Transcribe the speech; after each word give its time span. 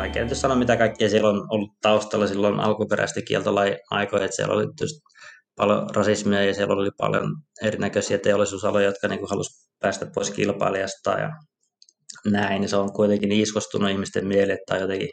vaikea 0.00 0.24
nyt 0.24 0.36
sanoa 0.36 0.56
mitä 0.56 0.76
kaikkea 0.76 1.08
siellä 1.08 1.28
on 1.28 1.46
ollut 1.50 1.70
taustalla 1.82 2.26
silloin 2.26 2.60
alkuperäisesti 2.60 3.22
kieltolain 3.22 3.76
aikoja, 3.90 4.24
että 4.24 4.36
siellä 4.36 4.54
oli 4.54 4.66
just 4.80 4.96
paljon 5.56 5.90
rasismia 5.94 6.44
ja 6.44 6.54
siellä 6.54 6.74
oli 6.74 6.90
paljon 6.98 7.36
erinäköisiä 7.62 8.18
teollisuusaloja, 8.18 8.86
jotka 8.86 9.08
niin 9.08 9.30
halusivat 9.30 9.70
päästä 9.80 10.06
pois 10.14 10.30
kilpailijasta 10.30 11.10
ja 11.10 11.30
näin, 12.30 12.60
niin 12.60 12.68
se 12.68 12.76
on 12.76 12.92
kuitenkin 12.92 13.32
iskostunut 13.32 13.90
ihmisten 13.90 14.26
mieleen, 14.26 14.58
että 14.58 14.74
on 14.74 14.80
jotenkin 14.80 15.10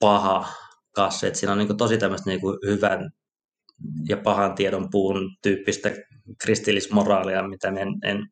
paha 0.00 0.52
kassi, 0.94 1.26
että 1.26 1.38
siinä 1.38 1.52
on 1.52 1.58
niin 1.58 1.76
tosi 1.76 1.98
tämmöistä 1.98 2.30
niin 2.30 2.40
hyvän 2.66 3.10
ja 4.08 4.16
pahan 4.16 4.54
tiedon 4.54 4.88
puun 4.90 5.36
tyyppistä 5.42 5.90
kristillismoraalia, 6.42 7.48
mitä 7.48 7.68
en, 7.68 7.88
en, 8.04 8.26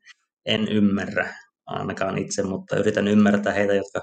en 0.47 0.69
ymmärrä 0.69 1.35
ainakaan 1.67 2.19
itse, 2.19 2.43
mutta 2.43 2.77
yritän 2.77 3.09
ymmärtää 3.09 3.53
heitä, 3.53 3.75
jotka 3.75 4.01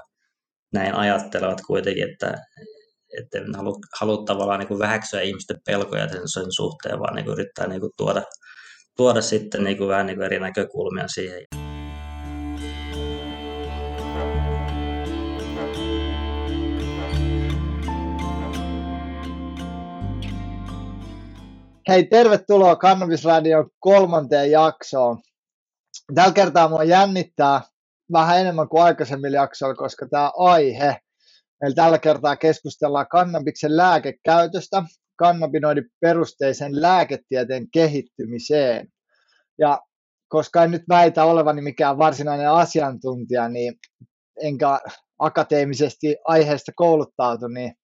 näin 0.72 0.94
ajattelevat 0.94 1.60
kuitenkin, 1.66 2.10
että, 2.12 2.34
että 3.20 3.38
en 3.38 3.54
halua, 3.54 3.76
halua 4.00 4.24
tavallaan 4.24 4.58
niin 4.60 4.68
kuin 4.68 4.78
vähäksyä 4.78 5.20
ihmisten 5.20 5.60
pelkoja 5.66 6.08
sen, 6.08 6.28
sen 6.28 6.52
suhteen, 6.52 6.98
vaan 6.98 7.14
niin 7.14 7.24
kuin 7.24 7.32
yrittää 7.32 7.66
niin 7.66 7.80
kuin 7.80 7.92
tuoda, 7.96 8.22
tuoda 8.96 9.20
sitten 9.20 9.64
niin 9.64 9.78
kuin 9.78 9.88
vähän 9.88 10.06
niin 10.06 10.16
kuin 10.16 10.26
eri 10.26 10.40
näkökulmia 10.40 11.08
siihen. 11.08 11.42
Hei, 21.88 22.06
tervetuloa 22.06 22.76
Kannabisradion 22.76 23.70
kolmanteen 23.78 24.50
jaksoon. 24.50 25.18
Tällä 26.14 26.32
kertaa 26.32 26.68
mua 26.68 26.84
jännittää 26.84 27.60
vähän 28.12 28.40
enemmän 28.40 28.68
kuin 28.68 28.82
aikaisemmilla 28.82 29.36
jaksoilla, 29.36 29.74
koska 29.74 30.06
tämä 30.10 30.30
aihe, 30.36 30.96
meillä 31.60 31.74
tällä 31.74 31.98
kertaa 31.98 32.36
keskustellaan 32.36 33.06
kannabiksen 33.10 33.76
lääkekäytöstä, 33.76 34.82
kannabinoidin 35.16 35.84
perusteisen 36.00 36.82
lääketieteen 36.82 37.70
kehittymiseen. 37.72 38.88
Ja 39.58 39.80
koska 40.28 40.64
en 40.64 40.70
nyt 40.70 40.82
väitä 40.88 41.24
olevani 41.24 41.62
mikään 41.62 41.98
varsinainen 41.98 42.50
asiantuntija, 42.50 43.48
niin 43.48 43.74
enkä 44.42 44.78
akateemisesti 45.18 46.16
aiheesta 46.24 46.72
kouluttautu, 46.76 47.48
niin 47.48 47.74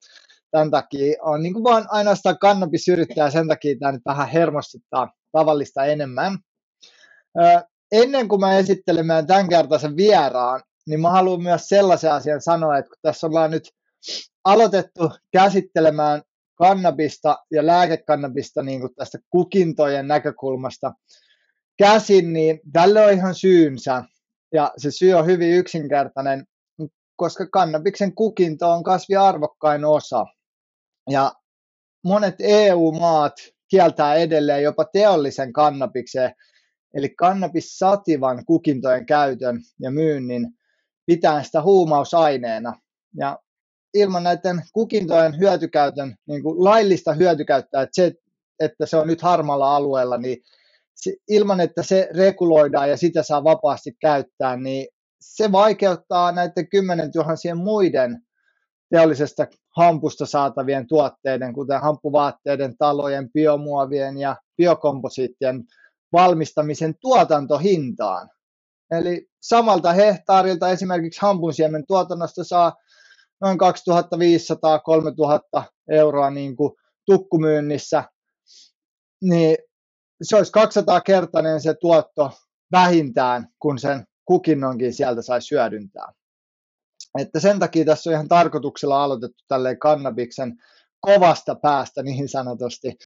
tämän 0.51 0.71
takia 0.71 1.23
on 1.23 1.43
niin 1.43 1.53
kuin 1.53 1.65
vaan 1.65 1.87
ainoastaan 1.89 2.39
kannabis 2.39 2.89
yrittää, 2.89 3.31
sen 3.31 3.49
takia 3.49 3.77
tämä 3.79 3.93
nyt 3.93 4.03
vähän 4.07 4.29
hermostuttaa 4.29 5.13
tavallista 5.33 5.85
enemmän. 5.85 6.39
Ennen 7.93 8.29
kuin 8.29 8.41
mä 8.41 8.59
esittelen 8.59 9.07
meidän 9.07 9.27
tämänkertaisen 9.27 9.97
vieraan, 9.97 10.63
niin 10.87 11.01
mä 11.01 11.11
haluan 11.11 11.43
myös 11.43 11.69
sellaisen 11.69 12.13
asian 12.13 12.41
sanoa, 12.43 12.79
että 12.79 12.89
kun 12.89 12.99
tässä 13.03 13.27
ollaan 13.27 13.51
nyt 13.51 13.71
aloitettu 14.45 15.11
käsittelemään 15.33 16.23
kannabista 16.55 17.39
ja 17.51 17.67
lääkekannabista 17.67 18.63
niin 18.63 18.81
kuin 18.81 18.95
tästä 18.95 19.19
kukintojen 19.31 20.09
näkökulmasta 20.09 20.93
käsin, 21.79 22.33
niin 22.33 22.61
tälle 22.73 23.05
on 23.05 23.13
ihan 23.13 23.35
syynsä. 23.35 24.05
Ja 24.55 24.73
se 24.77 24.91
syy 24.91 25.13
on 25.13 25.27
hyvin 25.27 25.53
yksinkertainen, 25.53 26.45
koska 27.17 27.47
kannabiksen 27.47 28.15
kukinto 28.15 28.71
on 28.71 28.83
kasviarvokkain 28.83 29.85
osa. 29.85 30.25
Ja 31.11 31.33
monet 32.05 32.35
EU-maat 32.39 33.33
kieltää 33.69 34.15
edelleen 34.15 34.63
jopa 34.63 34.85
teollisen 34.85 35.53
kannabikseen, 35.53 36.35
eli 36.95 37.09
kannabissativan 37.09 38.45
kukintojen 38.45 39.07
käytön 39.07 39.61
ja 39.81 39.91
myynnin 39.91 40.49
pitää 41.07 41.43
sitä 41.43 41.63
huumausaineena. 41.63 42.73
Ja 43.17 43.39
ilman 43.95 44.23
näiden 44.23 44.63
kukintojen 44.73 45.39
hyötykäytön, 45.39 46.15
niin 46.27 46.43
kuin 46.43 46.65
laillista 46.65 47.13
hyötykäyttöä, 47.13 47.83
että 47.83 47.95
se, 47.95 48.13
että 48.61 48.87
se 48.87 48.97
on 48.97 49.07
nyt 49.07 49.23
harmalla 49.23 49.77
alueella, 49.77 50.19
niin 50.19 50.39
se, 50.95 51.13
ilman, 51.29 51.61
että 51.61 51.83
se 51.83 52.09
reguloidaan 52.17 52.91
ja 52.91 52.97
sitä 52.97 53.23
saa 53.23 53.45
vapaasti 53.45 53.97
käyttää, 54.01 54.57
niin 54.57 54.87
se 55.21 55.53
vaikeuttaa 55.53 56.33
näiden 56.33 56.69
kymmenen 56.69 57.13
tuhansien 57.13 57.57
muiden 57.57 58.23
teollisesta 58.91 59.47
hampusta 59.77 60.27
saatavien 60.27 60.87
tuotteiden, 60.87 61.53
kuten 61.53 61.81
hampuvaatteiden, 61.81 62.77
talojen, 62.79 63.31
biomuovien 63.33 64.19
ja 64.19 64.37
biokomposiittien 64.57 65.65
valmistamisen 66.13 66.95
tuotantohintaan. 67.01 68.31
Eli 68.91 69.27
samalta 69.43 69.93
hehtaarilta 69.93 70.71
esimerkiksi 70.71 71.21
hampunsiemen 71.21 71.87
tuotannosta 71.87 72.45
saa 72.45 72.73
noin 73.41 73.59
2500-3000 75.61 75.63
euroa 75.91 76.31
niin 76.31 76.57
kuin 76.57 76.73
tukkumyynnissä, 77.07 78.05
niin 79.23 79.57
se 80.23 80.37
olisi 80.37 80.53
200 80.53 81.01
kertainen 81.01 81.61
se 81.61 81.75
tuotto 81.81 82.31
vähintään, 82.73 83.49
kun 83.59 83.79
sen 83.79 84.05
kukinnonkin 84.25 84.95
sieltä 84.95 85.23
saisi 85.23 85.55
hyödyntää. 85.55 86.13
Että 87.19 87.41
sen 87.41 87.59
takia 87.59 87.85
tässä 87.85 88.11
on 88.11 88.15
ihan 88.15 88.29
tarkoituksella 88.29 89.05
aloitettu 89.05 89.45
tälleen 89.49 89.79
kannabiksen 89.79 90.57
kovasta 91.01 91.55
päästä 91.55 92.03
niin 92.03 92.29
sanotusti. 92.29 92.99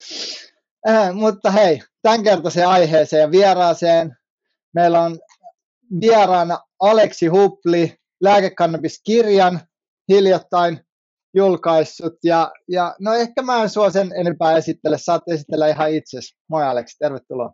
Äh, 0.89 1.13
mutta 1.13 1.51
hei, 1.51 1.79
kertaisen 2.23 2.67
aiheeseen 2.67 3.31
vieraaseen 3.31 4.17
meillä 4.73 5.01
on 5.01 5.19
vieraana 6.01 6.59
Aleksi 6.79 7.27
Hupli, 7.27 7.95
lääkekannabiskirjan 8.21 9.59
hiljattain 10.09 10.79
julkaissut. 11.35 12.13
Ja, 12.23 12.51
ja 12.67 12.95
no 12.99 13.13
ehkä 13.13 13.41
mä 13.41 13.63
en 13.63 13.69
sua 13.69 13.89
sen 13.89 14.11
enempää 14.15 14.57
esittele, 14.57 14.97
saat 14.97 15.23
esitellä 15.27 15.67
ihan 15.67 15.91
itse. 15.91 16.17
Moi 16.47 16.63
Aleksi, 16.63 16.97
tervetuloa. 16.99 17.53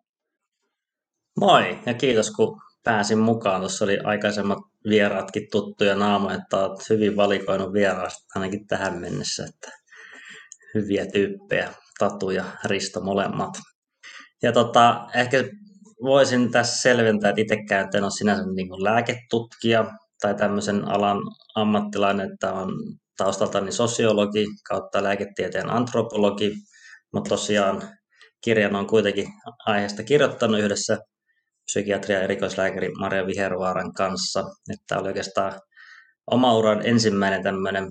Moi 1.39 1.79
ja 1.85 1.93
kiitos 1.93 2.31
kun 2.31 2.61
pääsin 2.83 3.19
mukaan. 3.19 3.61
Tuossa 3.61 3.85
oli 3.85 3.99
aikaisemmat 4.03 4.59
vieraatkin 4.89 5.47
tuttuja 5.51 5.95
naamoja, 5.95 6.35
että 6.35 6.57
olet 6.57 6.89
hyvin 6.89 7.15
valikoinut 7.15 7.73
vieraasta 7.73 8.25
ainakin 8.35 8.67
tähän 8.67 8.99
mennessä. 8.99 9.45
Että 9.45 9.71
hyviä 10.73 11.05
tyyppejä, 11.05 11.73
Tatu 11.99 12.31
ja 12.31 12.45
Risto 12.65 13.01
molemmat. 13.01 13.49
Ja 14.41 14.51
tota, 14.51 15.07
ehkä 15.15 15.43
voisin 16.03 16.51
tässä 16.51 16.81
selventää, 16.81 17.29
että 17.29 17.41
itsekään 17.41 17.89
en 17.93 18.03
ole 18.03 18.11
sinänsä 18.11 18.43
niin 18.55 18.69
kuin 18.69 18.83
lääketutkija 18.83 19.85
tai 20.21 20.35
tämmöisen 20.35 20.85
alan 20.85 21.17
ammattilainen, 21.55 22.31
että 22.31 22.53
on 22.53 22.73
taustaltani 23.17 23.71
sosiologi 23.71 24.45
kautta 24.67 25.03
lääketieteen 25.03 25.69
antropologi, 25.69 26.53
mutta 27.13 27.29
tosiaan 27.29 27.81
kirjan 28.41 28.75
on 28.75 28.87
kuitenkin 28.87 29.27
aiheesta 29.65 30.03
kirjoittanut 30.03 30.59
yhdessä 30.59 30.97
psykiatria 31.65 32.21
erikoislääkäri 32.21 32.91
Maria 32.99 33.27
Vihervaaran 33.27 33.93
kanssa. 33.93 34.43
Että 34.73 34.99
oli 34.99 35.07
oikeastaan 35.07 35.61
oma 36.31 36.55
uran 36.57 36.85
ensimmäinen 36.85 37.43
tämmöinen 37.43 37.87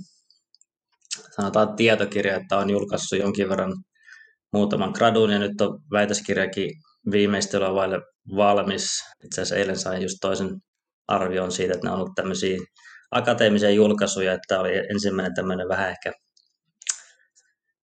sanotaan 1.36 1.76
tietokirja, 1.76 2.36
että 2.36 2.58
on 2.58 2.70
julkaissut 2.70 3.18
jonkin 3.18 3.48
verran 3.48 3.72
muutaman 4.52 4.92
gradun 4.94 5.30
ja 5.30 5.38
nyt 5.38 5.60
on 5.60 5.80
väitöskirjakin 5.92 6.70
viimeistelyä 7.10 7.74
vaille 7.74 8.00
valmis. 8.36 8.86
Itse 9.24 9.40
asiassa 9.40 9.56
eilen 9.56 9.78
sain 9.78 10.02
just 10.02 10.16
toisen 10.20 10.48
arvion 11.08 11.52
siitä, 11.52 11.74
että 11.74 11.86
ne 11.86 11.92
on 11.92 11.98
ollut 11.98 12.14
tämmöisiä 12.14 12.58
akateemisia 13.10 13.70
julkaisuja, 13.70 14.32
että 14.32 14.60
oli 14.60 14.76
ensimmäinen 14.76 15.34
tämmöinen 15.34 15.68
vähän 15.68 15.90
ehkä 15.90 16.12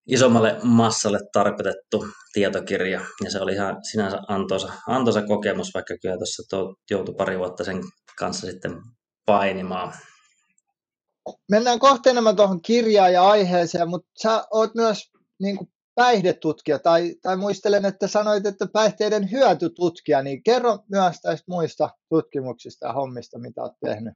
isommalle 0.07 0.59
massalle 0.63 1.19
tarkoitettu 1.33 2.07
tietokirja, 2.33 3.01
ja 3.23 3.31
se 3.31 3.39
oli 3.39 3.53
ihan 3.53 3.77
sinänsä 3.91 4.17
antoisa, 4.27 4.73
antoisa 4.87 5.21
kokemus, 5.21 5.73
vaikka 5.73 5.97
kyllä 6.01 6.17
tuossa 6.17 6.43
joutui 6.89 7.15
pari 7.15 7.39
vuotta 7.39 7.63
sen 7.63 7.81
kanssa 8.17 8.47
sitten 8.47 8.81
painimaan. 9.25 9.93
Mennään 11.51 11.79
kohta 11.79 12.09
enemmän 12.09 12.35
tuohon 12.35 12.61
kirjaan 12.61 13.13
ja 13.13 13.29
aiheeseen, 13.29 13.89
mutta 13.89 14.09
sä 14.21 14.47
oot 14.51 14.75
myös 14.75 15.11
niin 15.39 15.57
kuin 15.57 15.69
päihdetutkija, 15.99 16.79
tai, 16.79 17.15
tai 17.21 17.37
muistelen, 17.37 17.85
että 17.85 18.07
sanoit, 18.07 18.45
että 18.45 18.67
päihteiden 18.73 19.31
hyötytutkija, 19.31 20.21
niin 20.21 20.43
kerro 20.43 20.77
myös 20.91 21.15
näistä 21.23 21.45
muista 21.47 21.89
tutkimuksista 22.09 22.87
ja 22.87 22.93
hommista, 22.93 23.39
mitä 23.39 23.61
olet 23.61 23.73
tehnyt. 23.85 24.13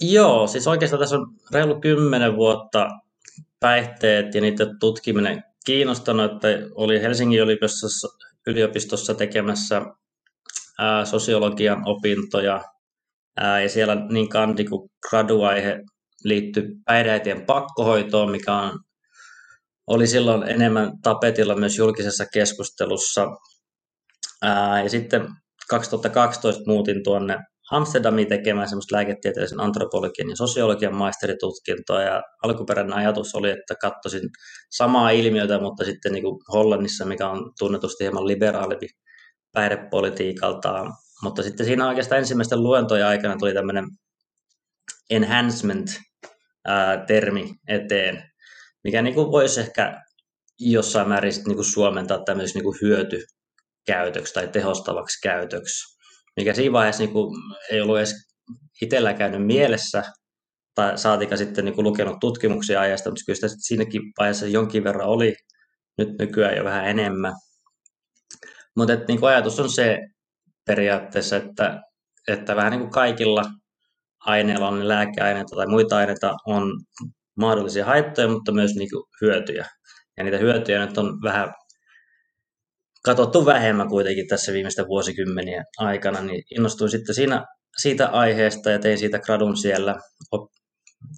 Joo, 0.00 0.46
siis 0.46 0.66
oikeastaan 0.66 1.00
tässä 1.00 1.16
on 1.16 1.26
reilu 1.52 1.80
kymmenen 1.80 2.36
vuotta 2.36 2.88
päihteet 3.60 4.34
ja 4.34 4.40
niiden 4.40 4.78
tutkiminen 4.78 5.44
kiinnostanut, 5.66 6.32
että 6.32 6.48
oli 6.74 7.02
Helsingin 7.02 7.40
yliopistossa, 7.40 8.08
yliopistossa 8.46 9.14
tekemässä 9.14 9.82
ää, 10.78 11.04
sosiologian 11.04 11.82
opintoja, 11.86 12.62
ää, 13.36 13.60
ja 13.60 13.68
siellä 13.68 13.94
niin 13.94 14.28
kandi 14.28 14.64
kuin 14.64 14.90
graduaihe 15.10 15.80
liittyi 16.24 16.68
päihdeäitien 16.84 17.46
pakkohoitoon, 17.46 18.30
mikä 18.30 18.54
on, 18.54 18.83
oli 19.86 20.06
silloin 20.06 20.42
enemmän 20.42 20.92
tapetilla 21.02 21.56
myös 21.56 21.78
julkisessa 21.78 22.24
keskustelussa. 22.32 23.26
Ää, 24.42 24.82
ja 24.82 24.90
sitten 24.90 25.28
2012 25.70 26.62
muutin 26.66 27.04
tuonne 27.04 27.38
Amsterdamiin 27.70 28.28
tekemään 28.28 28.68
semmoista 28.68 28.96
lääketieteellisen 28.96 29.60
antropologian 29.60 30.30
ja 30.30 30.36
sosiologian 30.36 30.94
maisteritutkintoa. 30.94 32.02
Ja 32.02 32.22
alkuperäinen 32.42 32.96
ajatus 32.96 33.34
oli, 33.34 33.50
että 33.50 33.74
katsoisin 33.80 34.30
samaa 34.70 35.10
ilmiötä, 35.10 35.60
mutta 35.60 35.84
sitten 35.84 36.12
niin 36.12 36.24
kuin 36.24 36.40
Hollannissa, 36.52 37.04
mikä 37.04 37.28
on 37.28 37.52
tunnetusti 37.58 38.04
hieman 38.04 38.26
liberaalimpi 38.26 38.88
päihdepolitiikaltaan, 39.52 40.92
mutta 41.22 41.42
sitten 41.42 41.66
siinä 41.66 41.88
oikeastaan 41.88 42.18
ensimmäisten 42.18 42.62
luentojen 42.62 43.06
aikana 43.06 43.36
tuli 43.36 43.54
tämmöinen 43.54 43.84
enhancement-termi 45.10 47.54
eteen, 47.68 48.22
mikä 48.84 49.02
niin 49.02 49.14
kuin 49.14 49.30
voisi 49.30 49.60
ehkä 49.60 50.02
jossain 50.58 51.08
määrin 51.08 51.32
niin 51.46 51.56
kuin 51.56 51.64
suomentaa 51.64 52.24
tämmöiseksi 52.24 52.58
niin 52.58 52.64
kuin 52.64 52.78
hyötykäytöksi 52.82 54.34
tai 54.34 54.48
tehostavaksi 54.48 55.20
käytöksi, 55.22 55.98
mikä 56.36 56.54
siinä 56.54 56.72
vaiheessa 56.72 57.02
niin 57.02 57.12
kuin 57.12 57.36
ei 57.70 57.80
ollut 57.80 57.98
edes 57.98 58.14
itsellä 58.82 59.14
käynyt 59.14 59.46
mielessä, 59.46 60.02
tai 60.74 60.98
saatika 60.98 61.36
sitten 61.36 61.64
niin 61.64 61.74
kuin 61.74 61.84
lukenut 61.84 62.16
tutkimuksia 62.20 62.80
ajasta, 62.80 63.10
mutta 63.10 63.22
kyllä 63.26 63.36
sitä 63.36 63.48
siinäkin 63.58 64.02
vaiheessa 64.18 64.46
jonkin 64.46 64.84
verran 64.84 65.08
oli, 65.08 65.34
nyt 65.98 66.08
nykyään 66.18 66.56
jo 66.56 66.64
vähän 66.64 66.86
enemmän. 66.86 67.32
Mutta 68.76 68.94
niin 69.08 69.24
ajatus 69.24 69.60
on 69.60 69.70
se 69.70 69.98
periaatteessa, 70.66 71.36
että, 71.36 71.80
että 72.28 72.56
vähän 72.56 72.70
niin 72.70 72.80
kuin 72.80 72.90
kaikilla 72.90 73.44
aineilla 74.20 74.68
on 74.68 74.88
lääkeaineita 74.88 75.56
tai 75.56 75.66
muita 75.66 75.96
aineita 75.96 76.34
on 76.46 76.80
mahdollisia 77.36 77.84
haittoja, 77.84 78.28
mutta 78.28 78.52
myös 78.52 78.74
niin 78.74 78.90
kuin 78.90 79.04
hyötyjä. 79.20 79.66
Ja 80.16 80.24
niitä 80.24 80.38
hyötyjä 80.38 80.86
nyt 80.86 80.98
on 80.98 81.22
vähän 81.22 81.54
katsottu 83.04 83.46
vähemmän 83.46 83.88
kuitenkin 83.88 84.28
tässä 84.28 84.52
viimeisten 84.52 84.88
vuosikymmenien 84.88 85.64
aikana, 85.78 86.20
niin 86.20 86.42
innostuin 86.50 86.90
sitten 86.90 87.14
siinä, 87.14 87.44
siitä 87.78 88.06
aiheesta 88.06 88.70
ja 88.70 88.78
tein 88.78 88.98
siitä 88.98 89.18
gradun 89.18 89.56
siellä, 89.56 89.96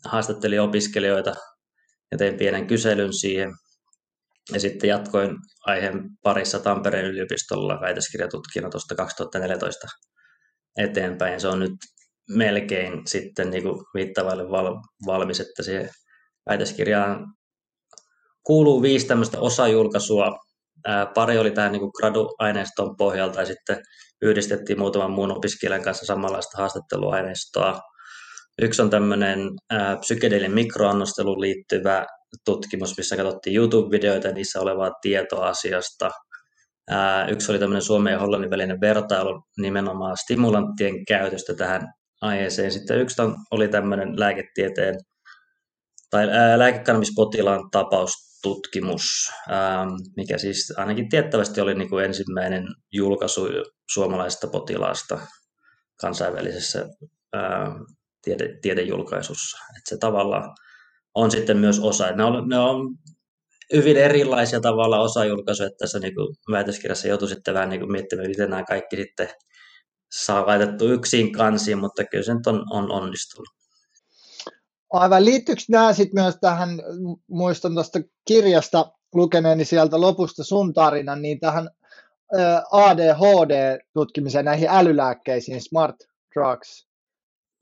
haastattelin 0.04 0.60
opiskelijoita 0.60 1.34
ja 2.12 2.18
tein 2.18 2.36
pienen 2.36 2.66
kyselyn 2.66 3.12
siihen. 3.12 3.50
Ja 4.52 4.60
sitten 4.60 4.88
jatkoin 4.88 5.36
aiheen 5.66 6.02
parissa 6.22 6.58
Tampereen 6.58 7.06
yliopistolla 7.06 7.80
väitöskirjatutkijana 7.80 8.70
tuosta 8.70 8.94
2014 8.94 9.86
eteenpäin. 10.78 11.40
Se 11.40 11.48
on 11.48 11.60
nyt 11.60 11.72
melkein 12.30 13.06
sitten 13.06 13.50
niin 13.50 13.62
kuin 13.62 13.84
viittavaille 13.94 14.50
val, 14.50 14.76
valmis, 15.06 15.40
että 15.40 15.62
siihen 15.62 15.90
väitöskirjaan 16.50 17.26
kuuluu 18.42 18.82
viisi 18.82 19.06
tämmöistä 19.06 19.40
osajulkaisua. 19.40 20.36
Ää, 20.86 21.06
pari 21.06 21.38
oli 21.38 21.50
tähän 21.50 21.72
niin 21.72 21.90
gradu-aineiston 22.00 22.96
pohjalta 22.96 23.40
ja 23.40 23.46
sitten 23.46 23.76
yhdistettiin 24.22 24.78
muutaman 24.78 25.10
muun 25.10 25.36
opiskelijan 25.36 25.82
kanssa 25.82 26.06
samanlaista 26.06 26.58
haastatteluaineistoa. 26.58 27.80
Yksi 28.62 28.82
on 28.82 28.90
tämmöinen 28.90 29.38
psykedelin 30.00 30.52
mikroannosteluun 30.52 31.40
liittyvä 31.40 32.06
tutkimus, 32.44 32.96
missä 32.96 33.16
katsottiin 33.16 33.56
YouTube-videoita 33.56 34.26
ja 34.26 34.34
niissä 34.34 34.60
olevaa 34.60 34.90
tietoa 35.02 35.48
asiasta. 35.48 36.10
Yksi 37.28 37.52
oli 37.52 37.58
tämmöinen 37.58 37.82
Suomen 37.82 38.12
ja 38.12 38.18
Hollannin 38.18 38.50
välinen 38.50 38.80
vertailu 38.80 39.42
nimenomaan 39.60 40.16
stimulanttien 40.16 41.04
käytöstä 41.04 41.54
tähän 41.54 41.82
aiheeseen. 42.20 42.72
Sitten 42.72 43.00
yksi 43.00 43.22
oli 43.50 43.68
tämmöinen 43.68 44.20
lääketieteen 44.20 44.94
tai 46.10 46.26
lääkekannabispotilaan 46.56 47.70
tapaustutkimus, 47.70 49.02
mikä 50.16 50.38
siis 50.38 50.72
ainakin 50.76 51.08
tiettävästi 51.08 51.60
oli 51.60 51.74
niin 51.74 51.90
kuin 51.90 52.04
ensimmäinen 52.04 52.64
julkaisu 52.92 53.48
suomalaisesta 53.92 54.46
potilaasta 54.46 55.18
kansainvälisessä 56.00 56.88
tiede, 58.22 58.58
tiedejulkaisussa. 58.62 59.58
Että 59.76 59.88
se 59.88 59.98
tavallaan 59.98 60.54
on 61.14 61.30
sitten 61.30 61.56
myös 61.56 61.80
osa. 61.80 62.10
Ne 62.10 62.24
on, 62.24 62.48
ne 62.48 62.58
on 62.58 62.94
hyvin 63.72 63.96
erilaisia 63.96 64.60
tavalla 64.60 65.00
osajulkaisuja, 65.00 65.66
että 65.66 65.78
tässä 65.78 65.98
niin 65.98 66.14
kuin 66.14 66.36
väitöskirjassa 66.50 67.08
joutui 67.08 67.28
sitten 67.28 67.54
vähän 67.54 67.68
niin 67.68 67.80
kuin 67.80 67.92
miettimään, 67.92 68.28
miten 68.28 68.50
nämä 68.50 68.64
kaikki 68.64 68.96
sitten 68.96 69.28
saa 70.12 70.46
laitettu 70.46 70.88
yksin 70.88 71.32
kansiin, 71.32 71.78
mutta 71.78 72.04
kyllä 72.04 72.24
se 72.24 72.34
nyt 72.34 72.46
on, 72.46 72.64
on 72.70 72.90
onnistunut. 72.90 73.48
Aivan, 74.92 75.24
liittyykö 75.24 75.62
nämä 75.68 75.92
sitten 75.92 76.22
myös 76.22 76.36
tähän, 76.40 76.68
muistan 77.30 77.74
tuosta 77.74 77.98
kirjasta 78.28 78.92
lukeneeni 79.14 79.64
sieltä 79.64 80.00
lopusta 80.00 80.44
sun 80.44 80.72
tarinan, 80.72 81.22
niin 81.22 81.40
tähän 81.40 81.70
ADHD-tutkimiseen, 82.72 84.44
näihin 84.44 84.68
älylääkkeisiin, 84.70 85.62
smart 85.62 85.96
drugs? 86.34 86.86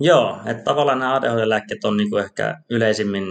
Joo, 0.01 0.39
että 0.47 0.63
tavallaan 0.63 0.99
nämä 0.99 1.15
ADHD-lääkkeet 1.15 1.85
on 1.85 1.97
niinku 1.97 2.17
ehkä 2.17 2.61
yleisimmin 2.71 3.25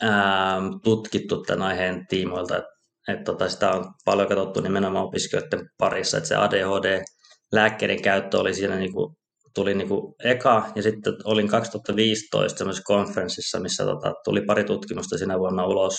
ää, 0.00 0.60
tutkittu 0.84 1.42
tämän 1.42 1.68
aiheen 1.68 2.06
tiimoilta, 2.06 2.56
että 2.56 2.74
et 3.08 3.24
tota, 3.24 3.48
sitä 3.48 3.70
on 3.70 3.94
paljon 4.04 4.28
katsottu 4.28 4.60
nimenomaan 4.60 5.04
opiskelijoiden 5.04 5.70
parissa, 5.78 6.16
että 6.16 6.28
se 6.28 6.36
ADHD-lääkkeiden 6.36 8.02
käyttö 8.02 8.38
oli 8.38 8.54
siinä 8.54 8.76
niinku, 8.76 9.16
tuli 9.54 9.74
niinku 9.74 10.14
eka, 10.24 10.72
ja 10.74 10.82
sitten 10.82 11.14
olin 11.24 11.48
2015 11.48 12.58
semmoisessa 12.58 12.84
konferenssissa, 12.84 13.60
missä 13.60 13.84
tota, 13.84 14.12
tuli 14.24 14.40
pari 14.46 14.64
tutkimusta 14.64 15.18
sinä 15.18 15.38
vuonna 15.38 15.66
ulos, 15.66 15.94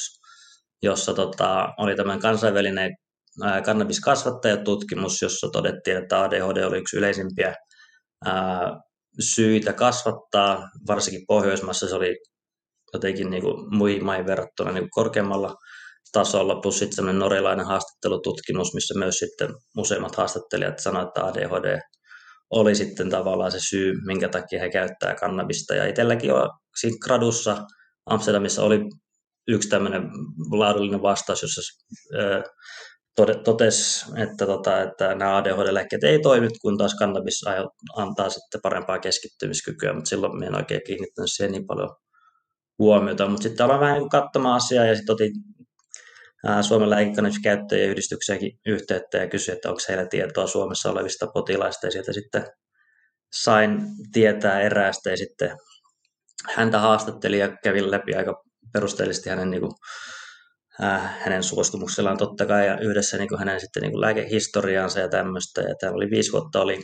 jossa 0.83 1.13
tota, 1.13 1.73
oli 1.77 1.95
tämmöinen 1.95 2.21
kansainvälinen 2.21 2.91
kannabiskasvattajatutkimus, 3.65 5.21
jossa 5.21 5.47
todettiin, 5.53 5.97
että 5.97 6.23
ADHD 6.23 6.63
oli 6.63 6.77
yksi 6.77 6.97
yleisimpiä 6.97 7.53
ää, 8.25 8.71
syitä 9.19 9.73
kasvattaa, 9.73 10.69
varsinkin 10.87 11.25
Pohjoismaissa 11.27 11.87
se 11.87 11.95
oli 11.95 12.15
jotenkin 12.93 13.29
niin 13.29 13.43
kuin 13.43 13.77
muihin 13.77 14.05
maihin 14.05 14.27
verrattuna 14.27 14.71
niin 14.71 14.83
kuin 14.83 14.89
korkeammalla 14.91 15.55
tasolla, 16.11 16.61
plus 16.61 16.79
sitten 16.79 16.95
semmoinen 16.95 17.19
norjalainen 17.19 17.65
haastattelututkimus, 17.65 18.73
missä 18.73 18.99
myös 18.99 19.15
sitten 19.15 19.49
useimmat 19.77 20.15
haastattelijat 20.15 20.79
sanoivat, 20.79 21.07
että 21.07 21.25
ADHD 21.25 21.79
oli 22.55 22.75
sitten 22.75 23.09
tavallaan 23.09 23.51
se 23.51 23.59
syy, 23.69 23.93
minkä 24.05 24.29
takia 24.29 24.59
he 24.59 24.69
käyttää 24.69 25.15
kannabista. 25.15 25.75
Ja 25.75 25.87
itselläkin 25.87 26.27
jo 26.27 26.49
siinä 26.79 26.97
gradussa 27.05 27.57
Amsterdamissa 28.05 28.63
oli 28.63 28.79
yksi 29.47 29.69
tämmöinen 29.69 30.03
laadullinen 30.51 31.01
vastaus, 31.01 31.41
jossa 31.41 31.61
totesi, 33.43 34.05
että, 34.17 34.45
tota, 34.45 34.81
että 34.81 35.15
nämä 35.15 35.37
ADHD-lääkkeet 35.37 36.03
ei 36.03 36.19
toimi, 36.19 36.47
kun 36.61 36.77
taas 36.77 36.95
kannabis 36.95 37.41
antaa 37.95 38.29
sitten 38.29 38.61
parempaa 38.63 38.99
keskittymiskykyä, 38.99 39.93
mutta 39.93 40.09
silloin 40.09 40.35
minä 40.35 40.47
en 40.47 40.55
oikein 40.55 40.81
kiinnittänyt 40.85 41.31
siihen 41.31 41.51
niin 41.51 41.67
paljon 41.67 41.95
huomiota. 42.79 43.27
Mutta 43.27 43.43
sitten 43.43 43.65
aloin 43.65 43.79
vähän 43.79 44.09
katsomaan 44.09 44.55
asiaa 44.55 44.85
ja 44.85 44.95
sitten 44.95 45.13
otin 45.13 45.31
Suomen 46.61 46.89
lääkekannabiskäyttäjien 46.89 47.89
yhdistyksiäkin 47.89 48.59
yhteyttä 48.65 49.17
ja 49.17 49.29
kysyin, 49.29 49.55
että 49.55 49.69
onko 49.69 49.81
heillä 49.89 50.05
tietoa 50.05 50.47
Suomessa 50.47 50.91
olevista 50.91 51.27
potilaista 51.27 51.87
ja 51.87 51.91
sieltä 51.91 52.13
sitten 52.13 52.45
sain 53.33 53.81
tietää 54.11 54.61
eräästä 54.61 55.09
ja 55.09 55.17
sitten 55.17 55.57
häntä 56.55 56.79
haastattelin 56.79 57.39
ja 57.39 57.57
kävin 57.63 57.91
läpi 57.91 58.15
aika 58.15 58.43
perusteellisesti 58.73 59.29
hänen 59.29 59.49
niin 59.49 59.61
kuin, 59.61 59.71
äh, 60.83 61.19
hänen 61.19 61.43
suostumuksellaan 61.43 62.17
totta 62.17 62.45
kai 62.45 62.67
ja 62.67 62.79
yhdessä 62.79 63.17
niin 63.17 63.29
kuin 63.29 63.39
hänen 63.39 63.59
sitten 63.59 63.81
niin 63.81 63.91
kuin 63.91 64.01
lääkehistoriaansa 64.01 64.99
ja 64.99 65.09
tämmöistä. 65.09 65.61
Ja 65.61 65.75
täällä 65.79 65.95
oli 65.95 66.09
viisi 66.09 66.31
vuotta 66.31 66.61
oli 66.61 66.79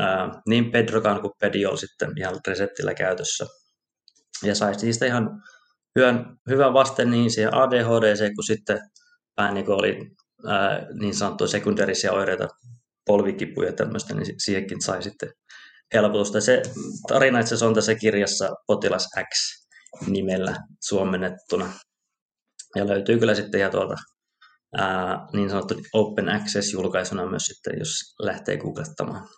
äh, 0.00 0.30
niin 0.48 0.70
Pedrokan 0.70 1.20
kuin 1.20 1.32
Pediol 1.40 1.76
sitten 1.76 2.10
ihan 2.18 2.40
reseptillä 2.46 2.94
käytössä. 2.94 3.46
Ja 4.42 4.54
sai 4.54 4.78
siitä 4.78 5.06
ihan 5.06 5.42
hyvän, 5.98 6.36
hyvän 6.48 6.74
vasten 6.74 7.10
niin 7.10 7.30
siihen 7.30 7.54
ADHD 7.54 8.34
kuin 8.34 8.46
sitten 8.46 8.78
vähän 9.36 9.54
niin 9.54 9.70
oli 9.70 10.10
äh, 10.48 10.86
niin 11.00 11.14
sanottuja 11.14 11.48
sekundaarisia 11.48 12.12
oireita, 12.12 12.48
polvikipuja 13.06 13.68
ja 13.68 13.72
tämmöistä, 13.72 14.14
niin 14.14 14.40
siihenkin 14.40 14.82
sai 14.82 15.02
sitten 15.02 15.32
helpotusta. 15.94 16.40
Se 16.40 16.62
tarina 17.08 17.40
itse 17.40 17.64
on 17.64 17.74
tässä 17.74 17.94
kirjassa 17.94 18.48
Potilas 18.66 19.08
X 19.34 19.66
nimellä 20.06 20.56
suomennettuna. 20.82 21.72
Ja 22.76 22.88
löytyy 22.88 23.18
kyllä 23.18 23.34
sitten 23.34 23.60
ihan 23.60 23.72
tuolta 23.72 23.94
ää, 24.76 25.26
niin 25.32 25.50
sanottu 25.50 25.74
Open 25.92 26.28
Access-julkaisuna 26.28 27.26
myös 27.26 27.42
sitten, 27.42 27.78
jos 27.78 28.14
lähtee 28.22 28.56
googlettamaan. 28.56 29.28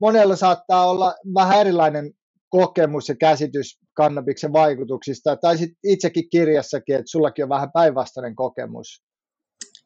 Monella 0.00 0.36
saattaa 0.36 0.90
olla 0.90 1.14
vähän 1.34 1.60
erilainen 1.60 2.12
kokemus 2.48 3.08
ja 3.08 3.14
käsitys 3.16 3.78
kannabiksen 3.94 4.52
vaikutuksista, 4.52 5.36
tai 5.36 5.58
sitten 5.58 5.76
itsekin 5.84 6.30
kirjassakin, 6.30 6.94
että 6.94 7.10
sullakin 7.10 7.44
on 7.44 7.48
vähän 7.48 7.72
päinvastainen 7.72 8.36
kokemus. 8.36 9.02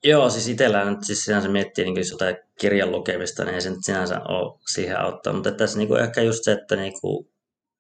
Joo, 0.04 0.30
siis 0.30 0.48
itsellään 0.48 0.92
nyt 0.92 0.98
siis 1.02 1.24
sinänsä 1.24 1.48
miettii 1.48 1.84
niin 1.84 2.10
jotain 2.10 2.36
kirjan 2.60 2.92
lukemista, 2.92 3.44
niin 3.44 3.54
ei 3.54 3.60
se 3.60 3.70
nyt 3.70 3.84
sinänsä 3.84 4.20
ole 4.20 4.58
siihen 4.72 5.00
auttaa, 5.00 5.32
mutta 5.32 5.52
tässä 5.52 5.78
niin 5.78 6.00
ehkä 6.00 6.22
just 6.22 6.44
se, 6.44 6.52
että 6.52 6.76
niin 6.76 7.00
kuin 7.00 7.28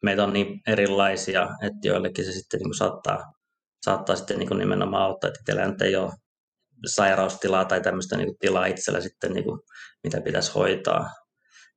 meitä 0.02 0.24
on 0.24 0.32
niin 0.32 0.60
erilaisia, 0.66 1.48
että 1.62 1.88
joillekin 1.88 2.24
se 2.24 2.32
sitten 2.32 2.58
niin 2.58 2.68
kuin 2.68 2.76
saattaa 2.76 3.32
saattaa 3.84 4.16
sitten 4.16 4.38
niin 4.38 4.48
kuin 4.48 4.58
nimenomaan 4.58 5.02
auttaa, 5.02 5.28
että 5.28 5.40
itsellä 5.40 5.68
nyt 5.68 5.82
ei 5.82 5.96
ole 5.96 6.12
sairaustilaa 6.86 7.64
tai 7.64 7.80
tämmöistä 7.80 8.16
niin 8.16 8.26
kuin 8.26 8.38
tilaa 8.38 8.66
itsellä 8.66 9.00
sitten, 9.00 9.32
niin 9.32 9.44
kuin, 9.44 9.60
mitä 10.04 10.20
pitäisi 10.20 10.52
hoitaa. 10.52 11.10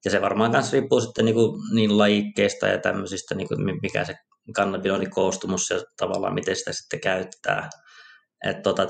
Ja 0.06 0.12
se 0.12 0.22
varmaan 0.22 0.52
myös 0.52 0.74
riippuu 0.74 1.02
sitten 1.02 1.26
niin, 1.26 1.36
kuin, 1.36 1.62
niin 1.74 1.98
lajikkeista 1.98 2.68
ja 2.68 2.80
tämmöisistä, 2.80 3.36
niin 3.36 3.48
kuin, 3.48 3.80
mikä 3.82 4.06
se 4.06 4.16
kannabinoidin 4.56 5.10
koostumus 5.10 5.70
ja 5.70 5.84
tavallaan 5.98 6.34
miten 6.34 6.56
sitä 6.56 6.74
sitten 6.74 7.00
käyttää. 7.00 7.70
Että 8.46 8.62
tota, 8.62 8.88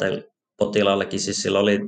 potilaallekin 0.57 1.19
siis 1.19 1.37
sillä 1.37 1.59
oli 1.59 1.79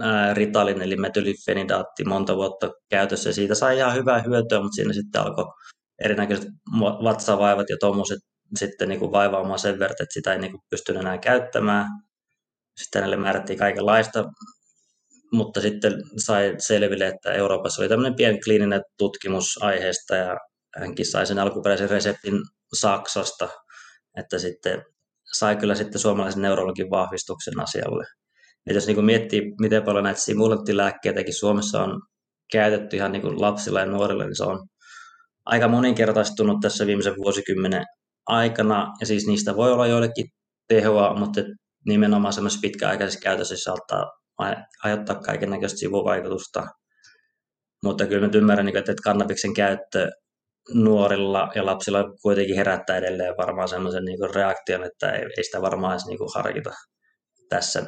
ää, 0.00 0.34
Ritalin 0.34 0.82
eli 0.82 0.96
metyylifenidaatti 0.96 2.04
monta 2.04 2.36
vuotta 2.36 2.70
käytössä 2.90 3.28
ja 3.28 3.34
siitä 3.34 3.54
sai 3.54 3.76
ihan 3.76 3.94
hyvää 3.94 4.22
hyötyä, 4.22 4.60
mutta 4.60 4.74
siinä 4.74 4.92
sitten 4.92 5.20
alkoi 5.20 5.44
erinäköiset 6.04 6.48
vatsavaivat 6.80 7.66
ja 7.70 7.76
tuommoiset 7.80 8.18
sitten 8.56 8.88
niin 8.88 8.98
kuin 9.00 9.12
vaivaamaan 9.12 9.58
sen 9.58 9.78
verran, 9.78 9.96
että 10.00 10.14
sitä 10.14 10.32
ei 10.32 10.38
niin 10.38 10.52
kuin 10.52 10.62
pystynyt 10.70 11.02
enää 11.02 11.18
käyttämään. 11.18 11.86
Sitten 12.82 13.02
hänelle 13.02 13.16
määrättiin 13.16 13.58
kaikenlaista, 13.58 14.24
mutta 15.34 15.60
sitten 15.60 15.92
sai 16.16 16.54
selville, 16.58 17.06
että 17.06 17.32
Euroopassa 17.32 17.82
oli 17.82 17.88
tämmöinen 17.88 18.14
pieni 18.14 18.40
kliininen 18.40 18.82
tutkimus 18.98 19.62
aiheesta 19.62 20.16
ja 20.16 20.36
hänkin 20.78 21.06
sai 21.06 21.26
sen 21.26 21.38
alkuperäisen 21.38 21.90
reseptin 21.90 22.34
Saksasta, 22.74 23.48
että 24.18 24.38
sitten 24.38 24.82
sai 25.32 25.56
kyllä 25.56 25.74
sitten 25.74 25.98
suomalaisen 25.98 26.42
neurologin 26.42 26.90
vahvistuksen 26.90 27.60
asialle. 27.60 28.04
Ja 28.66 28.74
jos 28.74 28.86
niin 28.86 28.94
kuin 28.94 29.04
miettii, 29.04 29.52
miten 29.60 29.82
paljon 29.82 30.04
näitä 30.04 30.20
simulanttilääkkeitäkin 30.20 31.34
Suomessa 31.34 31.82
on 31.82 32.00
käytetty 32.52 32.96
ihan 32.96 33.12
niin 33.12 33.22
kuin 33.22 33.40
lapsilla 33.40 33.80
ja 33.80 33.86
nuorilla, 33.86 34.24
niin 34.24 34.36
se 34.36 34.44
on 34.44 34.66
aika 35.44 35.68
moninkertaistunut 35.68 36.60
tässä 36.60 36.86
viimeisen 36.86 37.16
vuosikymmenen 37.16 37.84
aikana, 38.26 38.92
ja 39.00 39.06
siis 39.06 39.26
niistä 39.26 39.56
voi 39.56 39.72
olla 39.72 39.86
joillekin 39.86 40.26
tehoa, 40.68 41.18
mutta 41.18 41.40
nimenomaan 41.86 42.32
semmoisessa 42.32 42.60
pitkäaikaisessa 42.60 43.20
käytössä 43.20 43.56
saattaa 43.56 44.10
aiheuttaa 44.84 45.20
kaiken 45.20 45.50
näköistä 45.50 45.78
sivuvaikutusta. 45.78 46.66
Mutta 47.84 48.06
kyllä 48.06 48.26
nyt 48.26 48.34
ymmärrän, 48.34 48.66
niin 48.66 48.76
että 48.76 48.94
kannabiksen 49.04 49.54
käyttö 49.54 50.10
nuorilla 50.74 51.50
ja 51.54 51.66
lapsilla 51.66 52.04
kuitenkin 52.22 52.56
herättää 52.56 52.96
edelleen 52.96 53.36
varmaan 53.36 53.68
semmoisen 53.68 54.04
niin 54.04 54.34
reaktion, 54.34 54.84
että 54.84 55.12
ei, 55.12 55.44
sitä 55.44 55.62
varmaan 55.62 55.92
edes 55.92 56.06
niin 56.06 56.18
harkita 56.34 56.70
tässä 57.48 57.82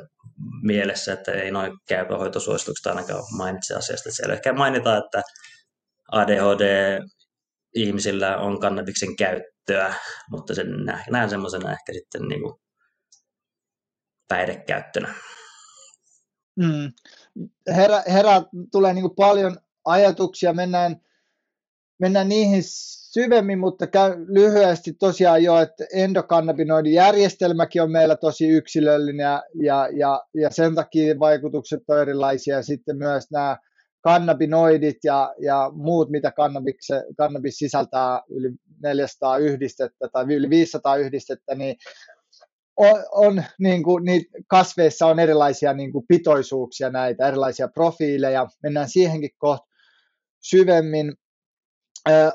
mielessä, 0.62 1.12
että 1.12 1.32
ei 1.32 1.50
noin 1.50 1.72
käypähoitosuositukset 1.88 2.86
ainakaan 2.86 3.22
mainitse 3.36 3.74
asiasta. 3.74 4.10
Siellä 4.10 4.34
ehkä 4.34 4.52
mainitaan, 4.52 5.02
että 5.04 5.22
ADHD-ihmisillä 6.12 8.38
on 8.38 8.60
kannabiksen 8.60 9.16
käyttöä, 9.16 9.94
mutta 10.30 10.54
sen 10.54 10.68
näen 11.10 11.30
semmoisena 11.30 11.72
ehkä 11.72 11.92
sitten 11.92 12.22
niin 12.22 12.42
kuin 12.42 12.54
päihdekäyttönä. 14.28 15.14
Mm. 16.56 16.92
Herä, 17.76 18.02
herä, 18.08 18.42
tulee 18.72 18.94
niin 18.94 19.14
paljon 19.16 19.56
ajatuksia, 19.84 20.52
mennään, 20.52 20.96
mennään 21.98 22.28
niihin 22.28 22.62
syvemmin, 23.12 23.58
mutta 23.58 23.86
käy 23.86 24.26
lyhyesti 24.28 24.92
tosiaan 24.92 25.42
jo, 25.42 25.58
että 25.58 25.84
endokannabinoidijärjestelmäkin 25.92 27.82
on 27.82 27.90
meillä 27.90 28.16
tosi 28.16 28.48
yksilöllinen 28.48 29.24
ja, 29.24 29.42
ja, 29.54 29.88
ja, 29.92 30.22
ja 30.34 30.50
sen 30.50 30.74
takia 30.74 31.18
vaikutukset 31.18 31.82
on 31.88 32.00
erilaisia. 32.00 32.62
Sitten 32.62 32.96
myös 32.96 33.30
nämä 33.30 33.56
kannabinoidit 34.00 34.98
ja, 35.04 35.34
ja 35.38 35.70
muut, 35.74 36.10
mitä 36.10 36.32
kannabis 37.16 37.58
sisältää 37.58 38.22
yli 38.28 38.52
400 38.82 39.38
yhdistettä 39.38 40.08
tai 40.12 40.24
yli 40.34 40.50
500 40.50 40.96
yhdistettä, 40.96 41.54
niin 41.54 41.76
on, 42.76 43.04
on 43.12 43.44
niin 43.58 43.82
kuin, 43.82 44.04
niitä 44.04 44.38
kasveissa 44.46 45.06
on 45.06 45.18
erilaisia 45.18 45.72
niin 45.72 45.92
kuin 45.92 46.04
pitoisuuksia 46.08 46.90
näitä, 46.90 47.28
erilaisia 47.28 47.68
profiileja. 47.68 48.46
Mennään 48.62 48.88
siihenkin 48.88 49.30
kohta 49.38 49.66
syvemmin. 50.42 51.14
Ö, 52.08 52.32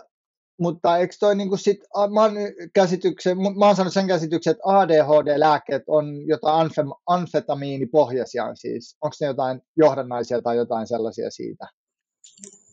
mutta 0.59 0.97
eikö 0.97 1.15
toi 1.19 1.35
niin 1.35 1.49
kuin 1.49 1.59
sit, 1.59 1.79
mä, 2.13 2.21
oon 2.21 2.33
käsityksen, 2.73 3.37
mä 3.37 3.65
oon 3.65 3.75
saanut 3.75 3.93
sen 3.93 4.07
käsityksen, 4.07 4.51
että 4.51 4.63
ADHD-lääkkeet 4.65 5.83
on 5.87 6.27
jotain 6.27 6.69
amfetamiinipohjaisia 7.07 8.55
siis. 8.55 8.97
Onko 9.01 9.15
ne 9.21 9.27
jotain 9.27 9.61
johdannaisia 9.77 10.41
tai 10.41 10.57
jotain 10.57 10.87
sellaisia 10.87 11.31
siitä? 11.31 11.67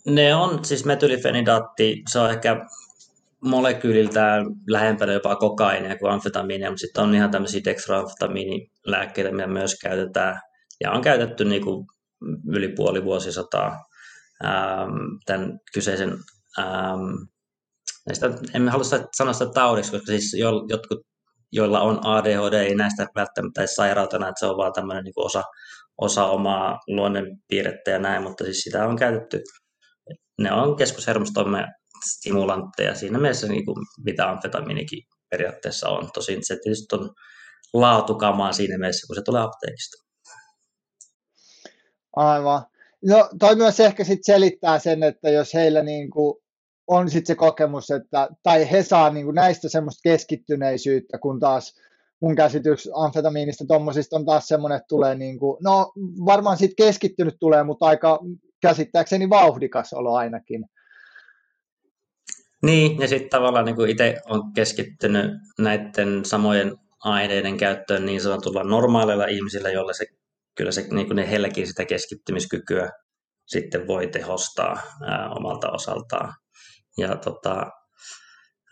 Ne 0.06 0.34
on, 0.34 0.64
siis 0.64 0.84
metylifenidaatti, 0.84 2.02
se 2.08 2.18
on 2.18 2.30
ehkä 2.30 2.66
molekyyliltään 3.45 4.47
lähempänä 4.68 5.12
jopa 5.12 5.37
kokainia 5.37 5.99
kuin 5.99 6.12
amfetamiinia, 6.12 6.71
mutta 6.71 6.80
sitten 6.80 7.04
on 7.04 7.14
ihan 7.14 7.30
tämmöisiä 7.30 7.61
dextroamfetamiinilääkkeitä, 7.64 9.30
mitä 9.33 9.47
myös 9.47 9.75
käytetään 9.83 10.40
ja 10.80 10.92
on 10.92 11.02
käytetty 11.02 11.45
niin 11.45 11.64
kuin 11.64 11.87
yli 12.49 12.68
puoli 12.68 13.04
vuosisataa 13.04 13.85
ähm, 14.45 14.97
tämän 15.26 15.59
kyseisen 15.75 16.18
ähm, 16.59 17.28
näistä, 18.07 18.30
emme 18.54 18.71
halua 18.71 18.85
sanoa 19.16 19.33
sitä 19.33 19.50
taudiksi, 19.54 19.92
koska 19.92 20.07
siis 20.07 20.35
jo, 20.38 20.50
jotkut, 20.68 20.99
joilla 21.52 21.80
on 21.80 22.07
ADHD, 22.07 22.52
ei 22.52 22.75
näistä 22.75 23.07
välttämättä 23.14 23.61
edes 23.61 23.75
sairautena, 23.75 24.28
että 24.28 24.40
se 24.40 24.47
on 24.47 24.57
vaan 24.57 24.73
tämmöinen 24.73 25.04
niin 25.04 25.12
osa, 25.16 25.42
osa 25.99 26.26
omaa 26.26 26.78
luonnonpiirrettä 26.88 27.90
ja 27.90 27.99
näin, 27.99 28.23
mutta 28.23 28.45
siis 28.45 28.61
sitä 28.61 28.87
on 28.87 28.97
käytetty. 28.97 29.42
Ne 30.40 30.52
on 30.52 30.76
keskushermostomme 30.76 31.66
stimulantteja 32.05 32.95
siinä 32.95 33.19
mielessä, 33.19 33.49
niin 33.49 33.64
kuin 33.64 33.76
mitä 34.05 34.31
amfetamiinikin 34.31 35.02
periaatteessa 35.31 35.88
on. 35.88 36.11
Tosin 36.14 36.47
se 36.47 36.59
tietysti 36.62 36.97
on 36.97 37.11
laatukamaa 37.75 38.52
siinä 38.52 38.78
mielessä, 38.78 39.07
kun 39.07 39.17
se 39.17 39.23
tulee 39.23 39.43
apteekista. 39.43 40.05
Aivan. 42.17 42.62
No 43.05 43.28
toi 43.38 43.57
myös 43.57 43.81
ehkä 43.81 44.05
sit 44.05 44.21
selittää 44.23 44.78
sen, 44.78 45.02
että 45.02 45.31
jos 45.31 45.55
heillä 45.55 45.83
niin 45.83 46.11
kuin 46.11 46.35
on 46.87 47.11
sitten 47.11 47.26
se 47.26 47.35
kokemus, 47.35 47.90
että, 47.90 48.28
tai 48.43 48.71
he 48.71 48.83
saa 48.83 49.11
niin 49.11 49.25
kuin 49.25 49.35
näistä 49.35 49.69
semmoista 49.69 50.00
keskittyneisyyttä, 50.02 51.19
kun 51.19 51.40
taas 51.40 51.75
mun 52.21 52.37
käsitys 52.37 52.90
amfetamiinista 52.95 53.64
tuommoisista 53.69 54.17
on 54.17 54.26
taas 54.26 54.47
semmoinen, 54.47 54.76
että 54.76 54.88
tulee 54.88 55.14
niin 55.14 55.38
kuin, 55.38 55.57
no 55.64 55.93
varmaan 56.25 56.57
sitten 56.57 56.87
keskittynyt 56.87 57.35
tulee, 57.40 57.62
mutta 57.62 57.87
aika 57.87 58.19
käsittääkseni 58.62 59.31
vauhdikas 59.31 59.93
olo 59.93 60.14
ainakin. 60.14 60.64
Niin, 62.62 62.98
ja 63.00 63.08
sitten 63.08 63.30
tavallaan 63.30 63.64
niin 63.64 63.88
itse 63.88 64.16
on 64.28 64.52
keskittynyt 64.52 65.30
näiden 65.58 66.24
samojen 66.24 66.76
aineiden 67.04 67.56
käyttöön 67.56 68.06
niin 68.06 68.20
sanotulla 68.20 68.64
normaaleilla 68.64 69.26
ihmisillä, 69.26 69.70
joilla 69.70 69.92
se 69.92 70.06
kyllä 70.56 70.70
se, 70.72 70.86
niin 70.90 71.06
kuin 71.06 71.16
ne 71.16 71.30
heilläkin 71.30 71.66
sitä 71.66 71.84
keskittymiskykyä 71.84 72.90
sitten 73.46 73.86
voi 73.86 74.06
tehostaa 74.06 74.82
ää, 75.06 75.30
omalta 75.30 75.70
osaltaan. 75.70 76.32
Ja 76.98 77.16
tota, 77.16 77.66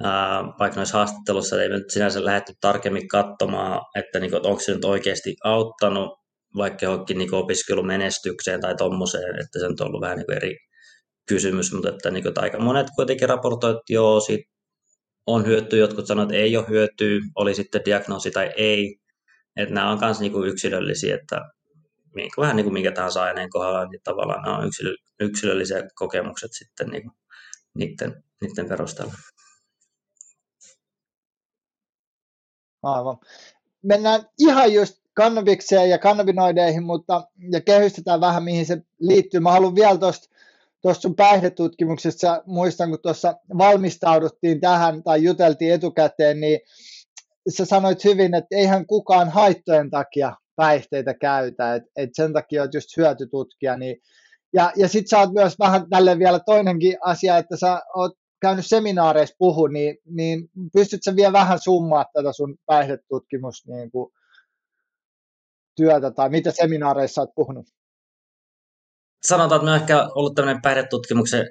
ää, 0.03 0.45
vaikka 0.59 0.77
noissa 0.77 0.99
haastattelussa 0.99 1.63
ei 1.63 1.69
nyt 1.69 1.91
sinänsä 1.91 2.25
lähdetty 2.25 2.53
tarkemmin 2.61 3.09
katsomaan, 3.09 3.81
että, 3.95 4.21
niin 4.21 4.31
kuin, 4.31 4.47
onko 4.47 4.61
se 4.61 4.75
nyt 4.75 4.85
oikeasti 4.85 5.37
auttanut 5.45 6.11
vaikka 6.57 6.85
johonkin 6.85 7.19
niin 7.19 7.35
opiskelumenestykseen 7.35 8.61
tai 8.61 8.75
tuommoiseen, 8.75 9.41
että 9.41 9.59
se 9.59 9.67
on 9.67 9.77
ollut 9.81 10.01
vähän 10.01 10.19
niin 10.19 10.33
eri 10.37 10.57
kysymys, 11.29 11.73
mutta 11.73 11.89
että, 11.89 12.11
niin 12.11 12.23
kuin, 12.23 12.31
että 12.31 12.41
aika 12.41 12.59
monet 12.59 12.87
kuitenkin 12.97 13.29
raportoivat, 13.29 13.77
että 13.77 13.93
joo, 13.93 14.21
siitä 14.21 14.51
on 15.27 15.47
hyötyä, 15.47 15.79
jotkut 15.79 16.07
sanoivat, 16.07 16.31
että 16.31 16.43
ei 16.43 16.57
ole 16.57 16.69
hyötyä, 16.69 17.21
oli 17.35 17.55
sitten 17.55 17.85
diagnoosi 17.85 18.31
tai 18.31 18.53
ei. 18.57 18.99
Että 19.57 19.75
nämä 19.75 19.91
on 19.91 19.99
myös 20.01 20.21
niin 20.21 20.45
yksilöllisiä, 20.47 21.15
että 21.15 21.41
niin 22.17 22.31
kuin, 22.35 22.43
vähän 22.43 22.57
niin 22.57 22.65
kuin 22.65 22.73
minkä 22.73 22.93
tahansa 22.93 23.23
aineen 23.23 23.51
kohdalla, 23.51 23.85
niin 23.85 24.01
tavallaan 24.05 24.43
nämä 24.43 24.59
on 24.59 24.67
yksilö, 24.67 24.95
yksilöllisiä 25.21 25.89
kokemukset 25.95 26.51
sitten 26.53 26.89
niin 26.89 27.03
kuin, 27.03 27.17
niiden, 27.75 28.25
niiden 28.41 28.69
perusteella. 28.69 29.15
Aivan. 32.83 33.19
Mennään 33.83 34.21
ihan 34.39 34.73
just 34.73 34.95
kannabikseen 35.15 35.91
ja 35.91 35.99
kannabinoideihin, 35.99 36.83
mutta 36.83 37.29
ja 37.53 37.61
kehystetään 37.61 38.21
vähän, 38.21 38.45
mihin 38.45 38.67
se 38.67 38.83
liittyy. 39.01 39.41
Mä 39.41 39.53
haluan 39.53 39.75
vielä 39.75 39.99
tuosta 39.99 40.36
tuosta 40.83 41.03
sun 41.03 41.17
päihdetutkimuksesta, 41.17 42.43
muistan 42.47 42.91
kun 42.91 42.99
tuossa 43.03 43.35
valmistauduttiin 43.59 44.61
tähän 44.61 45.03
tai 45.03 45.25
juteltiin 45.25 45.75
etukäteen, 45.75 46.41
niin 46.41 46.61
sä 47.57 47.65
sanoit 47.65 48.05
hyvin, 48.05 48.35
että 48.35 48.57
eihän 48.57 48.87
kukaan 48.87 49.31
haittojen 49.31 49.91
takia 49.91 50.37
päihteitä 50.57 51.15
käytä, 51.15 51.75
että 51.75 51.91
et 51.97 52.11
sen 52.13 52.33
takia 52.33 52.63
olet 52.63 52.75
just 52.75 52.97
hyötytutkija. 52.97 53.77
Niin, 53.77 53.97
ja 54.53 54.73
ja 54.77 54.89
sitten 54.89 55.09
sä 55.09 55.19
oot 55.19 55.33
myös 55.33 55.59
vähän 55.59 55.91
tälle 55.91 56.19
vielä 56.19 56.41
toinenkin 56.47 56.97
asia, 57.01 57.39
että 57.39 57.57
sä 57.57 57.83
oot 57.95 58.13
käynyt 58.41 58.67
seminaareissa 58.67 59.37
puhu, 59.39 59.67
niin, 59.67 59.99
niin 60.05 60.49
pystytkö 60.73 61.17
vielä 61.17 61.33
vähän 61.33 61.59
summaa 61.59 62.05
tätä 62.13 62.33
sun 62.33 62.57
päihdetutkimus 62.67 63.67
niin 63.67 63.91
kuin, 63.91 64.13
työtä 65.77 66.11
tai 66.11 66.29
mitä 66.29 66.51
seminaareissa 66.51 67.21
olet 67.21 67.35
puhunut? 67.35 67.67
Sanotaan, 69.29 69.59
että 69.59 69.71
mä 69.71 69.77
ehkä 69.77 70.09
ollut 70.15 70.35
tämmöinen 70.35 70.63
päihdetutkimuksen 70.63 71.51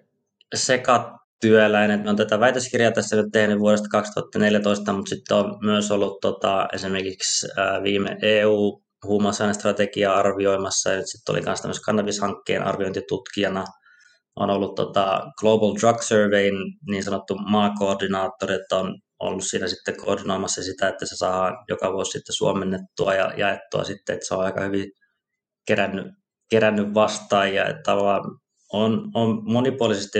sekatyöläinen. 0.55 1.99
Mä 1.99 2.05
oon 2.05 2.15
tätä 2.15 2.39
väitöskirjaa 2.39 2.91
tässä 2.91 3.15
nyt 3.15 3.31
tehnyt 3.31 3.59
vuodesta 3.59 3.87
2014, 3.91 4.93
mutta 4.93 5.09
sitten 5.09 5.37
on 5.37 5.57
myös 5.61 5.91
ollut 5.91 6.19
tota, 6.21 6.67
esimerkiksi 6.73 7.47
viime 7.83 8.17
EU 8.21 8.81
huumausainestrategiaa 9.07 10.15
arvioimassa 10.15 10.89
ja 10.89 10.97
nyt 10.97 11.07
sitten 11.07 11.33
oli 11.33 11.41
myös 11.41 11.61
tämmöisen 11.61 11.83
kannabishankkeen 11.83 12.63
arviointitutkijana 12.63 13.65
on 14.35 14.49
ollut 14.49 14.75
tota 14.75 15.21
Global 15.39 15.75
Drug 15.81 16.01
Surveyn 16.01 16.55
niin 16.89 17.03
sanottu 17.03 17.35
maakoordinaattori, 17.35 18.53
että 18.53 18.75
on 18.75 18.99
ollut 19.19 19.43
siinä 19.43 19.67
sitten 19.67 19.97
koordinoimassa 19.97 20.63
sitä, 20.63 20.87
että 20.87 21.05
se 21.05 21.15
saa 21.15 21.51
joka 21.69 21.93
vuosi 21.93 22.11
sitten 22.11 22.35
suomennettua 22.35 23.13
ja 23.13 23.33
jaettua 23.37 23.83
sitten, 23.83 24.13
että 24.13 24.27
se 24.27 24.35
on 24.35 24.43
aika 24.45 24.61
hyvin 24.61 24.91
kerännyt, 25.67 26.05
kerännyt 26.49 26.93
vastaajia, 26.93 27.67
että 27.67 27.93
on, 28.73 29.11
on 29.13 29.41
monipuolisesti 29.43 30.19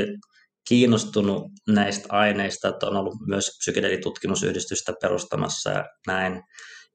kiinnostunut 0.67 1.44
näistä 1.67 2.08
aineista, 2.10 2.67
että 2.67 2.88
on 2.88 2.98
ollut 2.98 3.15
myös 3.27 3.58
psykedelitutkimusyhdistystä 3.60 4.94
perustamassa 5.01 5.70
ja 5.70 5.86
näin. 6.08 6.41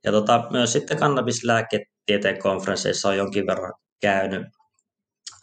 Ja 0.05 0.13
tota, 0.13 0.45
myös 0.51 0.73
sitten 0.73 0.99
kannabislääketieteen 0.99 2.39
konferensseissa 2.43 3.09
on 3.09 3.17
jonkin 3.17 3.47
verran 3.47 3.73
käynyt 4.01 4.43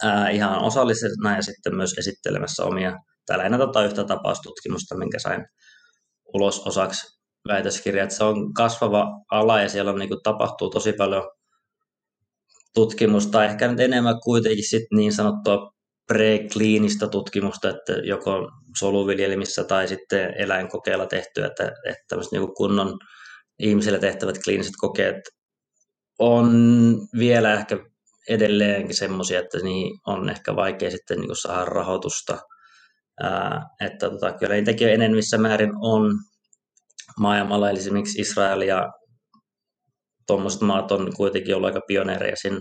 ää, 0.02 0.30
ihan 0.30 0.58
osallisena 0.58 1.36
ja 1.36 1.42
sitten 1.42 1.76
myös 1.76 1.94
esittelemässä 1.98 2.64
omia, 2.64 2.96
täällä 3.26 3.42
lähinnä 3.42 3.58
tota 3.58 3.84
yhtä 3.84 4.04
tapaustutkimusta, 4.04 4.96
minkä 4.98 5.18
sain 5.18 5.46
ulos 6.34 6.66
osaksi 6.66 7.18
väitöskirjaa. 7.48 8.10
Se 8.10 8.24
on 8.24 8.52
kasvava 8.54 9.06
ala 9.30 9.60
ja 9.60 9.68
siellä 9.68 9.90
on, 9.90 9.98
niin 9.98 10.08
kuin, 10.08 10.22
tapahtuu 10.22 10.70
tosi 10.70 10.92
paljon 10.92 11.30
tutkimusta, 12.78 13.44
ehkä 13.44 13.68
nyt 13.68 13.80
enemmän 13.80 14.20
kuitenkin 14.20 14.68
sit 14.68 14.82
niin 14.94 15.12
sanottua 15.12 15.70
prekliinistä 16.06 17.08
tutkimusta, 17.08 17.68
että 17.68 17.92
joko 17.92 18.50
soluviljelmissä 18.78 19.64
tai 19.64 19.88
sitten 19.88 20.34
eläinkokeilla 20.36 21.06
tehtyä, 21.06 21.46
että, 21.46 21.72
että 21.88 22.16
niin 22.32 22.54
kunnon 22.54 22.98
ihmisille 23.58 23.98
tehtävät 23.98 24.38
kliiniset 24.44 24.72
kokeet 24.78 25.16
on 26.18 26.48
vielä 27.18 27.54
ehkä 27.54 27.78
edelleenkin 28.28 28.96
semmoisia, 28.96 29.40
että 29.40 29.58
niihin 29.58 29.98
on 30.06 30.28
ehkä 30.28 30.56
vaikea 30.56 30.90
sitten 30.90 31.20
niin 31.20 31.36
saada 31.36 31.64
rahoitusta. 31.64 32.38
Ää, 33.22 33.62
että 33.80 34.10
tota, 34.10 34.32
kyllä 34.32 34.54
niitäkin 34.54 34.88
enemmissä 34.88 35.38
määrin 35.38 35.72
on 35.80 36.12
maailmalla, 37.18 37.70
eli 37.70 37.78
esimerkiksi 37.78 38.20
Israel 38.20 38.60
ja 38.60 38.92
tuommoiset 40.28 40.60
maat 40.60 40.92
on 40.92 41.12
kuitenkin 41.16 41.54
ollut 41.54 41.66
aika 41.66 41.80
pioneereja 41.86 42.36
sen, 42.36 42.60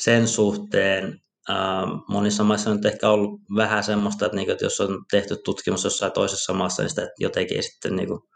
sen 0.00 0.28
suhteen. 0.28 1.20
Ää, 1.48 1.86
monissa 2.08 2.44
maissa 2.44 2.70
on 2.70 2.86
ehkä 2.86 3.10
ollut 3.10 3.40
vähän 3.56 3.84
semmoista, 3.84 4.26
että, 4.26 4.36
niinku, 4.36 4.52
että 4.52 4.64
jos 4.64 4.80
on 4.80 5.04
tehty 5.10 5.36
tutkimus 5.44 5.84
jossain 5.84 6.12
toisessa 6.12 6.52
maassa, 6.52 6.82
niin 6.82 6.90
sitä 6.90 7.08
jotenkin 7.18 7.62
sitten 7.62 7.96
niinku, 7.96 8.28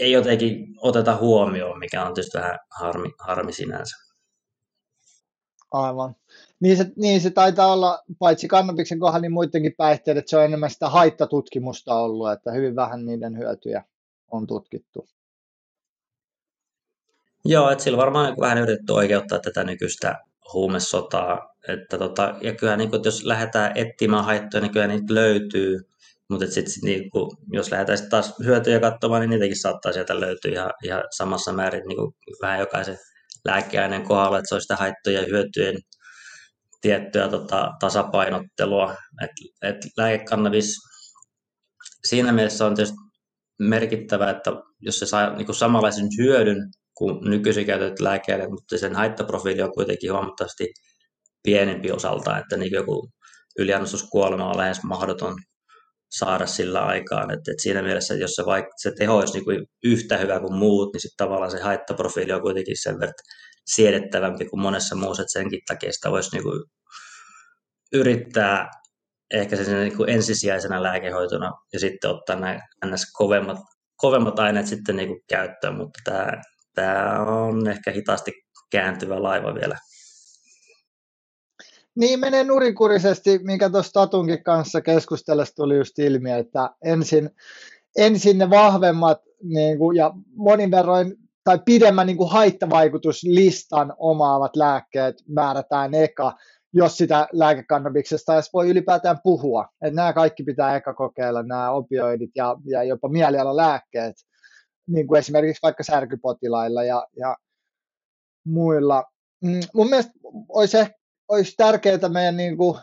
ei 0.00 0.12
jotenkin 0.12 0.66
oteta 0.80 1.16
huomioon, 1.16 1.78
mikä 1.78 2.04
on 2.04 2.14
tietysti 2.14 2.38
vähän 2.38 2.58
harmi, 2.80 3.08
harmi 3.18 3.52
sinänsä. 3.52 3.96
Aivan. 5.72 6.16
Niin 6.60 6.76
se, 6.76 6.92
niin 6.96 7.20
se 7.20 7.30
taitaa 7.30 7.72
olla, 7.72 8.02
paitsi 8.18 8.48
kannabiksen 8.48 8.98
kohdalla, 8.98 9.20
niin 9.20 9.32
muidenkin 9.32 9.74
päihteiden, 9.76 10.18
että 10.18 10.30
se 10.30 10.36
on 10.36 10.44
enemmän 10.44 10.70
sitä 10.70 10.88
haittatutkimusta 10.88 11.94
ollut, 11.94 12.32
että 12.32 12.52
hyvin 12.52 12.76
vähän 12.76 13.06
niiden 13.06 13.38
hyötyjä 13.38 13.84
on 14.30 14.46
tutkittu. 14.46 15.08
Joo, 17.46 17.70
että 17.70 17.84
sillä 17.84 17.98
varmaan 17.98 18.26
niin 18.26 18.40
vähän 18.40 18.58
yritetty 18.58 18.92
oikeuttaa 18.92 19.38
tätä 19.38 19.64
nykyistä 19.64 20.14
huumesotaa. 20.52 21.38
Että 21.68 21.98
tota, 21.98 22.34
ja 22.40 22.54
kyllä 22.54 22.76
niin 22.76 22.90
kuin, 22.90 23.02
jos 23.04 23.24
lähdetään 23.24 23.72
etsimään 23.74 24.24
haittoja, 24.24 24.60
niin 24.60 24.72
kyllä 24.72 24.86
niitä 24.86 25.14
löytyy. 25.14 25.78
Mutta 26.30 26.46
sitten 26.46 26.72
sit, 26.72 26.82
niin 26.82 27.10
kuin, 27.10 27.30
jos 27.52 27.70
lähdetään 27.70 27.98
sit 27.98 28.08
taas 28.08 28.34
hyötyjä 28.44 28.80
katsomaan, 28.80 29.20
niin 29.20 29.30
niitäkin 29.30 29.60
saattaa 29.60 29.92
sieltä 29.92 30.20
löytyä 30.20 30.52
ihan, 30.52 30.72
ihan 30.84 31.02
samassa 31.16 31.52
määrin 31.52 31.82
niin 31.88 31.96
kuin 31.96 32.12
vähän 32.42 32.60
jokaisen 32.60 32.98
lääkeaineen 33.44 34.02
kohdalla, 34.02 34.38
että 34.38 34.48
se 34.48 34.54
on 34.54 34.60
sitä 34.60 34.76
haittoja 34.76 35.20
ja 35.20 35.26
hyötyjen 35.26 35.76
tiettyä 36.80 37.28
tota, 37.28 37.72
tasapainottelua. 37.80 38.94
Et, 39.22 39.30
et 39.62 39.76
lääkekannabis 39.96 40.74
siinä 42.08 42.32
mielessä 42.32 42.66
on 42.66 42.74
tietysti 42.74 42.96
merkittävä, 43.58 44.30
että 44.30 44.50
jos 44.80 44.98
se 44.98 45.06
saa 45.06 45.36
niin 45.36 45.46
kuin 45.46 45.56
samanlaisen 45.56 46.08
hyödyn 46.18 46.70
kuin 46.96 47.30
nykyisin 47.30 47.66
käytetyt 47.66 48.00
lääkeaineet, 48.00 48.50
mutta 48.50 48.78
sen 48.78 48.94
haittaprofiili 48.94 49.62
on 49.62 49.72
kuitenkin 49.72 50.12
huomattavasti 50.12 50.72
pienempi 51.42 51.92
osalta, 51.92 52.38
että 52.38 52.56
niin 52.56 52.72
joku 52.72 53.10
yliannostuskuolema 53.58 54.50
on 54.50 54.56
lähes 54.56 54.82
mahdoton 54.82 55.34
saada 56.10 56.46
sillä 56.46 56.86
aikaan. 56.86 57.30
Et, 57.30 57.48
et 57.48 57.60
siinä 57.60 57.82
mielessä, 57.82 58.14
jos 58.14 58.30
se, 58.30 58.44
vaikka, 58.46 58.72
se 58.76 58.92
teho 58.98 59.16
olisi 59.16 59.38
niin 59.38 59.66
yhtä 59.84 60.16
hyvä 60.16 60.40
kuin 60.40 60.54
muut, 60.54 60.92
niin 60.92 61.00
sitten 61.00 61.26
tavallaan 61.26 61.50
se 61.50 61.60
haittaprofiili 61.60 62.32
on 62.32 62.42
kuitenkin 62.42 62.82
sen 62.82 63.00
verran 63.00 63.14
siedettävämpi 63.66 64.44
kuin 64.44 64.60
monessa 64.60 64.96
muussa, 64.96 65.22
että 65.22 65.32
senkin 65.32 65.60
takia 65.66 65.92
sitä 65.92 66.10
voisi 66.10 66.30
niin 66.32 66.42
kuin 66.42 66.64
yrittää 67.92 68.70
ehkä 69.34 69.56
sen 69.56 69.80
niin 69.80 69.96
kuin 69.96 70.10
ensisijaisena 70.10 70.82
lääkehoitona 70.82 71.52
ja 71.72 71.80
sitten 71.80 72.10
ottaa 72.10 72.36
nämä 72.36 72.58
ns. 72.86 73.12
kovemmat, 73.12 73.58
kovemmat 73.96 74.38
aineet 74.38 74.66
sitten 74.66 74.96
niin 74.96 75.08
kuin 75.08 75.20
käyttöön, 75.28 75.76
mutta 75.76 76.00
tämä, 76.04 76.32
tämä 76.76 77.20
on 77.22 77.68
ehkä 77.68 77.90
hitaasti 77.90 78.32
kääntyvä 78.70 79.22
laiva 79.22 79.54
vielä. 79.54 79.78
Niin 81.96 82.20
menee 82.20 82.44
nurinkurisesti, 82.44 83.38
minkä 83.42 83.70
tuossa 83.70 83.92
Tatunkin 83.92 84.42
kanssa 84.42 84.80
keskustellessa 84.80 85.54
tuli 85.56 85.76
just 85.76 85.98
ilmi, 85.98 86.30
että 86.32 86.70
ensin, 86.84 87.30
ensin 87.96 88.38
ne 88.38 88.50
vahvemmat 88.50 89.18
niin 89.42 89.78
kuin, 89.78 89.96
ja 89.96 90.12
monin 90.36 90.70
verroin 90.70 91.16
tai 91.44 91.58
pidemmän 91.64 92.06
niin 92.06 92.16
kuin 92.16 92.30
haittavaikutuslistan 92.30 93.94
omaavat 93.98 94.56
lääkkeet 94.56 95.16
määrätään 95.28 95.94
eka, 95.94 96.36
jos 96.72 96.96
sitä 96.96 97.28
lääkekannabiksesta 97.32 98.34
edes 98.34 98.52
voi 98.52 98.70
ylipäätään 98.70 99.18
puhua. 99.22 99.68
Et 99.82 99.94
nämä 99.94 100.12
kaikki 100.12 100.42
pitää 100.42 100.76
eka 100.76 100.94
kokeilla, 100.94 101.42
nämä 101.42 101.70
opioidit 101.70 102.30
ja, 102.34 102.56
ja 102.64 102.82
jopa 102.82 103.08
mielialalääkkeet, 103.08 104.16
niin 104.86 105.06
kuin 105.06 105.18
esimerkiksi 105.18 105.62
vaikka 105.62 105.82
särkypotilailla 105.82 106.84
ja, 106.84 107.06
ja 107.18 107.36
muilla. 108.44 109.04
Mm, 109.44 109.60
mun 109.74 109.90
mielestä 109.90 110.12
olisi, 110.48 110.76
olisi 111.28 111.54
tärkeää 111.56 112.08
meidän 112.08 112.36
niin 112.36 112.56
kuin, 112.56 112.78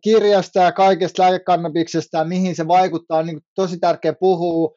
kirjasta 0.00 0.60
ja 0.60 0.72
kaikesta 0.72 1.22
lääkekannabiksesta 1.22 2.18
ja 2.18 2.24
mihin 2.24 2.56
se 2.56 2.68
vaikuttaa, 2.68 3.22
niin 3.22 3.36
kuin 3.36 3.44
tosi 3.54 3.78
tärkeä 3.78 4.12
puhua, 4.20 4.76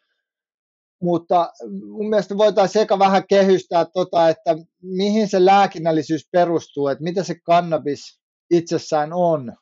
mutta 1.02 1.54
mun 1.88 2.10
mielestä 2.10 2.38
voitaisiin 2.38 2.84
eka 2.84 3.00
vähän 3.00 3.24
kehystää, 3.30 3.86
tota, 3.94 4.30
että 4.30 4.56
mihin 4.82 5.28
se 5.28 5.46
lääkinnällisyys 5.46 6.28
perustuu, 6.32 6.88
että 6.88 7.04
mitä 7.04 7.24
se 7.24 7.36
kannabis 7.44 8.22
itsessään 8.52 9.14
on. 9.14 9.56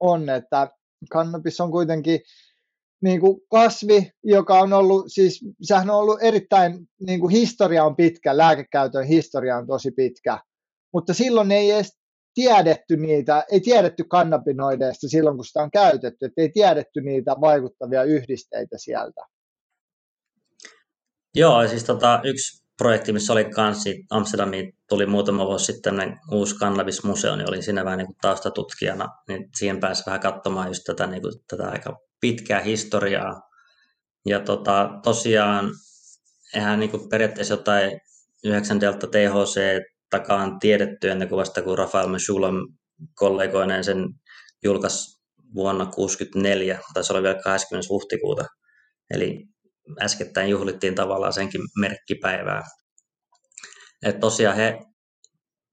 on 0.00 0.28
että 0.28 0.68
kannabis 1.10 1.60
on 1.60 1.70
kuitenkin 1.70 2.20
niin 3.02 3.20
kuin 3.20 3.40
kasvi, 3.50 4.10
joka 4.24 4.58
on 4.58 4.72
ollut, 4.72 5.04
siis 5.08 5.44
sehän 5.62 5.90
on 5.90 5.96
ollut 5.96 6.22
erittäin, 6.22 6.88
niin 7.06 7.20
kuin 7.20 7.30
historia 7.30 7.84
on 7.84 7.96
pitkä, 7.96 8.36
lääkekäytön 8.36 9.06
historia 9.06 9.56
on 9.56 9.66
tosi 9.66 9.90
pitkä, 9.90 10.38
mutta 10.92 11.14
silloin 11.14 11.52
ei 11.52 11.70
edes 11.70 11.98
tiedetty 12.34 12.96
niitä, 12.96 13.44
ei 13.52 13.60
tiedetty 13.60 14.04
kannabinoideista 14.04 15.08
silloin, 15.08 15.36
kun 15.36 15.44
sitä 15.44 15.62
on 15.62 15.70
käytetty, 15.70 16.26
että 16.26 16.42
ei 16.42 16.50
tiedetty 16.54 17.00
niitä 17.00 17.36
vaikuttavia 17.40 18.02
yhdisteitä 18.04 18.78
sieltä. 18.78 19.20
Joo, 21.34 21.68
siis 21.68 21.84
tota, 21.84 22.20
yksi 22.24 22.64
projekti, 22.78 23.12
missä 23.12 23.32
oli 23.32 23.44
kanssa 23.44 23.90
Amsterdamiin 24.10 24.72
tuli 24.88 25.06
muutama 25.06 25.46
vuosi 25.46 25.72
sitten 25.72 25.94
uusi 26.32 26.56
kannabismuseo, 26.56 27.36
niin 27.36 27.48
olin 27.48 27.62
siinä 27.62 27.84
vähän 27.84 27.98
niin 27.98 28.06
kuin 28.06 28.16
taustatutkijana, 28.20 29.08
niin 29.28 29.48
siihen 29.56 29.80
pääsi 29.80 30.02
vähän 30.06 30.20
katsomaan 30.20 30.68
just 30.68 30.82
tätä, 30.84 31.06
niin 31.06 31.22
kuin, 31.22 31.34
tätä 31.48 31.68
aika 31.68 32.07
pitkää 32.20 32.60
historiaa. 32.60 33.40
Ja 34.26 34.40
tota, 34.40 34.90
tosiaan, 35.02 35.70
eihän 36.54 36.80
niin 36.80 37.08
periaatteessa 37.10 37.54
jotain 37.54 38.00
9 38.44 38.80
delta 38.80 39.06
THC 39.06 39.60
takaan 40.10 40.58
tiedetty 40.58 41.10
ennen 41.10 41.28
kuin 41.28 41.38
vasta 41.38 41.62
kun 41.62 41.78
Rafael 41.78 42.08
Meshulam 42.08 42.54
kollegoineen 43.14 43.84
sen 43.84 44.08
julkaisi 44.64 45.18
vuonna 45.54 45.84
1964, 45.84 46.80
se 47.02 47.12
oli 47.12 47.22
vielä 47.22 47.42
20. 47.42 47.88
huhtikuuta. 47.88 48.44
Eli 49.10 49.44
äskettäin 50.00 50.50
juhlittiin 50.50 50.94
tavallaan 50.94 51.32
senkin 51.32 51.60
merkkipäivää. 51.80 52.62
Et 54.02 54.20
tosiaan 54.20 54.56
he 54.56 54.78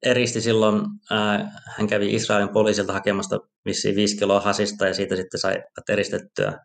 eristi 0.03 0.41
silloin, 0.41 0.81
ää, 1.11 1.51
hän 1.77 1.87
kävi 1.87 2.13
Israelin 2.15 2.53
poliisilta 2.53 2.93
hakemasta 2.93 3.39
vissiin 3.65 3.95
5 3.95 4.17
kiloa 4.17 4.39
hasista 4.39 4.87
ja 4.87 4.93
siitä 4.93 5.15
sitten 5.15 5.39
sai 5.39 5.63
eristettyä 5.89 6.59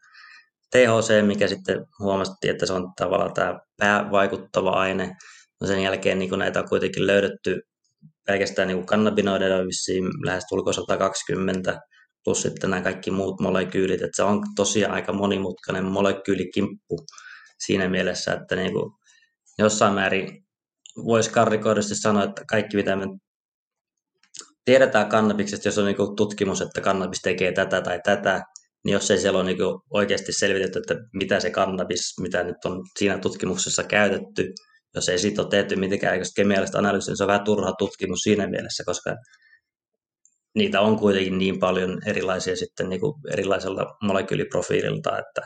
THC, 0.70 1.26
mikä 1.26 1.48
sitten 1.48 1.86
huomattiin, 1.98 2.50
että 2.50 2.66
se 2.66 2.72
on 2.72 2.92
tavallaan 2.96 3.34
tämä 3.34 3.58
päävaikuttava 3.76 4.70
aine. 4.70 5.16
No 5.60 5.66
sen 5.66 5.82
jälkeen 5.82 6.18
niin 6.18 6.38
näitä 6.38 6.60
on 6.60 6.68
kuitenkin 6.68 7.06
löydetty 7.06 7.60
pelkästään 8.26 8.68
niin 8.68 8.86
kannabinoideilla 8.86 9.66
vissiin 9.66 10.04
lähes 10.24 10.44
tulkoon 10.48 10.74
120, 10.74 11.80
plus 12.24 12.42
sitten 12.42 12.70
nämä 12.70 12.82
kaikki 12.82 13.10
muut 13.10 13.40
molekyylit, 13.40 14.02
että 14.02 14.16
se 14.16 14.22
on 14.22 14.42
tosiaan 14.56 14.94
aika 14.94 15.12
monimutkainen 15.12 15.84
molekyylikimppu 15.84 17.06
siinä 17.58 17.88
mielessä, 17.88 18.32
että 18.32 18.56
niin 18.56 18.72
kuin 18.72 18.92
jossain 19.58 19.94
määrin 19.94 20.44
voisi 21.04 21.30
karrikoidusti 21.30 21.94
sanoa, 21.94 22.24
että 22.24 22.44
kaikki 22.48 22.76
mitä 22.76 22.96
me 22.96 23.06
tiedetään 24.64 25.08
kannabiksesta, 25.08 25.68
jos 25.68 25.78
on 25.78 25.84
niin 25.86 26.16
tutkimus, 26.16 26.60
että 26.60 26.80
kannabis 26.80 27.20
tekee 27.22 27.52
tätä 27.52 27.80
tai 27.80 28.00
tätä, 28.04 28.42
niin 28.84 28.92
jos 28.92 29.10
ei 29.10 29.18
siellä 29.18 29.38
ole 29.38 29.46
niin 29.46 29.58
oikeasti 29.90 30.32
selvitetty, 30.32 30.78
että 30.78 30.94
mitä 31.12 31.40
se 31.40 31.50
kannabis, 31.50 32.14
mitä 32.20 32.42
nyt 32.42 32.64
on 32.64 32.82
siinä 32.98 33.18
tutkimuksessa 33.18 33.84
käytetty, 33.84 34.52
jos 34.94 35.08
ei 35.08 35.18
siitä 35.18 35.42
ole 35.42 35.50
tehty 35.50 35.76
mitenkään 35.76 36.20
kemiallista 36.36 36.78
analyysiä, 36.78 37.10
niin 37.10 37.16
se 37.16 37.24
on 37.24 37.28
vähän 37.28 37.44
turha 37.44 37.72
tutkimus 37.72 38.18
siinä 38.18 38.46
mielessä, 38.46 38.84
koska 38.86 39.16
niitä 40.54 40.80
on 40.80 40.98
kuitenkin 40.98 41.38
niin 41.38 41.58
paljon 41.58 41.98
erilaisia 42.06 42.56
sitten 42.56 42.88
niin 42.88 43.00
erilaisella 43.32 43.96
molekyyliprofiililta, 44.02 45.18
että 45.18 45.40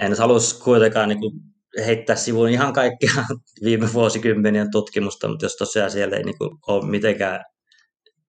en 0.00 0.18
haluaisi 0.18 0.60
kuitenkaan 0.60 1.08
niin 1.08 1.51
heittää 1.86 2.16
sivuun 2.16 2.48
ihan 2.48 2.72
kaikkia 2.72 3.12
viime 3.64 3.92
vuosikymmenien 3.92 4.70
tutkimusta, 4.70 5.28
mutta 5.28 5.44
jos 5.44 5.56
tosiaan 5.56 5.90
siellä 5.90 6.16
ei 6.16 6.24
niin 6.24 6.38
kuin 6.38 6.50
ole 6.66 6.86
mitenkään 6.86 7.44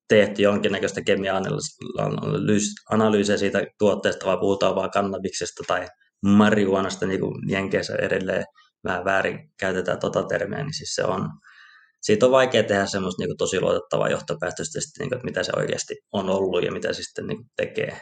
tehty 0.07 0.41
jonkinnäköistä 0.41 1.01
kemia-analyysiä 1.01 3.37
siitä 3.37 3.63
tuotteesta, 3.79 4.25
vaan 4.25 4.39
puhutaan 4.39 4.75
vaan 4.75 4.91
kannabiksesta 4.91 5.63
tai 5.67 5.87
marihuanasta, 6.25 7.05
niin 7.05 7.19
kuin 7.19 7.49
Jenkeissä 7.49 7.95
edelleen 7.95 8.45
vähän 8.83 9.05
väärin 9.05 9.51
käytetään 9.59 9.99
tota 9.99 10.23
termiä, 10.23 10.63
niin 10.63 10.73
siis 10.73 10.95
se 10.95 11.03
on, 11.03 11.29
siitä 12.01 12.25
on 12.25 12.31
vaikea 12.31 12.63
tehdä 12.63 12.85
semmoista 12.85 13.23
niin 13.23 13.37
tosi 13.37 13.61
luotettavaa 13.61 14.09
johtopäätöstä, 14.09 14.79
niin 14.99 15.09
kuin, 15.09 15.17
että 15.17 15.25
mitä 15.25 15.43
se 15.43 15.51
oikeasti 15.57 15.95
on 16.11 16.29
ollut 16.29 16.63
ja 16.63 16.71
mitä 16.71 16.93
se 16.93 17.03
sitten 17.03 17.27
niin 17.27 17.37
kuin, 17.37 17.47
tekee. 17.57 18.01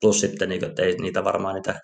Plus 0.00 0.20
sitten, 0.20 0.48
niin 0.48 0.60
kuin, 0.60 0.68
että 0.68 0.82
ei 0.82 0.96
niitä 0.98 1.24
varmaan 1.24 1.54
niitä 1.54 1.80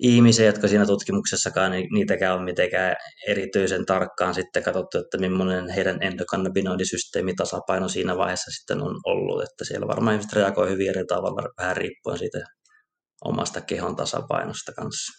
ihmisiä, 0.00 0.46
jotka 0.46 0.68
siinä 0.68 0.86
tutkimuksessakaan 0.86 1.70
niin 1.70 1.88
niitäkään 1.92 2.34
on 2.34 2.44
mitenkään 2.44 2.96
erityisen 3.28 3.86
tarkkaan 3.86 4.34
sitten 4.34 4.62
katsottu, 4.62 4.98
että 4.98 5.18
millainen 5.18 5.68
heidän 5.68 6.02
endokannabinoidisysteemi 6.02 7.34
tasapaino 7.34 7.88
siinä 7.88 8.16
vaiheessa 8.16 8.50
sitten 8.50 8.82
on 8.82 9.00
ollut, 9.04 9.42
että 9.42 9.64
siellä 9.64 9.88
varmaan 9.88 10.14
ihmiset 10.14 10.32
reagoi 10.32 10.70
hyvin 10.70 10.88
eri 10.88 11.04
tavalla 11.04 11.48
vähän 11.58 11.76
riippuen 11.76 12.18
siitä 12.18 12.38
omasta 13.24 13.60
kehon 13.60 13.96
tasapainosta 13.96 14.72
kanssa. 14.72 15.12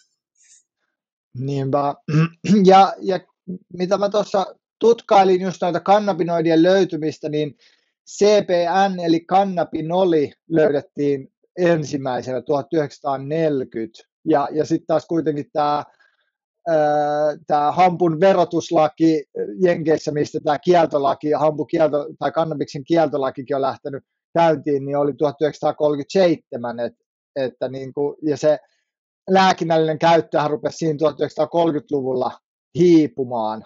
Niinpä. 1.38 1.94
Ja, 2.66 2.94
ja 3.00 3.20
mitä 3.78 3.98
mä 3.98 4.08
tuossa 4.08 4.46
tutkailin 4.80 5.40
just 5.40 5.62
noita 5.62 5.80
kannabinoidien 5.80 6.62
löytymistä, 6.62 7.28
niin 7.28 7.56
CPN 8.10 9.00
eli 9.04 9.20
kannabinoli 9.20 10.32
löydettiin 10.48 11.32
ensimmäisenä 11.58 12.42
1940 12.42 14.13
ja, 14.24 14.48
ja 14.52 14.64
sitten 14.64 14.86
taas 14.86 15.06
kuitenkin 15.06 15.46
tämä 15.52 15.84
tämä 17.46 17.72
hampun 17.72 18.20
verotuslaki 18.20 19.24
Jenkeissä, 19.60 20.12
mistä 20.12 20.40
tämä 20.44 20.58
kieltolaki, 20.58 21.32
hampukielto, 21.32 22.06
tai 22.18 22.32
kannabiksen 22.32 22.84
kieltolakikin 22.84 23.56
on 23.56 23.62
lähtenyt 23.62 24.04
käyntiin, 24.34 24.84
niin 24.84 24.96
oli 24.96 25.14
1937, 25.14 26.80
et, 26.80 26.92
että 27.36 27.68
niin 27.68 27.92
kuin, 27.92 28.16
ja 28.22 28.36
se 28.36 28.58
lääkinnällinen 29.30 29.98
käyttöhän 29.98 30.50
rupesi 30.50 30.76
siinä 30.76 30.98
1930-luvulla 31.10 32.38
hiipumaan. 32.78 33.64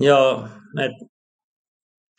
Joo, 0.00 0.48
et, 0.84 1.08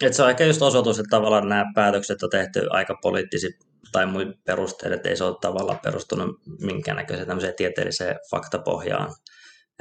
et 0.03 0.13
se 0.13 0.23
on 0.23 0.29
ehkä 0.29 0.45
just 0.45 0.61
osoitus, 0.61 0.99
että 0.99 1.17
tavallaan 1.17 1.49
nämä 1.49 1.65
päätökset 1.75 2.23
on 2.23 2.29
tehty 2.29 2.67
aika 2.69 2.97
poliittisi 3.01 3.47
tai 3.91 4.05
muin 4.05 4.33
perusteet, 4.45 4.93
että 4.93 5.09
ei 5.09 5.17
se 5.17 5.23
ole 5.23 5.35
tavallaan 5.41 5.79
perustunut 5.83 6.35
minkäännäköiseen 6.61 7.27
tämmöiseen 7.27 7.53
tieteelliseen 7.57 8.15
faktapohjaan. 8.31 9.13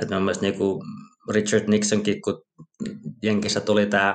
että 0.03 0.15
mun 0.15 0.25
mielestä 0.25 0.43
niin 0.43 0.59
kuin 0.59 0.83
Richard 1.31 1.65
Nixonkin, 1.69 2.23
kun 2.23 2.43
Jenkissä 3.23 3.61
tuli 3.61 3.87
tämä 3.87 4.15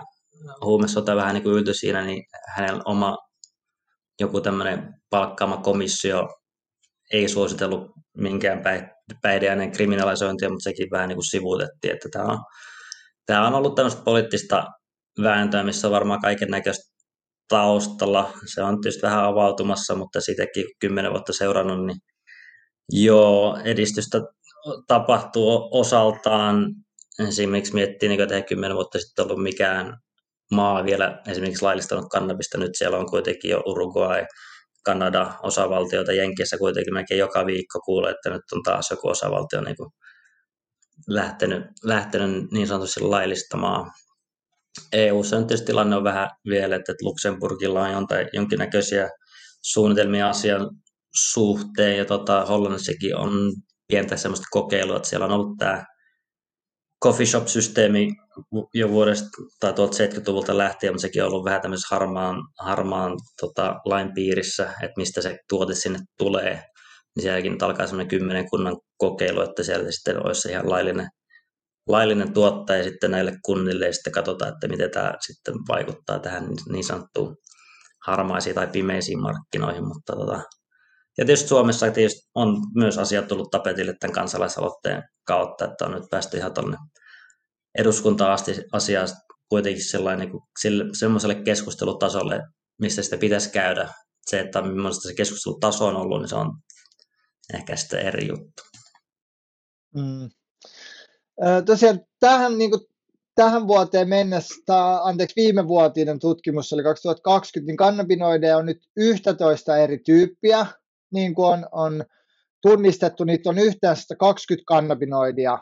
huumesota 0.66 1.16
vähän 1.16 1.34
niin 1.34 1.44
kuin 1.44 1.56
ylty 1.56 1.74
siinä, 1.74 2.06
niin 2.06 2.24
hänellä 2.56 2.82
oma 2.86 3.18
joku 4.20 4.42
tämmöinen 4.42 4.94
palkkaama 5.10 5.58
komissio 5.58 6.28
ei 7.14 7.30
suositellut 7.30 7.92
minkään 8.18 8.62
päihdeäineen 9.22 9.72
kriminalisointia, 9.72 10.50
mutta 10.50 10.64
sekin 10.64 10.88
vähän 10.92 11.08
niin 11.08 11.16
kuin 11.16 11.30
sivuutettiin, 11.30 11.94
että 11.94 12.10
tämä 12.12 12.26
on, 12.26 12.40
tämä 13.26 13.48
on 13.48 13.54
ollut 13.54 13.76
tämmöistä 13.76 14.02
poliittista 14.02 14.64
vääntöä, 15.24 15.64
missä 15.64 15.88
on 15.88 15.94
varmaan 15.94 16.22
kaiken 16.22 16.50
näköistä 16.50 16.89
taustalla. 17.50 18.34
Se 18.54 18.64
on 18.64 18.82
tietysti 18.82 19.02
vähän 19.02 19.24
avautumassa, 19.24 19.96
mutta 19.96 20.22
siitäkin 20.22 20.66
kymmenen 20.80 21.12
vuotta 21.12 21.34
seurannut, 21.34 21.86
niin 21.86 21.98
joo, 22.90 23.60
edistystä 23.64 24.22
tapahtuu 24.88 25.70
osaltaan. 25.72 26.66
Esimerkiksi 27.28 27.74
miettii, 27.74 28.10
niin 28.10 28.22
että 28.22 28.36
ei 28.36 28.44
kymmenen 28.44 28.76
vuotta 28.76 29.00
sitten 29.00 29.26
ollut 29.26 29.44
mikään 29.44 29.98
maa 30.52 30.86
vielä 30.86 31.22
esimerkiksi 31.28 31.64
laillistanut 31.64 32.10
kannabista. 32.12 32.58
Nyt 32.58 32.72
siellä 32.78 32.98
on 32.98 33.10
kuitenkin 33.10 33.52
jo 33.52 33.64
Uruguay, 33.66 34.26
Kanada, 34.86 35.34
osavaltioita, 35.44 36.12
Jenkeissä 36.12 36.58
kuitenkin 36.58 36.94
melkein 36.94 37.20
joka 37.20 37.46
viikko 37.46 37.80
kuulee, 37.80 38.12
että 38.12 38.30
nyt 38.30 38.42
on 38.52 38.64
taas 38.64 38.92
joku 38.92 39.08
osavaltio 39.08 39.62
niin 39.62 39.76
kuin 39.76 39.90
lähtenyt, 41.08 41.64
lähtenyt 41.84 42.52
niin 42.52 42.68
sanotusti 42.68 43.00
laillistamaan 43.00 43.92
EU-ssa 44.94 45.38
nyt 45.38 45.48
tietysti 45.48 45.66
tilanne 45.66 45.96
on 45.96 46.04
vähän 46.04 46.30
vielä, 46.50 46.76
että 46.76 46.94
Luxemburgilla 47.02 47.82
on 47.82 48.08
jonkinnäköisiä 48.34 49.10
suunnitelmia 49.62 50.30
asian 50.30 50.70
suhteen 51.16 51.98
ja 51.98 52.06
tota, 52.06 52.46
Hollannissakin 52.46 53.16
on 53.16 53.32
pientä 53.88 54.18
semmoista 54.18 54.48
kokeilua, 54.52 54.98
että 54.98 55.10
siellä 55.10 55.26
on 55.26 55.32
ollut 55.32 55.58
tämä 55.58 55.86
coffee 57.04 57.26
shop-systeemi 57.26 58.08
jo 58.74 58.90
vuodesta 58.90 59.28
tai 59.60 59.72
70-luvulta 59.72 60.58
lähtien, 60.58 60.94
mutta 60.94 61.02
sekin 61.02 61.24
on 61.24 61.30
ollut 61.30 61.46
vähän 61.46 61.62
tämmöisessä 61.62 61.96
harmaan, 61.96 62.36
harmaan 62.60 63.18
tota, 63.42 63.76
lain 63.86 64.14
piirissä, 64.14 64.64
että 64.64 64.94
mistä 64.98 65.22
se 65.22 65.38
tuote 65.50 65.76
sinne 65.76 66.00
tulee. 66.18 66.64
Niin 67.16 67.22
sielläkin 67.22 67.58
alkaa 67.62 67.88
semmoinen 67.88 68.08
kymmenen 68.08 68.50
kunnan 68.50 68.78
kokeilu, 68.98 69.42
että 69.42 69.64
siellä 69.64 69.92
sitten 69.92 70.26
olisi 70.26 70.50
ihan 70.50 70.70
laillinen 70.70 71.08
laillinen 71.90 72.34
tuottaja 72.34 72.84
sitten 72.84 73.12
näille 73.12 73.34
kunnille 73.46 73.86
ja 73.86 73.94
sitten 73.94 74.14
katsotaan, 74.14 74.54
että 74.54 74.68
miten 74.68 74.92
tämä 74.92 75.14
sitten 75.28 75.54
vaikuttaa 75.68 76.20
tähän 76.20 76.48
niin 76.70 76.84
sanottuun 76.84 77.38
harmaisiin 78.06 78.56
tai 78.56 78.68
pimeisiin 78.68 79.22
markkinoihin, 79.22 79.88
mutta 79.88 80.16
tota, 80.16 80.44
ja 81.18 81.26
tietysti 81.26 81.48
Suomessa 81.48 81.92
tietysti 81.92 82.30
on 82.36 82.58
myös 82.76 82.98
asiat 82.98 83.28
tullut 83.28 83.52
tapetille 83.52 83.94
tämän 84.00 84.14
kansalaisaloitteen 84.14 85.04
kautta, 85.24 85.66
että 85.66 85.86
on 85.86 85.92
nyt 85.92 86.10
päästy 86.12 86.38
ihan 86.38 86.54
tuonne 86.54 86.78
eduskuntaan 87.78 88.32
asti 88.32 88.56
asiaa 88.72 89.06
kuitenkin 89.50 89.90
sellainen, 89.90 90.28
niin 90.28 90.42
sille, 90.62 90.86
semmoiselle 91.00 91.36
keskustelutasolle, 91.36 92.42
mistä 92.82 93.02
sitä 93.02 93.18
pitäisi 93.18 93.52
käydä. 93.52 93.90
Se, 94.26 94.40
että 94.40 94.62
millaista 94.62 95.08
se 95.10 95.16
keskustelutaso 95.16 95.88
on 95.88 95.96
ollut, 95.96 96.22
niin 96.22 96.30
se 96.30 96.36
on 96.36 96.52
ehkä 97.54 97.76
sitten 97.76 98.00
eri 98.00 98.28
juttu. 98.28 98.64
Mm 99.96 100.30
tosiaan 101.66 102.02
tähän, 102.20 102.58
niin 102.58 102.72
kuin, 102.72 102.82
tähän 103.36 103.68
vuoteen 103.68 104.10
mennessä, 104.10 104.56
tämä, 104.66 105.04
anteeksi, 105.04 105.36
viime 105.36 105.68
vuotinen 105.68 106.20
tutkimus 106.20 106.74
oli 106.74 106.84
2020, 106.84 107.70
niin 107.70 107.78
kannabinoideja 107.78 108.58
on 108.58 108.66
nyt 108.66 108.82
11 108.98 109.78
eri 109.78 110.00
tyyppiä, 110.06 110.66
niin 111.14 111.36
kuin 111.36 111.48
on, 111.48 111.66
on 111.72 112.06
tunnistettu, 112.62 113.24
niitä 113.24 113.50
on 113.50 113.58
yhteensä 113.58 114.16
20 114.16 114.64
kannabinoidia. 114.68 115.60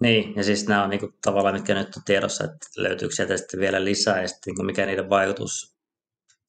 Niin, 0.00 0.34
ja 0.36 0.44
siis 0.44 0.68
nämä 0.68 0.84
on 0.84 0.90
niin 0.90 1.00
kuin, 1.00 1.12
tavallaan, 1.24 1.54
mitkä 1.54 1.74
nyt 1.74 1.96
on 1.96 2.02
tiedossa, 2.04 2.44
että 2.44 2.66
löytyykö 2.76 3.14
sieltä 3.14 3.36
sitten 3.36 3.60
vielä 3.60 3.84
lisää, 3.84 4.22
ja 4.22 4.28
sitten 4.28 4.50
niin 4.50 4.56
kuin, 4.56 4.66
mikä 4.66 4.86
niiden 4.86 5.10
vaikutus 5.10 5.76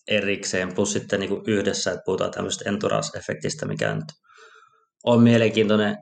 erikseen, 0.07 0.75
plus 0.75 0.93
sitten 0.93 1.19
niin 1.19 1.29
kuin 1.29 1.41
yhdessä, 1.47 1.91
että 1.91 2.03
puhutaan 2.05 2.31
tämmöisestä 2.31 2.69
entourage-efektistä, 2.69 3.67
mikä 3.67 3.95
nyt 3.95 4.05
on 5.03 5.23
mielenkiintoinen 5.23 5.97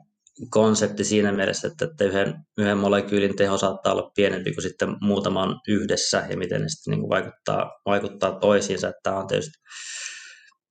konsepti 0.50 1.04
siinä 1.04 1.32
mielessä, 1.32 1.68
että, 1.68 1.84
että 1.84 2.04
yhden, 2.04 2.34
yhden 2.58 2.78
molekyylin 2.78 3.36
teho 3.36 3.58
saattaa 3.58 3.92
olla 3.92 4.10
pienempi 4.14 4.52
kuin 4.52 4.62
sitten 4.62 4.96
muutaman 5.00 5.60
yhdessä 5.68 6.26
ja 6.30 6.36
miten 6.36 6.62
ne 6.62 6.68
sitten 6.68 6.90
niin 6.90 7.00
kuin 7.00 7.10
vaikuttaa, 7.10 7.70
vaikuttaa 7.86 8.38
toisiinsa. 8.38 8.88
Että 8.88 9.00
tämä 9.02 9.18
on 9.18 9.26
tietysti 9.26 9.58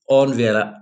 on 0.10 0.38
vielä 0.38 0.73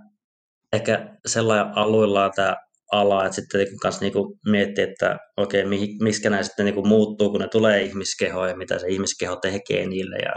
ehkä 0.72 1.16
sellainen 1.26 1.76
alueella 1.76 2.30
tämä 2.30 2.56
ala, 2.92 3.24
että 3.24 3.34
sitten 3.36 3.66
kanssa 3.82 4.00
niin 4.00 4.12
kuin 4.12 4.38
miettii, 4.46 4.84
että 4.84 5.18
okei, 5.36 5.64
miksi 6.00 6.30
nämä 6.30 6.42
sitten 6.42 6.66
niin 6.66 6.74
kuin 6.74 6.88
muuttuu, 6.88 7.30
kun 7.30 7.40
ne 7.40 7.48
tulee 7.48 7.82
ihmiskehoon 7.82 8.48
ja 8.48 8.56
mitä 8.56 8.78
se 8.78 8.86
ihmiskeho 8.88 9.36
tekee 9.36 9.86
niille 9.86 10.16
ja 10.16 10.32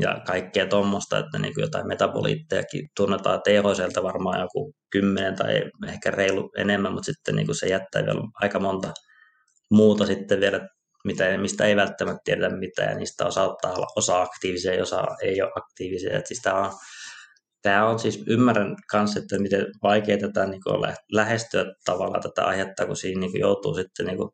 ja 0.00 0.20
kaikkea 0.26 0.66
tuommoista, 0.66 1.18
että 1.18 1.38
niin 1.38 1.54
kuin 1.54 1.62
jotain 1.62 1.86
metaboliittejakin 1.86 2.88
tunnetaan 2.96 3.42
THCltä 3.42 4.02
varmaan 4.02 4.40
joku 4.40 4.72
kymmenen 4.90 5.36
tai 5.36 5.62
ehkä 5.88 6.10
reilu 6.10 6.50
enemmän, 6.56 6.92
mutta 6.92 7.06
sitten 7.06 7.36
niin 7.36 7.46
kuin 7.46 7.56
se 7.56 7.66
jättää 7.66 8.04
vielä 8.04 8.20
aika 8.42 8.58
monta 8.60 8.92
muuta 9.70 10.06
sitten 10.06 10.40
vielä, 10.40 10.68
mitä, 11.04 11.38
mistä 11.38 11.64
ei 11.64 11.76
välttämättä 11.76 12.20
tiedetä 12.24 12.56
mitään, 12.56 12.90
ja 12.90 12.96
niistä 12.96 13.30
saattaa 13.30 13.72
olla 13.72 13.86
osa 13.96 14.22
aktiivisia 14.22 14.74
ja 14.74 14.82
osa 14.82 15.04
ei 15.22 15.42
ole 15.42 15.52
aktiivisia. 15.56 16.16
Että 16.16 16.28
siis 16.28 16.40
tämä 16.42 16.60
on, 16.60 16.72
tämä 17.62 17.86
on 17.86 17.98
siis, 17.98 18.24
ymmärrän 18.28 18.76
kanssa, 18.90 19.20
että 19.20 19.38
miten 19.38 19.66
vaikea 19.82 20.18
tätä 20.18 20.46
niin 20.46 20.62
kuin 20.62 20.94
lähestyä 21.12 21.64
tavallaan 21.84 22.22
tätä 22.22 22.44
aihetta, 22.44 22.86
kun 22.86 22.96
siinä 22.96 23.20
niin 23.20 23.30
kuin 23.30 23.40
joutuu 23.40 23.74
sitten 23.74 24.06
niin 24.06 24.16
kuin 24.16 24.30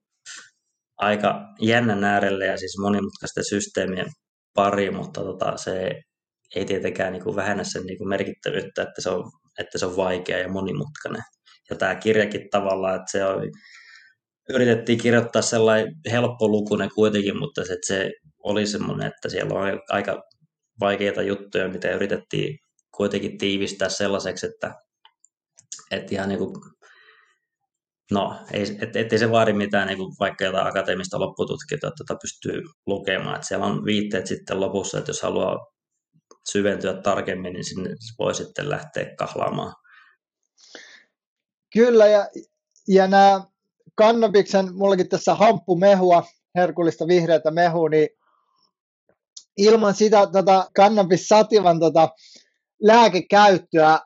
aika 0.98 1.40
jännän 1.60 2.04
äärelle 2.04 2.46
ja 2.46 2.56
siis 2.56 2.78
monimutkaisten 2.78 3.44
systeemien 3.44 4.06
pari, 4.54 4.90
mutta 4.90 5.20
tota, 5.20 5.56
se 5.56 6.02
ei 6.54 6.64
tietenkään 6.64 7.12
niin 7.12 7.24
kuin 7.24 7.36
vähennä 7.36 7.64
sen 7.64 7.84
niin 7.84 7.98
kuin 7.98 8.08
merkittävyyttä, 8.08 8.82
että 8.82 9.00
se, 9.00 9.10
on, 9.10 9.30
että 9.58 9.78
se 9.78 9.86
on 9.86 9.96
vaikea 9.96 10.38
ja 10.38 10.48
monimutkainen. 10.48 11.22
Ja 11.70 11.76
tämä 11.76 11.94
kirjakin 11.94 12.50
tavallaan, 12.50 12.96
että 12.96 13.10
se 13.10 13.24
oli, 13.24 13.50
yritettiin 14.48 14.98
kirjoittaa 14.98 15.42
sellainen 15.42 15.94
helppolukuinen 16.10 16.90
kuitenkin, 16.94 17.38
mutta 17.38 17.64
se, 17.64 17.72
että 17.72 17.86
se 17.86 18.10
oli 18.44 18.66
semmoinen, 18.66 19.06
että 19.06 19.28
siellä 19.28 19.54
on 19.54 19.80
aika 19.88 20.22
vaikeita 20.80 21.22
juttuja, 21.22 21.68
mitä 21.68 21.90
yritettiin 21.90 22.58
kuitenkin 22.96 23.38
tiivistää 23.38 23.88
sellaiseksi, 23.88 24.46
että, 24.46 24.74
että 25.90 26.14
ihan 26.14 26.28
niin 26.28 26.38
kuin, 26.38 26.52
no, 28.10 28.36
ei, 28.52 28.62
et, 28.80 28.96
ettei 28.96 29.18
se 29.18 29.30
vaadi 29.30 29.52
mitään 29.52 29.88
niin 29.88 29.98
vaikka 30.20 30.44
jotain 30.44 30.66
akateemista 30.66 31.20
loppututkintoa, 31.20 31.88
että 31.88 32.04
tota 32.06 32.18
pystyy 32.22 32.62
lukemaan. 32.86 33.34
Että 33.34 33.48
siellä 33.48 33.66
on 33.66 33.84
viitteet 33.84 34.26
sitten 34.26 34.60
lopussa, 34.60 34.98
että 34.98 35.10
jos 35.10 35.22
haluaa 35.22 35.66
syventyä 36.50 36.94
tarkemmin, 36.94 37.52
niin 37.52 37.64
sinne 37.64 37.90
voi 38.18 38.34
sitten 38.34 38.70
lähteä 38.70 39.14
kahlaamaan. 39.18 39.74
Kyllä, 41.72 42.06
ja, 42.06 42.28
ja 42.88 43.06
nämä 43.06 43.44
kannabiksen, 43.94 44.74
mullakin 44.74 45.08
tässä 45.08 45.34
hamppumehua, 45.34 46.24
herkullista 46.54 47.06
vihreätä 47.06 47.50
mehua, 47.50 47.88
niin 47.88 48.08
ilman 49.56 49.94
sitä 49.94 50.26
tota, 50.32 50.70
kannabissativan 50.74 51.80
tota, 51.80 52.08
lääkekäyttöä 52.82 53.98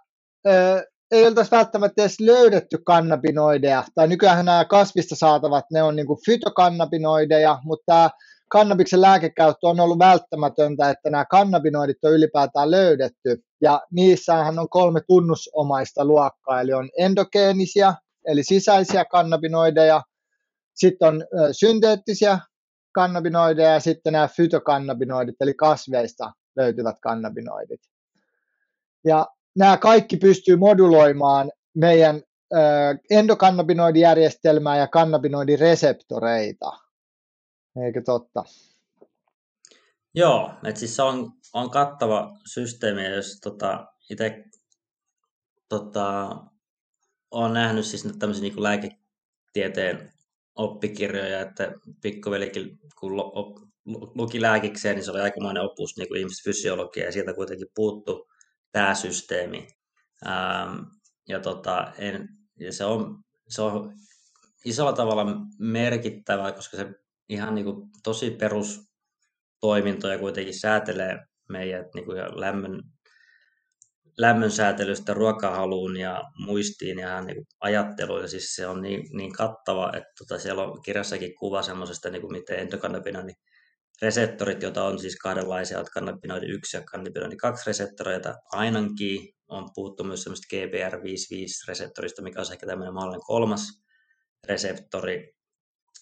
ei 1.16 1.26
oltaisi 1.26 1.50
välttämättä 1.50 2.02
edes 2.02 2.20
löydetty 2.20 2.79
kannabinoideja, 2.87 3.85
tai 3.94 4.09
nykyään 4.09 4.44
nämä 4.44 4.64
kasvista 4.64 5.16
saatavat, 5.16 5.64
ne 5.72 5.83
on 5.83 5.96
niin 5.96 6.07
fytokannabinoideja, 6.26 7.59
mutta 7.64 7.85
tämä 7.87 8.11
kannabiksen 8.48 9.00
lääkekäyttö 9.00 9.66
on 9.66 9.81
ollut 9.81 9.98
välttämätöntä, 9.98 10.90
että 10.90 11.11
nämä 11.11 11.24
kannabinoidit 11.24 12.05
on 12.05 12.12
ylipäätään 12.12 12.70
löydetty, 12.70 13.37
ja 13.61 13.81
niissähän 13.90 14.59
on 14.59 14.68
kolme 14.68 15.00
tunnusomaista 15.07 16.05
luokkaa, 16.05 16.61
eli 16.61 16.72
on 16.72 16.88
endogeenisia, 16.98 17.94
eli 18.26 18.42
sisäisiä 18.42 19.05
kannabinoideja, 19.05 20.02
sitten 20.74 21.09
on 21.09 21.24
synteettisiä 21.52 22.38
kannabinoideja 22.94 23.70
ja 23.70 23.81
sitten 23.81 24.12
nämä 24.12 24.29
fytokannabinoidit, 24.37 25.37
eli 25.40 25.55
kasveista 25.55 26.33
löytyvät 26.57 26.96
kannabinoidit. 27.02 27.81
Ja 29.05 29.26
nämä 29.56 29.76
kaikki 29.76 30.16
pystyy 30.16 30.56
moduloimaan 30.56 31.52
meidän 31.74 32.22
endokannabinoidijärjestelmää 33.10 34.78
ja 34.78 34.88
kannabinoidireseptoreita. 34.88 36.72
Eikö 37.84 38.02
totta? 38.02 38.44
Joo, 40.14 40.50
että 40.64 40.78
siis 40.78 40.96
se 40.96 41.02
on, 41.02 41.32
on 41.52 41.70
kattava 41.70 42.38
systeemi, 42.52 43.14
jos 43.14 43.40
tota, 43.42 43.86
itse 44.10 44.44
tota, 45.68 46.36
olen 47.30 47.52
nähnyt 47.52 47.84
siis 47.84 48.08
tämmöisiä 48.18 48.42
niin 48.42 48.62
lääketieteen 48.62 50.12
oppikirjoja, 50.54 51.40
että 51.40 51.72
pikkuvelikin 52.02 52.78
kun 53.00 53.12
luki 54.14 54.40
lääkikseen, 54.40 54.96
niin 54.96 55.04
se 55.04 55.10
oli 55.10 55.20
aikamoinen 55.20 55.62
opus 55.62 55.96
niin 55.96 56.08
kuin 56.08 56.20
ihmisfysiologia 56.20 57.04
ja 57.04 57.12
sieltä 57.12 57.34
kuitenkin 57.34 57.68
puuttu 57.74 58.28
tämä 58.72 58.94
systeemi. 58.94 59.68
Ähm, 60.26 60.76
ja, 61.29 61.40
tota, 61.40 61.92
en, 61.98 62.29
ja 62.61 62.72
se, 62.72 62.85
on, 62.85 63.18
se 63.48 63.62
on 63.62 63.92
isolla 64.64 64.92
tavalla 64.92 65.26
merkittävä, 65.59 66.52
koska 66.52 66.76
se 66.76 66.87
ihan 67.29 67.55
niin 67.55 67.64
kuin 67.64 67.90
tosi 68.02 68.31
perustoimintoja 68.31 70.18
kuitenkin 70.18 70.61
säätelee 70.61 71.18
meidät 71.48 71.87
niin 71.94 72.05
kuin 72.05 72.18
lämmön, 72.40 72.83
lämmön 74.18 74.50
säätelystä 74.50 75.14
ruokahaluun 75.14 75.96
ja 75.96 76.22
muistiin 76.38 76.98
ja 76.98 77.20
niin 77.20 77.46
ajatteluun. 77.61 78.20
Ja 78.22 78.29
siis 78.29 78.55
se 78.55 78.66
on 78.66 78.83
niin, 78.83 79.09
niin 79.16 79.33
kattava, 79.33 79.92
että 79.96 80.12
tota, 80.18 80.38
siellä 80.38 80.62
on 80.62 80.83
kirjassakin 80.83 81.35
kuva 81.38 81.62
semmoisesta, 81.62 82.11
niin 82.11 82.22
kuin 82.22 82.33
miten 82.33 82.59
endokannabinoidi 82.59 83.33
reseptorit, 84.02 84.62
joita 84.62 84.85
on 84.85 84.98
siis 84.98 85.16
kahdenlaisia, 85.16 85.78
ovat 85.78 85.88
kannabinoidi 85.88 86.46
1 86.46 86.76
ja 86.76 86.82
kannabinoidi 86.82 87.37
2 87.37 87.66
reseptoreita. 87.66 88.35
Ainakin 88.52 89.35
on 89.48 89.68
puhuttu 89.74 90.04
myös 90.04 90.22
semmoista 90.22 90.56
GBR55-reseptorista, 90.56 92.22
mikä 92.22 92.40
on 92.40 92.52
ehkä 92.52 92.66
tämmöinen 92.66 92.94
mallin 92.94 93.26
kolmas 93.26 93.61
reseptori. 94.48 95.32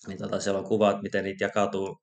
Niin 0.07 0.19
tota, 0.19 0.41
siellä 0.41 0.59
on 0.59 0.69
kuvat, 0.69 1.03
miten 1.03 1.25
niitä 1.25 1.45
jakautuu 1.45 1.97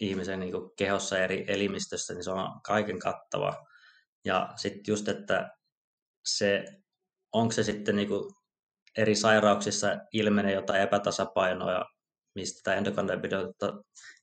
ihmisen 0.00 0.40
niin 0.40 0.52
kuin 0.52 0.70
kehossa 0.76 1.18
eri 1.18 1.44
elimistössä, 1.48 2.14
niin 2.14 2.24
se 2.24 2.30
on 2.30 2.60
kaiken 2.64 2.98
kattava. 2.98 3.66
Ja 4.24 4.52
sitten 4.56 4.82
just, 4.88 5.08
että 5.08 5.50
se, 6.26 6.64
onko 7.32 7.52
se 7.52 7.62
sitten 7.62 7.96
niin 7.96 8.08
kuin 8.08 8.30
eri 8.96 9.14
sairauksissa 9.14 9.96
ilmenee 10.12 10.54
jotain 10.54 10.82
epätasapainoa, 10.82 11.84
mistä 12.34 12.60
tämä 12.64 12.76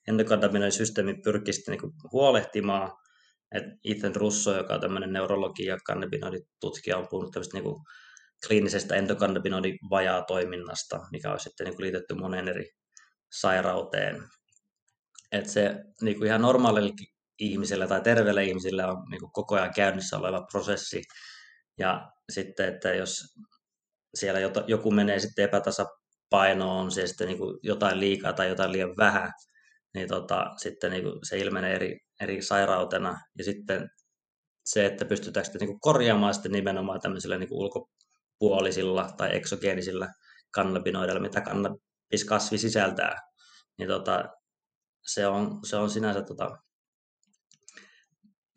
endokannabinoidisysteemi 0.08 1.16
pyrkii 1.24 1.54
sitten 1.54 1.78
niin 1.78 1.92
huolehtimaan. 2.12 2.92
Et 3.56 3.64
Ethan 3.86 4.16
Russo, 4.16 4.58
joka 4.58 4.74
on 4.74 4.82
tämmöinen 4.82 5.14
neurologi 5.14 5.66
ja 5.66 5.78
kannabinoiditutkija, 5.86 6.98
on 6.98 7.08
puhunut 7.10 7.32
tämmöistä 7.32 7.60
niin 7.60 7.76
kliinisestä 8.48 8.96
endokannabinoidivajaa 8.96 10.22
toiminnasta, 10.22 11.00
mikä 11.12 11.32
on 11.32 11.40
sitten 11.40 11.68
niin 11.68 11.82
liitetty 11.82 12.14
moneen 12.14 12.48
eri 12.48 12.70
sairauteen. 13.32 14.24
Et 15.32 15.46
se 15.46 15.76
niin 16.02 16.18
kuin 16.18 16.28
ihan 16.28 16.42
normaalille 16.42 16.94
ihmiselle 17.40 17.88
tai 17.88 18.02
terveelle 18.02 18.44
ihmiselle 18.44 18.86
on 18.86 19.06
niin 19.10 19.20
kuin 19.20 19.32
koko 19.32 19.56
ajan 19.56 19.74
käynnissä 19.74 20.18
oleva 20.18 20.48
prosessi. 20.52 21.02
Ja 21.78 22.12
sitten, 22.30 22.74
että 22.74 22.94
jos 22.94 23.24
siellä 24.16 24.40
joku 24.68 24.92
menee 24.92 25.20
sitten 25.20 25.50
epätasapainoon, 26.30 26.86
on 26.86 26.92
se 26.92 27.08
sitten 27.08 27.28
niin 27.28 27.38
kuin 27.38 27.60
jotain 27.64 28.00
liikaa 28.00 28.34
tai 28.34 28.50
jotain 28.50 28.72
liian 28.72 28.98
vähän, 28.98 29.32
niin 29.94 30.08
tota, 30.08 30.52
sitten 30.58 30.92
niin 30.92 31.04
kuin 31.04 31.20
se 31.24 31.38
ilmenee 31.38 31.76
eri, 31.76 32.00
eri 32.22 32.42
sairautena. 32.42 33.22
Ja 33.38 33.44
sitten 33.44 33.90
se, 34.66 34.86
että 34.86 35.06
pystytäänkö 35.06 35.46
sitten 35.46 35.60
niin 35.60 35.70
kuin 35.70 35.80
korjaamaan 35.80 36.34
sitten 36.34 36.52
nimenomaan 36.52 37.02
tämmöisillä 37.02 37.38
niin 37.38 37.50
kuin 37.50 37.60
ulkopuolisilla 37.60 39.10
tai 39.18 39.36
eksogeenisillä 39.36 40.14
kannabinoidilla, 40.52 41.20
mitä 41.20 41.42
kannabiskasvi 41.42 42.58
sisältää, 42.58 43.16
niin 43.78 43.90
tota, 43.90 44.26
se, 45.06 45.28
on, 45.28 45.60
se 45.66 45.76
on 45.76 45.90
sinänsä 45.90 46.22
tota, 46.22 46.58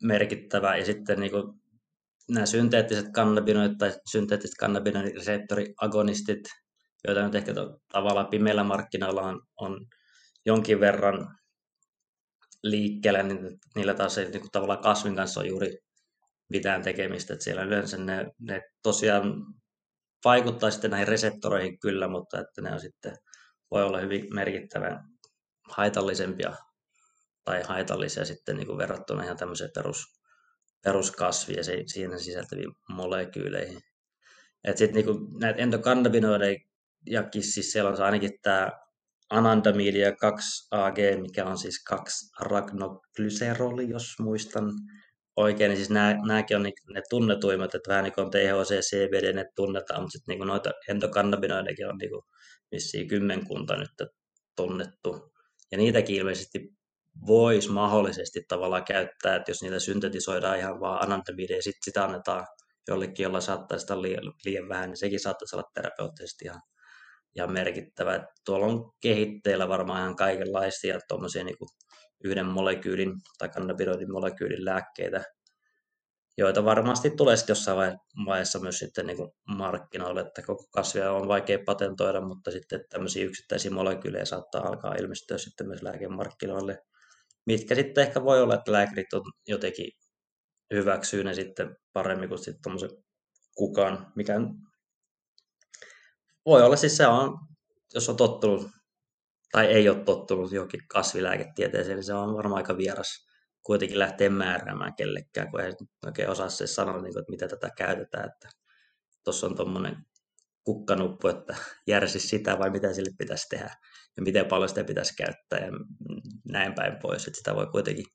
merkittävä. 0.03 0.77
Ja 0.77 0.85
sitten 0.85 1.19
niin 1.19 1.31
kuin 1.31 1.43
nämä 2.29 2.45
synteettiset 2.45 3.05
kannabinoidit 3.13 3.77
tai 3.77 3.93
synteettiset 4.11 4.55
kannabinoidireseptoriagonistit, 4.59 6.43
joita 7.07 7.23
nyt 7.23 7.35
ehkä 7.35 7.53
tavallaan 7.91 8.27
pimeillä 8.27 8.63
markkinoilla 8.63 9.21
on, 9.21 9.41
on 9.57 9.85
jonkin 10.45 10.79
verran 10.79 11.37
liikkeellä, 12.63 13.23
niin 13.23 13.59
niillä 13.75 13.93
taas 13.93 14.17
ei 14.17 14.25
niin 14.25 14.41
kuin 14.41 14.51
tavallaan 14.51 14.81
kasvin 14.81 15.15
kanssa 15.15 15.39
on 15.39 15.47
juuri 15.47 15.77
mitään 16.49 16.81
tekemistä. 16.81 17.33
Että 17.33 17.43
siellä 17.43 17.63
yleensä 17.63 17.97
ne, 17.97 18.31
ne 18.39 18.61
tosiaan 18.83 19.45
vaikuttaa 20.25 20.71
sitten 20.71 20.91
näihin 20.91 21.07
reseptoreihin 21.07 21.79
kyllä, 21.79 22.07
mutta 22.07 22.39
että 22.39 22.61
ne 22.61 22.73
on 22.73 22.79
sitten, 22.79 23.15
voi 23.71 23.83
olla 23.83 23.99
hyvin 23.99 24.35
merkittävän 24.35 25.03
haitallisempia 25.69 26.53
tai 27.43 27.63
haitallisia 27.63 28.25
sitten 28.25 28.57
niin 28.57 28.67
kuin 28.67 28.77
verrattuna 28.77 29.23
ihan 29.23 29.37
tämmöiseen 29.37 29.71
perus, 29.75 30.05
peruskasviin 30.83 31.57
ja 31.57 31.63
se, 31.63 31.83
siinä 31.85 32.17
sisältäviin 32.17 32.71
molekyyleihin. 32.89 33.81
Että 34.63 34.79
sitten 34.79 35.05
niin 35.05 35.39
näitä 35.39 35.61
endokannabinoidejakin, 37.07 37.53
siis 37.53 37.71
siellä 37.71 37.89
on 37.89 38.01
ainakin 38.01 38.31
tämä 38.41 38.71
anandamidia 39.29 40.09
2AG, 40.09 41.21
mikä 41.21 41.45
on 41.45 41.57
siis 41.57 41.83
2 41.83 42.29
aragnoglyceroli, 42.39 43.89
jos 43.89 44.15
muistan 44.19 44.71
oikein, 45.35 45.69
niin 45.69 45.77
siis 45.77 45.89
nämä, 45.89 46.15
nämäkin 46.27 46.57
on 46.57 46.63
ne 46.63 47.01
tunnetuimmat, 47.09 47.75
että 47.75 47.89
vähän 47.89 48.03
niin 48.03 48.13
kuin 48.13 48.25
on 48.25 48.31
THC, 48.31 48.79
CBD, 48.79 49.33
ne 49.33 49.45
tunnetaan, 49.55 50.01
mutta 50.01 50.17
sitten 50.17 50.37
niin 50.37 50.47
noita 50.47 50.71
endokannabinoideja 50.89 51.89
on 51.89 51.97
niin 51.97 52.11
kuin 52.11 53.07
kymmenkunta 53.09 53.75
nyt 53.75 54.11
tunnettu. 54.55 55.33
Ja 55.71 55.77
niitäkin 55.77 56.15
ilmeisesti 56.15 56.59
voisi 57.27 57.71
mahdollisesti 57.71 58.41
tavallaan 58.47 58.83
käyttää, 58.83 59.35
että 59.35 59.51
jos 59.51 59.61
niitä 59.61 59.79
syntetisoidaan 59.79 60.59
ihan 60.59 60.79
vaan 60.79 61.03
anandamidia 61.03 61.55
ja 61.55 61.63
sitten 61.63 61.83
sitä 61.85 62.03
annetaan 62.03 62.47
jollekin, 62.87 63.23
jolla 63.23 63.41
saattaa 63.41 63.77
sitä 63.77 64.01
liian, 64.01 64.33
liian 64.45 64.69
vähän, 64.69 64.89
niin 64.89 64.97
sekin 64.97 65.19
saattaisi 65.19 65.55
olla 65.55 65.69
terapeuttisesti 65.73 66.45
ihan 66.45 66.61
ja 67.35 67.47
merkittävä. 67.47 68.15
Että 68.15 68.33
tuolla 68.45 68.65
on 68.65 68.91
kehitteillä 69.01 69.69
varmaan 69.69 70.01
ihan 70.01 70.15
kaikenlaisia 70.15 70.99
tuommoisia 71.07 71.43
niin 71.43 71.55
yhden 72.23 72.45
molekyylin 72.45 73.13
tai 73.37 73.49
kannabinoidin 73.49 74.11
molekyylin 74.11 74.65
lääkkeitä. 74.65 75.23
joita 76.37 76.65
varmasti 76.65 77.09
tulee 77.09 77.37
sitten 77.37 77.51
jossain 77.51 77.97
vaiheessa 78.25 78.59
myös 78.59 78.79
sitten 78.79 79.07
niin 79.07 79.17
markkinoille, 79.57 80.21
että 80.21 80.41
koko 80.41 80.63
kasvia 80.71 81.11
on 81.11 81.27
vaikea 81.27 81.59
patentoida, 81.65 82.21
mutta 82.21 82.51
sitten 82.51 82.85
tämmöisiä 82.89 83.25
yksittäisiä 83.25 83.71
molekyylejä 83.71 84.25
saattaa 84.25 84.67
alkaa 84.67 84.95
ilmestyä 84.95 85.37
sitten 85.37 85.67
myös 85.67 85.81
lääkemarkkinoille, 85.81 86.79
mitkä 87.45 87.75
sitten 87.75 88.01
ehkä 88.01 88.23
voi 88.23 88.41
olla, 88.41 88.55
että 88.55 88.71
lääkärit 88.71 89.13
on 89.13 89.21
jotenkin 89.47 89.91
hyväksyy 90.73 91.23
ne 91.23 91.33
sitten 91.33 91.75
paremmin 91.93 92.29
kuin 92.29 92.39
sitten 92.39 92.73
kukaan, 93.55 94.11
mikä 94.15 94.35
voi 96.45 96.63
olla 96.63 96.75
siis 96.75 96.97
se 96.97 97.07
on, 97.07 97.37
jos 97.93 98.09
on 98.09 98.17
tottunut 98.17 98.67
tai 99.51 99.65
ei 99.65 99.89
ole 99.89 100.03
tottunut 100.03 100.51
johonkin 100.51 100.87
kasvilääketieteeseen, 100.87 101.95
niin 101.95 102.03
se 102.03 102.13
on 102.13 102.35
varmaan 102.35 102.57
aika 102.57 102.77
vieras 102.77 103.27
kuitenkin 103.63 103.99
lähteä 103.99 104.29
määräämään 104.29 104.95
kellekään, 104.95 105.51
kun 105.51 105.61
ei 105.61 105.73
oikein 106.05 106.29
osaa 106.29 106.49
se 106.49 106.67
sanoa, 106.67 107.01
niin 107.01 107.13
kuin, 107.13 107.21
että 107.21 107.31
mitä 107.31 107.47
tätä 107.47 107.69
käytetään, 107.77 108.25
että 108.25 108.49
tuossa 109.23 109.47
on 109.47 109.55
tuommoinen 109.55 109.97
kukkanuppu, 110.63 111.27
että 111.27 111.55
järsi 111.87 112.19
sitä 112.19 112.59
vai 112.59 112.69
mitä 112.69 112.93
sille 112.93 113.11
pitäisi 113.17 113.49
tehdä 113.49 113.75
ja 114.17 114.23
miten 114.23 114.45
paljon 114.45 114.69
sitä 114.69 114.83
pitäisi 114.83 115.15
käyttää 115.15 115.59
ja 115.59 115.71
näin 116.45 116.73
päin 116.73 116.99
pois, 117.01 117.27
että 117.27 117.37
sitä 117.37 117.55
voi 117.55 117.67
kuitenkin 117.67 118.05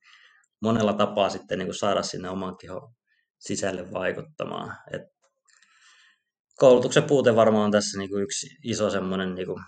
monella 0.63 0.93
tapaa 0.93 1.31
sitten 1.31 1.59
niin 1.59 1.67
kuin 1.67 1.79
saada 1.79 2.03
sinne 2.03 2.31
oman 2.31 2.57
kehon 2.57 2.95
sisälle 3.39 3.93
vaikuttamaan. 3.93 4.77
Et 4.93 5.03
koulutuksen 6.59 7.03
puute 7.03 7.37
varmaan 7.37 7.65
on 7.65 7.71
tässä 7.71 7.99
niin 7.99 8.11
kuin 8.11 8.23
yksi 8.23 8.47
iso 8.65 8.91
semmoinen 8.91 9.35
niin 9.35 9.47
kuin 9.47 9.63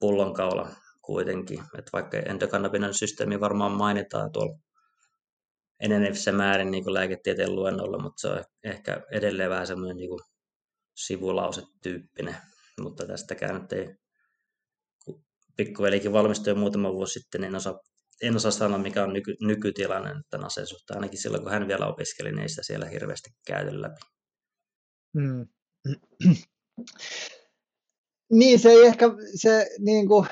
pullonkaula 0.00 0.68
kuitenkin, 1.02 1.60
että 1.78 1.90
vaikka 1.92 2.16
endokannabinoiden 2.18 2.98
systeemi 2.98 3.40
varmaan 3.40 3.72
mainitaan 3.72 4.32
tuolla 4.32 4.58
enenevissä 5.80 6.32
määrin 6.32 6.70
niin 6.70 6.84
kuin 6.84 6.94
lääketieteen 6.94 7.54
luennolla, 7.54 8.02
mutta 8.02 8.20
se 8.20 8.28
on 8.28 8.44
ehkä 8.64 9.02
edelleen 9.12 9.50
vähän 9.50 9.66
semmoinen 9.66 9.96
niin 9.96 10.10
kuin 10.10 10.20
sivulausetyyppinen, 10.96 12.36
mutta 12.80 13.06
tästäkään 13.06 13.60
nyt 13.60 13.72
ei, 13.72 13.94
pikkuvelikin 15.56 16.12
valmistui 16.12 16.54
muutama 16.54 16.92
vuosi 16.92 17.20
sitten, 17.20 17.40
niin 17.40 17.48
en 17.48 17.54
osaa, 17.54 17.80
en 18.22 18.36
osaa 18.36 18.50
sanoa, 18.50 18.78
mikä 18.78 19.04
on 19.04 19.12
nyky, 19.12 19.36
nykytilanne 19.40 20.14
tämän 20.30 20.46
aseen 20.46 20.66
suhteen. 20.66 20.96
Ainakin 20.96 21.22
silloin, 21.22 21.42
kun 21.42 21.52
hän 21.52 21.68
vielä 21.68 21.86
opiskeli, 21.86 22.30
niin 22.30 22.42
ei 22.42 22.48
sitä 22.48 22.62
siellä 22.62 22.86
hirveästi 22.86 23.30
käyty 23.46 23.82
läpi. 23.82 24.00
Hmm. 25.18 25.46
niin, 28.38 28.58
se 28.58 28.70
ei 28.70 28.86
ehkä, 28.86 29.10
se 29.34 29.68
niin 29.78 30.08
kuin, 30.08 30.26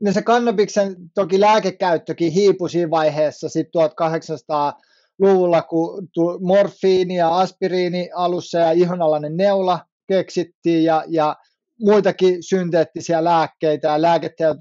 no 0.00 0.12
se 0.12 0.22
kannabiksen 0.22 0.96
toki 1.14 1.40
lääkekäyttökin 1.40 2.32
hiipui 2.32 2.70
siinä 2.70 2.90
vaiheessa 2.90 3.48
sitten 3.48 3.82
1800-luvulla, 3.82 5.62
kun 5.62 6.08
morfiini 6.40 7.16
ja 7.16 7.36
aspiriini 7.38 8.10
alussa 8.14 8.58
ja 8.58 8.72
ihonalainen 8.72 9.36
neula 9.36 9.80
keksittiin 10.08 10.84
ja, 10.84 11.04
ja 11.08 11.36
muitakin 11.80 12.42
synteettisiä 12.42 13.24
lääkkeitä 13.24 13.88
ja 13.88 14.02
lääketeo, 14.02 14.54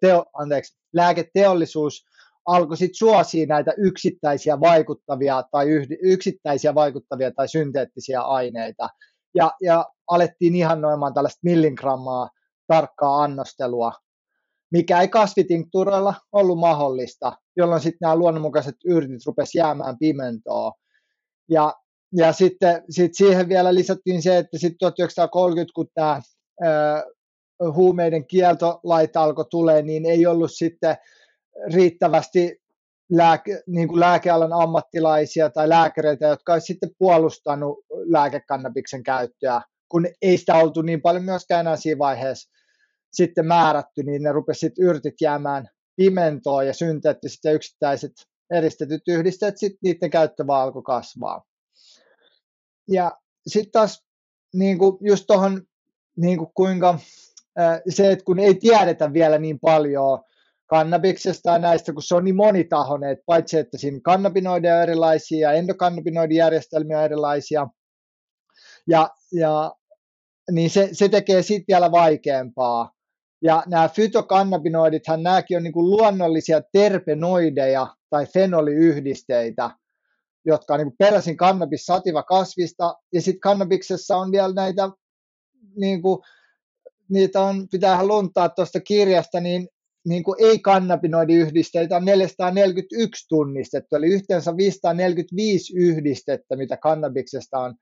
teo, 0.00 0.24
anteeksi, 0.32 0.78
lääketeollisuus 0.92 2.04
alkoi 2.46 2.76
sitten 2.76 2.94
suosia 2.94 3.46
näitä 3.46 3.72
yksittäisiä 3.76 4.60
vaikuttavia 4.60 5.42
tai 5.50 5.66
yksittäisiä 6.02 6.74
vaikuttavia 6.74 7.30
tai 7.30 7.48
synteettisiä 7.48 8.20
aineita. 8.20 8.88
Ja, 9.34 9.52
ja 9.62 9.86
alettiin 10.08 10.54
ihannoimaan 10.54 11.14
tällaista 11.14 11.40
milligrammaa 11.42 12.30
tarkkaa 12.66 13.22
annostelua 13.22 13.92
mikä 14.70 15.00
ei 15.00 15.08
kasvitinktuureilla 15.08 16.14
ollut 16.32 16.58
mahdollista, 16.58 17.32
jolloin 17.56 17.80
sitten 17.80 17.98
nämä 18.00 18.16
luonnonmukaiset 18.16 18.74
yrtit 18.84 19.26
rupesi 19.26 19.58
jäämään 19.58 19.98
pimentoon. 19.98 20.72
Ja, 21.50 21.74
ja 22.16 22.32
sitten 22.32 22.84
sit 22.90 23.14
siihen 23.14 23.48
vielä 23.48 23.74
lisättiin 23.74 24.22
se, 24.22 24.38
että 24.38 24.58
sitten 24.58 24.78
1930, 24.78 25.72
kun 25.74 25.86
tämä 25.94 26.22
huumeiden 27.74 28.26
kieltolaita 28.26 29.22
alkoi 29.22 29.44
tulee, 29.50 29.82
niin 29.82 30.06
ei 30.06 30.26
ollut 30.26 30.50
sitten 30.54 30.96
riittävästi 31.74 32.60
lääke, 33.10 33.62
niin 33.66 33.88
kuin 33.88 34.00
lääkealan 34.00 34.52
ammattilaisia 34.52 35.50
tai 35.50 35.68
lääkäreitä, 35.68 36.26
jotka 36.26 36.52
olisivat 36.52 36.66
sitten 36.66 36.90
puolustanut 36.98 37.78
lääkekannabiksen 37.90 39.02
käyttöä, 39.02 39.62
kun 39.88 40.06
ei 40.22 40.38
sitä 40.38 40.54
oltu 40.54 40.82
niin 40.82 41.02
paljon 41.02 41.24
myöskään 41.24 41.60
enää 41.60 41.76
siinä 41.76 41.98
vaiheessa 41.98 42.50
sitten 43.12 43.46
määrätty, 43.46 44.02
niin 44.02 44.22
ne 44.22 44.32
rupesivat 44.32 44.78
yrtit 44.78 45.20
jäämään 45.20 45.68
pimentoon 45.96 46.66
ja 46.66 46.74
synteettiset 46.74 47.38
ja 47.44 47.52
yksittäiset 47.52 48.12
eristetyt 48.50 49.02
yhdisteet, 49.08 49.58
sitten 49.58 49.78
niiden 49.82 50.10
käyttö 50.10 50.46
vaan 50.46 50.62
alkoi 50.62 50.82
kasvaa. 50.82 51.44
Ja 52.88 53.12
sitten 53.46 53.72
taas 53.72 54.04
niin 54.54 54.78
kuin 54.78 54.98
just 55.00 55.24
tuohon, 55.26 55.62
niin 56.16 56.38
kuin 56.38 56.50
kuinka 56.54 56.98
se, 57.88 58.12
että 58.12 58.24
kun 58.24 58.38
ei 58.38 58.54
tiedetä 58.54 59.12
vielä 59.12 59.38
niin 59.38 59.60
paljon 59.60 60.18
kannabiksesta 60.68 61.58
näistä, 61.58 61.92
kun 61.92 62.02
se 62.02 62.14
on 62.14 62.24
niin 62.24 62.36
monitahoinen, 62.36 63.10
että 63.10 63.22
paitsi 63.26 63.58
että 63.58 63.78
siinä 63.78 64.00
kannabinoideja 64.02 64.76
on 64.76 64.82
erilaisia, 64.82 65.52
endokannabinoidijärjestelmiä 65.52 66.98
on 66.98 67.04
erilaisia, 67.04 67.66
ja, 68.86 69.10
ja 69.32 69.72
niin 70.50 70.70
se, 70.70 70.88
se 70.92 71.08
tekee 71.08 71.42
sitten 71.42 71.64
vielä 71.68 71.90
vaikeampaa. 71.90 72.92
Ja 73.42 73.62
nämä 73.66 73.88
fytokannabinoidithan, 73.88 75.22
nämäkin 75.22 75.56
on 75.56 75.62
niin 75.62 75.72
kuin 75.72 75.90
luonnollisia 75.90 76.60
terpenoideja 76.72 77.86
tai 78.10 78.26
fenoliyhdisteitä, 78.26 79.70
jotka 80.44 80.74
on 80.74 80.80
niin 80.80 80.96
peräisin 80.98 81.36
kannabis 81.36 81.86
sativa 81.86 82.22
kasvista, 82.22 82.94
ja 83.12 83.22
sitten 83.22 83.40
kannabiksessa 83.40 84.16
on 84.16 84.32
vielä 84.32 84.52
näitä, 84.54 84.90
niin 85.76 86.02
kuin, 86.02 86.18
niitä 87.08 87.40
on, 87.40 87.68
pitää 87.70 88.06
luntaa 88.06 88.48
tuosta 88.48 88.80
kirjasta, 88.80 89.40
niin, 89.40 89.68
niin 90.08 90.22
kuin 90.22 90.44
ei-kannabinoidiyhdisteitä 90.44 91.96
on 91.96 92.04
441 92.04 93.28
tunnistettu, 93.28 93.96
eli 93.96 94.06
yhteensä 94.06 94.56
545 94.56 95.76
yhdistettä, 95.76 96.56
mitä 96.56 96.76
kannabiksesta 96.76 97.58
on 97.58 97.74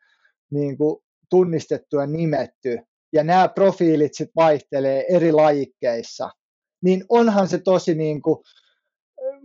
niin 0.50 0.78
kuin 0.78 1.02
tunnistettu 1.30 1.96
ja 1.96 2.06
nimetty. 2.06 2.78
Ja 3.12 3.24
nämä 3.24 3.48
profiilit 3.48 4.14
sitten 4.14 4.32
vaihtelee 4.36 5.04
eri 5.08 5.32
lajikkeissa, 5.32 6.30
niin 6.84 7.04
onhan 7.08 7.48
se 7.48 7.58
tosi 7.58 7.94
niin 7.94 8.22
kuin 8.22 8.38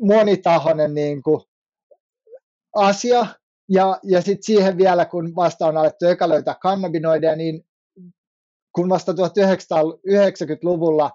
monitahoinen 0.02 0.94
niin 0.94 1.24
kuin 1.24 1.41
asia, 2.76 3.26
ja, 3.70 4.00
ja 4.04 4.22
sitten 4.22 4.44
siihen 4.44 4.78
vielä, 4.78 5.06
kun 5.06 5.36
vasta 5.36 5.67
on 5.67 5.78
alettu 5.78 6.06
eka 6.06 6.30
löytää 6.30 6.56
kannabinoideja, 6.62 7.36
niin 7.36 7.62
kun 8.76 8.89
vasta 8.89 9.12
1990-luvulla 9.12 11.12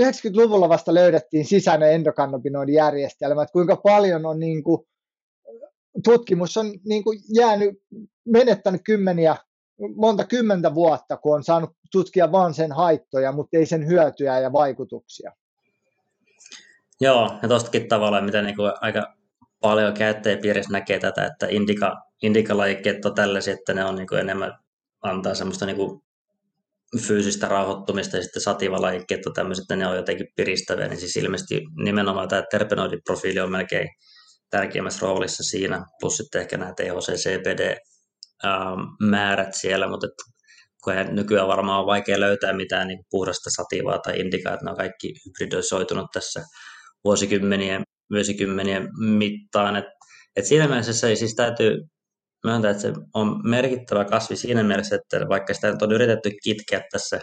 90-luvulla 0.00 0.68
vasta 0.68 0.94
löydettiin 0.94 1.44
sisäinen 1.44 1.92
endokannabinoidijärjestelmä, 1.92 3.42
että 3.42 3.52
kuinka 3.52 3.76
paljon 3.76 4.26
on 4.26 4.40
niin 4.40 4.64
kuin, 4.64 4.86
tutkimus 6.04 6.56
on 6.56 6.72
niin 6.84 7.04
kuin 7.04 7.18
jäänyt, 7.36 7.78
menettänyt 8.24 8.80
kymmeniä 8.84 9.36
monta 9.96 10.24
kymmentä 10.24 10.74
vuotta, 10.74 11.16
kun 11.16 11.34
on 11.34 11.44
saanut 11.44 11.70
tutkia 11.92 12.32
vain 12.32 12.54
sen 12.54 12.72
haittoja, 12.72 13.32
mutta 13.32 13.56
ei 13.56 13.66
sen 13.66 13.86
hyötyjä 13.86 14.40
ja 14.40 14.52
vaikutuksia. 14.52 15.32
Joo, 17.00 17.38
ja 17.42 17.48
tuostakin 17.48 17.88
tavallaan, 17.88 18.24
mitä 18.24 18.42
niin 18.42 18.56
kuin 18.56 18.72
aika 18.80 19.14
paljon 19.60 19.94
käyttäjäpiirissä 19.94 20.72
näkee 20.72 20.98
tätä, 20.98 21.26
että 21.26 21.46
indika, 21.50 21.96
indikalajikkeet 22.22 23.04
on 23.04 23.14
tällaisia, 23.14 23.54
että 23.54 23.74
ne 23.74 23.84
on 23.84 23.96
niin 23.96 24.08
kuin 24.08 24.20
enemmän 24.20 24.58
antaa 25.02 25.34
semmoista 25.34 25.66
niin 25.66 25.76
kuin 25.76 26.02
fyysistä 26.98 27.48
rauhoittumista 27.48 28.16
ja 28.16 28.22
sitten 28.22 28.42
sativalajikkeet 28.42 29.26
on 29.26 29.32
tämmöiset, 29.32 29.62
että 29.62 29.76
ne 29.76 29.86
on 29.86 29.96
jotenkin 29.96 30.26
piristäviä, 30.36 30.88
niin 30.88 31.00
siis 31.00 31.16
ilmeisesti 31.16 31.62
nimenomaan 31.84 32.28
tämä 32.28 32.42
terpenoidiprofiili 32.50 33.40
on 33.40 33.50
melkein 33.50 33.88
tärkeimmässä 34.50 35.06
roolissa 35.06 35.42
siinä, 35.42 35.84
plus 36.00 36.16
sitten 36.16 36.40
ehkä 36.40 36.56
nämä 36.56 36.72
THC, 36.72 37.14
CBD, 37.14 37.76
Ähm, 38.44 38.80
määrät 39.10 39.54
siellä, 39.54 39.88
mutta 39.88 40.06
kun 40.84 40.94
nykyään 41.10 41.48
varmaan 41.48 41.80
on 41.80 41.86
vaikea 41.86 42.20
löytää 42.20 42.52
mitään 42.52 42.88
niin 42.88 43.04
puhdasta 43.10 43.50
sativaa 43.50 43.98
tai 43.98 44.20
indikaa, 44.20 44.54
että 44.54 44.64
ne 44.64 44.70
on 44.70 44.76
kaikki 44.76 45.14
hybridisoitunut 45.26 46.06
tässä 46.12 46.42
vuosikymmenien, 47.04 47.82
vuosikymmenien 48.10 48.88
mittaan. 48.98 49.76
Et, 49.76 49.84
et 50.36 50.44
siinä 50.44 50.68
mielessä 50.68 50.92
se 50.92 51.16
siis 51.16 51.34
täytyy 51.34 51.76
myöntää, 52.46 52.70
että 52.70 52.82
se 52.82 52.92
on 53.14 53.40
merkittävä 53.50 54.04
kasvi 54.04 54.36
siinä 54.36 54.62
mielessä, 54.62 54.96
että 54.96 55.28
vaikka 55.28 55.54
sitä 55.54 55.76
on 55.82 55.92
yritetty 55.92 56.30
kitkeä 56.44 56.80
tässä 56.92 57.20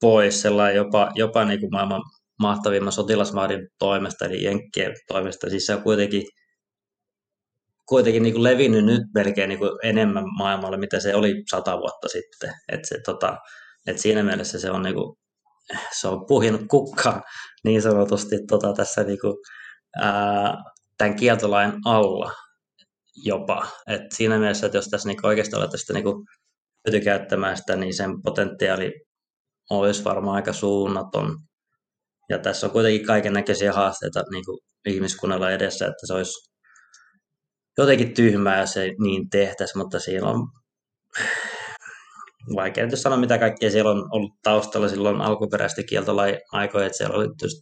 pois 0.00 0.42
sellainen 0.42 0.76
jopa, 0.76 1.10
jopa 1.14 1.44
niin 1.44 1.60
kuin 1.60 1.72
maailman 1.72 2.02
mahtavimman 2.38 2.92
sotilasmahdin 2.92 3.68
toimesta, 3.78 4.24
eli 4.24 4.44
Jenkkien 4.44 4.94
toimesta, 5.08 5.50
siis 5.50 5.66
se 5.66 5.74
on 5.74 5.82
kuitenkin 5.82 6.22
kuitenkin 7.92 8.22
niin 8.22 8.32
kuin 8.32 8.42
levinnyt 8.42 8.84
nyt 8.84 9.02
melkein 9.14 9.48
niin 9.48 9.58
kuin 9.58 9.70
enemmän 9.82 10.24
maailmalle, 10.38 10.76
mitä 10.76 11.00
se 11.00 11.14
oli 11.14 11.42
sata 11.50 11.78
vuotta 11.78 12.08
sitten. 12.08 12.52
Et 12.72 12.80
se, 12.84 12.98
tota, 13.04 13.36
et 13.86 13.98
siinä 13.98 14.22
mielessä 14.22 14.58
se 14.58 14.70
on, 14.70 14.82
niin 14.82 14.94
kuin, 14.94 15.16
se 16.00 16.08
on 16.08 16.26
puhinut 16.26 16.60
kukkaa 16.68 17.22
niin 17.64 17.82
sanotusti 17.82 18.36
tota, 18.48 18.72
tässä 18.72 19.04
niin 19.04 19.18
kuin, 19.20 19.34
ää, 20.00 20.54
tämän 20.98 21.16
kieltolain 21.16 21.72
alla. 21.84 22.32
Jopa. 23.16 23.66
Et 23.86 24.02
siinä 24.12 24.38
mielessä, 24.38 24.66
että 24.66 24.78
jos 24.78 24.88
tässä 24.88 25.08
niinku 25.08 25.26
oikeasti 25.26 25.56
alettaisiin 25.56 25.94
niinku 25.94 26.24
hyötykäyttämään 26.86 27.56
sitä, 27.56 27.76
niin 27.76 27.94
sen 27.94 28.22
potentiaali 28.22 28.92
olisi 29.70 30.04
varmaan 30.04 30.36
aika 30.36 30.52
suunnaton. 30.52 31.38
Ja 32.28 32.38
tässä 32.38 32.66
on 32.66 32.72
kuitenkin 32.72 33.06
kaiken 33.06 33.32
näköisiä 33.32 33.72
haasteita 33.72 34.22
niin 34.30 34.44
kuin 34.44 34.58
ihmiskunnalla 34.86 35.50
edessä, 35.50 35.86
että 35.86 36.06
se 36.06 36.14
olisi 36.14 36.52
jotenkin 37.78 38.14
tyhmää, 38.14 38.60
jos 38.60 38.76
ei 38.76 38.94
niin 39.02 39.30
tehtäisi, 39.30 39.78
mutta 39.78 40.00
siinä 40.00 40.26
on 40.26 40.48
vaikea 42.56 42.86
nyt 42.86 42.98
sanoa, 42.98 43.18
mitä 43.18 43.38
kaikkea 43.38 43.70
siellä 43.70 43.90
on 43.90 44.08
ollut 44.10 44.32
taustalla 44.42 44.88
silloin 44.88 45.20
alkuperäisesti 45.20 45.84
kieltolain 45.84 46.38
aikoja, 46.52 46.86
että 46.86 46.98
siellä 46.98 47.16
oli 47.16 47.28
just 47.42 47.56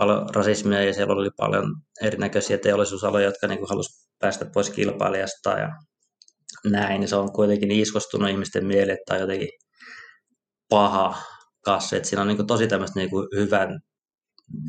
paljon 0.00 0.26
rasismia 0.34 0.82
ja 0.82 0.94
siellä 0.94 1.14
oli 1.14 1.30
paljon 1.36 1.64
erinäköisiä 2.02 2.58
teollisuusaloja, 2.58 3.24
jotka 3.24 3.46
niin 3.46 3.68
halusivat 3.68 4.10
päästä 4.18 4.44
pois 4.54 4.70
kilpailijasta 4.70 5.50
ja 5.50 5.68
näin, 6.64 7.00
niin 7.00 7.08
se 7.08 7.16
on 7.16 7.32
kuitenkin 7.32 7.70
iskostunut 7.70 8.30
ihmisten 8.30 8.66
mieleen, 8.66 8.98
että 8.98 9.14
on 9.14 9.20
jotenkin 9.20 9.48
paha 10.70 11.22
kassi, 11.64 11.96
että 11.96 12.08
siinä 12.08 12.22
on 12.22 12.28
niin 12.28 12.46
tosi 12.46 12.66
tämmöistä 12.66 13.00
niin 13.00 13.10
hyvän 13.36 13.80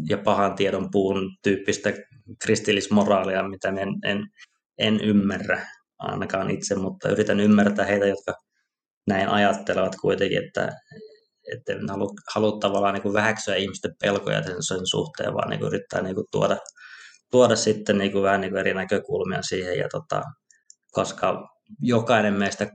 ja 0.09 0.17
pahan 0.17 0.55
tiedon 0.55 0.88
puun 0.91 1.38
tyyppistä 1.43 1.93
kristillismoraalia, 2.43 3.49
mitä 3.49 3.69
en, 3.69 3.89
en, 4.05 4.27
en 4.77 5.01
ymmärrä 5.01 5.67
ainakaan 5.99 6.51
itse, 6.51 6.75
mutta 6.75 7.09
yritän 7.09 7.39
ymmärtää 7.39 7.86
heitä, 7.86 8.05
jotka 8.05 8.34
näin 9.07 9.29
ajattelevat 9.29 9.95
kuitenkin, 10.01 10.45
että, 10.45 10.71
että 11.53 11.73
en 11.73 11.89
halua, 11.89 12.09
halua 12.35 12.59
tavallaan 12.59 12.93
niin 12.93 13.01
kuin 13.01 13.13
vähäksyä 13.13 13.55
ihmisten 13.55 13.95
pelkoja 14.01 14.43
sen, 14.43 14.63
sen 14.63 14.87
suhteen, 14.87 15.33
vaan 15.33 15.49
niin 15.49 15.59
kuin 15.59 15.67
yrittää 15.67 16.01
niin 16.01 16.15
kuin 16.15 16.27
tuoda, 16.31 16.57
tuoda 17.31 17.55
sitten 17.55 17.97
niin 17.97 18.11
kuin 18.11 18.23
vähän 18.23 18.41
niin 18.41 18.51
kuin 18.51 18.59
eri 18.59 18.73
näkökulmia 18.73 19.41
siihen. 19.41 19.77
Ja 19.77 19.89
tota, 19.91 20.21
koska 20.91 21.49
jokainen 21.81 22.33
meistä 22.33 22.67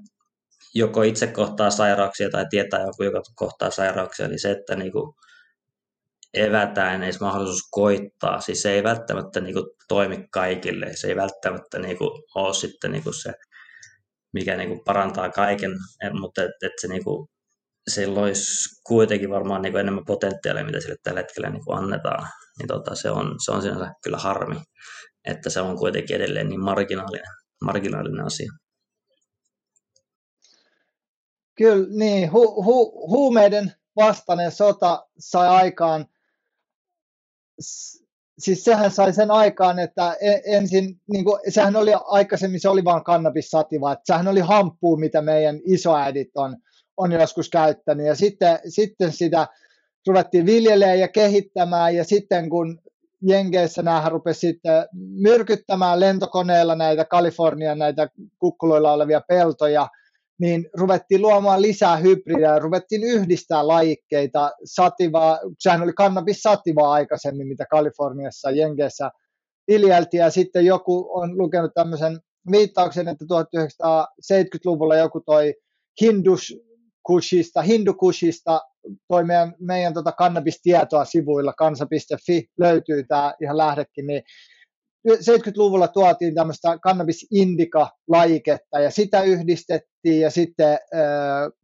joko 0.74 1.02
itse 1.02 1.26
kohtaa 1.26 1.70
sairauksia 1.70 2.30
tai 2.30 2.46
tietää 2.50 2.80
joku, 2.80 3.02
joka 3.02 3.22
kohtaa 3.34 3.70
sairauksia, 3.70 4.28
niin 4.28 4.40
se, 4.40 4.50
että 4.50 4.76
niin 4.76 4.92
kuin 4.92 5.14
evätään 6.34 7.02
edes 7.02 7.20
mahdollisuus 7.20 7.68
koittaa, 7.70 8.40
siis 8.40 8.62
se 8.62 8.70
ei 8.70 8.82
välttämättä 8.82 9.40
niin 9.40 9.54
kuin 9.54 9.66
toimi 9.88 10.28
kaikille, 10.30 10.90
se 10.94 11.08
ei 11.08 11.16
välttämättä 11.16 11.78
niin 11.78 11.98
kuin 11.98 12.22
ole 12.34 12.54
sitten 12.54 12.92
niin 12.92 13.02
kuin 13.02 13.14
se 13.14 13.32
mikä 14.36 14.56
niin 14.56 14.68
kuin 14.68 14.80
parantaa 14.84 15.30
kaiken, 15.30 15.70
mutta 16.20 16.42
että 16.42 16.66
et 16.66 16.72
se, 16.80 16.88
niin 16.88 17.04
kuin, 17.04 17.28
sillä 17.88 18.20
olisi 18.20 18.82
kuitenkin 18.86 19.30
varmaan 19.30 19.62
niin 19.62 19.72
kuin 19.72 19.80
enemmän 19.80 20.04
potentiaalia, 20.04 20.64
mitä 20.64 20.80
sille 20.80 20.96
tällä 21.02 21.20
hetkellä 21.20 21.50
niin 21.50 21.64
kuin 21.64 21.78
annetaan. 21.78 22.28
Niin 22.58 22.68
tota, 22.68 22.94
se, 22.94 23.10
on, 23.10 23.34
se 23.44 23.52
on 23.52 23.62
sinänsä 23.62 23.92
kyllä 24.04 24.18
harmi, 24.18 24.56
että 25.24 25.50
se 25.50 25.60
on 25.60 25.78
kuitenkin 25.78 26.16
edelleen 26.16 26.48
niin 26.48 26.64
marginaalinen, 26.64 27.26
marginaalinen 27.64 28.26
asia. 28.26 28.52
Kyllä, 31.56 31.86
niin. 31.90 32.32
Hu, 32.32 32.62
hu, 32.64 33.08
huumeiden 33.08 33.72
vastainen 33.96 34.52
sota 34.52 35.06
sai 35.18 35.48
aikaan 35.48 36.06
siis 38.38 38.64
sehän 38.64 38.90
sai 38.90 39.12
sen 39.12 39.30
aikaan, 39.30 39.78
että 39.78 40.16
e, 40.20 40.40
ensin, 40.44 41.00
niin 41.12 41.24
kuin, 41.24 41.40
sehän 41.48 41.76
oli 41.76 41.90
aikaisemmin, 42.06 42.60
se 42.60 42.68
oli 42.68 42.84
vain 42.84 43.04
kannabissativa, 43.04 43.92
että 43.92 44.02
sehän 44.06 44.28
oli 44.28 44.40
hamppuu, 44.40 44.96
mitä 44.96 45.22
meidän 45.22 45.60
isoäidit 45.64 46.30
on, 46.34 46.56
on 46.96 47.12
joskus 47.12 47.50
käyttänyt, 47.50 48.06
ja 48.06 48.14
sitten, 48.14 48.58
sitten 48.68 49.12
sitä 49.12 49.46
ruvettiin 50.06 50.46
viljelemään 50.46 50.98
ja 50.98 51.08
kehittämään, 51.08 51.94
ja 51.94 52.04
sitten 52.04 52.50
kun 52.50 52.78
Jenkeissä 53.22 53.82
näähän 53.82 54.12
rupesi 54.12 54.40
sitten 54.40 54.86
myrkyttämään 55.22 56.00
lentokoneella 56.00 56.74
näitä 56.74 57.04
Kalifornian 57.04 57.78
näitä 57.78 58.08
kukkuloilla 58.38 58.92
olevia 58.92 59.20
peltoja, 59.28 59.88
niin 60.40 60.68
ruvettiin 60.78 61.22
luomaan 61.22 61.62
lisää 61.62 61.96
hybridejä, 61.96 62.58
ruvettiin 62.58 63.04
yhdistää 63.04 63.68
lajikkeita, 63.68 64.52
sativaa, 64.64 65.38
sehän 65.58 65.82
oli 65.82 65.92
kannabis 65.92 66.42
sativaa 66.42 66.92
aikaisemmin, 66.92 67.48
mitä 67.48 67.66
Kaliforniassa 67.70 68.50
Jenkeissä 68.50 69.10
viljeltiin, 69.68 70.20
ja 70.20 70.30
sitten 70.30 70.64
joku 70.64 71.08
on 71.10 71.38
lukenut 71.38 71.70
tämmöisen 71.74 72.18
viittauksen, 72.50 73.08
että 73.08 73.24
1970-luvulla 73.24 74.96
joku 74.96 75.20
toi 75.20 75.54
Hindus 76.00 76.54
Kushista, 77.06 77.62
Hindukushista 77.62 78.60
toi 79.08 79.24
meidän, 79.24 79.54
meidän 79.60 79.94
tota 79.94 80.12
kannabistietoa 80.12 81.04
sivuilla, 81.04 81.52
kansa.fi 81.52 82.46
löytyy 82.58 83.04
tämä 83.04 83.34
ihan 83.40 83.56
lähdekin, 83.56 84.06
niin 84.06 84.22
70-luvulla 85.08 85.88
tuotiin 85.88 86.34
tämmöistä 86.34 86.78
cannabis 86.78 87.26
indica-lajiketta 87.30 88.80
ja 88.80 88.90
sitä 88.90 89.22
yhdistettiin 89.22 90.20
ja 90.20 90.30
sitten 90.30 90.72
äh, 90.72 90.78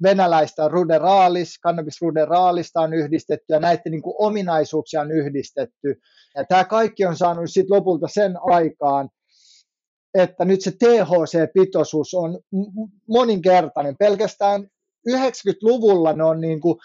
venäläistä 0.03 0.68
ruderalis, 0.68 1.61
cannabis 1.66 2.01
ruderaalista 2.01 2.80
on 2.80 2.95
yhdistetty 2.95 3.45
ja 3.49 3.61
näiden 3.61 3.93
niin 3.93 4.03
kuin, 4.03 4.14
ominaisuuksia 4.18 5.01
on 5.01 5.12
yhdistetty. 5.12 6.01
Ja 6.36 6.45
tämä 6.45 6.64
kaikki 6.64 7.05
on 7.05 7.16
saanut 7.16 7.45
sitten 7.47 7.76
lopulta 7.76 8.09
sen 8.09 8.34
aikaan, 8.43 9.09
että 10.14 10.45
nyt 10.45 10.61
se 10.61 10.70
THC-pitoisuus 10.70 12.14
on 12.14 12.40
moninkertainen. 13.09 13.97
Pelkästään 13.99 14.68
90-luvulla 15.09 16.12
ne 16.12 16.24
on 16.24 16.40
niin 16.40 16.61
kuin 16.61 16.78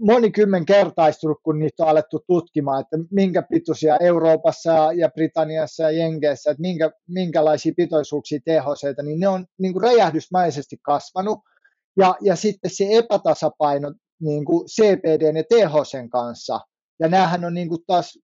monikymmenkertaistunut, 0.00 1.38
kun 1.42 1.58
niitä 1.58 1.84
on 1.84 1.88
alettu 1.88 2.24
tutkimaan, 2.26 2.80
että 2.80 2.96
minkä 3.10 3.42
pituisia 3.42 3.96
Euroopassa 3.96 4.92
ja 4.92 5.08
Britanniassa 5.08 5.82
ja 5.82 5.90
Jenkeissä, 5.90 6.50
että 6.50 6.60
minkä, 6.60 6.90
minkälaisia 7.08 7.72
pitoisuuksia 7.76 8.40
THC, 8.44 9.02
niin 9.02 9.20
ne 9.20 9.28
on 9.28 9.46
niin 9.58 9.72
kuin 9.72 9.82
räjähdysmäisesti 9.82 10.76
kasvanut. 10.82 11.38
Ja, 11.96 12.14
ja 12.20 12.36
sitten 12.36 12.70
se 12.70 12.86
epätasapaino 12.90 13.94
niin 14.20 14.44
kuin 14.44 14.66
CPD 14.66 15.36
ja 15.36 15.44
THCn 15.44 16.10
kanssa, 16.10 16.60
ja 17.00 17.08
näähän 17.08 17.44
on 17.44 17.54
niin 17.54 17.68
kuin 17.68 17.80
taas 17.86 18.18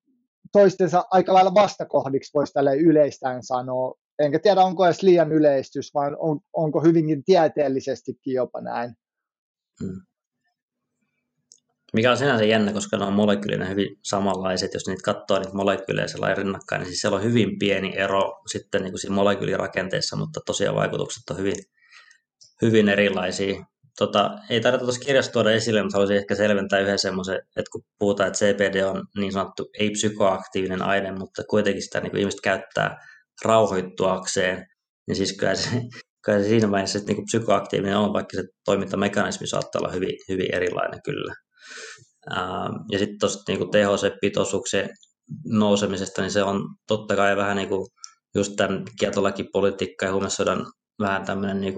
toistensa 0.52 1.04
aika 1.10 1.34
lailla 1.34 1.54
vastakohdiksi, 1.54 2.30
voisi 2.34 2.52
tälle 2.52 2.76
yleistään 2.76 3.42
sanoa. 3.42 3.94
Enkä 4.18 4.38
tiedä, 4.38 4.60
onko 4.60 4.84
edes 4.84 5.02
liian 5.02 5.32
yleistys, 5.32 5.94
vaan 5.94 6.16
on, 6.18 6.40
onko 6.52 6.80
hyvinkin 6.80 7.24
tieteellisestikin 7.24 8.34
jopa 8.34 8.60
näin. 8.60 8.94
Hmm. 9.80 10.00
Mikä 11.92 12.10
on 12.10 12.16
sinänsä 12.16 12.44
jännä, 12.44 12.72
koska 12.72 12.96
ne 12.96 13.04
on 13.04 13.12
molekyylinen 13.12 13.68
hyvin 13.68 13.98
samanlaiset. 14.02 14.74
Jos 14.74 14.86
niitä 14.86 15.02
katsoo 15.04 15.38
niitä 15.38 15.54
molekyyleja 15.54 16.08
sellainen 16.08 16.38
rinnakkain, 16.38 16.80
niin 16.80 16.86
siis 16.86 17.00
siellä 17.00 17.16
on 17.16 17.24
hyvin 17.24 17.58
pieni 17.58 17.96
ero 17.96 18.42
sitten 18.46 18.82
niin 18.82 18.92
kuin 18.92 19.00
siinä 19.00 19.14
molekyylirakenteessa, 19.14 20.16
mutta 20.16 20.40
tosiaan 20.46 20.76
vaikutukset 20.76 21.30
on 21.30 21.38
hyvin, 21.38 21.56
hyvin 22.62 22.88
erilaisia. 22.88 23.64
Tota, 23.98 24.38
ei 24.50 24.60
tarvitse 24.60 24.84
tuossa 24.84 25.06
kirjassa 25.06 25.32
tuoda 25.32 25.50
esille, 25.50 25.82
mutta 25.82 25.96
haluaisin 25.96 26.16
ehkä 26.16 26.34
selventää 26.34 26.80
yhden 26.80 26.98
semmoisen, 26.98 27.36
että 27.36 27.70
kun 27.72 27.82
puhutaan, 27.98 28.26
että 28.26 28.38
CPD 28.38 28.82
on 28.84 29.04
niin 29.16 29.32
sanottu 29.32 29.70
ei-psykoaktiivinen 29.78 30.82
aine, 30.82 31.12
mutta 31.12 31.42
kuitenkin 31.50 31.82
sitä 31.82 32.00
niin 32.00 32.10
kuin 32.10 32.20
ihmiset 32.20 32.40
käyttää 32.40 32.98
rauhoittuakseen, 33.44 34.66
niin 35.06 35.16
siis 35.16 35.36
kyllä 35.38 35.54
se, 35.54 35.70
kyllä 36.26 36.38
se 36.38 36.48
siinä 36.48 36.70
vaiheessa 36.70 36.98
että 36.98 37.12
niin 37.12 37.24
psykoaktiivinen 37.24 37.96
on, 37.96 38.12
vaikka 38.12 38.36
se 38.36 38.48
toimintamekanismi 38.64 39.46
saattaa 39.46 39.80
olla 39.80 39.92
hyvin, 39.92 40.18
hyvin 40.28 40.54
erilainen 40.54 41.00
kyllä. 41.04 41.34
Ja 42.90 42.98
sitten 42.98 43.18
tuosta 43.20 43.52
niin 43.52 43.70
THC-pitoisuuksien 43.70 44.88
nousemisesta, 45.44 46.22
niin 46.22 46.30
se 46.30 46.42
on 46.42 46.68
totta 46.88 47.16
kai 47.16 47.36
vähän 47.36 47.56
niin 47.56 47.68
kuin 47.68 47.86
just 48.34 48.52
tämän 48.56 48.84
kieltolakipolitiikka 48.98 50.06
ja 50.06 50.12
huumesodan 50.12 50.66
vähän 51.00 51.24
tämmöinen 51.24 51.60
niin 51.60 51.74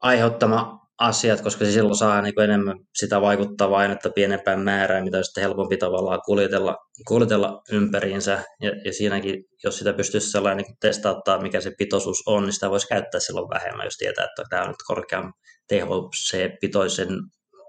aiheuttama 0.00 0.79
asiat, 1.00 1.40
koska 1.40 1.64
se 1.64 1.72
silloin 1.72 1.96
saa 1.96 2.22
niin 2.22 2.40
enemmän 2.40 2.76
sitä 2.94 3.20
vaikuttavaa 3.20 3.78
ainetta 3.78 4.10
pienempään 4.10 4.60
määrään, 4.60 5.04
mitä 5.04 5.18
on 5.18 5.24
sitten 5.24 5.42
helpompi 5.42 5.76
tavallaan 5.76 6.20
kuljetella, 6.26 6.76
kuljetella 7.08 7.62
ympäriinsä. 7.72 8.44
Ja, 8.60 8.70
ja 8.84 8.92
siinäkin, 8.92 9.44
jos 9.64 9.78
sitä 9.78 9.92
pystyisi 9.92 10.30
sellainen 10.30 10.64
niin 10.64 10.76
testauttaa, 10.80 11.42
mikä 11.42 11.60
se 11.60 11.72
pitoisuus 11.78 12.22
on, 12.26 12.42
niin 12.42 12.52
sitä 12.52 12.70
voisi 12.70 12.88
käyttää 12.88 13.20
silloin 13.20 13.50
vähemmän, 13.50 13.86
jos 13.86 13.96
tietää, 13.96 14.24
että 14.24 14.42
tämä 14.50 14.62
on 14.62 14.68
nyt 14.68 14.82
korkean 14.86 15.32
THC-pitoisen 15.72 17.08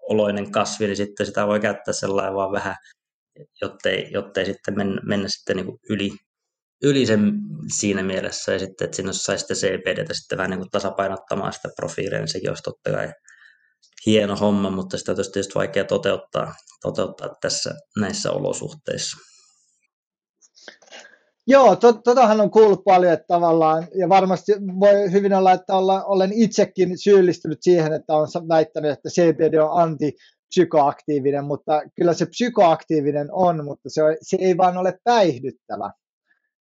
oloinen 0.10 0.52
kasvi, 0.52 0.86
niin 0.86 0.98
sitten 0.98 1.26
sitä 1.26 1.48
voi 1.48 1.60
käyttää 1.60 1.94
sellainen 1.94 2.34
vaan 2.34 2.52
vähän, 2.52 2.76
jottei, 3.62 4.12
jottei 4.12 4.46
sitten 4.46 4.78
mennä, 4.78 5.02
mennä 5.06 5.28
sitten 5.28 5.56
niin 5.56 5.80
yli, 5.90 6.12
yli 6.84 7.06
sen 7.06 7.32
siinä 7.78 8.04
mielessä, 8.04 8.54
ja 8.54 8.60
sitten, 8.60 8.86
että 8.86 8.96
sinne 8.96 9.14
saisi 9.14 9.42
sitten 9.42 9.58
CPDtä 9.58 10.14
sitten 10.14 10.38
vähän 10.38 10.50
niin 10.50 10.60
kuin 10.60 10.70
tasapainottamaan 10.72 11.54
sitä 11.54 11.70
profiilia, 11.76 12.20
niin 12.20 12.28
sekin 12.28 12.50
olisi 12.50 12.64
totta 12.64 12.92
kai 12.92 13.14
hieno 14.06 14.36
homma, 14.36 14.70
mutta 14.70 14.98
sitä 14.98 15.12
on 15.12 15.16
tietysti 15.16 15.56
vaikea 15.56 15.84
toteuttaa, 15.86 16.54
toteuttaa 16.82 17.36
tässä 17.42 17.76
näissä 18.00 18.32
olosuhteissa. 18.32 19.18
Joo, 21.48 21.76
to, 21.76 21.94
totahan 21.94 22.42
on 22.42 22.52
kuullut 22.52 22.84
paljon, 22.84 23.14
että 23.14 23.26
tavallaan, 23.28 23.88
ja 24.00 24.10
varmasti 24.10 24.52
voi 24.80 25.12
hyvin 25.12 25.34
olla, 25.34 25.52
että 25.52 25.76
olla, 25.76 26.04
olen 26.04 26.34
itsekin 26.34 26.98
syyllistynyt 26.98 27.58
siihen, 27.62 27.94
että 27.94 28.14
on 28.14 28.28
väittänyt, 28.50 28.92
että 28.92 29.10
CBD 29.10 29.54
on 29.54 29.82
antipsykoaktiivinen, 29.82 31.46
mutta 31.46 31.82
kyllä 31.96 32.14
se 32.14 32.26
psykoaktiivinen 32.26 33.28
on, 33.32 33.66
mutta 33.66 33.90
se, 33.90 34.02
se 34.22 34.38
ei 34.40 34.58
vaan 34.58 34.78
ole 34.78 35.00
päihdyttävä. 35.04 35.92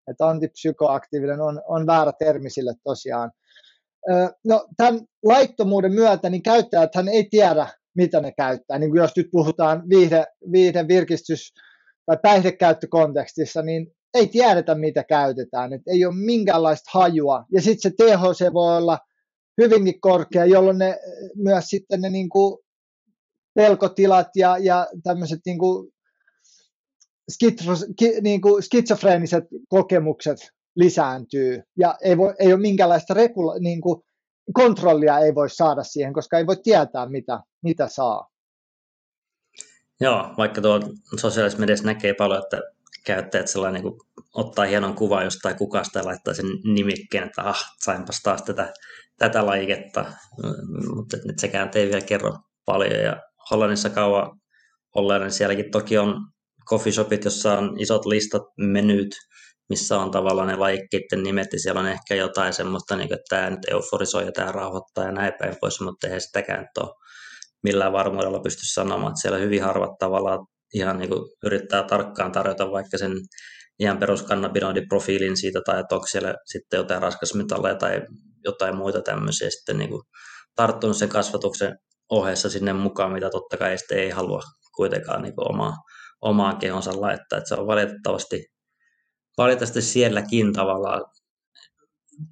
Että 0.08 0.28
antipsykoaktiivinen 0.28 1.42
on, 1.42 1.62
on 1.68 1.88
väärä 1.88 2.12
termi 2.20 2.50
sille 2.50 2.74
tosiaan. 2.84 3.32
No, 4.46 4.68
tämän 4.78 5.02
laittomuuden 5.26 5.94
myötä 5.94 6.30
niin 6.30 6.44
käyttäjät 6.44 6.96
hän 6.96 7.08
ei 7.08 7.28
tiedä, 7.30 7.68
mitä 7.96 8.22
ne 8.22 8.32
käyttää. 8.38 8.80
Niin 8.80 8.90
kuin 8.90 9.00
jos 9.00 9.16
nyt 9.16 9.28
puhutaan 9.32 9.90
viihde, 9.90 10.26
viihde 10.52 10.88
virkistys- 10.88 11.54
tai 12.06 12.18
päihdekäyttökontekstissa, 12.22 13.62
niin 13.62 13.88
ei 14.14 14.28
tiedetä, 14.28 14.76
mitä 14.76 15.04
käytetään. 15.04 15.74
Et 15.74 15.82
ei 15.88 16.06
ole 16.06 16.16
minkäänlaista 16.16 16.90
hajua. 16.94 17.46
Ja 17.52 17.62
sitten 17.62 17.92
se 17.92 17.96
THC 18.04 18.54
voi 18.54 18.78
olla 18.78 19.00
hyvinkin 19.62 20.02
korkea, 20.02 20.46
jolloin 20.46 20.78
ne 20.78 21.00
myös 21.36 21.66
sitten 21.66 22.02
ne 22.02 22.10
niin 22.10 22.30
kuin 22.30 22.58
pelkotilat 23.56 24.28
ja, 24.36 24.58
ja 24.58 24.88
tämmöiset 25.04 25.40
niin 25.46 25.60
kuin 25.60 25.90
ki, 27.98 28.22
niin 28.22 28.42
kuin 28.42 28.64
skitsofreeniset 28.64 29.44
kokemukset 29.70 30.38
lisääntyy 30.76 31.62
ja 31.80 31.96
ei, 32.04 32.18
voi, 32.18 32.34
ei 32.40 32.54
ole 32.54 32.62
minkäänlaista 32.62 33.14
regula, 33.14 33.60
niin 33.60 33.82
kuin 33.82 34.02
kontrollia 34.54 35.20
ei 35.20 35.36
voi 35.36 35.50
saada 35.50 35.84
siihen, 35.84 36.14
koska 36.14 36.38
ei 36.38 36.48
voi 36.48 36.58
tietää, 36.64 37.10
mitä, 37.10 37.40
mitä 37.64 37.88
saa. 37.88 38.28
Joo, 40.02 40.34
vaikka 40.38 40.62
tuo 40.62 40.80
sosiaalisessa 41.20 41.60
mediassa 41.60 41.86
näkee 41.86 42.14
paljon, 42.14 42.44
että 42.44 42.62
käyttäjät 43.06 43.48
sellainen 43.48 43.84
niin 43.84 43.94
ottaa 44.34 44.66
hienon 44.66 44.96
kuvan 44.96 45.24
jostain 45.24 45.58
kukasta 45.58 46.00
ja 46.00 46.06
laittaa 46.06 46.34
sen 46.34 46.46
nimikkeen, 46.74 47.24
että 47.24 47.42
ah, 47.44 47.66
sainpas 47.84 48.22
taas 48.24 48.44
tätä, 48.44 48.74
tätä 49.18 49.46
lajiketta, 49.46 50.06
mutta 50.96 51.18
sekään 51.38 51.72
ei 51.76 51.88
vielä 51.88 52.02
kerro 52.02 52.38
paljon. 52.66 53.04
Ja 53.04 53.22
Hollannissa 53.52 53.90
kauan 53.90 54.40
olleena, 54.96 55.26
niin 55.26 55.32
sielläkin 55.32 55.72
toki 55.72 55.98
on 55.98 56.28
coffee 56.70 56.94
shopit, 56.94 57.26
jossa 57.26 57.58
on 57.58 57.76
isot 57.80 58.06
listat 58.06 58.44
menyt, 58.58 59.16
missä 59.70 60.00
on 60.00 60.12
tavallaan 60.12 60.48
ne 60.48 60.56
lajikkeiden 60.56 61.24
nimet, 61.24 61.54
ja 61.54 61.60
siellä 61.60 61.82
on 61.82 61.88
ehkä 61.88 62.16
jotain 62.16 62.54
semmoista, 62.54 62.96
niin 62.96 63.08
kuin, 63.08 63.20
että 63.20 63.36
tämä 63.36 63.50
nyt 63.50 63.60
euforisoi 63.72 64.26
ja 64.26 64.32
tämä 64.32 64.52
rauhoittaa 64.52 65.06
ja 65.06 65.12
näin 65.12 65.34
päin 65.40 65.56
pois, 65.62 65.82
mutta 65.82 66.08
eihän 66.08 66.22
sitäkään 66.22 66.66
ole 66.80 66.90
millään 67.64 67.94
varmuudella 67.94 68.40
pysty 68.40 68.62
sanomaan, 68.74 69.12
että 69.12 69.22
siellä 69.22 69.38
hyvin 69.38 69.64
harvat 69.64 69.98
tavallaan 70.00 70.40
ihan 70.74 70.98
niin 70.98 71.10
kuin 71.10 71.30
yrittää 71.46 71.84
tarkkaan 71.84 72.32
tarjota 72.32 72.72
vaikka 72.72 72.98
sen 72.98 73.12
ihan 73.80 73.98
peruskannabinoidiprofiilin 73.98 75.38
siitä, 75.38 75.62
tai 75.66 75.80
että 75.80 75.96
onko 75.96 76.08
siellä 76.08 76.36
sitten 76.46 76.78
jotain 76.78 77.02
raskasmetalleja 77.02 77.76
tai 77.76 78.02
jotain 78.46 78.78
muita 78.78 79.02
tämmöisiä 79.02 79.50
sitten 79.50 79.78
niin 79.78 79.90
kuin 79.90 80.02
tarttunut 80.56 80.98
sen 80.98 81.10
kasvatuksen 81.10 81.76
ohessa 82.10 82.50
sinne 82.50 82.74
mukaan, 82.74 83.12
mitä 83.12 83.30
totta 83.30 83.58
kai 83.58 83.76
ei 83.92 84.10
halua 84.10 84.42
kuitenkaan 84.76 85.22
niin 85.22 85.36
kuin 85.36 85.52
omaa, 85.52 85.74
omaan 86.22 86.58
kehonsa 86.58 87.02
laittaa. 87.02 87.38
Että 87.38 87.48
se 87.48 87.56
on 87.56 87.68
valitettavasti, 87.68 88.46
valitettavasti 89.38 89.82
sielläkin 89.82 90.54
tavallaan 90.54 91.06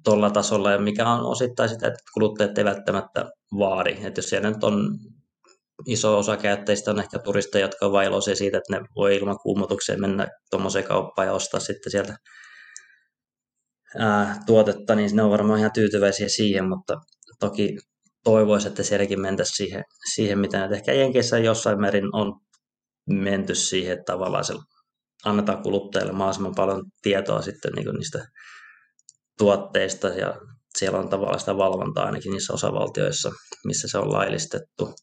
tuolla 0.04 0.30
tasolla, 0.30 0.78
mikä 0.78 1.08
on 1.08 1.26
osittain 1.26 1.68
sitä, 1.68 1.86
että 1.86 2.00
kuluttajat 2.14 2.58
eivät 2.58 2.76
välttämättä 2.76 3.24
vaadi. 3.58 3.96
Että 4.02 4.18
jos 4.18 4.28
siellä 4.28 4.50
nyt 4.50 4.64
on 4.64 4.98
iso 5.86 6.18
osa 6.18 6.36
käyttäjistä 6.36 6.90
on 6.90 7.00
ehkä 7.00 7.18
turisteja, 7.18 7.64
jotka 7.64 7.86
on 7.86 8.22
siitä, 8.22 8.58
että 8.58 8.76
ne 8.76 8.86
voi 8.96 9.16
ilman 9.16 9.38
kuumotukseen 9.38 10.00
mennä 10.00 10.28
tuommoiseen 10.50 10.84
kauppaan 10.84 11.26
ja 11.26 11.32
ostaa 11.32 11.60
sitten 11.60 11.92
sieltä 11.92 12.16
ää, 13.98 14.42
tuotetta, 14.46 14.94
niin 14.94 15.16
ne 15.16 15.22
on 15.22 15.30
varmaan 15.30 15.58
ihan 15.58 15.72
tyytyväisiä 15.72 16.28
siihen, 16.28 16.68
mutta 16.68 16.94
toki 17.40 17.76
toivoisi, 18.24 18.68
että 18.68 18.82
sielläkin 18.82 19.20
mentäisiin 19.20 19.56
siihen, 19.56 19.84
siihen 20.14 20.38
mitä 20.38 20.68
ehkä 20.72 20.92
Jenkeissä 20.92 21.38
jossain 21.38 21.80
määrin 21.80 22.16
on 22.16 22.40
menty 23.06 23.54
siihen, 23.54 23.92
että 23.92 24.12
tavallaan 24.12 24.44
se 24.44 24.54
annetaan 25.24 25.62
kuluttajille 25.62 26.12
mahdollisimman 26.12 26.54
paljon 26.54 26.82
tietoa 27.02 27.42
sitten 27.42 27.72
niin 27.72 27.94
niistä 27.94 28.26
tuotteista 29.38 30.08
ja 30.08 30.40
siellä 30.78 30.98
on 30.98 31.08
tavallaan 31.08 31.40
sitä 31.40 31.56
valvontaa 31.56 32.06
ainakin 32.06 32.32
niissä 32.32 32.52
osavaltioissa, 32.52 33.30
missä 33.64 33.88
se 33.88 33.98
on 33.98 34.12
laillistettu. 34.12 34.94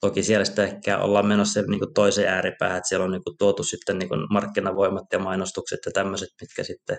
Toki 0.00 0.22
siellä 0.22 0.44
sitten 0.44 0.64
ehkä 0.64 0.98
ollaan 0.98 1.26
menossa 1.26 1.62
niin 1.62 1.78
kuin 1.78 1.94
toiseen 1.94 2.32
ääripäähän, 2.32 2.76
että 2.76 2.88
siellä 2.88 3.04
on 3.04 3.10
niin 3.10 3.24
kuin 3.24 3.38
tuotu 3.38 3.62
sitten 3.62 3.98
niin 3.98 4.08
kuin 4.08 4.26
markkinavoimat 4.30 5.04
ja 5.12 5.18
mainostukset 5.18 5.80
ja 5.86 5.92
tämmöiset, 5.92 6.28
mitkä 6.40 6.64
sitten 6.64 6.98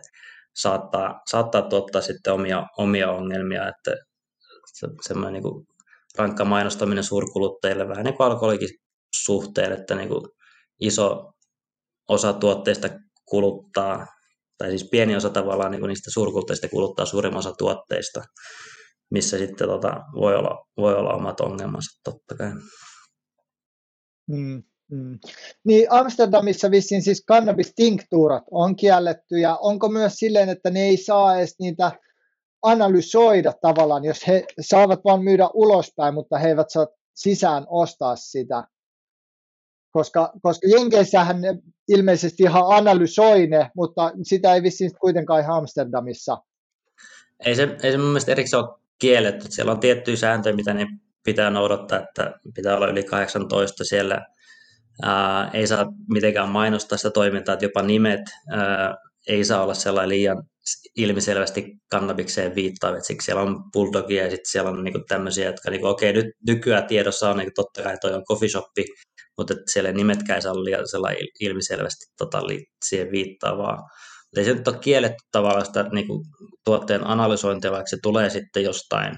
saattaa, 0.56 1.22
saattaa 1.30 1.62
tuottaa 1.62 2.02
sitten 2.02 2.34
omia, 2.34 2.68
omia 2.78 3.12
ongelmia, 3.12 3.68
että 3.68 3.96
se, 4.74 4.88
semmoinen 5.02 5.34
niin 5.34 5.44
kuin 5.44 5.68
rankka 6.18 6.46
mainostaminen 6.46 7.04
suurkuluttajille 7.04 7.88
vähän 7.88 8.06
niin 8.06 8.18
kuin 8.18 8.28
alkoholikin 8.28 8.70
suhteen, 9.16 9.72
että 9.72 9.96
niin 9.96 10.10
kuin 10.10 10.22
iso 10.80 11.34
osa 12.10 12.34
tuotteista 12.34 12.90
kuluttaa, 13.26 14.08
tai 14.58 14.70
siis 14.70 14.90
pieni 14.92 15.16
osa 15.16 15.30
tavallaan 15.30 15.72
niin 15.72 15.88
niistä 15.88 16.12
suurkuluttajista 16.12 16.70
kuluttaa 16.70 17.06
suurin 17.06 17.36
osa 17.38 17.54
tuotteista, 17.58 18.24
missä 19.10 19.38
sitten 19.38 19.68
tota, 19.68 20.02
voi, 20.16 20.36
olla, 20.36 20.66
voi 20.78 20.96
olla 20.96 21.14
omat 21.14 21.40
ongelmansa 21.40 22.02
totta 22.04 22.36
kai. 22.36 22.52
Mm, 24.28 24.64
mm. 24.92 25.20
Niin 25.64 25.92
Amsterdamissa 25.92 26.72
vissiin 26.72 27.02
siis 27.02 27.24
kannabistinktuurat 27.28 28.44
on 28.52 28.76
kielletty 28.76 29.40
ja 29.40 29.56
onko 29.56 29.90
myös 29.90 30.14
silleen, 30.14 30.50
että 30.50 30.70
ne 30.70 30.80
ei 30.80 30.98
saa 30.98 31.38
edes 31.38 31.56
niitä 31.60 31.92
analysoida 32.62 33.54
tavallaan, 33.62 34.06
jos 34.06 34.28
he 34.28 34.46
saavat 34.62 35.00
vain 35.06 35.24
myydä 35.24 35.50
ulospäin, 35.54 36.14
mutta 36.14 36.38
he 36.38 36.48
eivät 36.48 36.70
saa 36.70 36.88
sisään 37.16 37.66
ostaa 37.70 38.16
sitä. 38.16 38.64
Koska, 39.98 40.34
koska 40.42 40.68
Jenkeissähän 40.68 41.42
ne 41.42 41.58
ilmeisesti 41.88 42.44
ihan 42.44 42.64
analysoi 42.68 43.48
ne, 43.48 43.72
mutta 43.76 44.12
sitä 44.24 44.54
ei 44.54 44.64
vissiin 44.64 44.92
kuitenkaan 45.02 45.42
ihan 45.42 45.58
Amsterdamissa. 45.58 46.38
Ei 47.46 47.56
se, 47.56 47.78
ei 47.84 47.92
se 47.92 47.98
mun 47.98 48.08
mielestä 48.08 48.32
erikseen 48.32 48.64
ole 48.64 48.80
kielletty. 49.00 49.46
Siellä 49.50 49.72
on 49.72 49.80
tiettyjä 49.80 50.18
sääntöjä, 50.18 50.56
mitä 50.56 50.74
ne 50.74 50.88
pitää 51.24 51.50
noudattaa, 51.50 52.00
että 52.00 52.40
pitää 52.56 52.76
olla 52.78 52.88
yli 52.88 53.04
18 53.04 53.84
siellä. 53.84 54.26
Ää, 55.04 55.52
ei 55.54 55.68
saa 55.68 55.86
mitenkään 56.10 56.50
mainostaa 56.50 56.98
sitä 56.98 57.10
toimintaa, 57.10 57.54
että 57.54 57.66
jopa 57.66 57.82
nimet 57.82 58.22
ää, 58.52 58.96
ei 59.28 59.46
saa 59.46 59.64
olla 59.64 59.74
sellainen 59.74 60.10
liian 60.10 60.44
ilmiselvästi 60.98 61.78
kannabikseen 61.92 62.56
viittaavia. 62.56 63.02
Siksi 63.02 63.26
siellä 63.26 63.42
on 63.42 63.72
bulldogia 63.72 64.24
ja 64.24 64.30
sitten 64.30 64.52
siellä 64.52 64.70
on 64.72 64.84
niinku 64.84 65.04
tämmöisiä, 65.08 65.46
jotka 65.46 65.72
niinku, 65.72 65.88
okei, 65.88 66.14
nyt 66.14 66.28
nykyään 66.48 66.88
tiedossa 66.88 67.30
on 67.30 67.38
niinku, 67.38 67.52
totta 67.56 67.84
kai 67.84 67.98
toi 68.02 68.14
on 68.14 68.26
coffee 68.26 68.50
shoppi, 68.50 68.86
mutta 69.38 69.54
siellä 69.68 69.92
nimetkään 69.92 70.42
saa 70.42 70.64
liian 70.64 70.88
sellainen 70.88 71.28
ilmiselvästi 71.40 72.06
tota, 72.18 72.42
siihen 72.86 73.12
viittaavaa. 73.12 73.78
Ei 74.38 74.46
se 74.46 74.54
nyt 74.54 74.68
ole 74.68 74.78
kielletty 74.78 75.18
tavallaan 75.32 75.66
sitä 75.66 75.84
niinku, 75.84 76.24
tuotteen 76.66 77.08
analysointia, 77.08 77.72
vaikka 77.72 77.90
se 77.90 77.98
tulee 78.04 78.30
sitten 78.30 78.64
jostain 78.64 79.16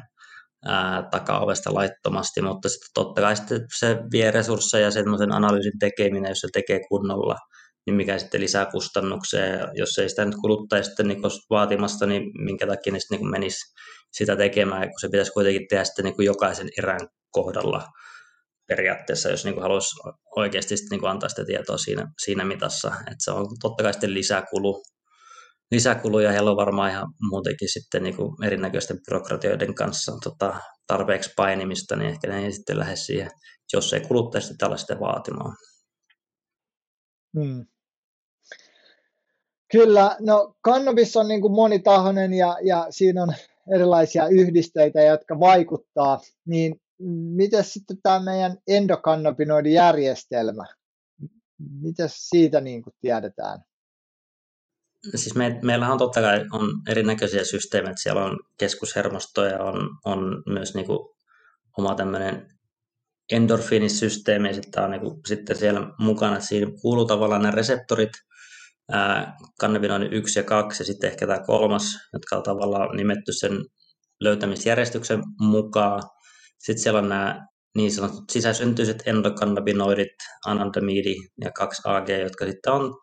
takaovesta 1.12 1.74
laittomasti, 1.74 2.42
mutta 2.42 2.70
sitten 2.70 2.90
totta 2.94 3.22
kai 3.22 3.36
sitten 3.36 3.66
se 3.80 3.98
vie 4.12 4.32
resursseja 4.32 4.86
ja 4.86 4.92
semmoisen 4.92 5.32
analyysin 5.32 5.80
tekeminen, 5.80 6.30
jos 6.30 6.40
se 6.40 6.48
tekee 6.54 6.80
kunnolla, 6.90 7.36
niin 7.86 7.96
mikä 7.96 8.20
sitten 8.20 8.42
lisää 8.42 8.66
kustannuksia, 8.66 9.46
ja 9.46 9.68
jos 9.74 9.98
ei 9.98 10.10
sitä 10.10 10.26
nyt 10.26 10.36
kuluttaja 10.42 10.84
sitten 10.84 11.08
niin 11.08 11.22
vaatimasta, 11.50 12.06
niin 12.06 12.24
minkä 12.46 12.68
takia 12.68 12.94
ne 12.94 13.00
sitten 13.00 13.20
niin 13.20 13.32
menisi 13.32 13.74
sitä 14.12 14.36
tekemään, 14.36 14.82
kun 14.82 15.00
se 15.00 15.10
pitäisi 15.10 15.32
kuitenkin 15.32 15.68
tehdä 15.70 15.84
sitten 15.84 16.06
niin 16.06 16.26
jokaisen 16.26 16.70
erän 16.78 17.08
kohdalla 17.32 17.84
periaatteessa, 18.70 19.30
jos 19.30 19.46
niin 19.46 19.62
haluaisi 19.62 19.96
oikeasti 20.36 20.78
sitten 20.78 21.00
niin 21.00 21.10
antaa 21.10 21.30
sitä 21.30 21.46
tietoa 21.46 21.78
siinä, 21.78 22.12
siinä 22.24 22.46
mitassa, 22.46 22.88
että 22.88 23.24
se 23.24 23.32
on 23.32 23.48
totta 23.62 23.84
kai 23.84 23.94
sitten 23.94 24.14
lisäkulu 24.14 24.84
lisäkuluja. 25.72 26.32
Heillä 26.32 26.52
on 26.52 26.58
varmaan 26.58 26.92
ihan 26.92 27.08
muutenkin 27.22 27.70
sitten 27.74 28.04
niin 28.04 28.16
kuin 28.16 28.46
erinäköisten 28.46 29.00
byrokratioiden 29.10 29.76
kanssa 29.76 30.12
tota, 30.24 30.60
tarpeeksi 30.88 31.32
painimista, 31.36 31.96
niin 31.96 32.10
ehkä 32.10 32.28
ne 32.28 32.46
ei 32.46 32.52
sitten 32.52 32.80
lähde 32.80 32.96
siihen, 32.96 33.32
jos 33.74 33.94
ei 33.94 34.02
ala 34.62 34.78
sitä 34.78 35.00
vaatimaan. 35.00 35.56
Hmm. 37.40 37.66
Kyllä, 39.72 40.18
no 40.20 40.56
kannabis 40.62 41.18
on 41.18 41.28
niin 41.28 41.42
kuin 41.42 41.54
monitahoinen 41.54 42.34
ja, 42.34 42.58
ja 42.64 42.88
siinä 42.90 43.24
on 43.24 43.34
erilaisia 43.76 44.28
yhdisteitä, 44.28 45.02
jotka 45.02 45.40
vaikuttaa, 45.40 46.20
niin 46.46 46.82
miten 47.36 47.64
sitten 47.64 47.98
tämä 48.04 48.20
meidän 48.20 48.58
endokannabinoidijärjestelmä, 48.68 50.66
mitä 51.82 52.04
siitä 52.08 52.62
niin 52.62 52.84
kuin 52.84 52.94
tiedetään? 53.02 53.60
siis 55.16 55.36
me, 55.36 55.60
meillähän 55.64 55.94
on 55.94 56.00
totta 56.00 56.22
kai 56.22 56.46
on 56.52 56.82
erinäköisiä 56.90 57.44
systeemejä, 57.44 57.94
siellä 57.98 58.26
on 58.26 58.40
keskushermostoja, 58.58 59.64
on, 59.64 59.90
on 60.06 60.44
myös 60.46 60.76
niin 60.76 60.86
kuin 60.86 61.00
oma 61.78 61.96
tämmöinen 61.96 62.48
endorfiinisysteemi, 63.32 64.54
sitten 64.54 64.84
on 64.84 64.92
niin 64.92 65.02
kuin, 65.02 65.20
sitten 65.28 65.58
siellä 65.58 65.82
mukana, 66.00 66.36
että 66.36 66.48
siinä 66.48 66.72
kuuluu 66.82 67.06
tavallaan 67.06 67.42
nämä 67.42 67.56
reseptorit, 67.56 68.12
kannabinoidin 69.60 70.14
1 70.14 70.40
ja 70.40 70.44
2 70.44 70.82
ja 70.82 70.86
sitten 70.86 71.12
ehkä 71.12 71.28
tämä 71.28 71.40
kolmas, 71.46 71.84
jotka 72.14 72.36
on 72.36 72.44
tavallaan 72.44 72.98
nimetty 72.98 73.34
sen 73.34 73.52
löytämisjärjestyksen 74.20 75.24
mukaan. 75.40 76.04
Sitten 76.60 76.84
siellä 76.84 77.00
on 77.00 77.10
nämä 77.10 77.48
niin 77.76 77.92
sanotut 77.92 78.30
sisäsyntyiset 78.32 79.04
endokannabinoidit, 79.06 80.16
anandamidi 80.46 81.16
ja 81.42 81.50
2AG, 81.60 82.22
jotka 82.22 82.46
sitten 82.46 82.74
on 82.74 82.94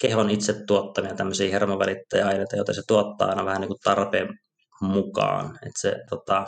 kehon 0.00 0.30
itse 0.30 0.54
tuottamia 0.66 1.14
tämmöisiä 1.14 1.50
hermovälittäjäaineita, 1.50 2.56
joita 2.56 2.72
se 2.72 2.82
tuottaa 2.88 3.28
aina 3.28 3.44
vähän 3.44 3.60
niin 3.60 3.68
kuin 3.68 3.80
tarpeen 3.84 4.28
mukaan. 4.80 5.46
Että 5.46 5.80
se 5.80 5.96
tota, 6.10 6.44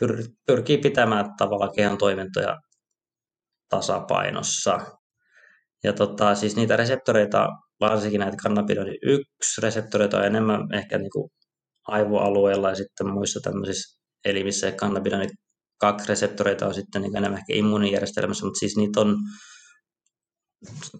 pyr, 0.00 0.22
pyrkii 0.46 0.78
pitämään 0.78 1.36
tavallaan 1.38 1.72
kehon 1.76 1.98
toimintoja 1.98 2.56
tasapainossa. 3.68 4.80
Ja 5.84 5.92
tota, 5.92 6.34
siis 6.34 6.56
niitä 6.56 6.76
reseptoreita, 6.76 7.48
varsinkin 7.80 8.20
näitä 8.20 8.36
kannabinoidin 8.42 8.98
yksi 9.02 9.60
reseptoreita 9.62 10.18
on 10.18 10.24
enemmän 10.24 10.60
ehkä 10.74 10.98
niin 10.98 11.10
kuin 11.12 11.30
aivoalueella 11.88 12.68
ja 12.68 12.74
sitten 12.74 13.12
muissa 13.12 13.40
tämmöisissä 13.42 14.00
elimissä 14.24 14.66
ja 14.66 14.72
kannabinoidin 14.72 15.30
kaksi 15.80 16.08
reseptoreita 16.08 16.66
on 16.66 16.74
sitten 16.74 17.02
niin 17.02 17.16
enemmän 17.16 17.38
ehkä 17.38 17.54
immuunijärjestelmässä, 17.54 18.44
mutta 18.44 18.58
siis 18.58 18.76
niitä 18.76 19.00
on 19.00 19.16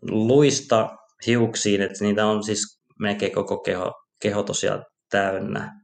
luista 0.03 0.97
hiuksiin, 1.27 1.83
että 1.83 2.05
niitä 2.05 2.27
on 2.27 2.45
siis 2.45 2.81
melkein 3.01 3.33
koko 3.33 3.59
keho, 3.61 3.93
keho 4.23 4.43
tosiaan 4.43 4.85
täynnä. 5.11 5.81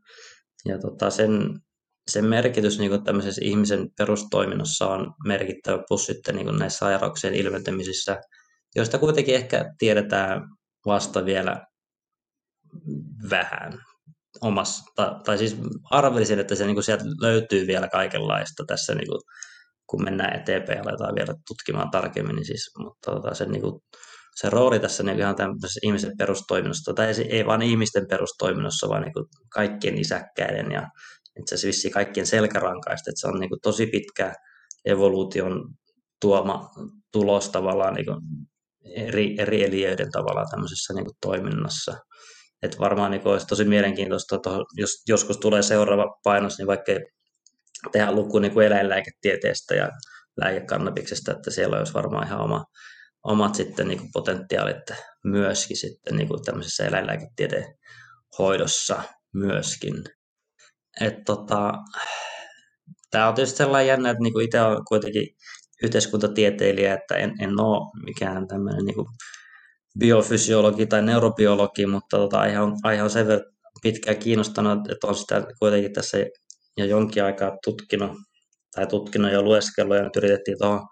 Ja 0.64 0.78
tota, 0.78 1.10
sen, 1.10 1.60
sen 2.10 2.24
merkitys 2.24 2.78
niin 2.78 3.04
tämmöisessä 3.04 3.40
ihmisen 3.44 3.88
perustoiminnassa 3.98 4.86
on 4.86 5.14
merkittävä, 5.26 5.82
plus 5.88 6.06
sitten 6.06 6.36
niin 6.36 6.58
näissä 6.58 6.78
sairauksien 6.78 7.34
ilmentymisissä, 7.34 8.18
joista 8.76 8.98
kuitenkin 8.98 9.34
ehkä 9.34 9.64
tiedetään 9.78 10.42
vasta 10.86 11.24
vielä 11.24 11.66
vähän 13.30 13.78
omassa, 14.40 14.84
tai, 15.24 15.38
siis 15.38 15.56
arvelisin, 15.90 16.38
että 16.38 16.54
se 16.54 16.66
niin 16.66 16.76
kuin 16.76 16.84
sieltä 16.84 17.04
löytyy 17.20 17.66
vielä 17.66 17.88
kaikenlaista 17.88 18.64
tässä, 18.66 18.94
niin 18.94 19.08
kuin, 19.08 19.20
kun 19.86 20.04
mennään 20.04 20.40
eteenpäin 20.40 20.76
ja 20.76 20.82
aletaan 20.82 21.14
vielä 21.14 21.34
tutkimaan 21.48 21.90
tarkemmin, 21.90 22.36
niin 22.36 22.46
siis, 22.46 22.70
mutta 22.78 23.10
tota, 23.10 23.34
se, 23.34 23.46
niin 23.46 23.62
kuin, 23.62 23.80
se 24.34 24.50
rooli 24.50 24.80
tässä 24.80 25.02
niin 25.02 25.18
ihan 25.18 25.36
tämmöisessä 25.36 25.80
ihmisen 25.82 26.12
perustoiminnassa, 26.18 26.94
tai 26.94 27.06
ei, 27.06 27.36
ei 27.36 27.46
vain 27.46 27.62
ihmisten 27.62 28.06
perustoiminnassa, 28.10 28.88
vaan 28.88 29.02
niin 29.02 29.12
kuin 29.12 29.26
kaikkien 29.52 29.98
isäkkäiden 29.98 30.72
ja 30.72 30.88
itse 31.40 31.54
asiassa 31.54 31.66
vissiin 31.66 31.94
kaikkien 31.94 32.26
selkärankaista, 32.26 33.10
että 33.10 33.20
se 33.20 33.28
on 33.28 33.40
niin 33.40 33.50
kuin 33.50 33.60
tosi 33.62 33.86
pitkä 33.86 34.32
evoluution 34.84 35.68
tuoma 36.20 36.70
tulos 37.12 37.48
tavallaan 37.48 37.94
niin 37.94 38.06
kuin 38.06 38.20
eri, 38.94 39.34
eri 39.38 39.64
eliöiden 39.64 40.10
tavallaan 40.10 40.46
tämmöisessä 40.50 40.94
niin 40.94 41.04
kuin 41.04 41.16
toiminnassa. 41.20 41.96
Et 42.62 42.78
varmaan 42.78 43.10
niin 43.10 43.28
olisi 43.28 43.46
tosi 43.46 43.64
mielenkiintoista, 43.64 44.36
että 44.36 44.50
jos 44.74 45.02
joskus 45.08 45.38
tulee 45.38 45.62
seuraava 45.62 46.18
painos, 46.24 46.58
niin 46.58 46.66
vaikka 46.66 46.92
tehdä 47.92 48.12
luku 48.12 48.38
niin 48.38 48.52
kuin 48.52 48.66
eläinlääketieteestä 48.66 49.74
ja 49.74 49.90
lääkekannabiksesta, 50.36 51.32
että 51.32 51.50
siellä 51.50 51.78
olisi 51.78 51.94
varmaan 51.94 52.26
ihan 52.26 52.40
oma, 52.40 52.64
omat 53.24 53.54
sitten 53.54 53.88
niin 53.88 53.98
kuin 53.98 54.10
potentiaalit 54.12 54.92
myöskin 55.24 55.76
sitten 55.76 56.16
niin 56.16 56.28
kuin 56.28 56.44
tämmöisessä 56.44 56.86
eläinlääketieteen 56.86 57.74
hoidossa 58.38 59.02
myöskin. 59.34 60.04
Tota, 61.26 61.72
Tämä 63.10 63.28
on 63.28 63.34
tietysti 63.34 63.56
sellainen 63.56 63.88
jännä, 63.88 64.10
että 64.10 64.22
niinku 64.22 64.38
itse 64.38 64.60
olen 64.60 64.84
kuitenkin 64.88 65.28
yhteiskuntatieteilijä, 65.82 66.94
että 66.94 67.16
en, 67.16 67.34
en 67.40 67.60
ole 67.60 67.90
mikään 68.04 68.48
tämmöinen 68.48 68.84
niinku 68.84 69.06
biofysiologi 69.98 70.86
tai 70.86 71.02
neurobiologi, 71.02 71.86
mutta 71.86 72.16
tota, 72.16 72.40
aihe, 72.40 72.60
on, 72.60 72.76
aihe 72.82 73.02
on 73.02 73.10
sen 73.10 73.26
verran 73.26 73.46
pitkään 73.82 74.16
kiinnostanut, 74.16 74.90
että 74.90 75.06
on 75.06 75.14
sitä 75.14 75.46
kuitenkin 75.58 75.92
tässä 75.92 76.18
jo 76.76 76.84
jonkin 76.84 77.24
aikaa 77.24 77.56
tutkinut 77.64 78.10
tai 78.74 78.86
tutkinut 78.86 79.32
ja 79.32 79.42
lueskellut 79.42 79.96
ja 79.96 80.02
nyt 80.02 80.16
yritettiin 80.16 80.58
tuohon 80.58 80.86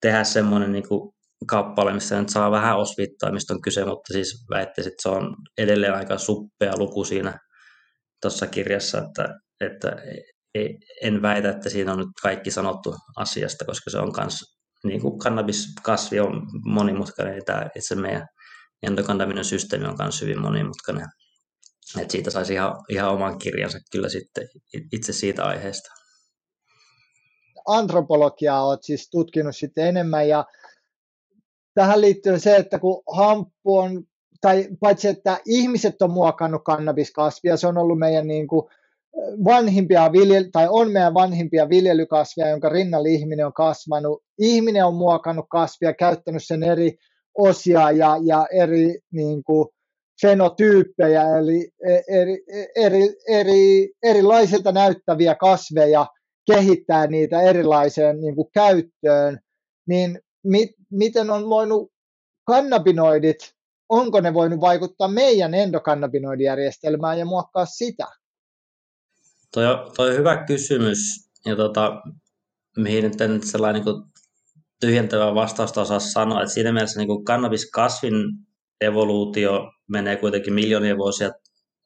tehdä 0.00 0.24
semmoinen 0.24 0.72
niin 0.72 0.88
kuin 0.88 1.14
kappale, 1.46 1.92
missä 1.92 2.20
nyt 2.20 2.28
saa 2.28 2.50
vähän 2.50 2.78
osvittaa, 2.78 3.32
mistä 3.32 3.54
on 3.54 3.62
kyse, 3.62 3.84
mutta 3.84 4.12
siis 4.12 4.44
väittäisin, 4.50 4.92
että 4.92 5.02
se 5.02 5.08
on 5.08 5.36
edelleen 5.58 5.94
aika 5.94 6.18
suppea 6.18 6.78
luku 6.78 7.04
siinä 7.04 7.38
tuossa 8.22 8.46
kirjassa, 8.46 8.98
että, 8.98 9.28
että 9.60 9.96
en 11.02 11.22
väitä, 11.22 11.50
että 11.50 11.68
siinä 11.68 11.92
on 11.92 11.98
nyt 11.98 12.08
kaikki 12.22 12.50
sanottu 12.50 12.94
asiasta, 13.16 13.64
koska 13.64 13.90
se 13.90 13.98
on 13.98 14.12
myös 14.18 14.40
niin 14.84 15.00
kuin 15.00 15.18
kannabiskasvi 15.18 16.20
on 16.20 16.46
monimutkainen, 16.64 17.36
ja 17.36 17.42
tämä 17.46 17.70
itse 17.76 17.94
meidän 17.94 18.28
endokannabinen 18.82 19.44
systeemi 19.44 19.86
on 19.86 19.96
myös 19.98 20.22
hyvin 20.22 20.40
monimutkainen. 20.40 21.06
Et 22.00 22.10
siitä 22.10 22.30
saisi 22.30 22.52
ihan, 22.52 22.74
ihan 22.88 23.10
oman 23.12 23.38
kirjansa 23.38 23.78
kyllä 23.92 24.08
sitten 24.08 24.48
itse 24.92 25.12
siitä 25.12 25.44
aiheesta. 25.44 25.92
Antropologiaa 27.66 28.66
olet 28.66 28.82
siis 28.82 29.10
tutkinut 29.10 29.56
sitten 29.56 29.86
enemmän 29.86 30.28
ja 30.28 30.44
tähän 31.74 32.00
liittyy 32.00 32.38
se, 32.38 32.56
että 32.56 32.78
kun 32.78 33.02
hamppu 33.12 33.78
on, 33.78 34.04
tai 34.40 34.68
paitsi 34.80 35.08
että 35.08 35.40
ihmiset 35.44 36.02
on 36.02 36.10
muokannut 36.10 36.64
kannabiskasvia, 36.64 37.56
se 37.56 37.66
on 37.66 37.78
ollut 37.78 37.98
meidän 37.98 38.26
niin 38.26 38.48
kuin 38.48 38.70
vanhimpia 39.44 40.12
viljely, 40.12 40.50
tai 40.52 40.66
on 40.70 40.90
meidän 40.90 41.14
vanhimpia 41.14 41.68
viljelykasvia, 41.68 42.48
jonka 42.48 42.68
rinnalla 42.68 43.08
ihminen 43.08 43.46
on 43.46 43.52
kasvanut. 43.52 44.22
Ihminen 44.38 44.84
on 44.84 44.94
muokannut 44.94 45.46
kasvia, 45.50 45.94
käyttänyt 45.94 46.42
sen 46.44 46.62
eri 46.62 46.96
osia 47.38 47.90
ja, 47.90 48.18
ja 48.22 48.46
eri 48.52 48.98
niin 49.12 49.44
kuin, 49.44 49.68
fenotyyppejä, 50.22 51.38
eli 51.38 51.68
e, 51.86 52.20
eri, 52.20 52.44
eri, 52.76 53.14
eri, 53.28 53.90
erilaisilta 54.02 54.72
näyttäviä 54.72 55.34
kasveja, 55.34 56.06
kehittää 56.52 57.06
niitä 57.06 57.40
erilaiseen 57.40 58.20
niin 58.20 58.34
kuin, 58.34 58.48
käyttöön, 58.54 59.38
niin 59.88 60.20
mi, 60.44 60.68
miten 60.90 61.30
on 61.30 61.48
voinut 61.48 61.92
kannabinoidit, 62.46 63.36
onko 63.88 64.20
ne 64.20 64.34
voinut 64.34 64.60
vaikuttaa 64.60 65.08
meidän 65.08 65.54
endokannabinoidijärjestelmään 65.54 67.18
ja 67.18 67.24
muokkaa 67.24 67.66
sitä? 67.66 68.06
Toi 69.54 69.64
toi 69.96 70.16
hyvä 70.16 70.44
kysymys, 70.44 70.98
ja 71.46 71.56
tota, 71.56 72.02
mihin 72.76 73.04
nyt 73.04 73.20
en 73.20 73.46
sellainen 73.46 73.84
niin 73.84 74.02
tyhjentävä 74.80 75.34
vastausta 75.34 75.80
osaa 75.80 76.00
sanoa. 76.00 76.42
Et 76.42 76.48
siinä 76.48 76.72
mielessä 76.72 77.00
niin 77.00 77.24
kannabiskasvin 77.24 78.14
evoluutio 78.80 79.60
menee 79.88 80.16
kuitenkin 80.16 80.54
miljoonia 80.54 80.96
vuosia 80.96 81.30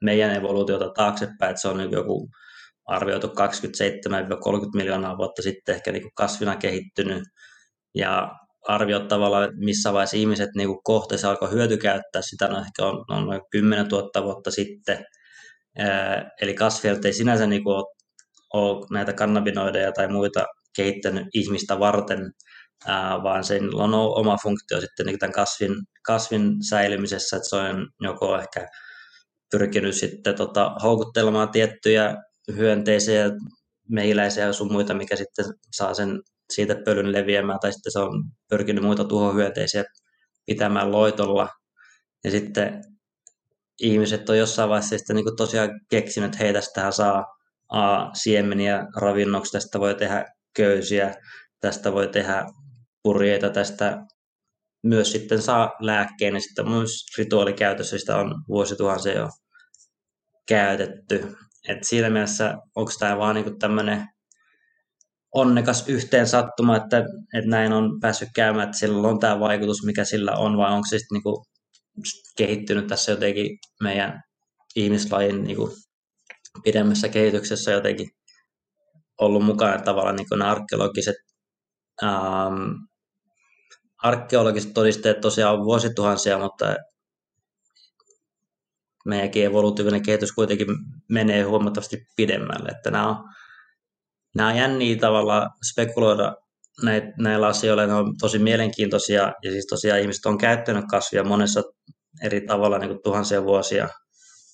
meidän 0.04 0.36
evoluutiota 0.36 0.90
taaksepäin, 0.90 1.50
että 1.50 1.62
se 1.62 1.68
on 1.68 1.76
niin 1.78 1.92
joku 1.92 2.28
arvioitu 2.86 3.26
27-30 3.26 3.30
miljoonaa 4.74 5.18
vuotta 5.18 5.42
sitten 5.42 5.74
ehkä 5.74 5.92
niin 5.92 6.10
kasvina 6.14 6.56
kehittynyt, 6.56 7.22
ja 7.94 8.30
arviot 8.68 9.08
tavallaan, 9.08 9.50
missä 9.56 9.92
vaiheessa 9.92 10.16
ihmiset 10.16 10.50
niin 10.56 10.82
kohteessa 10.84 11.30
alkoi 11.30 11.50
hyötykäyttää 11.50 12.22
sitä, 12.22 12.48
no 12.48 12.58
ehkä 12.58 12.86
on, 12.86 13.04
on 13.08 13.26
noin 13.26 13.40
10 13.50 13.86
000 13.86 14.24
vuotta 14.24 14.50
sitten, 14.50 15.04
Eli 16.40 16.54
kasvialta 16.54 17.08
ei 17.08 17.12
sinänsä 17.12 17.46
niin 17.46 17.64
kuin 17.64 17.76
ole, 17.76 17.84
ole 18.54 18.86
näitä 18.90 19.12
kannabinoideja 19.12 19.92
tai 19.92 20.08
muita 20.08 20.46
kehittänyt 20.76 21.26
ihmistä 21.34 21.78
varten, 21.78 22.32
vaan 23.22 23.44
sen 23.44 23.74
on 23.74 23.94
oma 23.94 24.36
funktio 24.42 24.80
sitten 24.80 25.06
niin 25.06 25.18
tämän 25.18 25.32
kasvin, 25.32 25.74
kasvin 26.06 26.64
säilymisessä, 26.68 27.36
että 27.36 27.48
se 27.48 27.56
on 27.56 27.88
joko 28.00 28.38
ehkä 28.38 28.66
pyrkinyt 29.50 29.94
sitten 29.94 30.34
tota, 30.34 30.76
houkuttelemaan 30.82 31.50
tiettyjä 31.50 32.16
hyönteisiä, 32.56 33.30
mehiläisiä 33.88 34.46
ja 34.46 34.52
sun 34.52 34.72
muita, 34.72 34.94
mikä 34.94 35.16
sitten 35.16 35.44
saa 35.76 35.94
sen 35.94 36.20
siitä 36.52 36.76
pölyn 36.84 37.12
leviämään, 37.12 37.58
tai 37.60 37.72
sitten 37.72 37.92
se 37.92 37.98
on 37.98 38.24
pyrkinyt 38.50 38.84
muita 38.84 39.04
tuhohyönteisiä 39.04 39.84
pitämään 40.46 40.92
loitolla. 40.92 41.48
Ja 42.24 42.30
sitten 42.30 42.84
ihmiset 43.80 44.28
on 44.30 44.38
jossain 44.38 44.68
vaiheessa 44.68 44.98
sitten 44.98 45.16
niin 45.16 45.36
tosiaan 45.36 45.80
keksinyt, 45.90 46.26
että 46.26 46.44
hei, 46.44 46.52
tästähän 46.52 46.92
saa 46.92 47.24
A, 47.68 48.14
siemeniä 48.14 48.86
ravinnoksi, 48.96 49.52
tästä 49.52 49.80
voi 49.80 49.94
tehdä 49.94 50.24
köysiä, 50.56 51.14
tästä 51.60 51.92
voi 51.92 52.08
tehdä 52.08 52.46
purjeita, 53.02 53.50
tästä 53.50 53.98
myös 54.82 55.12
sitten 55.12 55.42
saa 55.42 55.72
lääkkeen, 55.80 56.34
ja 56.34 56.40
sitten 56.40 56.68
myös 56.68 57.06
rituaalikäytössä 57.18 57.98
sitä 57.98 58.16
on 58.16 58.34
vuosituhansia 58.48 59.18
jo 59.18 59.28
käytetty. 60.48 61.36
Et 61.68 61.78
siinä 61.82 62.10
mielessä 62.10 62.54
onko 62.76 62.92
tämä 62.98 63.18
vaan 63.18 63.34
niinku 63.34 63.56
tämmöinen 63.58 64.06
onnekas 65.34 65.88
yhteen 65.88 66.26
sattuma, 66.26 66.76
että, 66.76 66.98
että 67.34 67.50
näin 67.50 67.72
on 67.72 68.00
päässyt 68.00 68.28
käymään, 68.34 68.68
että 68.68 68.78
sillä 68.78 69.08
on 69.08 69.18
tämä 69.18 69.40
vaikutus, 69.40 69.84
mikä 69.84 70.04
sillä 70.04 70.32
on, 70.36 70.56
vai 70.56 70.72
onko 70.72 70.86
se 70.90 70.98
sitten 70.98 71.16
niinku 71.16 71.44
kehittynyt 72.36 72.86
tässä 72.86 73.12
jotenkin 73.12 73.58
meidän 73.82 74.22
ihmislajin 74.76 75.44
niin 75.44 75.56
kuin 75.56 75.72
pidemmässä 76.64 77.08
kehityksessä 77.08 77.70
jotenkin 77.70 78.10
ollut 79.20 79.44
mukana 79.44 79.82
tavallaan 79.82 80.16
niin 80.16 80.28
kuin 80.28 80.42
arkeologiset, 80.42 81.16
ähm, 82.02 82.70
arkeologiset 84.02 84.74
todisteet 84.74 85.20
tosiaan 85.20 85.58
on 85.58 85.64
vuosituhansia, 85.64 86.38
mutta 86.38 86.76
meidänkin 89.06 89.44
evolutiivinen 89.44 90.02
kehitys 90.02 90.32
kuitenkin 90.32 90.66
menee 91.08 91.42
huomattavasti 91.42 92.06
pidemmälle. 92.16 92.68
Että 92.68 92.90
nämä 92.90 93.08
on, 93.08 93.24
nämä 94.36 94.48
on 94.48 94.56
jänniä 94.56 94.96
tavalla 94.96 95.48
spekuloida 95.70 96.36
näillä 97.18 97.46
asioilla, 97.46 97.86
ne 97.86 97.94
on 97.94 98.14
tosi 98.20 98.38
mielenkiintoisia 98.38 99.32
ja 99.42 99.50
siis 99.50 99.66
tosiaan 99.66 100.00
ihmiset 100.00 100.26
on 100.26 100.38
käyttänyt 100.38 100.84
kasvia 100.90 101.24
monessa 101.24 101.62
eri 102.22 102.40
tavalla 102.40 102.78
niin 102.78 102.88
kuin 102.88 103.02
tuhansia 103.02 103.44
vuosia, 103.44 103.88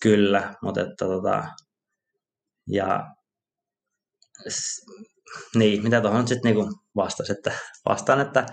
kyllä, 0.03 0.55
mutta 0.63 0.81
että 0.81 1.05
tota, 1.05 1.45
ja 2.69 3.05
niin, 5.55 5.83
mitä 5.83 6.01
tuohon 6.01 6.29
sitten 6.29 6.55
niin 6.55 6.67
vastasi, 6.97 7.33
että 7.33 7.53
vastaan, 7.89 8.21
että 8.21 8.47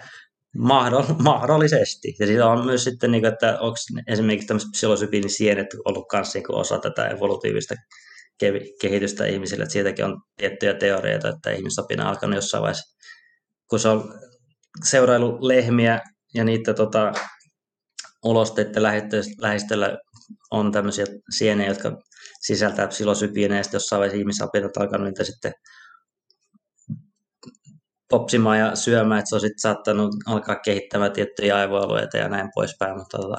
mahdollisesti. 1.20 2.16
Ja 2.20 2.28
siitä 2.28 2.48
on 2.48 2.66
myös 2.66 2.84
sitten, 2.84 3.12
niin 3.12 3.22
kuin, 3.22 3.34
että 3.34 3.60
onko 3.60 3.76
esimerkiksi 4.08 4.48
tämmöiset 4.48 4.72
psilosybiinisienet 4.72 5.68
ollut 5.86 6.08
kanssa 6.08 6.40
niin 6.40 6.56
osa 6.56 6.80
tätä 6.80 7.08
evolutiivista 7.08 7.76
kehitystä 8.82 9.26
ihmisille, 9.26 9.64
että 9.64 9.74
siitäkin 9.74 10.06
on 10.06 10.22
tiettyjä 10.38 10.74
teorioita, 10.74 11.30
että 11.30 11.52
ihmisapina 11.52 12.04
on 12.04 12.10
alkanut 12.10 12.36
jossain 12.36 12.62
vaiheessa, 12.62 12.98
kun 13.72 13.80
se 13.80 13.88
on 13.88 14.14
seurailu 14.84 15.38
lehmiä 15.48 16.00
ja 16.34 16.44
niitä 16.44 16.74
tota, 16.74 17.12
ulosteiden 18.26 18.84
lähistöllä 19.38 19.98
on 20.52 20.72
tämmöisiä 20.72 21.06
sieniä, 21.36 21.68
jotka 21.68 21.98
sisältää 22.42 22.88
psilosybiineja, 22.88 23.60
ja 23.60 23.64
sitten 23.64 23.76
jossain 23.78 24.00
vaiheessa 24.00 24.20
ihmisapinat 24.20 24.78
alkanut 24.78 25.08
niitä 25.08 25.24
sitten 25.24 25.54
popsimaan 28.10 28.60
ja 28.60 28.76
syömään, 28.76 29.20
että 29.20 29.30
se 29.30 29.36
on 29.36 29.42
sitten 29.42 29.60
saattanut 29.60 30.16
alkaa 30.26 30.56
kehittämään 30.56 31.12
tiettyjä 31.12 31.58
aivoalueita 31.58 32.18
ja 32.18 32.30
näin 32.30 32.50
poispäin, 32.56 32.98
mutta 32.98 33.18
tota, 33.18 33.38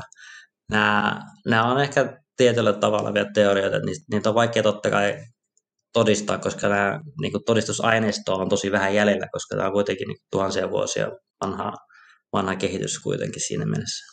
nämä, 0.71 1.21
nämä 1.47 1.73
on 1.73 1.81
ehkä 1.81 2.17
tietyllä 2.37 2.73
tavalla 2.73 3.15
vielä 3.15 3.31
teorioita, 3.35 3.77
että 3.77 3.89
niitä 4.13 4.29
on 4.29 4.35
vaikea 4.35 4.63
totta 4.63 4.91
kai 4.91 5.19
todistaa, 5.93 6.39
koska 6.39 6.69
nämä 6.69 7.01
niin 7.21 7.33
kuin 7.33 7.45
todistusaineisto 7.45 8.35
on 8.35 8.49
tosi 8.49 8.73
vähän 8.73 8.95
jäljellä, 8.95 9.27
koska 9.33 9.57
tämä 9.57 9.67
on 9.67 9.73
kuitenkin 9.73 10.09
niin 10.09 10.19
tuhansia 10.31 10.71
vuosia 10.71 11.09
vanha, 11.45 11.73
vanha 12.33 12.57
kehitys 12.57 12.99
kuitenkin 12.99 13.43
siinä 13.47 13.67
mielessä. 13.67 14.13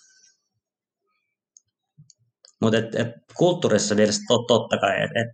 Mutta 2.62 2.78
et, 2.78 2.96
et, 2.96 3.08
kulttuurissa 3.38 3.96
mielessä 3.96 4.22
tot, 4.28 4.48
totta 4.48 4.78
kai, 4.78 5.04
että 5.04 5.20
et, 5.20 5.28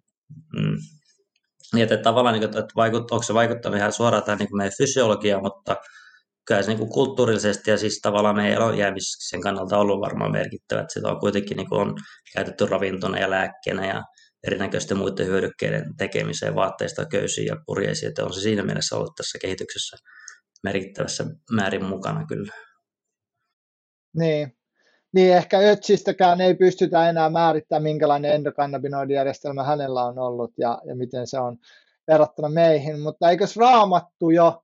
mm, 0.55 0.77
niin, 1.73 1.83
että 1.83 1.97
tavallaan, 1.97 2.39
niin 2.39 2.43
että 2.43 2.75
vaikut, 2.75 3.11
onko 3.11 3.23
se 3.23 3.33
vaikuttanut 3.33 3.77
ihan 3.77 3.93
suoraan 3.93 4.23
tähän 4.23 4.39
niin 4.39 4.57
meidän 4.57 4.73
fysiologiaan, 4.77 5.43
mutta 5.43 5.75
kyllä 6.47 6.61
se 6.61 6.67
niin 6.67 6.77
kuin 6.77 6.89
kulttuurillisesti 6.89 7.71
ja 7.71 7.77
siis 7.77 7.99
tavallaan 8.01 8.35
meidän 8.35 8.53
elonjäämisen 8.53 9.41
kannalta 9.41 9.77
ollut 9.77 10.01
varmaan 10.01 10.31
merkittävä, 10.31 10.81
että 10.81 10.93
sitä 10.93 11.07
on 11.07 11.19
kuitenkin 11.19 11.57
niin 11.57 11.69
kuin 11.69 11.81
on 11.81 11.95
käytetty 12.33 12.65
ravintona 12.65 13.19
ja 13.19 13.29
lääkkeenä 13.29 13.87
ja 13.87 14.03
erinäköisten 14.47 14.97
muiden 14.97 15.27
hyödykkeiden 15.27 15.97
tekemiseen, 15.97 16.55
vaatteista, 16.55 17.05
köysiä 17.05 17.45
ja 17.45 17.55
purjeisiin, 17.65 18.09
että 18.09 18.25
on 18.25 18.33
se 18.33 18.41
siinä 18.41 18.63
mielessä 18.63 18.95
ollut 18.95 19.15
tässä 19.15 19.37
kehityksessä 19.41 19.97
merkittävässä 20.63 21.25
määrin 21.51 21.85
mukana 21.85 22.25
kyllä. 22.27 22.53
Niin, 24.17 24.57
niin 25.13 25.35
ehkä 25.35 25.59
Ötsistäkään 25.59 26.41
ei 26.41 26.55
pystytä 26.55 27.09
enää 27.09 27.29
määrittämään, 27.29 27.83
minkälainen 27.83 28.31
endokannabinoidijärjestelmä 28.31 29.63
hänellä 29.63 30.05
on 30.05 30.19
ollut 30.19 30.51
ja, 30.57 30.81
ja 30.85 30.95
miten 30.95 31.27
se 31.27 31.39
on 31.39 31.57
verrattuna 32.07 32.49
meihin, 32.49 32.99
mutta 32.99 33.29
eikös 33.29 33.57
raamattu 33.57 34.29
jo 34.29 34.63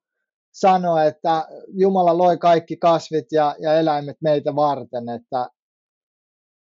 sano, 0.51 0.97
että 0.97 1.47
Jumala 1.67 2.17
loi 2.17 2.37
kaikki 2.37 2.77
kasvit 2.77 3.25
ja, 3.31 3.55
ja 3.59 3.73
eläimet 3.73 4.17
meitä 4.21 4.55
varten, 4.55 5.09
että 5.09 5.49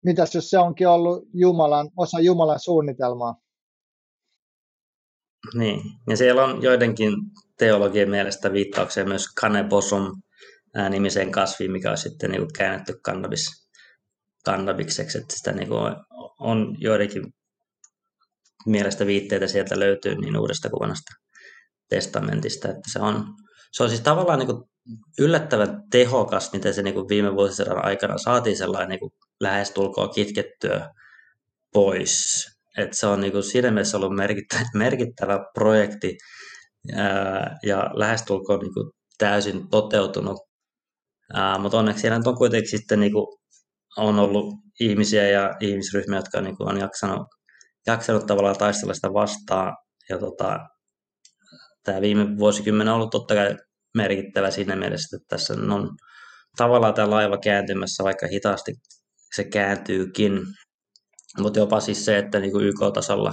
mitäs 0.06 0.34
jos 0.34 0.50
se 0.50 0.58
onkin 0.58 0.88
ollut 0.88 1.28
Jumalan, 1.34 1.90
osa 1.96 2.20
Jumalan 2.20 2.60
suunnitelmaa? 2.60 3.34
Niin, 5.54 5.80
ja 6.10 6.16
siellä 6.16 6.44
on 6.44 6.62
joidenkin 6.62 7.12
teologien 7.58 8.10
mielestä 8.10 8.52
viittauksia 8.52 9.04
myös 9.04 9.28
kanebosom 9.40 10.22
nimiseen 10.90 11.32
kasviin, 11.32 11.72
mikä 11.72 11.90
on 11.90 11.98
sitten 11.98 12.30
niin 12.30 12.52
käännetty 12.58 12.98
kannabis 13.02 13.66
kannabikseksi, 14.44 15.18
että 15.18 15.36
sitä 15.36 15.52
niin 15.52 15.68
kuin 15.68 15.96
on 16.40 16.76
joidenkin 16.78 17.34
mielestä 18.66 19.06
viitteitä 19.06 19.46
sieltä 19.46 19.78
löytyy 19.78 20.14
niin 20.14 20.38
uudesta 20.38 20.70
kuin 20.70 20.80
vanhasta 20.80 21.14
testamentista, 21.88 22.68
että 22.68 22.92
se 22.92 22.98
on, 22.98 23.24
se 23.72 23.82
on 23.82 23.88
siis 23.88 24.00
tavallaan 24.00 24.38
niin 24.38 24.46
kuin 24.46 24.64
yllättävän 25.18 25.82
tehokas, 25.90 26.52
miten 26.52 26.74
se 26.74 26.82
niin 26.82 26.94
kuin 26.94 27.08
viime 27.08 27.34
vuosisadan 27.34 27.84
aikana 27.84 28.18
saatiin 28.18 28.56
sellainen 28.56 28.88
niin 28.88 29.00
kuin 29.00 29.12
lähestulkoon 29.40 30.10
kitkettyä 30.14 30.90
pois. 31.72 32.46
että 32.78 32.96
se 32.96 33.06
on 33.06 33.20
niin 33.20 33.32
kuin 33.32 33.42
siinä 33.42 33.70
mielessä 33.70 33.96
ollut 33.96 34.16
merkittävä, 34.16 34.62
merkittävä 34.74 35.40
projekti 35.54 36.16
ää, 36.94 37.58
ja 37.62 37.90
lähestulkoon 37.94 38.60
niin 38.60 38.74
kuin 38.74 38.90
täysin 39.18 39.68
toteutunut. 39.70 40.38
Ää, 41.34 41.58
mutta 41.58 41.78
onneksi 41.78 42.00
siellä 42.00 42.20
on 42.26 42.36
kuitenkin 42.36 42.70
sitten 42.70 43.00
niin 43.00 43.12
kuin 43.12 43.26
on 43.96 44.18
ollut 44.18 44.54
ihmisiä 44.80 45.28
ja 45.28 45.54
ihmisryhmiä, 45.60 46.18
jotka 46.18 46.40
niin 46.40 46.56
kuin 46.56 46.68
on 46.68 46.80
jaksanut, 46.80 47.26
jaksanut 47.86 48.26
tavallaan 48.26 48.56
taistella 48.56 48.94
sitä 48.94 49.12
vastaan. 49.12 49.76
Ja 50.08 50.18
tota, 50.18 50.58
tämä 51.82 52.00
viime 52.00 52.38
vuosikymmen 52.38 52.88
on 52.88 52.94
ollut 52.94 53.10
totta 53.10 53.34
kai 53.34 53.56
merkittävä 53.96 54.50
siinä 54.50 54.76
mielessä, 54.76 55.16
että 55.16 55.26
tässä 55.28 55.54
on 55.54 55.90
tavallaan 56.56 56.94
tämä 56.94 57.10
laiva 57.10 57.38
kääntymässä, 57.38 58.04
vaikka 58.04 58.26
hitaasti 58.26 58.72
se 59.34 59.44
kääntyykin. 59.44 60.40
Mutta 61.38 61.58
jopa 61.58 61.80
siis 61.80 62.04
se, 62.04 62.18
että 62.18 62.40
niin 62.40 62.60
YK-tasolla 62.60 63.32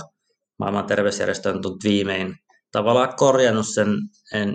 maailman 0.59 0.85
terveysjärjestö 0.85 1.49
on 1.49 1.61
tullut 1.61 1.83
viimein 1.83 2.35
tavallaan 2.71 3.13
korjannut 3.15 3.67
sen, 3.73 3.87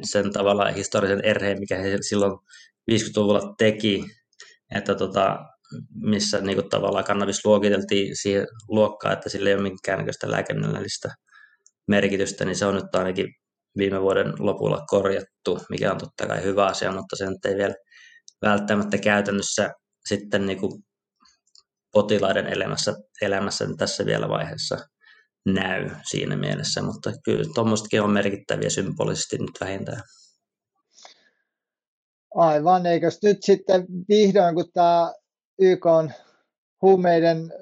sen 0.04 0.32
tavallaan 0.32 0.74
historiallisen 0.74 1.24
erheen, 1.24 1.60
mikä 1.60 1.78
he 1.78 1.98
silloin 2.00 2.32
50-luvulla 2.90 3.54
teki, 3.58 4.04
että 4.74 4.94
tota, 4.94 5.38
missä 5.94 6.40
niin 6.40 6.56
kuin, 6.56 6.68
tavallaan 6.68 7.04
kannabis 7.04 7.44
luokiteltiin 7.44 8.16
siihen 8.16 8.46
luokkaan, 8.68 9.12
että 9.12 9.28
sillä 9.28 9.48
ei 9.48 9.54
ole 9.54 9.62
minkäännäköistä 9.62 10.30
lääkennällistä 10.30 11.08
merkitystä, 11.88 12.44
niin 12.44 12.56
se 12.56 12.66
on 12.66 12.74
nyt 12.74 12.94
ainakin 12.94 13.34
viime 13.78 14.00
vuoden 14.00 14.32
lopulla 14.38 14.84
korjattu, 14.86 15.58
mikä 15.70 15.92
on 15.92 15.98
totta 15.98 16.26
kai 16.26 16.42
hyvä 16.42 16.66
asia, 16.66 16.92
mutta 16.92 17.16
se 17.16 17.26
nyt 17.26 17.44
ei 17.44 17.56
vielä 17.56 17.74
välttämättä 18.42 18.98
käytännössä 18.98 19.70
sitten 20.08 20.46
niin 20.46 20.60
kuin 20.60 20.72
potilaiden 21.92 22.46
elämässä, 22.46 22.94
elämässä 23.22 23.66
tässä 23.78 24.06
vielä 24.06 24.28
vaiheessa 24.28 24.78
näy 25.46 25.90
siinä 26.10 26.36
mielessä, 26.36 26.82
mutta 26.82 27.12
kyllä 27.24 27.44
tuommoistakin 27.54 28.02
on 28.02 28.10
merkittäviä 28.10 28.70
symbolisesti 28.70 29.38
nyt 29.38 29.60
vähintään. 29.60 30.02
Aivan, 32.34 32.86
eikös 32.86 33.18
nyt 33.22 33.38
sitten 33.40 33.86
vihdoin, 34.08 34.54
kun 34.54 34.72
tämä 34.72 35.12
YK 35.58 35.86
on 35.86 36.12
huumeiden 36.82 37.52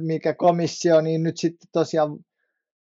mikä 0.00 0.34
komissio, 0.34 1.00
niin 1.00 1.22
nyt 1.22 1.36
sitten 1.36 1.68
tosiaan 1.72 2.18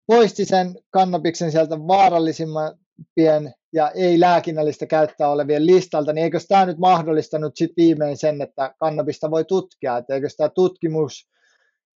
poisti 0.07 0.44
sen 0.44 0.74
kannabiksen 0.90 1.53
sieltä 1.53 1.78
vaarallisimpien 1.78 3.55
ja 3.72 3.90
ei 3.90 4.20
lääkinnällistä 4.20 4.86
käyttää 4.86 5.28
olevien 5.28 5.66
listalta, 5.66 6.12
niin 6.12 6.24
eikö 6.24 6.40
tämä 6.48 6.66
nyt 6.66 6.78
mahdollistanut 6.78 7.57
sitten 7.57 7.84
viimein 7.84 8.16
sen, 8.16 8.42
että 8.42 8.74
kannabista 8.78 9.30
voi 9.30 9.44
tutkia, 9.44 9.96
että 9.96 10.14
eikö 10.14 10.28
tämä 10.36 10.48
tutkimus 10.48 11.28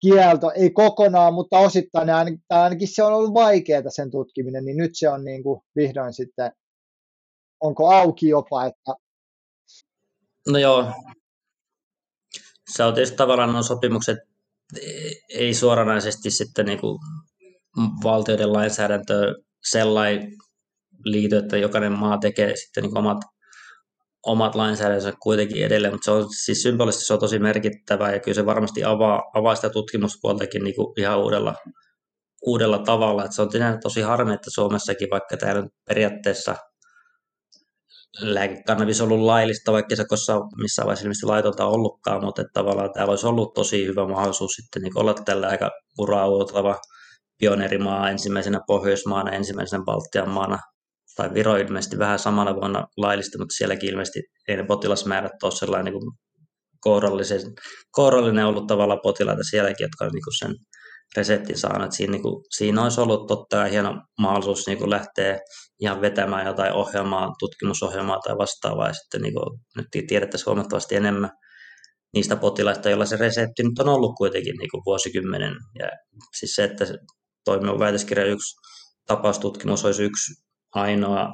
kielto, 0.01 0.51
ei 0.51 0.71
kokonaan, 0.71 1.35
mutta 1.35 1.59
osittain 1.59 2.11
ainakin, 2.11 2.43
ainakin 2.51 2.89
se 2.89 3.03
on 3.03 3.13
ollut 3.13 3.35
vaikeaa 3.35 3.83
sen 3.89 4.11
tutkiminen, 4.11 4.65
niin 4.65 4.77
nyt 4.77 4.91
se 4.95 5.09
on 5.09 5.25
niin 5.25 5.43
kuin 5.43 5.61
vihdoin 5.77 6.13
sitten, 6.13 6.53
onko 7.61 7.91
auki 7.91 8.29
jopa, 8.29 8.67
että 8.67 8.95
No 10.49 10.59
joo, 10.59 10.93
se 12.75 12.85
on 12.85 12.95
tietysti 12.95 13.17
tavallaan 13.17 13.53
nuo 13.53 13.63
sopimukset 13.63 14.19
ei 15.29 15.55
suoranaisesti 15.55 16.31
sitten 16.31 16.67
niin 16.67 16.81
kuin 16.81 16.99
valtioiden 18.05 18.53
lainsäädäntö 18.53 19.35
sellainen 19.71 20.33
liity, 21.05 21.37
että 21.37 21.57
jokainen 21.57 21.93
maa 21.93 22.19
tekee 22.19 22.57
sitten 22.57 22.85
niin 22.85 22.99
omat, 22.99 23.19
omat 24.27 24.55
lainsäädäntönsä 24.55 25.13
kuitenkin 25.23 25.65
edelleen, 25.65 25.95
mutta 25.95 26.05
se 26.05 26.11
on 26.11 26.29
siis 26.45 26.63
symbolisesti 26.63 27.05
se 27.05 27.13
on 27.13 27.21
tosi 27.21 27.39
merkittävä 27.39 28.13
ja 28.13 28.21
kyllä 28.21 28.35
se 28.35 28.47
varmasti 28.47 28.85
avaa, 28.85 29.23
avaa 29.35 29.55
sitä 29.55 29.71
tutkimuspuoltakin 29.71 30.65
niin 30.65 30.75
kuin 30.77 31.01
ihan 31.01 31.19
uudella, 31.19 31.55
uudella 32.47 32.79
tavalla. 32.79 33.25
Että 33.25 33.35
se 33.35 33.43
on 33.43 33.51
tosi 33.83 34.01
harmi, 34.01 34.35
että 34.35 34.51
Suomessakin, 34.51 35.09
vaikka 35.11 35.37
tämä 35.37 35.65
periaatteessa– 35.89 36.57
lääkekannabis 38.21 39.01
ollut 39.01 39.21
laillista, 39.21 39.73
vaikka 39.73 39.97
se 39.97 40.05
koskaan 40.09 40.43
missään 40.63 40.87
vaiheessa 40.87 41.05
ilmeisesti 41.05 41.27
laitonta 41.27 41.67
ollutkaan, 41.67 42.25
mutta 42.25 42.43
tavallaan 42.53 42.93
täällä 42.93 43.11
olisi 43.11 43.27
ollut 43.27 43.55
tosi 43.55 43.87
hyvä 43.87 44.09
mahdollisuus 44.09 44.53
sitten 44.53 44.83
niin 44.83 44.99
olla 44.99 45.15
tällä 45.15 45.49
aika 45.49 45.71
uraauutava 45.99 46.77
pioneerimaa 47.39 48.11
ensimmäisenä 48.11 48.61
Pohjoismaana, 48.67 49.31
ensimmäisenä 49.31 49.85
Baltian 49.85 50.31
maana, 50.31 50.59
tai 51.17 51.35
Viro 51.35 51.57
ilmeisesti 51.57 51.99
vähän 51.99 52.19
samana 52.19 52.55
vuonna 52.55 52.87
laillista, 52.97 53.39
mutta 53.39 53.55
sielläkin 53.55 53.91
ilmeisesti 53.91 54.23
ei 54.49 54.57
ne 54.57 54.65
potilasmäärät 54.65 55.43
ole 55.43 55.53
sellainen 55.53 55.93
niin 55.93 56.13
kourallinen, 56.81 57.55
kourallinen 57.91 58.47
ollut 58.47 58.67
tavalla 58.67 58.97
potilaita 58.97 59.43
sielläkin, 59.51 59.85
jotka 59.85 60.05
on 60.05 60.11
niin 60.13 60.39
sen 60.39 60.55
reseptin 61.17 61.59
saanut. 61.59 61.93
Siinä, 61.93 62.11
niin 62.11 62.23
kuin, 62.23 62.45
siinä 62.57 62.83
olisi 62.83 63.01
ollut 63.01 63.27
totta 63.27 63.57
kai 63.57 63.71
hieno 63.71 64.03
mahdollisuus 64.21 64.67
niin 64.67 64.79
kuin 64.79 64.91
lähteä 64.91 65.39
ihan 65.81 66.01
vetämään 66.01 66.47
jotain 66.47 66.73
ohjelmaa, 66.73 67.33
tutkimusohjelmaa 67.39 68.19
tai 68.19 68.39
vastaavaa, 68.39 68.89
ja 68.89 68.93
sitten 68.93 69.23
niin 69.23 69.35
kuin, 69.35 69.61
nyt 69.77 70.07
tiedettäisiin 70.07 70.47
huomattavasti 70.47 70.97
enemmän. 70.97 71.31
niistä 72.15 72.37
potilaista, 72.37 72.89
joilla 72.89 73.07
se 73.07 73.17
resepti 73.17 73.63
nyt 73.63 73.79
on 73.79 73.89
ollut 73.89 74.15
kuitenkin 74.17 74.55
niin 74.59 74.71
kuin 74.71 74.83
vuosikymmenen. 74.87 75.55
Ja 75.79 75.89
siis 76.39 76.55
se, 76.55 76.65
että 76.65 76.85
toimiva 77.45 77.79
väitöskirja 77.79 78.27
yksi 78.27 78.57
tapaustutkimus 79.07 79.85
olisi 79.85 80.03
yksi 80.03 80.33
ainoa 80.75 81.29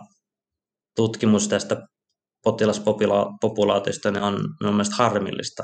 tutkimus 0.96 1.48
tästä 1.48 1.86
potilaspopulaatiosta 2.44 4.10
niin 4.10 4.22
on 4.22 4.48
minun 4.60 4.74
mielestä 4.74 4.96
harmillista. 4.96 5.62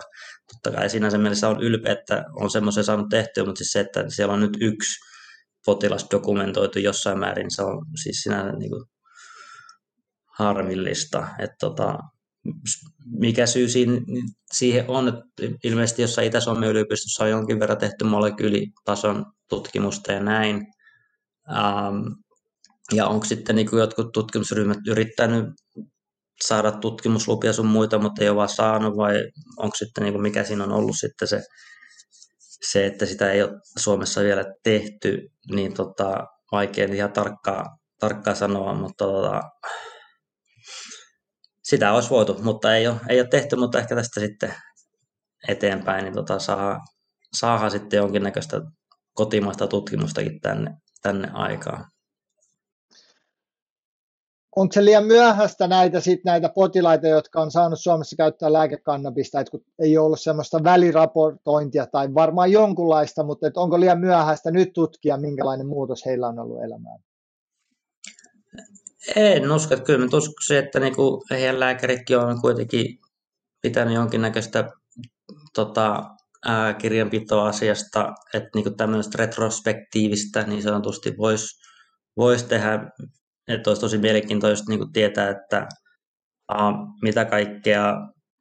Totta 0.53 0.79
kai 0.79 0.91
sinänsä 0.91 1.19
mielessä 1.19 1.49
on 1.49 1.63
ylpeä, 1.63 1.93
että 1.93 2.25
on 2.41 2.51
semmoisen 2.51 2.85
saanut 2.85 3.09
tehtyä, 3.11 3.45
mutta 3.45 3.59
siis 3.59 3.73
se, 3.73 3.81
että 3.81 4.05
siellä 4.09 4.35
on 4.35 4.41
nyt 4.41 4.57
yksi 4.61 5.01
potilas 5.67 6.07
dokumentoitu 6.11 6.79
jossain 6.79 7.19
määrin, 7.19 7.51
se 7.51 7.63
on 7.63 7.87
siis 8.03 8.21
sinänsä 8.23 8.53
niin 8.53 8.71
kuin 8.71 8.85
harmillista. 10.39 11.29
Että 11.39 11.57
tota, 11.61 11.99
mikä 13.07 13.47
syy 13.47 13.67
siihen 14.53 14.85
on, 14.89 15.09
että 15.09 15.57
ilmeisesti 15.65 16.03
jossain 16.03 16.27
Itä-Suomen 16.27 16.71
yliopistossa 16.71 17.25
on 17.25 17.31
jonkin 17.31 17.61
verran 17.61 17.79
tehty 17.79 18.05
molekyylitason 18.05 19.27
tutkimusta 19.49 20.13
ja 20.13 20.21
näin. 20.21 20.67
Ähm, 21.51 22.07
ja 22.95 23.07
onko 23.07 23.27
sitten 23.27 23.57
niin 23.57 23.69
jotkut 23.73 24.13
tutkimusryhmät 24.13 24.79
yrittänyt 24.89 25.45
saada 26.45 26.73
tutkimuslupia 26.73 27.53
sun 27.53 27.67
muita, 27.67 27.99
mutta 27.99 28.23
ei 28.23 28.29
ole 28.29 28.37
vaan 28.37 28.49
saanut, 28.49 28.97
vai 28.97 29.15
onko 29.57 29.77
sitten 29.77 30.05
niin 30.05 30.23
mikä 30.23 30.45
siinä 30.45 30.65
on 30.65 30.73
ollut 30.73 30.97
sitten 31.01 31.29
se, 31.29 31.43
se, 32.71 32.87
että 32.87 33.07
sitä 33.07 33.33
ei 33.33 33.43
ole 33.43 33.61
Suomessa 33.79 34.23
vielä 34.23 34.45
tehty, 34.63 35.29
niin 35.51 35.75
tota, 35.75 36.27
vaikea 36.53 36.89
ihan 36.93 37.13
tarkkaa, 37.13 37.65
tarkkaa 38.01 38.35
sanoa, 38.35 38.75
mutta 38.75 39.05
tota, 39.05 39.43
sitä 41.71 41.93
olisi 41.93 42.11
voitu, 42.11 42.37
mutta 42.43 42.77
ei 42.77 42.89
ole, 42.89 42.97
ei 43.09 43.21
ole 43.21 43.29
tehty, 43.29 43.57
mutta 43.57 43.79
ehkä 43.79 43.95
tästä 43.95 44.21
sitten 44.21 44.55
eteenpäin, 45.49 46.05
niin 46.05 46.15
tota, 46.15 46.39
saa, 46.39 46.81
saadaan 47.37 47.71
sitten 47.71 47.97
jonkinnäköistä 47.97 48.61
kotimaista 49.15 49.67
tutkimustakin 49.67 50.41
tänne, 50.41 50.77
tänne 51.03 51.31
aikaan. 51.33 51.85
Onko 54.57 54.73
se 54.73 54.85
liian 54.85 55.05
myöhäistä 55.05 55.69
näitä, 55.69 56.01
sit 56.01 56.21
näitä 56.25 56.49
potilaita, 56.55 57.07
jotka 57.07 57.41
on 57.41 57.51
saanut 57.51 57.81
Suomessa 57.81 58.17
käyttää 58.17 58.53
lääkekannabista, 58.53 59.41
että 59.41 59.51
kun 59.51 59.65
ei 59.79 59.99
ole 59.99 60.07
ollut 60.07 60.21
sellaista 60.21 60.65
väliraportointia 60.65 61.87
tai 61.87 62.15
varmaan 62.15 62.53
jonkunlaista, 62.53 63.25
mutta 63.25 63.47
onko 63.57 63.81
liian 63.81 64.01
myöhäistä 64.01 64.51
nyt 64.51 64.73
tutkia, 64.73 65.17
minkälainen 65.17 65.67
muutos 65.67 66.07
heillä 66.07 66.29
on 66.29 66.39
ollut 66.39 66.65
elämään? 66.65 66.99
En 69.17 69.53
usko, 69.53 69.75
että 69.75 69.87
kyllä 69.87 70.05
uskon 70.05 70.35
se, 70.47 70.59
että 70.59 70.81
niinku 70.81 71.25
heidän 71.31 71.61
lääkäritkin 71.61 72.19
on 72.19 72.41
kuitenkin 72.41 72.99
pitänyt 73.63 73.95
jonkinnäköistä 73.95 74.69
tota, 75.55 76.03
ää, 76.47 76.75
kirjanpitoa 76.75 77.49
asiasta, 77.49 78.13
että 78.35 78.49
niinku 78.55 78.71
tämmöistä 78.71 79.19
retrospektiivistä 79.19 80.43
niin 80.43 80.63
sanotusti 80.63 81.15
voisi 81.19 81.47
vois 82.17 82.43
tehdä, 82.43 82.91
että 83.49 83.71
olisi 83.71 83.81
tosi 83.81 83.99
mielenkiintoista 83.99 84.65
niinku 84.69 84.87
tietää, 84.93 85.31
että 85.31 85.67
ää, 86.49 86.73
mitä 87.03 87.25
kaikkea 87.25 87.95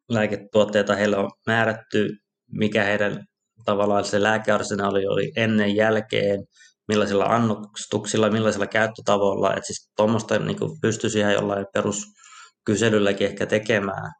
lääketuotteita 0.09 0.95
heillä 0.95 1.17
on 1.17 1.31
määrätty, 1.47 2.09
mikä 2.51 2.83
heidän 2.83 3.25
tavallaan 3.65 4.05
se 4.05 4.23
lääkearsenaali 4.23 5.07
oli 5.07 5.31
ennen 5.35 5.75
jälkeen, 5.75 6.39
millaisilla 6.87 7.25
annostuksilla, 7.25 8.29
millaisilla 8.29 8.67
käyttötavoilla, 8.67 9.53
että 9.53 9.67
siis 9.67 9.91
tuommoista 9.97 10.39
niin 10.39 10.57
pystyisi 10.81 11.19
ihan 11.19 11.33
jollain 11.33 11.65
peruskyselylläkin 11.73 13.27
ehkä 13.27 13.45
tekemään, 13.45 14.11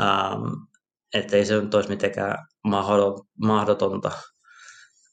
ähm, 0.00 0.42
ettei 1.14 1.46
se 1.46 1.60
nyt 1.60 1.74
olisi 1.74 1.88
mitenkään 1.88 2.46
mahdotonta. 3.38 4.10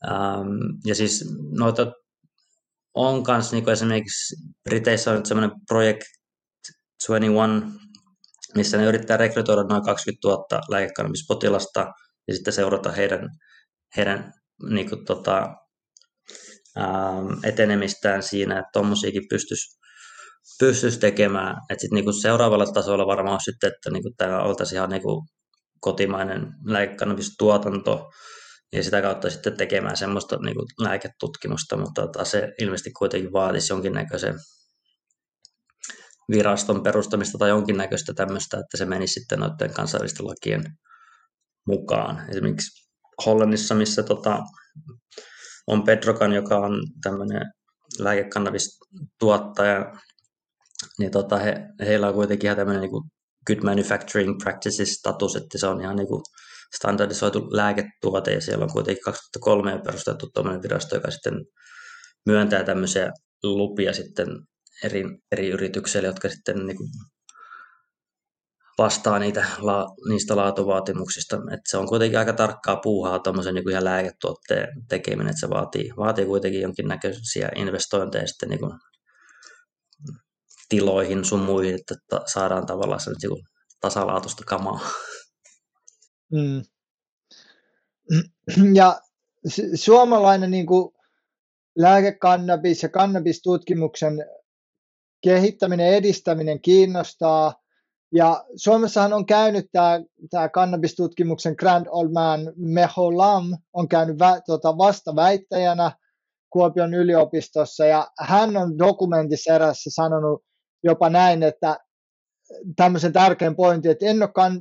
Ähm, 0.07 0.47
ja 0.85 0.95
siis 0.95 1.25
noita 1.57 1.91
on 2.93 3.23
myös 3.27 3.51
niin 3.51 3.69
esimerkiksi 3.69 4.35
Briteissä 4.63 5.11
on 5.11 5.17
nyt 5.17 5.25
semmoinen 5.25 5.57
Project 5.67 6.01
21, 7.07 7.79
missä 8.55 8.77
ne 8.77 8.85
yrittää 8.85 9.17
rekrytoida 9.17 9.63
noin 9.63 9.83
20 9.83 10.27
000 10.27 10.61
lääkekannabispotilasta 10.69 11.93
ja 12.27 12.33
sitten 12.35 12.53
seurata 12.53 12.91
heidän, 12.91 13.29
heidän 13.97 14.33
niin 14.69 14.89
kuin, 14.89 15.05
tota, 15.05 15.55
etenemistään 17.43 18.23
siinä, 18.23 18.59
että 18.59 18.69
tuommoisiakin 18.73 19.23
pystyisi 19.29 19.77
pystyisi 20.59 20.99
tekemään. 20.99 21.55
Et 21.69 21.79
sit 21.79 21.91
niinku 21.91 22.13
seuraavalla 22.13 22.65
tasolla 22.65 23.07
varmaan 23.07 23.39
sitten, 23.43 23.67
että 23.67 23.89
niinku 23.91 24.13
tämä 24.17 24.43
oltaisiin 24.43 24.77
ihan 24.77 24.89
niinku 24.89 25.25
kotimainen 25.81 26.47
lääkekannabistuotanto 26.65 28.11
ja 28.73 28.83
sitä 28.83 29.01
kautta 29.01 29.29
sitten 29.29 29.57
tekemään 29.57 29.97
semmoista 29.97 30.37
niinku 30.37 30.65
lääketutkimusta, 30.79 31.77
mutta 31.77 32.01
tota, 32.01 32.25
se 32.25 32.53
ilmeisesti 32.61 32.91
kuitenkin 32.91 33.33
vaatisi 33.33 33.73
jonkinnäköisen 33.73 34.35
viraston 36.31 36.83
perustamista 36.83 37.37
tai 37.37 37.49
jonkinnäköistä 37.49 38.13
tämmöistä, 38.13 38.57
että 38.57 38.77
se 38.77 38.85
menisi 38.85 39.13
sitten 39.13 39.39
noiden 39.39 39.73
kansainvälisten 39.73 40.27
lakien 40.27 40.63
mukaan. 41.67 42.29
Esimerkiksi 42.29 42.87
Hollannissa, 43.25 43.75
missä 43.75 44.03
tota, 44.03 44.39
on 45.67 45.83
Pedrokan, 45.83 46.33
joka 46.33 46.57
on 46.57 46.83
tämmöinen 47.03 47.41
lääkekannabistuottaja, 47.99 49.93
niin 50.99 51.11
tota, 51.11 51.37
he, 51.37 51.55
heillä 51.79 52.07
on 52.07 52.13
kuitenkin 52.13 52.47
ihan 52.47 52.57
tämmöinen 52.57 52.81
niin 52.81 52.91
good 53.47 53.63
manufacturing 53.63 54.37
practices 54.43 54.93
status, 54.93 55.35
että 55.35 55.57
se 55.57 55.67
on 55.67 55.81
ihan 55.81 55.95
niin 55.95 56.07
kuin 56.07 56.21
standardisoitu 56.75 57.47
lääketuote 57.51 58.33
ja 58.33 58.41
siellä 58.41 58.63
on 58.63 58.71
kuitenkin 58.71 59.03
2003 59.03 59.81
perustettu 59.85 60.29
tämmöinen 60.33 60.61
virasto, 60.61 60.95
joka 60.95 61.11
sitten 61.11 61.33
myöntää 62.25 62.63
tämmöisiä 62.63 63.11
lupia 63.43 63.93
sitten 63.93 64.27
eri, 64.83 65.03
eri 65.31 65.49
yrityksille, 65.49 66.07
jotka 66.07 66.29
sitten 66.29 66.65
niin 66.65 66.77
kuin 66.77 66.89
vastaa 68.77 69.19
niitä, 69.19 69.45
la, 69.57 69.87
niistä 70.09 70.35
laatuvaatimuksista. 70.35 71.37
Et 71.53 71.59
se 71.67 71.77
on 71.77 71.87
kuitenkin 71.87 72.19
aika 72.19 72.33
tarkkaa 72.33 72.75
puuhaa 72.75 73.19
tuommoisen 73.19 73.55
niin 73.55 73.69
ihan 73.69 73.83
lääketuotteen 73.83 74.67
tekeminen, 74.89 75.29
että 75.29 75.39
se 75.39 75.49
vaatii, 75.49 75.93
vaatii 75.97 76.25
kuitenkin 76.25 76.61
jonkinnäköisiä 76.61 77.49
investointeja 77.55 78.27
sitten 78.27 78.49
niin 78.49 78.59
kuin 78.59 78.73
tiloihin 80.69 81.25
sun 81.25 81.39
muihin, 81.39 81.75
että 81.75 81.95
saadaan 82.25 82.65
tavallaan 82.65 82.99
se 82.99 83.11
niin 83.11 83.45
tasalaatuista 83.81 84.43
kamaa. 84.47 84.79
Mm. 86.31 86.61
Ja 88.73 89.01
suomalainen 89.75 90.51
niin 90.51 90.65
kuin 90.65 90.93
lääkekannabis 91.77 92.83
ja 92.83 92.89
kannabistutkimuksen 92.89 94.25
kehittäminen, 95.23 95.87
edistäminen 95.93 96.61
kiinnostaa– 96.61 97.53
ja 98.13 98.45
Suomessahan 98.55 99.13
on 99.13 99.25
käynyt 99.25 99.65
tämä, 99.71 99.99
tämä 100.29 100.49
kannabistutkimuksen 100.49 101.55
Grand 101.57 101.85
Old 101.89 102.09
Man 102.13 102.53
Meho 102.55 103.17
Lam 103.17 103.57
on 103.73 103.87
käynyt 103.87 104.19
vä, 104.19 104.41
tota, 104.45 104.77
vastaväittäjänä 104.77 105.91
Kuopion 106.49 106.93
yliopistossa 106.93 107.85
ja 107.85 108.07
hän 108.19 108.57
on 108.57 108.77
dokumentissa 108.77 109.53
erässä 109.53 109.89
sanonut 109.93 110.43
jopa 110.83 111.09
näin, 111.09 111.43
että 111.43 111.77
tämmöisen 112.75 113.13
tärkeän 113.13 113.55
pointin, 113.55 113.91
että 113.91 114.05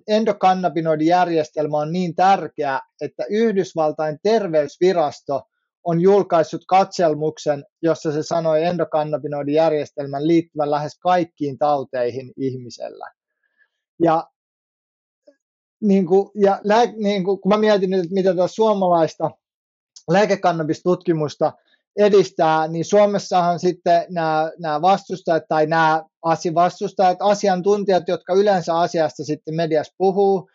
endokannabinoidijärjestelmä 0.08 1.76
on 1.76 1.92
niin 1.92 2.14
tärkeä, 2.14 2.80
että 3.00 3.24
Yhdysvaltain 3.30 4.18
terveysvirasto 4.22 5.42
on 5.84 6.00
julkaissut 6.00 6.64
katselmuksen, 6.68 7.64
jossa 7.82 8.12
se 8.12 8.22
sanoi 8.22 8.64
endokannabinoidijärjestelmän 8.64 10.26
liittyvän 10.26 10.70
lähes 10.70 10.98
kaikkiin 10.98 11.58
tauteihin 11.58 12.32
ihmisellä. 12.36 13.15
Ja, 14.02 14.30
niin 15.82 16.06
kuin, 16.06 16.30
ja 16.34 16.60
lää, 16.64 16.84
niin 16.86 17.24
kuin, 17.24 17.40
kun 17.40 17.52
mä 17.52 17.56
mietin 17.56 17.90
nyt, 17.90 18.00
että 18.00 18.14
mitä 18.14 18.34
tuossa 18.34 18.54
suomalaista 18.54 19.30
lääkekannabistutkimusta 20.10 21.52
edistää, 21.96 22.68
niin 22.68 22.84
Suomessahan 22.84 23.58
sitten 23.58 24.06
nämä, 24.10 24.52
nämä 24.58 24.82
vastustajat 24.82 25.42
tai 25.48 25.66
nämä 25.66 26.04
vastustajat, 26.54 27.18
asiantuntijat, 27.20 28.08
jotka 28.08 28.34
yleensä 28.34 28.78
asiasta 28.78 29.24
sitten 29.24 29.54
mediassa 29.54 29.94
puhuu, 29.98 30.48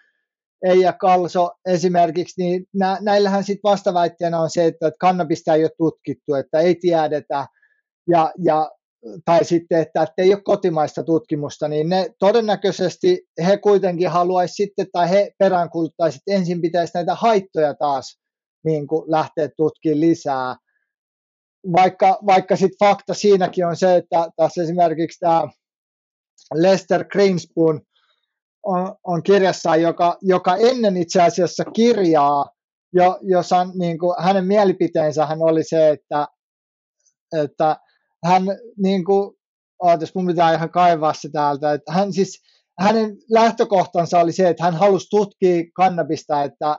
Eija 0.66 0.94
Kalso 0.94 1.52
esimerkiksi, 1.66 2.42
niin 2.42 2.66
nä, 2.74 2.98
näillähän 3.02 3.44
sitten 3.44 3.70
vastaväitteenä 3.70 4.39
on 4.39 4.50
se, 4.50 4.66
että 4.66 4.92
kannabista 5.00 5.54
ei 5.56 5.64
ole 5.64 5.72
tutkittu, 5.78 6.34
että 6.34 6.60
ei 6.60 6.76
tiedetä, 6.76 7.48
ja, 8.10 8.32
ja 8.44 8.72
tai 9.26 9.45
sitten, 9.45 9.82
että, 9.82 10.04
että 10.04 10.22
ei 10.22 10.34
ole 10.34 10.41
kotimaista 10.43 11.04
tutkimusta, 11.04 11.68
niin 11.68 11.89
ne 11.89 12.10
todennäköisesti 12.20 13.22
he 13.47 13.58
kuitenkin 13.58 14.10
haluaisi 14.10 14.54
sitten, 14.54 14.88
tai 14.91 15.10
he 15.10 15.32
peräänkuuluttaisivat, 15.39 16.24
että 16.28 16.39
ensin 16.39 16.62
pitäisi 16.62 16.91
näitä 16.95 17.16
haittoja 17.16 17.74
taas 17.74 18.20
niin 18.66 18.88
kuin 18.88 19.12
lähteä 19.12 19.49
tutkimaan 19.58 20.02
lisää. 20.02 20.56
Vaikka, 21.72 22.20
vaikka 22.26 22.56
sitten 22.56 22.88
fakta 22.88 23.14
siinäkin 23.14 23.66
on 23.66 23.76
se, 23.76 23.95
että 23.95 24.28
tässä 24.36 24.64
esimerkiksi 24.64 25.20
tämä 25.20 25.47
Lester 26.54 27.06
Greenspoon 27.06 27.82
on, 28.64 28.95
on 29.04 29.24
kirjassaan, 29.24 29.82
joka, 29.82 30.18
joka 30.22 30.56
ennen 30.56 30.97
itse 30.97 31.22
asiassa 31.22 31.66
kirjaa, 31.66 32.45
jo, 32.93 33.20
jossa 33.22 33.68
niin 33.74 33.99
kuin, 33.99 34.16
hänen 34.20 34.45
mielipiteensä 34.45 35.26
hän 35.26 35.41
oli 35.41 35.64
se, 35.64 35.89
että, 35.89 36.28
että 37.43 37.78
hän 38.26 38.43
niin 38.78 39.05
kuin, 39.05 39.38
ootas, 39.80 40.15
mun 40.15 40.28
pitää 40.28 40.53
ihan 40.53 40.69
kaivaa 40.69 41.13
se 41.13 41.30
täältä, 41.30 41.74
että 41.74 41.91
hän 41.91 42.13
siis, 42.13 42.41
hänen 42.80 43.17
lähtökohtansa 43.30 44.19
oli 44.19 44.32
se, 44.32 44.49
että 44.49 44.63
hän 44.63 44.76
halusi 44.76 45.07
tutkia 45.09 45.63
kannabista, 45.76 46.43
että 46.43 46.78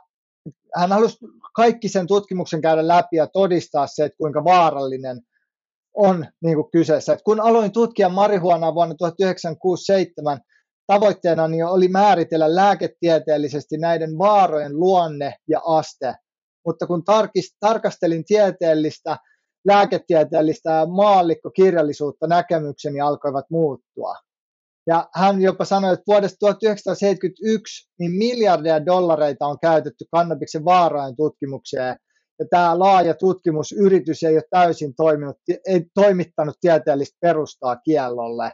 hän 0.77 0.93
halusi 0.93 1.17
kaikki 1.55 1.89
sen 1.89 2.07
tutkimuksen 2.07 2.61
käydä 2.61 2.89
läpi 2.89 3.17
ja 3.17 3.27
todistaa 3.27 3.87
se, 3.87 4.05
että 4.05 4.17
kuinka 4.17 4.45
vaarallinen 4.45 5.21
on 5.95 6.27
niin 6.43 6.57
kuin 6.57 6.71
kyseessä. 6.71 7.13
Et 7.13 7.23
kun 7.23 7.41
aloin 7.41 7.73
tutkia 7.73 8.09
marihuonaa 8.09 8.75
vuonna 8.75 8.95
1967, 8.95 10.41
tavoitteena 10.87 11.49
niin 11.49 11.67
oli 11.67 11.89
määritellä 11.89 12.55
lääketieteellisesti 12.55 13.77
näiden 13.79 14.19
vaarojen 14.19 14.81
luonne 14.81 15.35
ja 15.49 15.61
aste. 15.65 16.15
Mutta 16.67 16.87
kun 16.87 17.05
tarkist, 17.05 17.57
tarkastelin 17.61 18.25
tieteellistä, 18.25 19.17
lääketieteellistä 19.67 20.71
ja 20.71 20.87
maallikkokirjallisuutta, 20.87 22.27
näkemykseni 22.27 23.01
alkoivat 23.01 23.45
muuttua. 23.51 24.15
Ja 24.87 25.09
hän 25.15 25.43
jopa 25.43 25.65
sanoi, 25.65 25.93
että 25.93 26.05
vuodesta 26.07 26.37
1971 26.41 27.91
niin 27.99 28.13
miljardeja 28.13 28.87
dollareita 28.87 29.47
on 29.47 29.59
käytetty 29.63 30.05
kannabiksen 30.11 30.65
vaarojen 30.65 31.17
tutkimukseen. 31.17 31.97
Ja 32.39 32.47
tämä 32.51 32.79
laaja 32.79 33.15
tutkimusyritys 33.15 34.23
ei 34.23 34.35
ole 34.35 34.43
täysin 34.51 34.95
toiminut, 34.95 35.37
ei 35.67 35.85
toimittanut 35.95 36.55
tieteellistä 36.61 37.17
perustaa 37.21 37.77
kiellolle. 37.77 38.53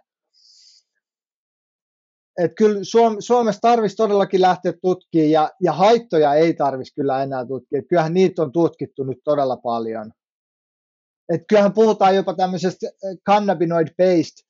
Et 2.38 2.52
kyllä 2.56 2.80
Suom- 2.82 3.16
Suomessa 3.20 3.60
tarvitsisi 3.60 3.96
todellakin 3.96 4.40
lähteä 4.40 4.72
tutkimaan 4.82 5.30
ja, 5.30 5.50
ja 5.62 5.72
haittoja 5.72 6.34
ei 6.34 6.54
tarvitsisi 6.54 6.94
kyllä 6.94 7.22
enää 7.22 7.46
tutkia. 7.46 7.82
Kyllähän 7.82 8.14
niitä 8.14 8.42
on 8.42 8.52
tutkittu 8.52 9.04
nyt 9.04 9.18
todella 9.24 9.56
paljon. 9.56 10.12
Et 11.34 11.42
kyllähän 11.48 11.72
puhutaan 11.72 12.16
jopa 12.16 12.34
tämmöisestä 12.34 12.86
cannabinoid-based 13.30 14.46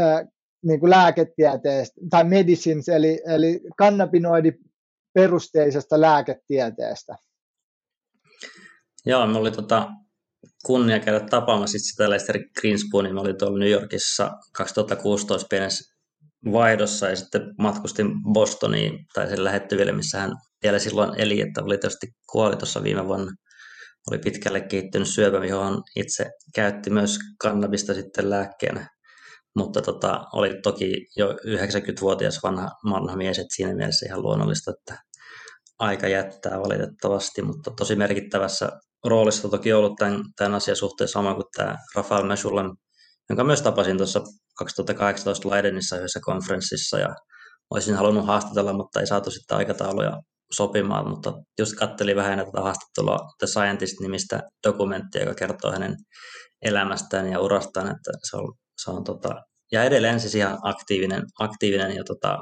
äh, 0.00 0.28
niin 0.62 0.80
kuin 0.80 0.90
lääketieteestä 0.90 2.00
tai 2.10 2.24
medicines, 2.24 2.88
eli, 2.88 3.22
eli 3.26 3.60
kannabinoidiperusteisesta 3.76 6.00
lääketieteestä. 6.00 7.16
Joo, 9.06 9.26
me 9.26 9.38
oli 9.38 9.50
tota, 9.50 9.88
kunnia 10.66 11.00
käydä 11.00 11.20
tapaamassa 11.20 11.78
sitä 11.78 12.10
Lester 12.10 12.38
Greenspoonin. 12.60 13.14
Mä 13.14 13.20
olin 13.20 13.38
tuolla 13.38 13.58
New 13.58 13.70
Yorkissa 13.70 14.30
2016 14.52 15.46
pienessä 15.50 15.94
vaihdossa 16.52 17.08
ja 17.08 17.16
sitten 17.16 17.42
matkustin 17.58 18.22
Bostoniin 18.32 19.06
tai 19.14 19.28
sen 19.28 19.44
lähettyville, 19.44 19.92
missä 19.92 20.20
hän 20.20 20.32
vielä 20.62 20.78
silloin 20.78 21.20
eli, 21.20 21.40
että 21.40 21.62
oli 21.62 21.78
tietysti 21.78 22.06
kuoli 22.32 22.56
tuossa 22.56 22.82
viime 22.82 23.06
vuonna. 23.06 23.32
Oli 24.10 24.18
pitkälle 24.18 24.60
kehittynyt 24.60 25.08
syöpä, 25.08 25.46
johon 25.46 25.82
itse 25.96 26.30
käytti 26.54 26.90
myös 26.90 27.18
kannabista 27.42 27.94
sitten 27.94 28.30
lääkkeenä. 28.30 28.88
Mutta 29.56 29.82
tota, 29.82 30.24
oli 30.32 30.60
toki 30.62 31.06
jo 31.16 31.32
90-vuotias 31.32 32.40
vanha, 32.42 32.68
vanha 32.90 33.16
mies, 33.16 33.38
että 33.38 33.54
siinä 33.56 33.74
mielessä 33.74 34.06
ihan 34.06 34.22
luonnollista, 34.22 34.70
että 34.70 35.02
aika 35.78 36.08
jättää 36.08 36.60
valitettavasti, 36.60 37.42
mutta 37.42 37.70
tosi 37.70 37.96
merkittävässä 37.96 38.70
roolissa 39.04 39.48
toki 39.48 39.72
ollut 39.72 39.96
tämän, 39.98 40.24
tämän 40.36 40.54
asian 40.54 40.76
suhteen 40.76 41.08
sama 41.08 41.34
kuin 41.34 41.46
tämä 41.56 41.76
Rafael 41.94 42.26
Mesulan, 42.26 42.76
jonka 43.28 43.44
myös 43.44 43.62
tapasin 43.62 43.96
tuossa 43.96 44.20
2018 44.58 45.50
Leidenissa 45.50 45.96
yhdessä 45.96 46.20
konferenssissa. 46.24 46.98
Ja 46.98 47.14
olisin 47.70 47.94
halunnut 47.94 48.26
haastatella, 48.26 48.72
mutta 48.72 49.00
ei 49.00 49.06
saatu 49.06 49.30
sitten 49.30 49.56
aikatauluja 49.56 50.20
sopimaan, 50.54 51.08
mutta 51.08 51.32
just 51.58 51.74
kattelin 51.74 52.16
vähän 52.16 52.38
tätä 52.38 52.60
haastattelua 52.60 53.18
The 53.38 53.46
Scientist-nimistä 53.46 54.40
dokumenttia, 54.66 55.22
joka 55.22 55.34
kertoo 55.34 55.72
hänen 55.72 55.96
elämästään 56.62 57.32
ja 57.32 57.40
urastaan, 57.40 57.86
että 57.86 58.10
se 58.30 58.36
on 58.36 58.54
se 58.84 58.90
on 58.90 59.04
tota, 59.04 59.42
ja 59.72 59.84
edelleen 59.84 60.20
siis 60.20 60.34
ihan 60.34 60.58
aktiivinen, 60.62 61.22
aktiivinen 61.40 61.96
ja 61.96 62.04
tota, 62.04 62.38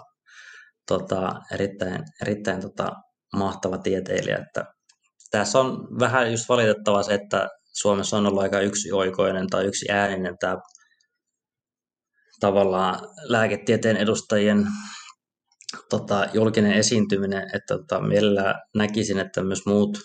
tota, 0.87 1.33
erittäin, 1.53 2.05
erittäin 2.23 2.61
tota, 2.61 2.89
mahtava 3.37 3.79
tieteilijä. 3.79 4.37
Että 4.37 4.65
tässä 5.31 5.61
on 5.61 5.99
vähän 6.01 6.31
just 6.31 6.49
valitettavaa 6.49 7.03
se, 7.03 7.15
että 7.15 7.49
Suomessa 7.73 8.17
on 8.17 8.27
ollut 8.27 8.43
aika 8.43 8.61
yksi 8.61 8.93
oikoinen 8.93 9.47
tai 9.47 9.65
yksi 9.65 9.87
ääninen 9.91 10.35
tämä 10.41 10.57
tavallaan 12.41 13.01
lääketieteen 13.23 13.97
edustajien 13.97 14.67
tota, 15.89 16.27
julkinen 16.35 16.73
esiintyminen, 16.73 17.43
että 17.55 17.79
tota, 17.79 18.01
mielellään 18.01 18.55
näkisin, 18.75 19.19
että 19.19 19.43
myös 19.43 19.67
muut 19.67 19.99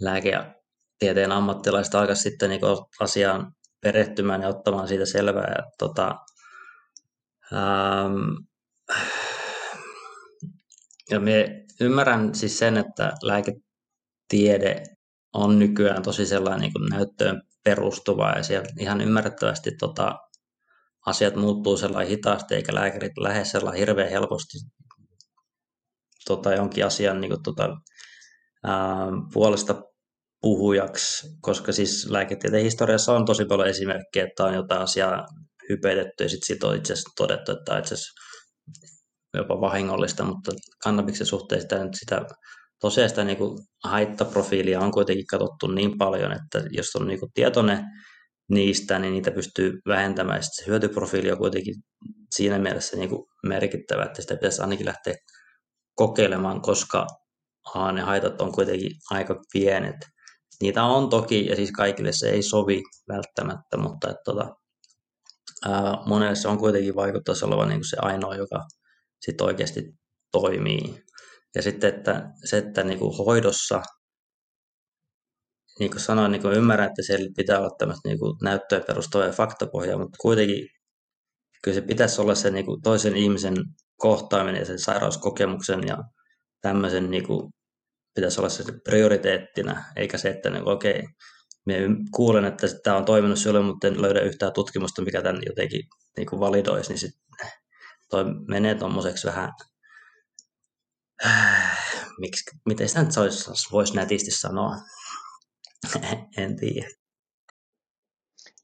lääketieteen 0.00 1.32
ammattilaiset 1.32 1.94
alkaisivat 1.94 2.22
sitten 2.32 2.50
niin 2.50 2.60
asiaan 3.00 3.52
perehtymään 3.80 4.42
ja 4.42 4.48
ottamaan 4.48 4.88
siitä 4.88 5.06
selvää. 5.06 5.54
Ja, 5.58 5.70
tota, 5.78 6.14
ähm, 7.52 8.46
ja 11.10 11.20
me 11.20 11.64
ymmärrän 11.80 12.34
siis 12.34 12.58
sen, 12.58 12.76
että 12.76 13.12
lääketiede 13.22 14.82
on 15.32 15.58
nykyään 15.58 16.02
tosi 16.02 16.26
sellainen 16.26 16.60
niin 16.60 16.90
näyttöön 16.90 17.42
perustuva 17.64 18.32
ja 18.36 18.42
siellä 18.42 18.68
ihan 18.78 19.00
ymmärrettävästi 19.00 19.70
tota, 19.78 20.18
asiat 21.06 21.36
muuttuu 21.36 21.76
sellainen 21.76 22.10
hitaasti 22.10 22.54
eikä 22.54 22.74
lääkärit 22.74 23.18
lähde 23.18 23.44
sellainen 23.44 23.78
hirveän 23.78 24.10
helposti 24.10 24.58
tota, 26.26 26.54
jonkin 26.54 26.86
asian 26.86 27.20
niin 27.20 27.30
kuin, 27.30 27.42
tota, 27.42 27.76
ää, 28.64 29.06
puolesta 29.32 29.82
puhujaksi, 30.40 31.26
koska 31.40 31.72
siis 31.72 32.10
lääketieteen 32.10 32.64
historiassa 32.64 33.12
on 33.12 33.24
tosi 33.24 33.44
paljon 33.44 33.68
esimerkkejä, 33.68 34.26
että 34.26 34.44
on 34.44 34.54
jotain 34.54 34.80
asiaa 34.80 35.26
hypetetty 35.68 36.24
ja 36.24 36.28
sitten 36.28 36.46
sit 36.46 36.64
on 36.64 36.76
itse 36.76 36.92
asiassa 36.92 37.12
todettu, 37.16 37.52
että 37.52 37.78
itse 37.78 37.94
asiassa 37.94 38.12
jopa 39.34 39.60
vahingollista, 39.60 40.24
mutta 40.24 40.52
kannabiksen 40.82 41.26
suhteen 41.26 41.60
sitä, 41.60 41.88
sitä 41.92 42.22
tosiaan 42.80 43.08
sitä 43.08 43.24
niin 43.24 43.38
kuin 43.38 43.58
haittaprofiilia 43.84 44.80
on 44.80 44.90
kuitenkin 44.90 45.26
katsottu 45.26 45.66
niin 45.66 45.98
paljon, 45.98 46.32
että 46.32 46.62
jos 46.70 46.96
on 46.96 47.06
niin 47.06 47.20
kuin 47.20 47.32
tietoinen 47.34 47.84
niistä, 48.50 48.98
niin 48.98 49.12
niitä 49.12 49.30
pystyy 49.30 49.80
vähentämään. 49.88 50.42
Sitten 50.42 50.64
se 50.64 50.70
hyötyprofiili 50.70 51.32
on 51.32 51.38
kuitenkin 51.38 51.74
siinä 52.34 52.58
mielessä 52.58 52.96
niin 52.96 53.08
kuin 53.08 53.26
merkittävä, 53.46 54.04
että 54.04 54.22
sitä 54.22 54.34
pitäisi 54.34 54.62
ainakin 54.62 54.86
lähteä 54.86 55.14
kokeilemaan, 55.94 56.60
koska 56.60 57.06
A, 57.74 57.92
ne 57.92 58.00
haitat 58.00 58.40
on 58.40 58.52
kuitenkin 58.52 58.90
aika 59.10 59.40
pienet 59.52 59.96
niitä 60.60 60.84
on 60.84 61.08
toki, 61.08 61.46
ja 61.46 61.56
siis 61.56 61.72
kaikille 61.72 62.12
se 62.12 62.30
ei 62.30 62.42
sovi 62.42 62.82
välttämättä, 63.08 63.76
mutta 63.76 64.10
että 64.10 64.22
tota, 64.24 64.56
ää, 65.64 65.98
monelle 66.06 66.34
se 66.34 66.48
on 66.48 66.58
kuitenkin 66.58 66.94
vaikuttaisi 66.94 67.44
olevan 67.44 67.68
niin 67.68 67.88
se 67.90 67.96
ainoa, 68.00 68.36
joka 68.36 68.64
sit 69.20 69.40
oikeasti 69.40 69.92
toimii. 70.32 71.04
Ja 71.54 71.62
sitten 71.62 71.94
että 71.94 72.30
se, 72.44 72.58
että 72.58 72.84
niin 72.84 72.98
kuin 72.98 73.16
hoidossa, 73.16 73.82
niin 75.78 75.90
kuin 75.90 76.00
sanoin, 76.00 76.32
niin 76.32 76.42
kuin 76.42 76.54
ymmärrän, 76.54 76.88
että 76.88 77.02
siellä 77.02 77.30
pitää 77.36 77.58
olla 77.58 77.70
tämmöistä 77.78 78.08
niin 78.08 78.18
kuin 78.18 78.36
näyttöön 78.42 78.84
perustuvaa 78.86 79.30
faktapohjaa, 79.30 79.98
mutta 79.98 80.16
kuitenkin 80.20 80.68
kyllä 81.62 81.74
se 81.74 81.80
pitäisi 81.80 82.20
olla 82.20 82.34
se 82.34 82.50
niin 82.50 82.66
kuin 82.66 82.82
toisen 82.82 83.16
ihmisen 83.16 83.56
kohtaaminen 83.96 84.58
ja 84.58 84.66
sen 84.66 84.78
sairauskokemuksen 84.78 85.80
ja 85.88 85.98
tämmöisen 86.60 87.10
niin 87.10 87.26
kuin 87.26 87.52
pitäisi 88.14 88.40
olla 88.40 88.48
se 88.48 88.64
prioriteettina, 88.84 89.84
eikä 89.96 90.18
se, 90.18 90.30
että 90.30 90.50
niin, 90.50 90.68
okei, 90.68 90.98
okay, 91.66 91.88
kuulen, 92.14 92.44
että 92.44 92.66
tämä 92.84 92.96
on 92.96 93.04
toiminut 93.04 93.38
sinulle, 93.38 93.62
mutta 93.62 93.86
en 93.86 94.02
löydä 94.02 94.20
yhtään 94.20 94.52
tutkimusta, 94.52 95.02
mikä 95.02 95.22
tämän 95.22 95.42
jotenkin 95.46 95.82
niin 96.16 96.26
kuin 96.26 96.40
validoisi, 96.40 96.90
niin 96.90 96.98
sitten 96.98 97.24
toi 98.10 98.24
menee 98.48 98.74
tuommoiseksi 98.74 99.26
vähän, 99.26 99.52
miksi, 102.20 102.44
miten 102.66 102.88
sitä 102.88 103.02
nyt 103.02 103.16
voisi 103.16 103.50
vois 103.72 103.94
nätisti 103.94 104.30
sanoa, 104.30 104.76
en 106.38 106.56
tiedä. 106.56 106.88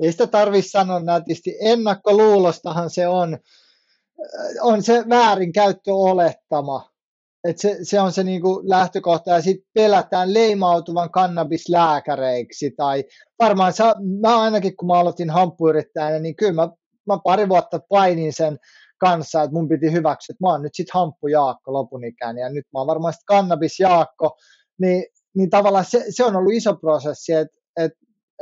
Ei 0.01 0.12
sitä 0.12 0.27
tarvitse 0.27 0.71
sanoa 0.71 1.01
nätisti. 1.01 1.57
Ennakkoluulostahan 1.61 2.91
se 2.91 3.09
on, 3.09 3.39
on 4.61 4.83
se 4.83 5.05
väärinkäyttöolettama 5.09 6.91
et 7.45 7.59
se, 7.59 7.79
se 7.83 8.01
on 8.01 8.12
se 8.12 8.25
niinku 8.25 8.62
lähtökohta 8.64 9.31
ja 9.31 9.43
sitten 9.43 9.71
pelätään 9.75 10.35
leimautuvan 10.35 11.11
kannabislääkäreiksi 11.11 12.71
tai 12.77 13.05
varmaan 13.39 13.73
sa, 13.73 13.95
mä 14.21 14.41
ainakin 14.41 14.77
kun 14.77 14.89
mä 14.89 14.95
aloitin 14.95 15.31
hamppuyrittäjänä, 15.31 16.18
niin 16.18 16.37
kyllä 16.37 16.53
mä, 16.53 16.68
mä 17.07 17.18
pari 17.25 17.49
vuotta 17.49 17.81
painin 17.89 18.33
sen 18.33 18.59
kanssa, 18.99 19.43
että 19.43 19.55
mun 19.55 19.68
piti 19.68 19.93
hyväksyä, 19.93 20.33
että 20.33 20.45
mä 20.45 20.51
oon 20.51 20.62
nyt 20.62 20.75
sitten 20.75 21.01
hamppu 21.01 21.29
Jaakko 21.29 21.73
lopun 21.73 22.05
ikään 22.05 22.39
ja 22.39 22.51
nyt 22.51 22.66
mä 22.73 22.81
oon 22.81 22.87
varmaan 22.87 23.12
sitten 23.12 23.27
kannabis 23.27 23.81
Jaakko, 23.81 24.37
niin, 24.81 25.05
niin 25.37 25.51
tavallaan 25.51 25.85
se, 25.85 26.05
se 26.11 26.24
on 26.24 26.37
ollut 26.37 26.53
iso 26.53 26.74
prosessi, 26.74 27.33
että 27.33 27.57
et, 27.76 27.93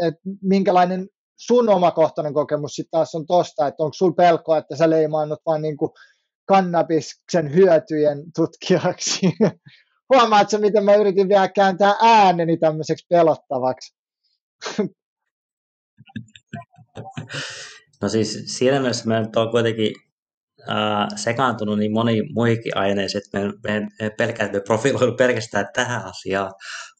et 0.02 0.14
minkälainen 0.42 1.08
sun 1.36 1.68
omakohtainen 1.68 2.34
kokemus 2.34 2.72
sitten 2.72 2.90
taas 2.90 3.14
on 3.14 3.26
tosta, 3.26 3.66
että 3.66 3.82
onko 3.82 3.92
sulla 3.94 4.14
pelkoa, 4.14 4.58
että 4.58 4.76
sä 4.76 4.90
leimaannut 4.90 5.40
vain 5.46 5.62
niinku 5.62 5.94
kannabiksen 6.44 7.54
hyötyjen 7.54 8.22
tutkijaksi. 8.36 9.20
Huomaatko, 10.14 10.58
miten 10.58 10.84
mä 10.84 10.94
yritin 10.94 11.28
vielä 11.28 11.48
kääntää 11.48 11.94
ääneni 12.02 12.56
tämmöiseksi 12.56 13.06
pelottavaksi? 13.08 13.96
No 18.02 18.08
siis 18.08 18.38
siinä 18.46 18.80
mielessä 18.80 19.08
mä 19.08 19.20
nyt 19.20 19.30
kuitenkin 19.50 19.94
äh, 20.70 21.08
sekaantunut 21.16 21.78
niin 21.78 21.92
moni 21.92 22.22
muihinkin 22.34 22.76
aineisiin, 22.76 23.22
että 23.24 23.38
me, 23.38 23.52
me, 24.02 24.10
pelkään, 24.10 24.52
me 24.52 24.60
profiloidu 24.60 25.12
pelkästään 25.12 25.66
tähän 25.74 26.04
asiaan, 26.04 26.52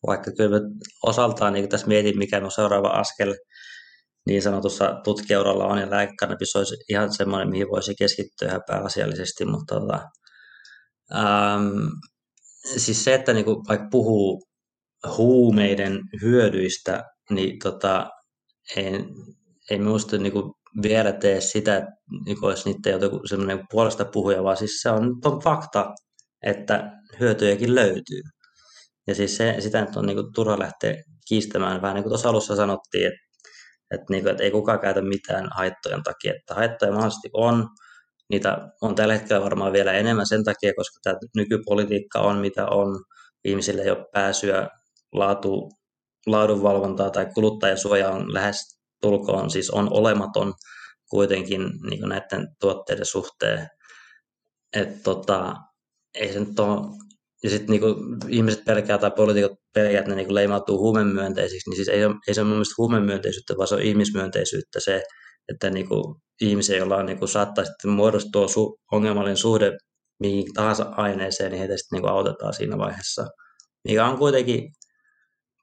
vaikka 0.07 0.31
kyllä 0.37 0.61
me 0.61 0.67
osaltaan 1.03 1.53
niin 1.53 1.69
tässä 1.69 1.87
mietin, 1.87 2.19
mikä 2.19 2.41
on 2.45 2.51
seuraava 2.51 2.89
askel 2.89 3.35
niin 4.27 4.43
sanotussa 4.43 5.01
tutkijauralla 5.05 5.67
on, 5.67 5.79
ja 5.79 5.91
lääkekannabis 5.91 6.57
olisi 6.57 6.77
ihan 6.89 7.13
semmoinen, 7.13 7.51
mihin 7.51 7.69
voisi 7.69 7.95
keskittyä 7.99 8.49
ihan 8.49 8.63
pääasiallisesti, 8.67 9.45
mutta 9.45 9.81
tota, 9.81 10.01
ähm, 11.15 11.87
siis 12.77 13.05
se, 13.05 13.15
että 13.15 13.33
niinku 13.33 13.65
vaikka 13.69 13.87
puhuu 13.91 14.49
huumeiden 15.17 16.01
hyödyistä, 16.23 17.05
niin 17.31 17.59
tota, 17.59 18.11
ei, 18.77 18.93
ei 19.71 19.79
minusta 19.79 20.19
niinku 20.19 20.58
vielä 20.83 21.13
tee 21.13 21.41
sitä, 21.41 21.87
niinku 22.27 22.47
olisi 22.47 22.73
niiden 22.73 23.01
joku 23.03 23.27
semmoinen 23.27 23.61
puolesta 23.71 24.05
puhuja, 24.05 24.45
vaan 24.45 24.57
siis 24.57 24.81
se 24.83 24.91
on, 24.91 25.17
on 25.25 25.41
fakta, 25.41 25.95
että 26.43 26.93
hyötyjäkin 27.21 27.75
löytyy. 27.75 28.21
Ja 29.07 29.15
siis 29.15 29.37
se, 29.37 29.57
sitä 29.59 29.81
nyt 29.81 29.97
on 29.97 30.07
niinku 30.07 30.31
turha 30.35 30.59
lähteä 30.59 31.03
kiistämään, 31.29 31.83
vähän 31.83 31.95
niin 31.95 32.03
kuin 32.03 32.11
tuossa 32.11 32.29
alussa 32.29 32.57
sanottiin, 32.57 33.07
että, 33.07 33.21
että, 33.91 34.07
niinku, 34.11 34.29
että 34.29 34.43
ei 34.43 34.51
kukaan 34.51 34.81
käytä 34.81 35.03
mitään 35.03 35.49
haittojen 35.57 36.03
takia, 36.03 36.33
että 36.37 36.55
haittoja 36.55 36.93
mahdollisesti 36.93 37.31
on, 37.33 37.69
niitä 38.31 38.69
on 38.83 38.95
tällä 38.95 39.15
hetkellä 39.15 39.45
varmaan 39.45 39.73
vielä 39.73 39.93
enemmän 39.93 40.27
sen 40.27 40.45
takia, 40.45 40.73
koska 40.77 41.01
tämä 41.03 41.17
nykypolitiikka 41.37 42.21
on 42.21 42.37
mitä 42.39 42.67
on, 42.67 43.05
ihmisille 43.45 43.83
ei 43.83 43.91
ole 43.91 44.07
pääsyä 44.13 44.69
laatu, 45.13 45.71
laadunvalvontaa 46.27 47.11
tai 47.11 47.27
kuluttajasuoja 47.35 48.11
on 48.11 48.35
lähes 48.35 48.78
tulkoon, 49.01 49.51
siis 49.51 49.71
on 49.71 49.89
olematon 49.93 50.55
kuitenkin 51.11 51.63
niin 51.91 52.09
näiden 52.09 52.49
tuotteiden 52.61 53.07
suhteen. 53.07 53.69
Että 54.77 55.03
tota, 55.03 55.55
ei 56.15 56.33
se 56.33 56.41
nyt 56.41 56.61
ole, 56.61 56.81
ja 57.43 57.51
sitten 57.51 57.71
niin 57.71 57.83
ihmiset 58.29 58.65
pelkää 58.65 58.99
tai 58.99 59.11
poliitikot 59.11 59.53
pelkää, 59.75 59.99
että 60.01 60.11
ne 60.11 60.17
niin 60.17 60.35
leimautuu 60.35 60.79
huumemyönteisiksi, 60.79 61.71
niin 61.71 61.77
siis 61.77 61.89
ei, 61.89 62.05
ole, 62.05 62.15
ei 62.29 62.35
se 62.35 62.41
ole 62.41 62.49
mun 62.49 62.57
mielestä 62.57 62.75
huumemyönteisyyttä, 62.79 63.55
vaan 63.57 63.69
se 63.69 63.75
on 63.75 63.83
ihmismyönteisyyttä 63.83 64.81
se, 64.81 65.03
että 65.49 65.71
niin 65.71 65.89
kuin 65.89 66.15
ihmisiä, 66.41 66.77
joilla 66.77 66.97
on, 66.97 67.07
niin 67.07 67.19
kuin, 67.19 67.29
saattaa 67.29 67.65
sitten 67.65 67.91
muodostua 67.91 68.47
su- 68.47 68.77
ongelmallinen 68.93 69.37
suhde 69.37 69.73
mihin 70.21 70.55
tahansa 70.55 70.83
aineeseen, 70.97 71.51
niin 71.51 71.59
heitä 71.59 71.77
sitten 71.77 71.97
niin 71.97 72.03
kuin 72.03 72.13
autetaan 72.13 72.55
siinä 72.55 72.79
vaiheessa, 72.79 73.27
mikä 73.89 74.07
on 74.07 74.19
kuitenkin 74.19 74.73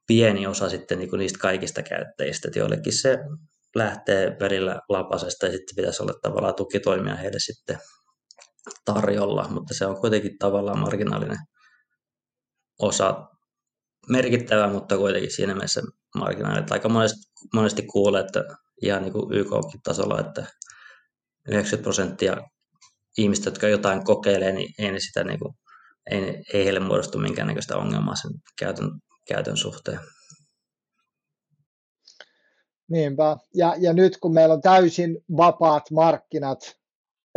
pieni 0.08 0.48
osa 0.48 0.70
sitten 0.70 1.00
niin 1.00 1.10
kuin 1.10 1.20
niistä 1.20 1.40
kaikista 1.40 1.84
käyttäjistä, 1.84 2.48
että 2.48 2.60
joillekin 2.60 2.94
se 2.94 3.18
lähtee 3.76 4.32
perillä 4.40 4.82
lapasesta 4.90 5.46
ja 5.46 5.52
sitten 5.52 5.76
pitäisi 5.76 6.04
olla 6.04 6.14
tavallaan 6.22 6.56
tukitoimia 6.56 7.16
heille 7.16 7.40
sitten 7.40 7.78
tarjolla, 8.86 9.48
mutta 9.48 9.74
se 9.74 9.86
on 9.86 10.02
kuitenkin 10.02 10.38
tavallaan 10.40 10.80
marginaalinen 10.80 11.38
osa, 12.80 13.28
merkittävä, 14.10 14.68
mutta 14.68 14.98
kuitenkin 14.98 15.32
siinä 15.32 15.54
mielessä 15.54 15.82
marginaalinen. 16.16 16.66
Aika 16.72 16.90
monesti, 16.90 17.20
monesti 17.54 17.82
kuulee, 17.82 18.22
että 18.22 18.44
ihan 18.82 19.02
niin 19.02 19.14
kuin 19.14 19.34
YK-tasolla, 19.34 20.20
että 20.20 20.46
90 21.48 21.84
prosenttia 21.84 22.38
ihmistä, 23.18 23.48
jotka 23.48 23.68
jotain 23.68 24.04
kokeilee, 24.04 24.52
niin 24.52 24.74
ei 24.80 24.92
ne 24.92 25.00
sitä 25.00 25.24
niin 25.24 25.40
kuin, 25.40 25.54
ei, 26.12 26.44
ei 26.54 26.66
heille 26.66 26.80
muodostu 26.80 27.18
minkäännäköistä 27.18 27.78
ongelmaa 27.78 28.16
sen 28.16 28.32
käytön, 28.60 28.92
käytön 29.28 29.58
suhteen. 29.58 30.00
Niinpä. 32.90 33.38
Ja, 33.54 33.76
ja 33.80 33.94
nyt 33.94 34.18
kun 34.18 34.34
meillä 34.34 34.54
on 34.54 34.62
täysin 34.62 35.24
vapaat 35.38 35.92
markkinat, 35.92 36.78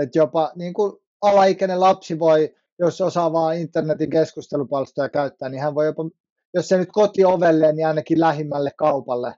että 0.02 0.18
jopa 0.18 0.52
niin 0.54 0.74
kuin 0.74 0.92
alaikäinen 1.22 1.80
lapsi 1.80 2.18
voi, 2.18 2.54
jos 2.78 3.00
osaa 3.00 3.32
vaan 3.32 3.56
internetin 3.56 4.10
keskustelupalstoja 4.10 5.08
käyttää, 5.08 5.48
niin 5.48 5.62
hän 5.62 5.74
voi 5.74 5.86
jopa, 5.86 6.02
jos 6.54 6.68
se 6.68 6.78
nyt 6.78 6.88
kotiovelle, 6.92 7.72
niin 7.72 7.86
ainakin 7.86 8.20
lähimmälle 8.20 8.70
kaupalle 8.76 9.34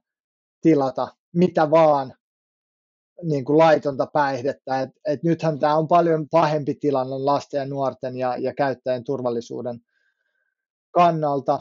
tilata 0.60 1.08
mitä 1.32 1.70
vaan 1.70 2.14
niin 3.22 3.44
kuin 3.44 3.58
laitonta 3.58 4.06
päihdettä. 4.06 4.80
Et, 4.80 4.90
et 5.06 5.22
nythän 5.22 5.58
tämä 5.58 5.76
on 5.76 5.88
paljon 5.88 6.28
pahempi 6.28 6.74
tilanne 6.74 7.18
lasten 7.18 7.58
ja 7.58 7.66
nuorten 7.66 8.16
ja, 8.16 8.36
ja 8.36 8.54
käyttäjän 8.54 9.04
turvallisuuden 9.04 9.80
kannalta. 10.90 11.58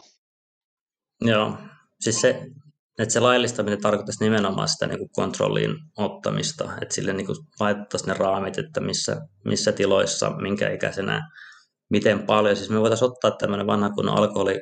Joo, 1.22 1.58
siis 2.00 2.22
se, 2.22 2.46
että 3.00 3.14
se 3.14 3.20
laillistaminen 3.20 3.82
tarkoittaisi 3.82 4.24
nimenomaan 4.24 4.68
sitä 4.68 4.88
niin 4.88 5.00
kuin 5.00 5.10
kontrolliin 5.12 5.76
ottamista, 5.98 6.70
että 6.82 6.96
sille 6.96 7.14
niin 7.14 7.26
kuin 7.26 7.38
laitettaisiin 7.60 8.08
ne 8.08 8.14
raamit, 8.14 8.58
että 8.58 8.80
missä, 8.82 9.18
missä 9.46 9.72
tiloissa, 9.72 10.30
minkä 10.30 10.70
ikäisenä, 10.70 11.22
miten 11.90 12.26
paljon. 12.26 12.56
Siis 12.56 12.70
me 12.70 12.82
voitaisiin 12.82 13.12
ottaa 13.12 13.32
tämmöinen 13.32 13.68
vanha 13.68 13.90
kunnon 13.90 14.18
alkoholi 14.18 14.62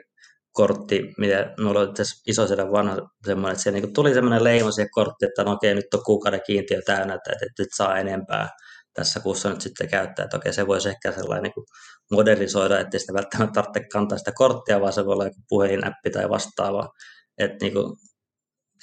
kortti, 0.52 1.14
mitä 1.18 1.54
minulla 1.58 1.80
oli 1.80 1.94
tässä 1.94 2.22
iso 2.28 2.48
sedän 2.48 2.72
vanha 2.72 2.98
semmoinen, 3.26 3.52
että 3.52 3.64
siellä 3.64 3.80
niin 3.80 3.94
tuli 3.94 4.14
semmoinen 4.14 4.44
leima 4.44 4.72
siihen 4.72 4.90
kortti, 4.92 5.26
että 5.26 5.44
no 5.44 5.52
okei, 5.52 5.76
nyt 5.76 5.94
on 5.94 6.04
kuukauden 6.06 6.42
kiintiö 6.46 6.82
täynnä, 6.86 7.14
että, 7.14 7.32
että 7.32 7.64
et 7.64 7.70
saa 7.76 7.98
enempää 7.98 8.50
tässä 8.98 9.20
kuussa 9.20 9.50
nyt 9.50 9.62
sitten 9.62 9.90
käyttää, 9.90 10.26
että 10.26 10.38
okei, 10.38 10.54
se 10.54 10.68
voisi 10.68 10.90
ehkä 10.90 11.12
sellainen 11.12 11.44
niin 11.44 11.66
modernisoida, 12.12 12.80
ettei 12.80 13.00
sitä 13.00 13.14
välttämättä 13.14 13.54
tarvitse 13.54 13.90
kantaa 13.92 14.18
sitä 14.18 14.32
korttia, 14.36 14.82
vaan 14.82 14.94
se 14.94 15.06
voi 15.06 15.14
olla 15.14 15.26
joku 15.26 15.42
puhelinäppi 15.50 16.10
tai 16.10 16.30
vastaava, 16.30 16.90
että 17.38 17.58
niin 17.62 17.74
kuin, 17.74 17.94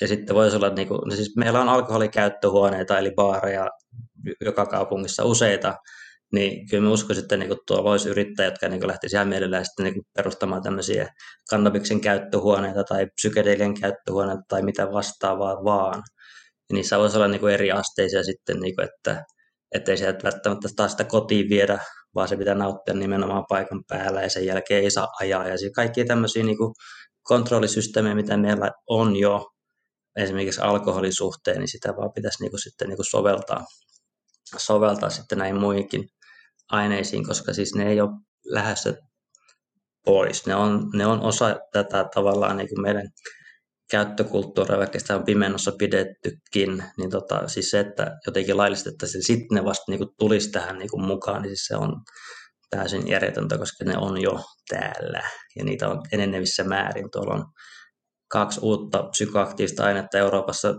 ja 0.01 0.09
sitten 0.09 0.37
voisi 0.37 0.57
olla, 0.57 0.71
niin 0.71 0.89
kuin, 0.89 1.01
no 1.05 1.17
siis 1.17 1.37
meillä 1.37 1.61
on 1.61 1.69
alkoholikäyttöhuoneita, 1.69 2.99
eli 2.99 3.13
baareja 3.17 3.71
joka 4.41 4.67
kaupungissa 4.67 5.25
useita, 5.25 5.75
niin 6.33 6.69
kyllä 6.69 6.85
mä 6.85 6.91
uskoisin, 6.91 7.23
että 7.23 7.37
niin 7.37 7.57
tuolla 7.67 7.91
olisi 7.91 8.09
yrittäjät, 8.09 8.53
jotka 8.53 8.69
niin 8.69 8.87
lähtisivät 8.87 9.19
ihan 9.19 9.29
mielellään 9.29 9.65
sitten 9.65 9.85
niin 9.85 10.03
perustamaan 10.17 10.63
tämmöisiä 10.63 11.09
kannabiksen 11.51 12.01
käyttöhuoneita 12.01 12.85
tai 12.85 13.07
psykedelien 13.15 13.81
käyttöhuoneita 13.81 14.43
tai 14.49 14.63
mitä 14.63 14.93
vastaavaa 14.93 15.65
vaan. 15.65 16.03
Ja 16.71 16.75
niissä 16.75 16.99
voisi 16.99 17.17
olla 17.17 17.29
niin 17.29 17.49
eri 17.49 17.73
asteisia 17.73 18.25
sitten, 18.25 18.61
niin 18.61 18.75
kuin, 18.77 18.89
että 18.89 19.25
ettei 19.75 19.97
sieltä 19.97 20.25
välttämättä 20.25 20.69
taas 20.77 20.91
sitä 20.91 21.05
kotiin 21.05 21.49
viedä, 21.49 21.79
vaan 22.15 22.29
se 22.29 22.37
pitää 22.37 22.55
nauttia 22.55 22.95
nimenomaan 22.95 23.45
paikan 23.49 23.85
päällä 23.89 24.23
ja 24.23 24.31
sen 24.31 24.47
jälkeen 24.47 24.83
ei 24.85 24.91
saa 24.91 25.09
ajaa. 25.21 25.49
Ja 25.49 25.57
kaikki 25.75 26.05
tämmöisiä 26.05 26.43
niin 26.43 26.57
kontrollisysteemejä, 27.23 28.15
mitä 28.15 28.37
meillä 28.37 28.71
on 28.89 29.17
jo 29.17 29.47
esimerkiksi 30.17 30.61
alkoholin 30.61 31.15
suhteen, 31.15 31.59
niin 31.59 31.69
sitä 31.69 31.97
vaan 31.97 32.13
pitäisi 32.13 32.43
niin 32.43 32.51
kuin 32.51 32.61
sitten 32.61 32.89
niin 32.89 32.97
kuin 32.97 33.07
soveltaa, 33.07 33.65
soveltaa 34.57 35.11
sitten 35.11 35.39
näihin 35.39 35.61
muihinkin 35.61 36.09
aineisiin, 36.71 37.27
koska 37.27 37.53
siis 37.53 37.75
ne 37.75 37.89
ei 37.89 38.01
ole 38.01 38.11
lähdössä 38.45 38.95
pois. 40.05 40.47
Ne 40.47 40.55
on, 40.55 40.91
ne 40.95 41.07
on 41.07 41.21
osa 41.21 41.57
tätä 41.73 42.09
tavallaan 42.15 42.57
niin 42.57 42.69
kuin 42.69 42.83
meidän 42.83 43.09
käyttökulttuuria, 43.91 44.79
vaikka 44.79 44.99
sitä 44.99 45.17
on 45.17 45.25
pimennossa 45.25 45.73
pidettykin, 45.79 46.85
niin 46.99 47.11
tota, 47.11 47.49
siis 47.49 47.71
se, 47.71 47.81
että 47.81 48.19
jotenkin 48.27 48.57
laillistettaisiin, 48.57 49.25
sitten 49.25 49.57
ne 49.57 49.65
vasta 49.65 49.85
niin 49.93 50.09
tulisi 50.19 50.51
tähän 50.51 50.79
niin 50.79 51.07
mukaan, 51.07 51.43
niin 51.43 51.51
siis 51.51 51.67
se 51.67 51.77
on 51.77 52.03
täysin 52.71 53.09
järjetöntä, 53.09 53.59
koska 53.59 53.85
ne 53.85 53.99
on 53.99 54.23
jo 54.23 54.41
täällä 54.69 55.23
ja 55.57 55.65
niitä 55.65 55.89
on 55.89 56.01
enenevissä 56.13 56.65
määrin. 56.65 57.11
Tuolla 57.11 57.35
on 57.35 57.45
kaksi 58.31 58.61
uutta 58.63 59.03
psykoaktiivista 59.03 59.85
ainetta 59.85 60.19
Euroopassa 60.19 60.75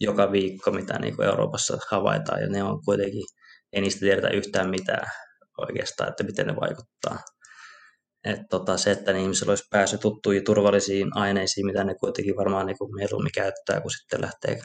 joka 0.00 0.32
viikko, 0.32 0.70
mitä 0.70 0.98
niin 0.98 1.22
Euroopassa 1.22 1.78
havaitaan, 1.90 2.40
ja 2.40 2.48
ne 2.48 2.62
on 2.62 2.84
kuitenkin, 2.84 3.22
ei 3.72 3.80
niistä 3.80 4.00
tiedetä 4.00 4.28
yhtään 4.28 4.70
mitään 4.70 5.10
oikeastaan, 5.58 6.08
että 6.10 6.24
miten 6.24 6.46
ne 6.46 6.56
vaikuttaa. 6.56 7.18
Et 8.26 8.40
tota, 8.50 8.76
se, 8.76 8.90
että 8.90 9.12
ihmisillä 9.12 9.50
olisi 9.50 9.64
päässyt 9.70 10.00
tuttuihin 10.00 10.44
turvallisiin 10.44 11.16
aineisiin, 11.16 11.66
mitä 11.66 11.84
ne 11.84 11.94
kuitenkin 11.94 12.36
varmaan 12.36 12.66
niin 12.66 12.76
mieluummin 12.94 13.32
käyttää, 13.34 13.80
kun 13.80 13.90
sitten 13.90 14.20
lähtee 14.20 14.58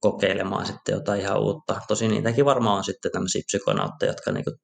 kokeilemaan 0.00 0.66
sitten 0.66 0.92
jotain 0.92 1.20
ihan 1.20 1.40
uutta. 1.40 1.80
Tosi 1.88 2.08
niitäkin 2.08 2.44
varmaan 2.44 2.76
on 2.76 2.84
sitten 2.84 3.12
tämmöisiä 3.12 3.42
psykonautteja, 3.46 4.12
jotka 4.12 4.32
niin 4.32 4.44
kuin 4.44 4.56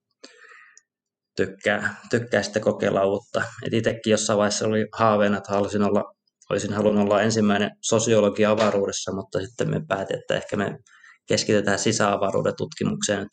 tykkää, 1.37 1.95
tykkää 2.11 2.43
sitten 2.43 2.63
kokeilla 2.63 3.05
uutta. 3.05 3.43
Et 3.67 3.73
itsekin 3.73 4.11
jossain 4.11 4.39
vaiheessa 4.39 4.67
oli 4.67 4.87
haaveena, 4.93 5.37
että 5.39 5.53
halusin 5.53 5.83
olla, 5.83 6.05
olisin 6.51 6.73
halunnut 6.73 7.05
olla 7.05 7.23
ensimmäinen 7.23 7.71
sosiologi 7.81 8.45
avaruudessa, 8.45 9.13
mutta 9.15 9.41
sitten 9.41 9.71
me 9.71 9.81
päätin, 9.89 10.19
että 10.19 10.35
ehkä 10.35 10.57
me 10.57 10.79
keskitytään 11.29 11.79
sisäavaruuden 11.79 12.57
tutkimukseen 12.57 13.27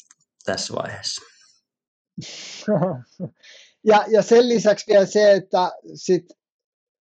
tässä 0.46 0.74
vaiheessa. 0.76 1.22
Ja, 3.88 4.06
ja 4.08 4.22
sen 4.22 4.50
lisäksi 4.50 4.86
vielä 4.88 5.06
se, 5.06 5.32
että 5.32 5.72
sit, 5.96 6.26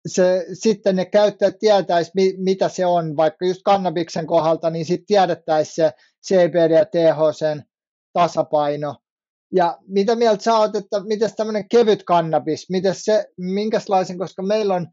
se, 0.06 0.46
sitten 0.52 0.96
ne 0.96 1.04
käyttäjät 1.04 1.58
tietäisi, 1.58 2.10
mitä 2.36 2.68
se 2.68 2.86
on, 2.86 3.16
vaikka 3.16 3.46
just 3.46 3.60
kannabiksen 3.64 4.26
kohdalta, 4.26 4.70
niin 4.70 4.84
sitten 4.84 5.06
tiedettäisiin 5.06 5.74
se 5.74 5.92
CBD 6.26 6.70
ja 6.70 6.84
THC 6.84 7.62
tasapaino, 8.12 8.96
Ja 9.52 9.78
mitä 9.88 10.16
mieltä 10.16 10.42
sä 10.42 10.58
oot, 10.58 10.76
että 10.76 11.00
miten 11.00 11.30
tämmöinen 11.36 11.68
kevyt 11.68 12.02
kannabis, 12.04 12.70
miten 12.70 12.94
se, 12.94 13.26
minkälaisen, 13.38 14.18
koska 14.18 14.42
meillä 14.42 14.74
on 14.74 14.88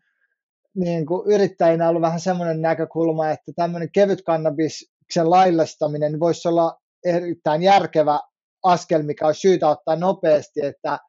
niin 0.76 1.06
kuin 1.06 1.28
yrittäjinä 1.34 1.90
ollut 1.90 2.02
vähän 2.02 2.20
semmoinen 2.20 2.62
näkökulma, 2.62 3.30
että 3.30 3.52
tämmöinen 3.56 3.92
kevyt 3.92 4.22
kannabiksen 4.22 5.30
laillistaminen 5.30 6.20
voisi 6.20 6.48
olla 6.48 6.78
erittäin 7.06 7.64
järkevä 7.64 8.20
askel, 8.64 9.04
mikä 9.04 9.28
on 9.28 9.36
syytä 9.36 9.70
ottaa 9.70 9.96
nopeasti, 9.96 10.66
että 10.66 11.00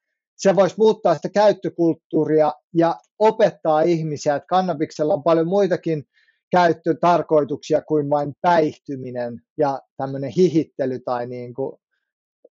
se 0.42 0.56
voisi 0.56 0.74
muuttaa 0.78 1.14
sitä 1.14 1.28
käyttökulttuuria 1.28 2.52
ja 2.74 2.96
opettaa 3.18 3.80
ihmisiä, 3.80 4.36
että 4.36 4.46
kannabiksella 4.46 5.14
on 5.14 5.22
paljon 5.22 5.48
muitakin 5.48 6.04
käyttötarkoituksia 6.50 7.82
kuin 7.82 8.10
vain 8.10 8.34
päihtyminen 8.40 9.42
ja 9.58 9.80
tämmöinen 9.96 10.30
hihittely 10.30 10.98
tai 10.98 11.26
niin 11.26 11.54
kuin, 11.54 11.76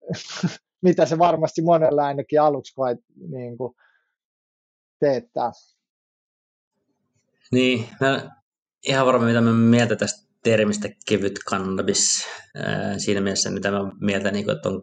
mitä 0.86 1.06
se 1.06 1.18
varmasti 1.18 1.62
monella 1.62 2.06
ainakin 2.06 2.40
aluksi 2.40 2.74
koet 2.74 2.98
niin 3.28 3.58
kuin 3.58 3.74
teettää. 5.00 5.52
Niin, 7.52 7.88
mä 8.00 8.30
ihan 8.86 9.06
varma 9.06 9.26
mitä 9.26 9.40
mä 9.40 9.52
mieltä 9.52 9.96
tästä 9.96 10.32
termistä 10.42 10.88
kevyt 11.08 11.38
kannabis. 11.48 12.26
siinä 12.98 13.20
mielessä, 13.20 13.50
mitä 13.50 13.70
mä 13.70 13.78
mieltä, 14.00 14.30
niin 14.30 14.50
että 14.50 14.68
on, 14.68 14.82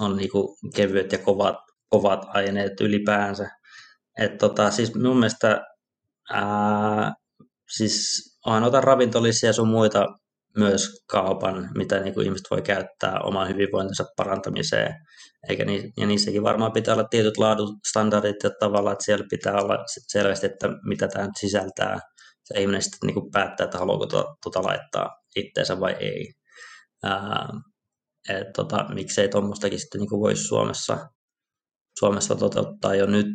on 0.00 0.16
niin 0.16 0.30
kevyet 0.74 1.12
ja 1.12 1.18
kovat, 1.18 1.73
kovat 1.94 2.26
aineet 2.28 2.80
ylipäänsä. 2.80 3.48
Et, 4.18 4.38
tota, 4.38 4.70
siis 4.70 4.94
mun 4.94 5.16
mielestä 5.16 5.60
ää, 6.30 7.12
siis 7.76 7.96
on 8.46 8.62
noita 8.62 8.80
ravintolisia 8.80 9.52
sun 9.52 9.68
muita 9.68 10.06
myös 10.58 11.04
kaupan, 11.10 11.70
mitä 11.76 12.00
niin 12.00 12.14
kuin 12.14 12.24
ihmiset 12.24 12.46
voi 12.50 12.62
käyttää 12.62 13.20
oman 13.24 13.48
hyvinvointinsa 13.48 14.04
parantamiseen. 14.16 14.94
Eikä 15.48 15.64
ni, 15.64 15.92
ja 15.96 16.06
niissäkin 16.06 16.42
varmaan 16.42 16.72
pitää 16.72 16.94
olla 16.94 17.08
tietyt 17.10 17.36
laadustandardit 17.38 18.42
ja 18.42 18.50
tavalla, 18.60 18.92
että 18.92 19.04
siellä 19.04 19.26
pitää 19.30 19.54
olla 19.54 19.78
selvästi, 20.08 20.46
että 20.46 20.68
mitä 20.88 21.08
tämä 21.08 21.24
nyt 21.24 21.36
sisältää. 21.40 21.98
Se 22.44 22.60
ihminen 22.60 22.82
sitten 22.82 23.06
niin 23.06 23.14
kuin 23.14 23.30
päättää, 23.30 23.64
että 23.64 23.78
haluaako 23.78 24.06
tuota, 24.06 24.34
tuota 24.42 24.62
laittaa 24.62 25.10
itteensä 25.36 25.80
vai 25.80 25.96
ei. 26.00 26.32
Ää, 27.02 27.48
et, 28.28 28.52
tota, 28.56 28.86
miksei 28.94 29.28
tuommoistakin 29.28 29.78
sitten 29.78 30.00
niin 30.00 30.10
voisi 30.10 30.42
Suomessa, 30.42 30.98
Suomessa 31.98 32.34
toteuttaa 32.34 32.94
jo 32.94 33.06
nyt. 33.06 33.26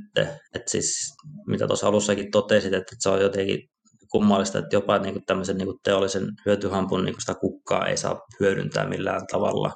Et 0.55 0.67
siis, 0.67 1.13
mitä 1.47 1.67
tuossa 1.67 1.87
alussakin 1.87 2.31
totesit, 2.31 2.73
että 2.73 2.95
se 2.99 3.09
on 3.09 3.21
jotenkin 3.21 3.69
kummallista, 4.11 4.59
että 4.59 4.75
jopa 4.75 4.99
niin 4.99 5.25
tämmöisen 5.25 5.57
niin 5.57 5.79
teollisen 5.83 6.27
hyötyhampun 6.45 7.05
niin 7.05 7.15
sitä 7.19 7.35
kukkaa 7.35 7.87
ei 7.87 7.97
saa 7.97 8.21
hyödyntää 8.39 8.89
millään 8.89 9.27
tavalla, 9.31 9.73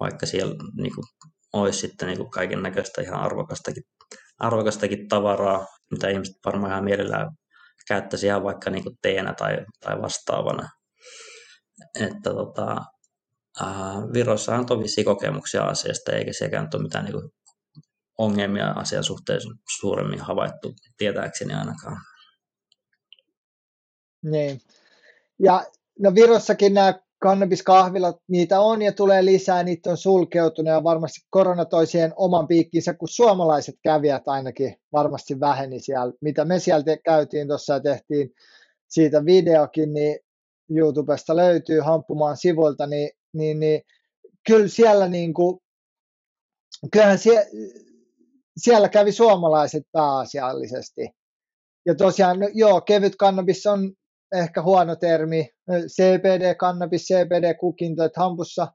vaikka 0.00 0.26
siellä 0.26 0.54
niin 0.76 0.92
olisi 1.52 1.78
sitten 1.78 2.08
niin 2.08 2.30
kaiken 2.30 2.62
näköistä 2.62 3.02
ihan 3.02 3.20
arvokastakin, 3.20 3.82
arvokastakin 4.38 5.08
tavaraa, 5.08 5.66
mitä 5.90 6.08
ihmiset 6.08 6.34
varmaan 6.44 6.72
ihan 6.72 6.84
mielellään 6.84 7.30
käyttäisi 7.88 8.26
ihan 8.26 8.44
vaikka 8.44 8.70
niin 8.70 8.84
teenä 9.02 9.34
tai, 9.34 9.56
tai 9.80 10.02
vastaavana. 10.02 10.68
Että 12.00 12.30
tota, 12.30 12.76
äh, 13.62 13.96
Virossa 14.12 14.54
on 14.56 14.66
tosi 14.66 15.04
kokemuksia 15.04 15.64
asiasta, 15.64 16.12
eikä 16.12 16.32
sielläkään 16.32 16.68
ole 16.74 16.82
mitään 16.82 17.04
niin 17.04 17.12
kuin 17.12 17.30
ongelmia 18.18 18.70
asian 18.70 19.04
suhteen 19.04 19.40
suuremmin 19.78 20.20
havaittu, 20.20 20.74
tietääkseni 20.96 21.54
ainakaan. 21.54 21.96
Niin. 24.22 24.60
Ja 25.38 25.64
no 25.98 26.14
Virossakin 26.14 26.74
nämä 26.74 27.00
kannabiskahvilat, 27.18 28.16
niitä 28.28 28.60
on 28.60 28.82
ja 28.82 28.92
tulee 28.92 29.24
lisää, 29.24 29.62
niitä 29.62 29.90
on 29.90 29.96
sulkeutunut 29.96 30.72
ja 30.72 30.84
varmasti 30.84 31.20
korona 31.30 31.64
toi 31.64 31.86
siihen 31.86 32.12
oman 32.16 32.46
piikkinsä, 32.46 32.94
kun 32.94 33.08
suomalaiset 33.08 33.74
kävijät 33.82 34.28
ainakin 34.28 34.76
varmasti 34.92 35.40
väheni 35.40 35.80
siellä. 35.80 36.12
Mitä 36.20 36.44
me 36.44 36.58
sieltä 36.58 36.96
käytiin 37.04 37.48
tuossa 37.48 37.72
ja 37.72 37.80
tehtiin 37.80 38.30
siitä 38.88 39.24
videokin, 39.24 39.92
niin 39.92 40.18
YouTubesta 40.70 41.36
löytyy 41.36 41.80
Hamppumaan 41.80 42.36
sivuilta, 42.36 42.86
niin, 42.86 43.10
niin, 43.32 43.60
niin 43.60 43.82
kyllä 44.46 44.68
siellä 44.68 45.08
niin 45.08 45.34
kuin, 45.34 45.60
kyllähän 46.92 47.18
sie, 47.18 47.46
siellä 48.56 48.88
kävi 48.88 49.12
suomalaiset 49.12 49.82
pääasiallisesti. 49.92 51.08
Ja 51.86 51.94
tosiaan, 51.94 52.40
no, 52.40 52.48
joo, 52.54 52.80
kevyt 52.80 53.16
kannabis 53.16 53.66
on 53.66 53.92
ehkä 54.34 54.62
huono 54.62 54.96
termi, 54.96 55.48
CBD-kannabis, 55.70 57.02
CBD-kukinto, 57.02 58.04
että 58.04 58.20
hampussa 58.20 58.72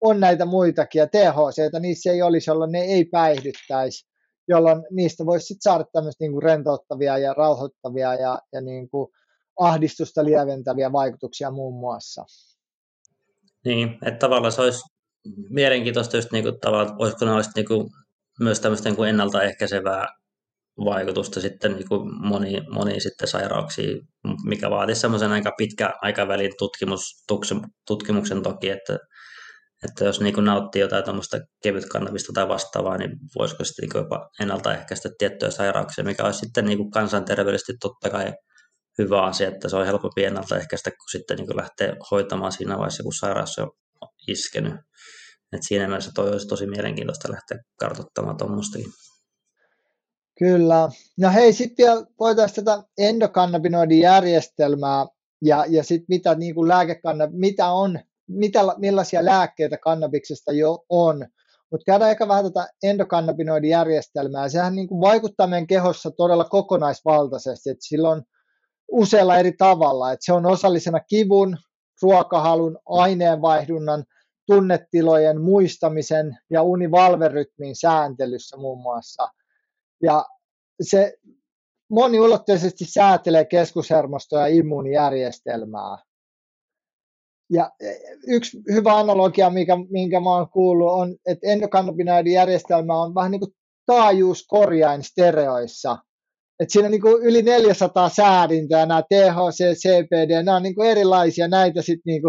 on 0.00 0.20
näitä 0.20 0.44
muitakin 0.44 0.98
ja 0.98 1.06
THC, 1.06 1.58
että 1.58 1.80
niissä 1.80 2.10
ei 2.10 2.22
olisi, 2.22 2.50
jolloin 2.50 2.72
ne 2.72 2.80
ei 2.80 3.04
päihdyttäisi, 3.04 4.06
jolloin 4.48 4.82
niistä 4.90 5.26
voisi 5.26 5.46
sitten 5.46 5.62
saada 5.62 5.84
tämmöistä 5.92 6.24
niinku 6.24 6.40
rentouttavia 6.40 7.18
ja 7.18 7.34
rauhoittavia 7.34 8.14
ja, 8.14 8.38
ja 8.52 8.60
niinku 8.60 9.12
ahdistusta 9.60 10.24
lieventäviä 10.24 10.92
vaikutuksia 10.92 11.50
muun 11.50 11.80
muassa. 11.80 12.24
Niin, 13.64 13.98
että 14.02 14.18
tavallaan 14.18 14.52
se 14.52 14.62
olisi 14.62 14.84
mielenkiintoista 15.50 16.16
just 16.16 16.32
niinku, 16.32 16.52
tavallaan, 16.52 16.96
olisiko 16.98 17.24
ne 17.24 17.32
olisi 17.32 17.50
niinku, 17.56 17.90
myös 18.40 18.60
tämmöistä 18.60 18.88
niinku 18.88 19.02
ennaltaehkäisevää 19.02 20.06
vaikutusta 20.84 21.40
sitten 21.40 21.72
niin 21.72 21.88
kuin 21.88 22.26
moni, 22.28 22.60
moni 22.70 23.00
sitten 23.00 23.28
sairauksiin, 23.28 24.00
mikä 24.44 24.70
vaatii 24.70 24.94
semmoisen 24.94 25.32
aika 25.32 25.52
pitkä 25.58 25.92
aikavälin 26.02 26.52
tutkimus, 26.58 27.02
tutkimuksen 27.86 28.42
toki, 28.42 28.70
että, 28.70 28.98
että 29.84 30.04
jos 30.04 30.20
niin 30.20 30.34
kuin 30.34 30.44
nauttii 30.44 30.82
jotain 30.82 31.04
tuommoista 31.04 31.38
kevyt 31.62 31.84
kannabista 31.86 32.32
tai 32.32 32.48
vastaavaa, 32.48 32.98
niin 32.98 33.10
voisiko 33.38 33.64
sitten 33.64 33.88
niin 33.88 34.02
jopa 34.04 34.28
ennaltaehkäistä 34.40 35.08
tiettyjä 35.18 35.50
sairauksia, 35.50 36.04
mikä 36.04 36.24
olisi 36.24 36.38
sitten 36.38 36.64
niin 36.64 36.78
kuin 36.78 36.90
kansanterveydellisesti 36.90 37.72
totta 37.80 38.10
kai 38.10 38.32
hyvä 38.98 39.22
asia, 39.22 39.48
että 39.48 39.68
se 39.68 39.76
on 39.76 39.86
helpompi 39.86 40.24
ennaltaehkäistä 40.24 40.90
kuin 40.90 41.10
sitten 41.10 41.36
niin 41.36 41.46
kuin 41.46 41.56
lähteä 41.56 41.96
hoitamaan 42.10 42.52
siinä 42.52 42.78
vaiheessa, 42.78 43.02
kun 43.02 43.14
sairaus 43.14 43.58
on 43.58 43.70
iskenyt. 44.28 44.74
Et 45.54 45.62
siinä 45.62 45.86
mielessä 45.86 46.10
toi 46.14 46.30
olisi 46.30 46.46
tosi 46.46 46.66
mielenkiintoista 46.66 47.32
lähteä 47.32 47.58
kartoittamaan 47.80 48.36
tuommoistakin. 48.36 48.86
Kyllä. 50.38 50.88
No 51.18 51.30
hei, 51.30 51.52
sitten 51.52 51.86
vielä 51.86 52.06
voitaisiin 52.20 52.64
tätä 52.64 52.82
endokannabinoidijärjestelmää 52.98 55.06
ja, 55.42 55.64
ja 55.68 55.84
sitten 55.84 56.06
mitä 56.08 56.34
niin 56.34 56.54
kuin 56.54 56.68
lääkekanna, 56.68 57.28
mitä 57.32 57.70
on, 57.70 58.00
mitä, 58.28 58.60
millaisia 58.78 59.24
lääkkeitä 59.24 59.78
kannabiksesta 59.78 60.52
jo 60.52 60.84
on. 60.88 61.26
Mutta 61.70 61.84
käydään 61.84 62.10
ehkä 62.10 62.28
vähän 62.28 62.44
tätä 62.44 62.68
endokannabinoidijärjestelmää. 62.82 64.48
Sehän 64.48 64.74
niin 64.74 64.88
kuin 64.88 65.00
vaikuttaa 65.00 65.46
meidän 65.46 65.66
kehossa 65.66 66.10
todella 66.10 66.44
kokonaisvaltaisesti, 66.44 67.70
että 67.70 67.86
sillä 67.86 68.10
on 68.10 68.22
usealla 68.92 69.38
eri 69.38 69.52
tavalla. 69.52 70.12
Että 70.12 70.24
se 70.24 70.32
on 70.32 70.46
osallisena 70.46 71.00
kivun, 71.00 71.56
ruokahalun, 72.02 72.78
aineenvaihdunnan, 72.86 74.04
tunnetilojen 74.46 75.40
muistamisen 75.40 76.38
ja 76.50 76.62
univalverytmin 76.62 77.76
sääntelyssä 77.76 78.56
muun 78.56 78.82
muassa– 78.82 79.28
ja 80.04 80.24
se 80.82 81.14
moniulotteisesti 81.90 82.84
säätelee 82.84 83.44
keskushermostoa 83.44 84.40
ja 84.40 84.46
immuunijärjestelmää. 84.46 85.98
Ja 87.52 87.70
yksi 88.26 88.62
hyvä 88.72 88.98
analogia, 88.98 89.50
mikä, 89.50 89.76
minkä 89.90 90.20
mä 90.20 90.30
oon 90.30 90.48
kuullut, 90.50 90.92
on, 90.92 91.16
että 91.26 91.46
endokannabinoidijärjestelmä 91.48 93.02
on 93.02 93.14
vähän 93.14 93.30
niin 93.30 93.40
kuin 93.40 93.54
taajuuskorjain 93.86 95.02
stereoissa. 95.02 95.98
Et 96.60 96.70
siinä 96.70 96.86
on 96.86 96.90
niin 96.90 97.02
kuin 97.02 97.22
yli 97.22 97.42
400 97.42 98.08
säädintä 98.08 98.86
nämä 98.86 99.02
THC, 99.02 99.74
CPD, 99.74 100.42
nämä 100.42 100.56
on 100.56 100.62
niin 100.62 100.74
kuin 100.74 100.90
erilaisia 100.90 101.48
näitä 101.48 101.82
sitten 101.82 102.02
niin 102.04 102.22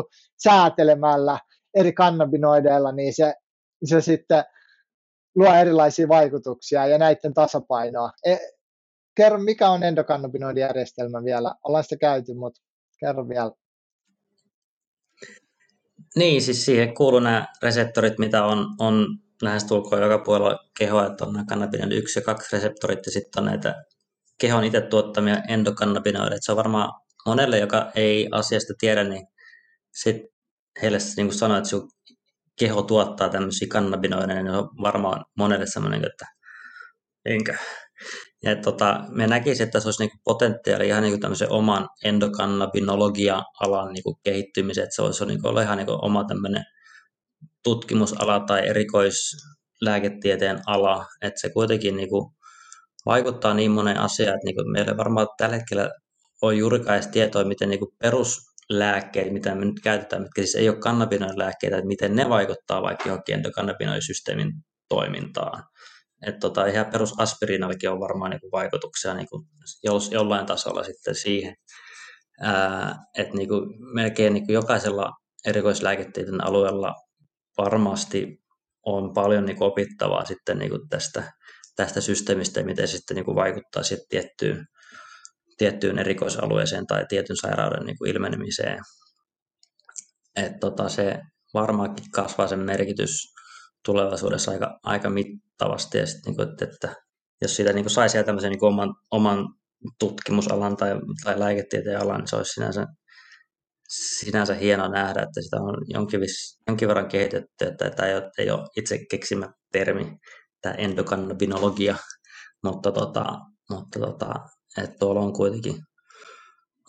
säätelemällä 0.43 1.39
eri 1.75 1.93
kannabinoideilla, 1.93 2.91
niin 2.91 3.13
se, 3.13 3.33
se 3.85 4.01
sitten 4.01 4.43
luo 5.35 5.53
erilaisia 5.53 6.07
vaikutuksia 6.07 6.87
ja 6.87 6.97
näiden 6.97 7.33
tasapainoa. 7.33 8.11
E, 8.25 8.37
kerro, 9.15 9.37
mikä 9.39 9.69
on 9.69 9.83
endokannabinoidijärjestelmä 9.83 11.23
vielä? 11.23 11.55
Ollaan 11.63 11.83
sitä 11.83 11.97
käyty, 11.97 12.33
mutta 12.33 12.61
kerro 12.99 13.29
vielä. 13.29 13.51
Niin, 16.15 16.41
siis 16.41 16.65
siihen 16.65 16.93
kuuluu 16.93 17.19
nämä 17.19 17.47
reseptorit, 17.63 18.19
mitä 18.19 18.45
on, 18.45 18.67
on 18.79 19.05
lähestulkoon 19.41 20.01
joka 20.01 20.19
puolella 20.19 20.59
kehoa, 20.77 21.05
että 21.05 21.25
on 21.25 21.33
nämä 21.33 21.45
kannabinoidit 21.49 21.97
1 21.97 22.19
ja 22.19 22.23
2 22.23 22.55
reseptorit 22.55 23.05
ja 23.05 23.11
sitten 23.11 23.43
on 23.43 23.45
näitä 23.45 23.85
kehon 24.37 24.63
itse 24.63 24.81
tuottamia 24.81 25.37
endokannabinoideja. 25.49 26.39
Se 26.41 26.51
on 26.51 26.57
varmaan 26.57 27.01
monelle, 27.25 27.59
joka 27.59 27.91
ei 27.95 28.27
asiasta 28.31 28.73
tiedä, 28.79 29.03
niin 29.03 29.27
sit 29.93 30.34
heille 30.81 30.97
niin 31.17 31.27
kuin 31.27 31.37
sanoit, 31.37 31.57
että 31.57 31.69
sun 31.69 31.89
keho 32.59 32.81
tuottaa 32.81 33.29
tämmöisiä 33.29 33.67
kannabinoideja, 33.71 34.43
niin 34.43 34.55
on 34.55 34.69
varmaan 34.81 35.25
monelle 35.37 35.65
semmoinen, 35.67 36.05
että 36.05 36.25
enkä. 37.25 37.57
Ja 38.43 38.55
tota, 38.55 39.03
me 39.09 39.27
näkisin, 39.27 39.65
että 39.65 39.79
se 39.79 39.87
olisi 39.87 40.03
niinku 40.03 40.17
potentiaali 40.23 40.87
ihan 40.87 41.03
niinku 41.03 41.19
tämmöisen 41.19 41.51
oman 41.51 41.89
endokannabinologia-alan 42.03 43.93
niinku 43.93 44.19
kehittymiseen, 44.23 44.83
että 44.83 44.95
se 44.95 45.01
olisi 45.01 45.25
niinku 45.25 45.47
olla 45.47 45.61
ihan 45.61 45.77
niinku 45.77 45.97
oma 46.01 46.23
tämmöinen 46.23 46.63
tutkimusala 47.63 48.39
tai 48.39 48.67
erikois, 48.67 49.37
lääketieteen 49.81 50.61
ala, 50.65 51.05
että 51.21 51.41
se 51.41 51.49
kuitenkin 51.49 51.97
niin 51.97 52.09
kuin 52.09 52.35
vaikuttaa 53.05 53.53
niin 53.53 53.71
monen 53.71 53.99
asiaan, 53.99 54.35
että 54.35 54.45
niin 54.45 54.55
kuin 54.55 54.71
meillä 54.71 54.97
varmaan 54.97 55.27
tällä 55.37 55.55
hetkellä 55.55 55.91
on 56.41 56.57
juurikaan 56.57 56.95
edes 56.95 57.07
tietoa, 57.07 57.43
miten 57.43 57.69
niin 57.69 57.79
kuin 57.79 57.91
peruslääkkeet, 58.67 59.33
mitä 59.33 59.55
me 59.55 59.65
nyt 59.65 59.79
käytetään, 59.83 60.21
mitkä 60.21 60.41
siis 60.41 60.55
ei 60.55 60.69
ole 60.69 60.79
kannabinoidilääkkeitä, 60.79 61.77
että 61.77 61.87
miten 61.87 62.15
ne 62.15 62.29
vaikuttaa 62.29 62.81
vaikka 62.81 63.09
johonkin 63.09 63.35
endokannabinoidisysteemin 63.35 64.53
toimintaan. 64.89 65.63
Että 66.25 66.39
tota, 66.39 66.65
ihan 66.65 66.85
perusaspiriinallakin 66.85 67.89
on 67.89 67.99
varmaan 67.99 68.31
niin 68.31 68.41
kuin 68.41 68.51
vaikutuksia 68.51 69.13
niin 69.13 69.27
kuin 69.29 69.47
jollain 70.11 70.45
tasolla 70.45 70.83
sitten 70.83 71.15
siihen. 71.15 71.55
että 73.17 73.37
niin 73.37 73.47
kuin 73.47 73.93
melkein 73.93 74.33
niin 74.33 74.45
kuin 74.45 74.53
jokaisella 74.53 75.11
erikoislääketieteen 75.45 76.43
alueella 76.43 76.93
varmasti 77.57 78.37
on 78.85 79.13
paljon 79.13 79.45
niin 79.45 79.63
opittavaa 79.63 80.25
sitten 80.25 80.57
niin 80.57 80.69
kuin 80.69 80.89
tästä, 80.89 81.33
tästä 81.75 82.01
systeemistä 82.01 82.59
ja 82.59 82.65
miten 82.65 82.87
se 82.87 82.97
sitten 82.97 83.15
niin 83.15 83.25
kuin 83.25 83.35
vaikuttaa 83.35 83.83
sitten 83.83 84.07
tiettyyn, 84.09 84.65
tiettyyn 85.57 85.99
erikoisalueeseen 85.99 86.87
tai 86.87 87.05
tietyn 87.09 87.37
sairauden 87.37 87.85
niin 87.85 87.97
kuin 87.97 88.11
ilmenemiseen. 88.11 88.79
Et 90.35 90.59
tota, 90.59 90.89
se 90.89 91.19
varmaankin 91.53 92.11
kasvaa 92.11 92.47
sen 92.47 92.59
merkitys 92.59 93.33
tulevaisuudessa 93.85 94.51
aika, 94.51 94.79
aika 94.83 95.09
mittavasti. 95.09 95.97
Ja 95.97 96.05
sit, 96.07 96.25
niin 96.25 96.35
kuin, 96.35 96.49
että, 96.49 96.65
että 96.65 96.95
jos 97.41 97.55
siitä 97.55 97.73
niin 97.73 97.89
saisi 97.89 98.23
tämmöisen 98.23 98.51
niin 98.51 98.65
oman, 98.65 98.95
oman 99.11 99.37
tutkimusalan 99.99 100.77
tai, 100.77 100.91
tai 101.23 101.39
lääketieteen 101.39 102.01
alan, 102.01 102.19
niin 102.19 102.27
se 102.27 102.35
olisi 102.35 102.53
sinänsä, 102.53 102.85
sinänsä 103.89 104.53
hienoa 104.53 104.89
nähdä, 104.89 105.21
että 105.21 105.41
sitä 105.41 105.57
on 105.57 105.75
jonkin, 105.87 106.21
vis, 106.21 106.59
jonkin 106.67 106.87
verran 106.87 107.07
kehitetty, 107.07 107.65
että 107.65 107.89
tämä 107.89 108.09
ei 108.09 108.15
ole, 108.15 108.31
ei 108.37 108.51
ole 108.51 108.67
itse 108.77 108.99
keksimä 109.11 109.49
termi, 109.71 110.17
tämä 110.61 110.75
endokannabinologia, 110.75 111.95
mutta, 112.63 112.91
tota, 112.91 113.25
mutta 113.69 113.99
tota, 113.99 114.33
että 114.83 114.95
tuolla 114.99 115.21
on 115.21 115.33
kuitenkin 115.33 115.75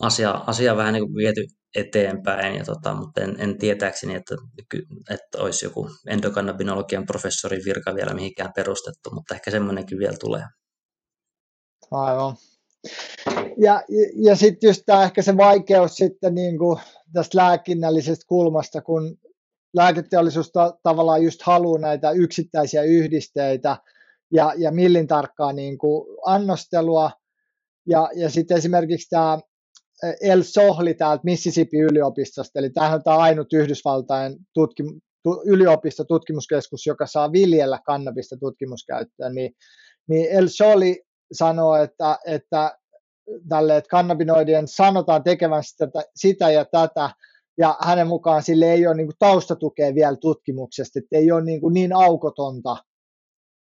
asia, 0.01 0.31
asia 0.31 0.77
vähän 0.77 0.93
niin 0.93 1.05
kuin 1.05 1.15
viety 1.15 1.45
eteenpäin, 1.75 2.55
ja 2.55 2.63
tota, 2.63 2.93
mutta 2.93 3.21
en, 3.21 3.35
en 3.39 3.57
tietääkseni, 3.57 4.15
että, 4.15 4.35
että 5.09 5.37
olisi 5.37 5.65
joku 5.65 5.89
endokannabinologian 6.07 7.05
professorin 7.05 7.61
virka 7.65 7.95
vielä 7.95 8.13
mihinkään 8.13 8.53
perustettu, 8.55 9.09
mutta 9.13 9.35
ehkä 9.35 9.51
semmoinenkin 9.51 9.97
vielä 9.97 10.17
tulee. 10.19 10.43
Aivan. 11.91 12.35
Ja, 13.57 13.83
ja 14.15 14.35
sitten 14.35 14.67
just 14.67 14.83
tämä 14.85 15.03
ehkä 15.03 15.21
se 15.21 15.37
vaikeus 15.37 15.95
sitten 15.95 16.35
niin 16.35 16.57
kuin 16.57 16.79
tästä 17.13 17.37
lääkinnällisestä 17.37 18.25
kulmasta, 18.27 18.81
kun 18.81 19.17
lääketeollisuus 19.73 20.51
ta- 20.51 20.77
tavallaan 20.83 21.23
just 21.23 21.41
haluaa 21.41 21.79
näitä 21.79 22.11
yksittäisiä 22.11 22.83
yhdisteitä 22.83 23.77
ja, 24.33 24.53
ja 24.57 24.71
millin 24.71 25.07
tarkkaa 25.07 25.53
niin 25.53 25.77
kuin 25.77 26.17
annostelua. 26.25 27.11
Ja, 27.87 28.09
ja 28.15 28.29
sitten 28.29 28.57
esimerkiksi 28.57 29.09
tämä 29.09 29.39
El 30.21 30.43
Sohli 30.43 30.93
täältä 30.93 31.21
Mississippi-yliopistosta, 31.23 32.59
eli 32.59 32.69
tämähän 32.69 32.95
on 32.95 33.03
tämä 33.03 33.17
ainut 33.17 33.53
Yhdysvaltain 33.53 34.33
tutkim- 34.33 34.99
tu- 35.23 35.43
yliopistotutkimuskeskus, 35.45 36.85
joka 36.85 37.07
saa 37.07 37.31
viljellä 37.31 37.79
kannabista 37.85 38.37
tutkimuskäyttöön, 38.37 39.35
niin, 39.35 39.55
niin 40.09 40.31
El 40.31 40.47
Sohli 40.47 41.03
sanoo, 41.31 41.75
että, 41.75 42.17
että 42.25 42.77
tälle, 43.49 43.77
että 43.77 43.89
kannabinoidien 43.89 44.67
sanotaan 44.67 45.23
tekevän 45.23 45.63
sitä, 45.63 45.87
sitä 46.15 46.51
ja 46.51 46.65
tätä, 46.65 47.09
ja 47.57 47.77
hänen 47.81 48.07
mukaan 48.07 48.43
sille 48.43 48.71
ei 48.71 48.87
ole 48.87 48.95
niin 48.95 49.07
kuin 49.07 49.17
taustatukea 49.19 49.95
vielä 49.95 50.15
tutkimuksesta, 50.15 50.99
että 50.99 51.17
ei 51.17 51.31
ole 51.31 51.43
niin, 51.43 51.61
kuin 51.61 51.73
niin 51.73 51.93
aukotonta 51.93 52.77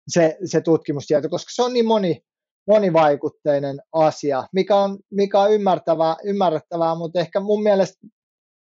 se, 0.09 0.39
se 0.45 0.61
tutkimustieto, 0.61 1.29
koska 1.29 1.51
se 1.55 1.63
on 1.63 1.73
niin 1.73 1.87
moni, 1.87 2.21
monivaikutteinen 2.67 3.81
asia, 3.93 4.45
mikä 4.53 4.77
on, 4.77 4.99
mikä 5.11 5.41
on 5.41 5.53
ymmärtävää, 5.53 6.17
ymmärrettävää, 6.25 6.95
mutta 6.95 7.21
ehkä 7.21 7.41
mun 7.41 7.63
mielestä 7.63 8.07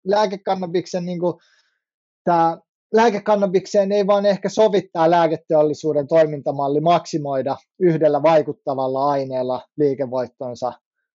lääkekannabiksen 0.06 1.06
niin 1.06 1.20
kuin, 1.20 1.34
tämä 2.24 2.58
lääkekannabikseen 2.94 3.92
ei 3.92 4.06
vaan 4.06 4.26
ehkä 4.26 4.48
sovittaa 4.48 5.10
lääketeollisuuden 5.10 6.06
toimintamalli 6.08 6.80
maksimoida 6.80 7.56
yhdellä 7.80 8.22
vaikuttavalla 8.22 9.10
aineella 9.10 9.62
liikevoittonsa, 9.76 10.72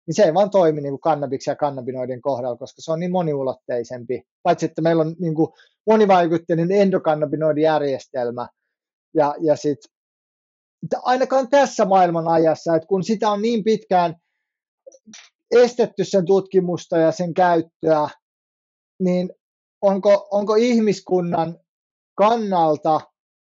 niin 0.07 0.15
se 0.15 0.23
ei 0.23 0.35
vaan 0.35 0.51
toimi 0.51 0.81
niin 0.81 0.93
kuin 0.93 1.01
kannabiksen 1.01 1.53
ja 1.53 1.57
kannabinoidin 1.57 2.23
kohdalla, 2.23 2.57
koska 2.57 2.83
se 2.83 2.93
on 2.93 3.01
niin 3.01 3.13
moniulotteisempi. 3.13 4.23
Paitsi, 4.43 4.67
että 4.67 4.83
meillä 4.83 5.01
on 5.01 5.17
niin 5.21 5.35
kuin 5.35 5.49
monivaikutteinen 5.87 6.73
endokannabinoidijärjestelmä, 6.73 8.49
ja, 9.15 9.35
ja 9.41 9.57
sit, 9.57 9.79
ainakaan 11.03 11.49
tässä 11.49 11.85
maailman 11.85 12.29
ajassa, 12.29 12.77
että 12.77 12.87
kun 12.87 13.05
sitä 13.05 13.31
on 13.31 13.43
niin 13.43 13.65
pitkään 13.65 14.15
estetty 15.51 16.05
sen 16.05 16.27
tutkimusta 16.27 16.99
ja 16.99 17.13
sen 17.13 17.35
käyttöä, 17.35 18.09
niin 19.01 19.31
onko, 19.83 20.29
onko 20.31 20.55
ihmiskunnan 20.55 21.59
kannalta, 22.15 23.01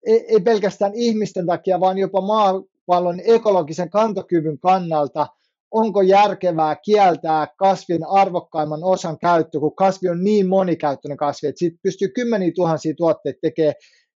ei, 0.06 0.24
ei 0.28 0.40
pelkästään 0.40 0.92
ihmisten 0.94 1.47
takia, 1.47 1.80
vaan 1.80 1.98
jopa 1.98 2.20
maapallon 2.20 3.20
ekologisen 3.24 3.90
kantokyvyn 3.90 4.59
kannalta, 4.59 5.26
onko 5.70 6.02
järkevää 6.02 6.76
kieltää 6.76 7.47
kasvin 7.59 8.06
arvokkaimman 8.06 8.84
osan 8.84 9.18
käyttö, 9.18 9.60
kun 9.60 9.74
kasvi 9.74 10.09
on 10.09 10.24
niin 10.24 10.48
monikäyttöinen 10.48 11.16
kasvi, 11.16 11.48
että 11.48 11.59
siitä 11.59 11.78
pystyy 11.82 12.09
kymmeniä 12.09 12.52
tuhansia 12.55 12.94
tuotteita 12.97 13.38
tekemään 13.42 13.74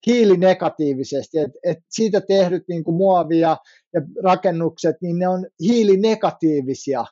hiilinegatiivisesti, 0.06 1.38
että 1.38 1.58
et 1.64 1.78
siitä 1.90 2.20
tehdyt 2.20 2.62
niin 2.68 2.84
kuin 2.84 2.96
muovia 2.96 3.56
ja 3.94 4.02
rakennukset, 4.24 4.96
niin 5.02 5.18
ne 5.18 5.28
on 5.28 5.46
hiilinegatiivisia, 5.60 7.04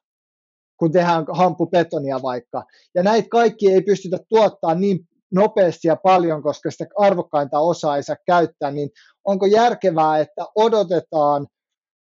kun 0.76 0.92
tehdään 0.92 1.24
hampupetonia 1.32 2.22
vaikka. 2.22 2.64
Ja 2.94 3.02
näitä 3.02 3.28
kaikki 3.28 3.72
ei 3.72 3.82
pystytä 3.82 4.18
tuottaa 4.28 4.74
niin 4.74 4.98
nopeasti 5.34 5.88
ja 5.88 5.96
paljon, 5.96 6.42
koska 6.42 6.70
sitä 6.70 6.86
arvokkainta 6.98 7.58
osaa 7.58 7.96
ei 7.96 8.02
saa 8.02 8.16
käyttää, 8.26 8.70
niin 8.70 8.90
onko 9.24 9.46
järkevää, 9.46 10.18
että 10.18 10.44
odotetaan 10.54 11.46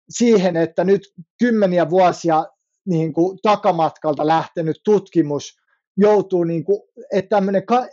siihen, 0.10 0.58
että 0.58 0.84
nyt 0.84 1.02
kymmeniä 1.40 1.90
vuosia 1.90 2.46
niin 2.86 3.14
kuin 3.14 3.40
takamatkalta 3.42 4.28
lähtenyt 4.28 4.78
tutkimus 4.86 5.63
joutuu, 5.98 6.44
niin 6.44 6.64
kuin, 6.64 6.82
että, 7.14 7.38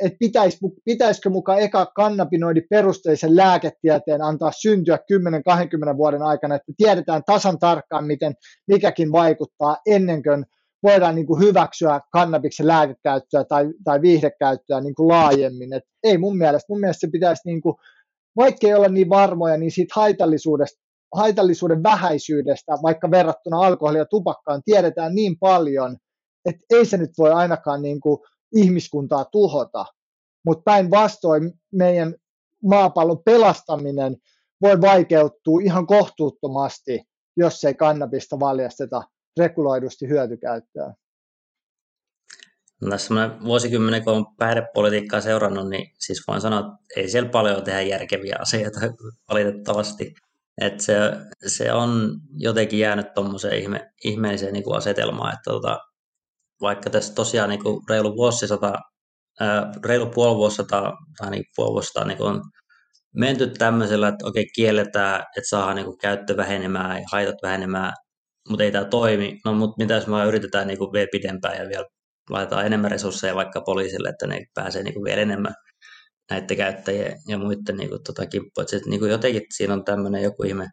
että 0.01 0.17
pitäis, 0.19 0.59
pitäisikö 0.85 1.31
mukaan 1.31 1.61
eka 1.61 1.87
kannabinoidi 1.87 2.61
perusteisen 2.61 3.37
lääketieteen 3.37 4.23
antaa 4.23 4.53
syntyä 4.53 4.99
10-20 5.93 5.97
vuoden 5.97 6.23
aikana, 6.23 6.55
että 6.55 6.73
tiedetään 6.77 7.23
tasan 7.27 7.59
tarkkaan, 7.59 8.07
miten 8.07 8.35
mikäkin 8.69 9.13
vaikuttaa 9.13 9.77
ennen 9.87 10.23
kuin 10.23 10.45
voidaan 10.83 11.15
niin 11.15 11.27
kuin 11.27 11.43
hyväksyä 11.43 12.01
kannabiksen 12.13 12.67
lääkekäyttöä 12.67 13.45
tai, 13.45 13.67
tai 13.85 14.01
viihdekäyttöä 14.01 14.81
niin 14.81 14.95
kuin 14.95 15.09
laajemmin. 15.09 15.73
Et 15.73 15.83
ei 16.05 16.19
mun 16.19 16.39
mielestä, 16.39 16.67
mun 16.69 16.81
mielestä 16.81 17.01
se 17.01 17.11
pitäisi, 17.13 17.43
niin 17.45 17.61
kuin, 17.61 17.75
vaikka 18.37 18.67
ei 18.67 18.75
olla 18.75 18.89
niin 18.89 19.09
varmoja, 19.09 19.57
niin 19.57 19.71
siitä 19.71 19.93
haitallisuudesta, 19.97 20.81
haitallisuuden 21.15 21.83
vähäisyydestä, 21.83 22.73
vaikka 22.83 23.11
verrattuna 23.11 23.59
alkoholia 23.59 24.01
ja 24.01 24.07
tupakkaan, 24.07 24.63
tiedetään 24.65 25.15
niin 25.15 25.39
paljon, 25.39 25.97
että 26.45 26.65
ei 26.71 26.87
se 26.87 26.97
nyt 26.97 27.11
voi 27.19 27.33
ainakaan 27.33 27.83
niin 27.83 28.01
kuin 28.01 28.19
ihmiskuntaa 28.55 29.25
tuhota. 29.25 29.85
Mutta 30.47 30.63
päinvastoin 30.65 31.53
meidän 31.73 32.15
maapallon 32.65 33.23
pelastaminen 33.25 34.17
voi 34.63 34.81
vaikeutua 34.81 35.61
ihan 35.63 35.87
kohtuuttomasti, 35.87 37.03
jos 37.37 37.65
ei 37.65 37.75
kannabista 37.75 38.41
valjasteta 38.41 39.03
reguloidusti 39.39 40.09
hyötykäyttöön. 40.09 40.95
No 42.83 42.91
tässä 42.91 43.15
vuosikymmenen, 43.45 44.05
kun 44.05 44.13
on 44.13 44.27
päihdepolitiikkaa 44.37 45.21
seurannut, 45.21 45.69
niin 45.69 45.95
siis 45.99 46.23
voin 46.29 46.41
sanoa, 46.41 46.61
että 46.61 46.73
ei 46.97 47.09
siellä 47.09 47.31
paljon 47.31 47.65
tehdä 47.65 47.81
järkeviä 47.81 48.37
asioita 48.41 48.81
valitettavasti. 49.31 50.15
Et 50.61 50.81
se, 50.81 50.95
se 51.47 51.73
on 51.73 52.21
jotenkin 52.37 52.79
jäänyt 52.79 53.15
tuommoiseen 53.15 53.59
ihme, 53.59 53.93
ihmeelliseen 54.05 54.53
niin 54.53 54.65
kuin 54.65 54.77
asetelmaan, 54.77 55.35
että 55.35 55.51
tota, 55.51 55.79
vaikka 56.61 56.91
tässä 56.91 57.15
tosiaan 57.15 57.49
niin 57.49 57.63
kuin 57.63 57.83
reilu 57.89 58.17
vuosisata, 58.17 58.73
ää, 59.41 59.73
reilu 59.85 60.07
puoli 60.07 60.37
vuosisata, 60.37 60.93
tai 61.19 61.31
niin 61.31 61.45
puoli 61.57 61.73
vuosisata 61.73 62.05
niin 62.05 62.23
on 62.23 62.43
menty 63.15 63.47
tämmöisellä, 63.47 64.09
että 64.09 64.27
okei, 64.27 64.47
kielletään, 64.55 65.21
että 65.21 65.49
saadaan 65.49 65.77
niin 65.77 65.87
kuin 65.87 65.99
käyttö 65.99 66.37
vähenemään 66.37 67.01
ja 67.01 67.07
haitat 67.13 67.37
vähenemään, 67.43 67.93
mutta 68.49 68.65
ei 68.65 68.73
tämä 68.73 68.85
toimi. 68.85 69.39
No 69.45 69.53
mutta 69.55 69.75
mitä 69.79 69.95
jos 69.95 70.07
me 70.07 70.25
yritetään 70.27 70.67
niin 70.67 70.79
kuin 70.79 70.93
vielä 70.93 71.09
pidempään 71.13 71.57
ja 71.59 71.69
vielä 71.69 71.87
laitetaan 72.31 72.67
enemmän 72.67 72.91
resursseja 72.91 73.35
vaikka 73.35 73.61
poliisille, 73.61 74.09
että 74.09 74.27
ne 74.27 74.41
pääsee 74.55 74.83
niin 74.83 74.95
kuin 74.95 75.05
vielä 75.05 75.23
enemmän 75.23 75.55
näiden 76.31 76.57
käyttäjien 76.57 77.17
ja 77.29 77.39
muiden 77.39 77.77
niin 77.77 77.89
kuin, 77.89 78.03
tota, 78.07 78.27
kimppuun. 78.27 78.63
Että 78.63 78.91
niin 78.91 79.01
kuin 79.01 79.11
jotenkin 79.11 79.43
siinä 79.57 79.75
on 79.75 79.85
tämmöinen 79.85 80.23
joku 80.23 80.43
ihme 80.43 80.67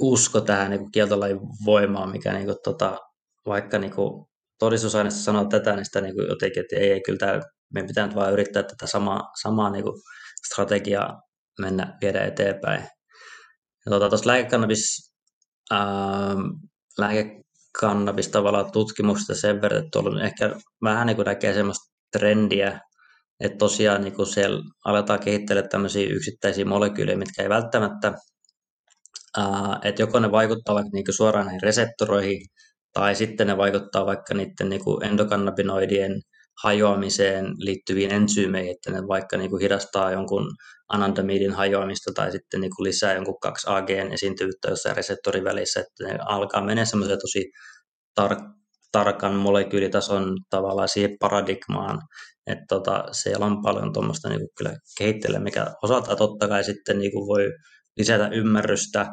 usko 0.00 0.40
tähän 0.40 0.70
niin 0.70 0.80
kuin 0.80 0.92
kieltolain 0.92 1.38
voimaan, 1.64 2.10
mikä 2.10 2.32
niin 2.32 2.46
kuin, 2.46 2.58
tota, 2.64 2.98
vaikka 3.46 3.78
niin 3.78 3.92
kuin, 3.92 4.27
todistusaineista 4.58 5.20
sanoo 5.20 5.44
tätä, 5.44 5.76
niin 5.76 5.84
sitä 5.84 6.00
niin 6.00 6.14
kuin 6.14 6.28
jotenkin, 6.28 6.60
että 6.60 6.76
ei, 6.76 6.90
ei 6.92 7.02
kyllä 7.02 7.18
tämä, 7.18 7.40
meidän 7.74 7.88
pitää 7.88 8.06
nyt 8.06 8.16
vaan 8.16 8.32
yrittää 8.32 8.62
tätä 8.62 8.86
samaa, 8.86 9.30
samaa 9.42 9.70
niin 9.70 9.84
kuin 9.84 10.00
strategiaa 10.46 11.22
mennä 11.60 11.96
viedä 12.00 12.24
eteenpäin. 12.24 12.82
Ja 13.86 13.90
tuota, 13.90 14.08
tuosta 14.08 14.28
lääkekannabis, 14.28 15.12
ää, 15.70 16.36
lääkekannabis 16.98 18.28
tavallaan 18.28 18.72
tutkimusta 18.72 19.34
sen 19.34 19.62
verran, 19.62 19.84
että 19.84 19.98
on 19.98 20.20
ehkä 20.20 20.56
vähän 20.82 21.06
niin 21.06 21.16
kuin 21.16 21.26
näkee 21.26 21.54
semmoista 21.54 21.94
trendiä, 22.12 22.80
että 23.40 23.58
tosiaan 23.58 24.00
niin 24.02 24.14
kuin 24.14 24.26
siellä 24.26 24.62
aletaan 24.84 25.20
kehittelemään 25.20 25.70
tämmöisiä 25.70 26.08
yksittäisiä 26.08 26.64
molekyylejä, 26.64 27.18
mitkä 27.18 27.42
ei 27.42 27.48
välttämättä, 27.48 28.14
ää, 29.36 29.78
että 29.84 30.02
joko 30.02 30.20
ne 30.20 30.30
vaikuttaa 30.32 30.74
vaikka 30.74 30.90
niin 30.92 31.04
kuin 31.04 31.14
suoraan 31.14 31.46
näihin 31.46 31.62
reseptoroihin, 31.62 32.46
tai 32.92 33.14
sitten 33.14 33.46
ne 33.46 33.56
vaikuttaa 33.56 34.06
vaikka 34.06 34.34
niiden 34.34 34.68
niin 34.68 34.84
kuin 34.84 35.04
endokannabinoidien 35.04 36.20
hajoamiseen 36.62 37.46
liittyviin 37.58 38.12
ensyymeihin, 38.12 38.72
että 38.72 38.90
ne 38.90 39.08
vaikka 39.08 39.36
niin 39.36 39.50
kuin 39.50 39.62
hidastaa 39.62 40.12
jonkun 40.12 40.50
anandamidin 40.88 41.52
hajoamista 41.52 42.10
tai 42.14 42.32
sitten 42.32 42.60
niin 42.60 42.70
kuin 42.76 42.84
lisää 42.84 43.14
jonkun 43.14 43.38
2AGn 43.46 44.12
esiintyvyyttä 44.12 44.68
jossain 44.70 44.96
reseptorivälissä, 44.96 45.80
että 45.80 46.04
ne 46.04 46.18
alkaa 46.26 46.64
mennä 46.64 46.84
semmoiseen 46.84 47.18
tosi 47.18 47.50
tar- 48.20 48.58
tarkan 48.92 49.34
molekyylitason 49.34 50.36
tavallaan 50.50 50.88
siihen 50.88 51.16
paradigmaan, 51.20 51.98
että 52.46 52.64
tota, 52.68 53.04
siellä 53.12 53.46
on 53.46 53.62
paljon 53.62 53.92
tuommoista 53.92 54.28
niin 54.28 54.48
kyllä 54.58 54.76
kehittelyä, 54.98 55.38
mikä 55.40 55.66
osaltaan 55.82 56.16
totta 56.16 56.48
kai 56.48 56.64
sitten 56.64 56.98
niin 56.98 57.12
kuin 57.12 57.26
voi 57.26 57.52
lisätä 57.96 58.28
ymmärrystä 58.28 59.06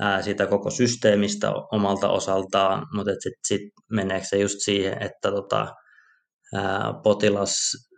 ää, 0.00 0.22
siitä 0.22 0.46
koko 0.46 0.70
systeemistä 0.70 1.50
omalta 1.72 2.08
osaltaan, 2.08 2.86
mutta 2.94 3.12
sitten 3.12 3.40
sit 3.46 3.60
meneekö 3.92 4.26
se 4.26 4.38
just 4.38 4.56
siihen, 4.58 5.02
että 5.02 5.30
tota, 5.30 5.74
ää, 6.54 6.94
potilas 7.02 7.54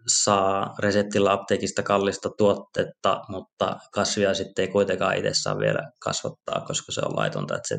saa 0.07 0.75
reseptillä 0.79 1.33
apteekista 1.33 1.83
kallista 1.83 2.31
tuotetta, 2.39 3.21
mutta 3.29 3.77
kasvia 3.93 4.35
sitten 4.35 4.63
ei 4.63 4.69
kuitenkaan 4.73 5.17
itse 5.17 5.31
saa 5.33 5.59
vielä 5.59 5.91
kasvattaa, 6.01 6.61
koska 6.67 6.93
se 6.93 7.01
on 7.05 7.17
laitonta. 7.17 7.57
Että 7.57 7.69
se 7.69 7.79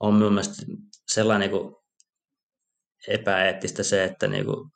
on 0.00 0.14
minun 0.14 0.32
mielestä 0.32 0.62
sellainen 1.08 1.50
niin 1.50 1.72
epäeettistä 3.08 3.82
se, 3.82 4.04
että 4.04 4.26
niin 4.26 4.44
kuin, 4.44 4.70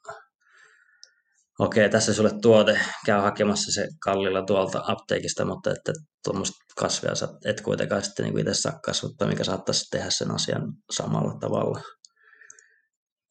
okei, 1.58 1.90
tässä 1.90 2.14
sulle 2.14 2.30
tuote, 2.42 2.80
käy 3.06 3.20
hakemassa 3.20 3.72
se 3.72 3.88
kallilla 4.04 4.42
tuolta 4.42 4.84
apteekista, 4.86 5.44
mutta 5.44 5.70
että 5.70 5.92
tuommoista 6.24 6.56
kasvia 6.76 7.14
sä 7.14 7.28
et 7.44 7.60
kuitenkaan 7.60 8.02
sitten 8.02 8.24
niin 8.24 8.38
itse 8.38 8.54
saa 8.54 8.78
kasvattaa, 8.84 9.28
mikä 9.28 9.44
saattaisi 9.44 9.90
tehdä 9.90 10.10
sen 10.10 10.30
asian 10.30 10.72
samalla 10.90 11.38
tavalla. 11.40 11.80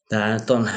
Tämä 0.08 0.32
nyt 0.32 0.50
on, 0.50 0.70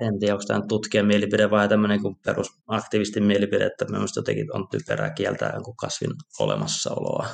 en 0.00 0.18
tiedä, 0.18 0.34
onko 0.34 0.44
tämä 0.46 0.60
tutkijan 0.68 1.06
mielipide 1.06 1.50
vai 1.50 1.68
tämmöinen 1.68 2.02
kuin 2.02 2.16
perusaktivistin 2.24 3.24
mielipide, 3.24 3.66
että 3.66 3.84
mielestäni 3.84 4.22
jotenkin 4.22 4.56
on 4.56 4.68
typerää 4.70 5.10
kieltää 5.10 5.52
jonkun 5.54 5.76
kasvin 5.76 6.10
olemassaoloa. 6.38 7.26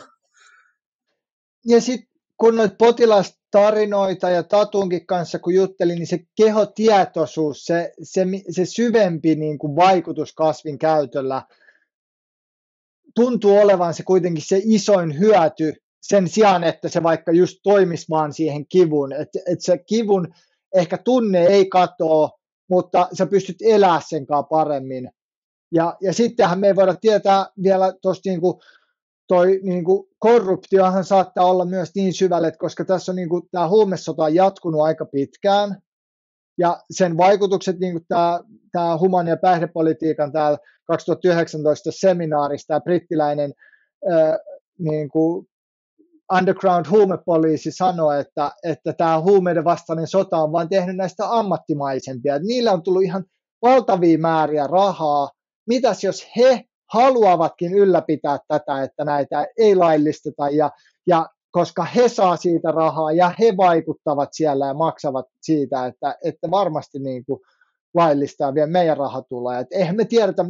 Ja 1.67 1.81
sitten 1.81 2.21
kun 2.37 2.57
noita 2.57 2.75
potilastarinoita 3.53 4.31
ja 4.31 4.43
Tatunkin 4.43 5.07
kanssa 5.07 5.39
kun 5.39 5.55
juttelin, 5.55 5.95
niin 5.95 6.07
se 6.07 6.19
kehotietoisuus, 6.37 7.65
se, 7.65 7.93
se, 8.03 8.27
se 8.51 8.65
syvempi 8.65 9.35
niin 9.35 9.59
kuin 9.59 9.77
vaikutus 9.77 10.33
kasvin 10.33 10.79
käytöllä 10.79 11.43
tuntuu 13.15 13.59
olevan 13.59 13.95
se 13.95 14.03
kuitenkin 14.03 14.45
se 14.47 14.61
isoin 14.65 15.19
hyöty 15.19 15.75
sen 16.03 16.29
sijaan, 16.29 16.65
että 16.65 16.89
se 16.89 17.03
vaikka 17.03 17.33
just 17.33 17.59
toimisi 17.63 18.07
vaan 18.11 18.33
siihen 18.33 18.67
kivun. 18.67 19.13
Että 19.13 19.39
et 19.47 19.61
se 19.61 19.79
kivun 19.79 20.29
ehkä 20.75 20.99
tunne 20.99 21.47
ei 21.47 21.67
katoa, 21.67 22.31
mutta 22.71 23.09
sä 23.13 23.27
pystyt 23.27 23.57
elämään 23.63 24.03
sen 24.09 24.27
paremmin. 24.51 25.11
Ja, 25.73 25.97
ja 26.01 26.13
sittenhän 26.13 26.61
me 26.61 26.67
ei 26.67 26.77
voida 26.77 26.95
tietää 26.95 27.47
vielä 27.63 27.93
tuosta 28.03 28.31
niin 28.31 28.41
toi 29.29 29.61
niin 29.63 29.85
kuin 29.85 30.09
korruptiohan 30.19 31.05
saattaa 31.05 31.45
olla 31.45 31.65
myös 31.65 31.91
niin 31.95 32.13
syvälle, 32.13 32.49
että 32.49 32.59
koska 32.59 32.85
tässä 32.85 33.13
on 33.13 33.17
niin 33.17 33.29
kuin, 33.29 33.43
tämä 33.51 33.69
huumesota 33.69 34.25
on 34.25 34.35
jatkunut 34.35 34.81
aika 34.81 35.05
pitkään, 35.05 35.77
ja 36.59 36.81
sen 36.91 37.17
vaikutukset, 37.17 37.79
niin 37.79 37.93
kuin 37.93 38.05
tämä, 38.09 38.41
tämä 38.73 38.99
human- 38.99 39.27
ja 39.27 39.37
päihdepolitiikan 39.37 40.33
täällä 40.33 40.59
2019 40.85 41.91
seminaarissa, 41.93 42.67
tämä 42.67 42.81
brittiläinen 42.81 43.53
ää, 44.11 44.39
niin 44.79 45.09
kuin 45.09 45.47
underground 46.33 46.87
huumepoliisi 46.91 47.73
sanoi, 47.73 48.21
että, 48.21 48.51
että 48.63 48.93
tämä 48.93 49.21
huumeiden 49.21 49.65
vastainen 49.65 50.07
sota 50.07 50.37
on 50.37 50.53
vain 50.53 50.69
tehnyt 50.69 50.97
näistä 50.97 51.39
ammattimaisempia. 51.39 52.39
Niillä 52.39 52.73
on 52.73 52.83
tullut 52.83 53.03
ihan 53.03 53.25
valtavia 53.63 54.19
määriä 54.19 54.67
rahaa. 54.67 55.31
Mitäs 55.69 56.05
jos 56.05 56.27
he 56.37 56.65
haluavatkin 56.93 57.75
ylläpitää 57.75 58.39
tätä, 58.49 58.83
että 58.83 59.05
näitä 59.05 59.47
ei 59.59 59.77
laillisteta 59.77 60.49
ja, 60.51 60.71
ja 61.07 61.27
koska 61.51 61.85
he 61.85 62.09
saa 62.09 62.37
siitä 62.37 62.71
rahaa 62.71 63.13
ja 63.13 63.33
he 63.39 63.57
vaikuttavat 63.57 64.29
siellä 64.33 64.67
ja 64.67 64.75
maksavat 64.75 65.27
siitä, 65.43 65.87
että, 65.87 66.19
että 66.25 66.51
varmasti 66.51 66.99
niin 66.99 67.25
kuin 67.25 67.41
laillistaa 67.95 68.55
vielä 68.55 68.67
meidän 68.67 68.97
rahatuloja. 68.97 69.59
Et 69.59 69.69
eihän 69.71 69.97
me 69.97 70.05
tiedetä, 70.05 70.45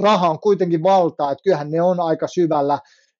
raha 0.00 0.30
on 0.30 0.40
kuitenkin 0.40 0.82
valtaa, 0.82 1.32
että 1.32 1.42
kyllähän 1.42 1.70
ne 1.70 1.82
on 1.82 2.00
aika 2.00 2.28
syvällä, 2.28 2.78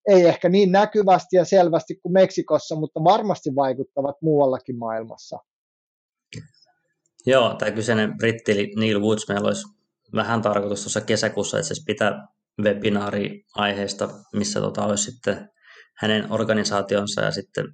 ei 0.09 0.27
ehkä 0.27 0.49
niin 0.49 0.73
näkyvästi 0.73 1.37
ja 1.37 1.45
selvästi 1.45 1.95
kuin 2.03 2.12
Meksikossa, 2.12 2.77
mutta 2.77 3.05
varmasti 3.05 3.51
vaikuttavat 3.57 4.16
muuallakin 4.23 4.79
maailmassa. 4.79 5.39
Joo, 7.27 7.55
tämä 7.55 7.71
kyseinen 7.71 8.16
britti 8.16 8.73
Neil 8.77 9.01
Woods, 9.01 9.29
meillä 9.29 9.47
olisi 9.47 9.66
vähän 10.15 10.43
tarkoitus 10.43 10.82
tuossa 10.82 11.01
kesäkuussa 11.01 11.59
että 11.59 11.74
se 11.74 11.82
pitää 11.86 12.27
webinaari 12.62 13.43
aiheesta, 13.57 14.09
missä 14.32 14.61
tota, 14.61 14.85
olisi 14.86 15.11
sitten 15.11 15.49
hänen 15.99 16.32
organisaationsa 16.32 17.20
ja 17.23 17.31
sitten 17.31 17.65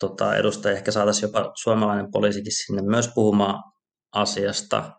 tota, 0.00 0.36
edustaja 0.36 0.76
ehkä 0.76 0.90
saataisiin 0.90 1.28
jopa 1.28 1.52
suomalainen 1.62 2.10
poliisikin 2.10 2.52
sinne 2.52 2.82
myös 2.82 3.10
puhumaan 3.14 3.62
asiasta. 4.14 4.92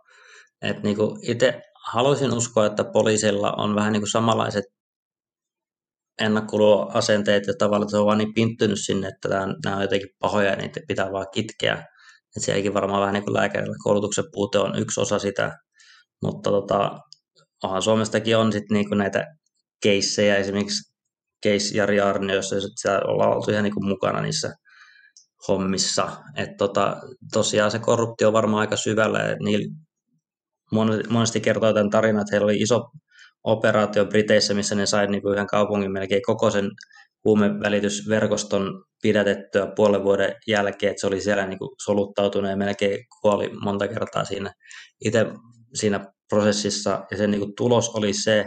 Et 0.61 0.83
niin 0.83 0.97
itse 1.21 1.61
haluaisin 1.85 2.33
uskoa, 2.33 2.65
että 2.65 2.83
poliisilla 2.83 3.51
on 3.51 3.75
vähän 3.75 3.93
niin 3.93 4.01
kuin 4.01 4.11
samanlaiset 4.11 4.65
ennakkoluoasenteet 6.21 7.47
ja 7.47 7.53
tavallaan 7.59 7.89
se 7.89 7.97
on 7.97 8.05
vaan 8.05 8.17
niin 8.17 8.33
pinttynyt 8.33 8.79
sinne, 8.85 9.07
että 9.07 9.29
nämä 9.63 9.75
on 9.75 9.81
jotenkin 9.81 10.09
pahoja 10.19 10.49
ja 10.49 10.55
niitä 10.55 10.79
pitää 10.87 11.11
vaan 11.11 11.27
kitkeä. 11.33 11.73
Et 12.37 12.43
sielläkin 12.43 12.73
varmaan 12.73 13.01
vähän 13.01 13.13
niin 13.13 13.23
kuin 13.23 13.33
lääkärillä 13.33 13.75
koulutuksen 13.83 14.23
puute 14.31 14.59
on 14.59 14.79
yksi 14.79 15.01
osa 15.01 15.19
sitä, 15.19 15.51
mutta 16.23 16.49
tota, 16.49 16.99
onhan 17.63 17.81
Suomestakin 17.81 18.37
on 18.37 18.51
sitten 18.51 18.75
niinku 18.75 18.95
näitä 18.95 19.25
keissejä, 19.83 20.35
esimerkiksi 20.35 20.93
case 21.45 21.77
Jari 21.77 22.01
Arni, 22.01 22.33
jossa 22.33 22.55
ollaan 23.07 23.35
oltu 23.35 23.51
ihan 23.51 23.63
niinku 23.63 23.83
mukana 23.83 24.21
niissä 24.21 24.53
hommissa. 25.47 26.17
Et 26.35 26.49
tota, 26.57 26.97
tosiaan 27.33 27.71
se 27.71 27.79
korruptio 27.79 28.27
on 28.27 28.33
varmaan 28.33 28.61
aika 28.61 28.77
syvällä 28.77 29.19
ja 29.19 29.35
niillä 29.35 29.75
monesti 31.09 31.41
kertoo 31.41 31.73
tämän 31.73 31.89
tarinan, 31.89 32.21
että 32.21 32.31
heillä 32.31 32.45
oli 32.45 32.57
iso 32.57 32.81
operaatio 33.43 34.05
Briteissä, 34.05 34.53
missä 34.53 34.75
ne 34.75 34.85
sai 34.85 35.07
niinku 35.07 35.31
ihan 35.31 35.47
kaupungin 35.47 35.91
melkein 35.91 36.21
koko 36.25 36.51
sen 36.51 36.71
huumevälitysverkoston 37.25 38.83
pidätettyä 39.01 39.67
puolen 39.75 40.03
vuoden 40.03 40.35
jälkeen, 40.47 40.89
että 40.89 41.01
se 41.01 41.07
oli 41.07 41.21
siellä 41.21 41.47
niinku 41.47 41.75
soluttautunut 41.85 42.49
ja 42.49 42.57
melkein 42.57 43.05
kuoli 43.21 43.49
monta 43.63 43.87
kertaa 43.87 44.25
siinä 44.25 44.53
itse 45.05 45.25
siinä 45.75 46.05
prosessissa 46.29 47.05
ja 47.11 47.17
sen 47.17 47.31
niin 47.31 47.41
kuin 47.41 47.55
tulos 47.55 47.89
oli 47.89 48.13
se, 48.13 48.45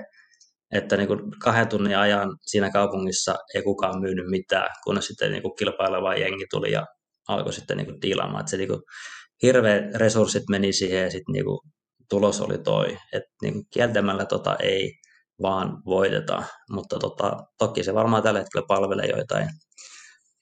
että 0.73 0.97
niin 0.97 1.09
kuin 1.09 1.21
kahden 1.43 1.69
tunnin 1.69 1.99
ajan 1.99 2.37
siinä 2.47 2.71
kaupungissa 2.71 3.35
ei 3.55 3.63
kukaan 3.63 4.01
myynyt 4.01 4.27
mitään, 4.27 4.69
kunnes 4.85 5.07
sitten 5.07 5.33
niin 5.33 5.43
kuin 5.43 5.57
kilpaileva 5.59 6.15
jengi 6.15 6.47
tuli 6.51 6.73
ja 6.73 6.87
alkoi 7.29 7.53
sitten 7.53 7.77
niin 7.77 7.87
kuin 7.87 8.03
diilaamaan. 8.03 8.41
Että 8.41 8.51
se 8.51 8.57
niin 8.57 8.69
kuin 8.69 8.83
hirveät 9.43 9.95
resurssit 9.95 10.43
meni 10.51 10.73
siihen 10.73 11.03
ja 11.03 11.11
sitten 11.11 11.33
niin 11.33 11.45
kuin 11.45 11.59
tulos 12.11 12.41
oli 12.41 12.59
toi, 12.59 12.97
että 13.13 13.31
niin 13.43 13.55
kieltämällä 13.71 14.25
tota 14.25 14.57
ei 14.57 14.93
vaan 15.43 15.83
voiteta, 15.87 16.43
mutta 16.71 16.99
tota, 16.99 17.37
toki 17.59 17.85
se 17.85 17.95
varmaan 17.95 18.23
tällä 18.23 18.41
hetkellä 18.41 18.67
palvelee 18.69 19.07
joitain, 19.07 19.49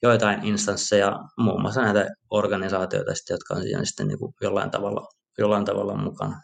joitain 0.03 0.45
instansseja, 0.45 1.19
muun 1.37 1.61
muassa 1.61 1.81
näitä 1.81 2.07
organisaatioita, 2.29 3.11
jotka 3.29 3.53
on 3.53 3.61
siinä 3.61 3.85
sitten 3.85 4.07
niin 4.07 4.19
kuin 4.19 4.33
jollain, 4.41 4.71
tavalla, 4.71 5.07
jollain 5.37 5.65
tavalla 5.65 5.97
mukana 5.97 6.41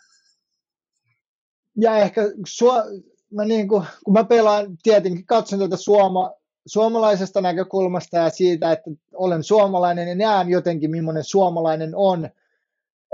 ja 1.78 1.98
ehkä 1.98 2.22
sua, 2.48 2.84
mä 3.32 3.46
niin 3.46 3.68
kuin, 3.68 3.84
kun 4.06 4.14
mä 4.14 4.24
pelaan, 4.24 4.78
tietenkin 4.84 5.26
katson 5.26 5.60
tätä 5.60 5.78
suoma, 5.78 6.34
suomalaisesta 6.66 7.42
näkökulmasta 7.42 8.18
ja 8.18 8.30
siitä, 8.30 8.72
että 8.72 8.92
olen 9.14 9.44
suomalainen 9.44 10.08
ja 10.08 10.16
näen 10.16 10.50
jotenkin, 10.50 10.92
millainen 10.92 11.24
suomalainen 11.24 11.92
on. 11.96 12.30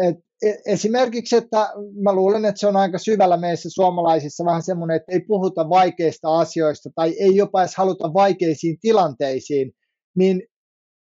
Et 0.03 0.17
e, 0.43 0.53
esimerkiksi, 0.65 1.35
että 1.35 1.69
mä 2.03 2.13
luulen, 2.13 2.45
että 2.45 2.59
se 2.59 2.67
on 2.67 2.75
aika 2.75 2.97
syvällä 2.97 3.37
meissä 3.37 3.69
suomalaisissa 3.69 4.45
vähän 4.45 4.63
semmoinen, 4.63 4.97
että 4.97 5.11
ei 5.11 5.19
puhuta 5.19 5.69
vaikeista 5.69 6.39
asioista 6.39 6.89
tai 6.95 7.15
ei 7.19 7.35
jopa 7.35 7.61
edes 7.61 7.75
haluta 7.75 8.13
vaikeisiin 8.13 8.77
tilanteisiin, 8.81 9.71
niin 10.15 10.43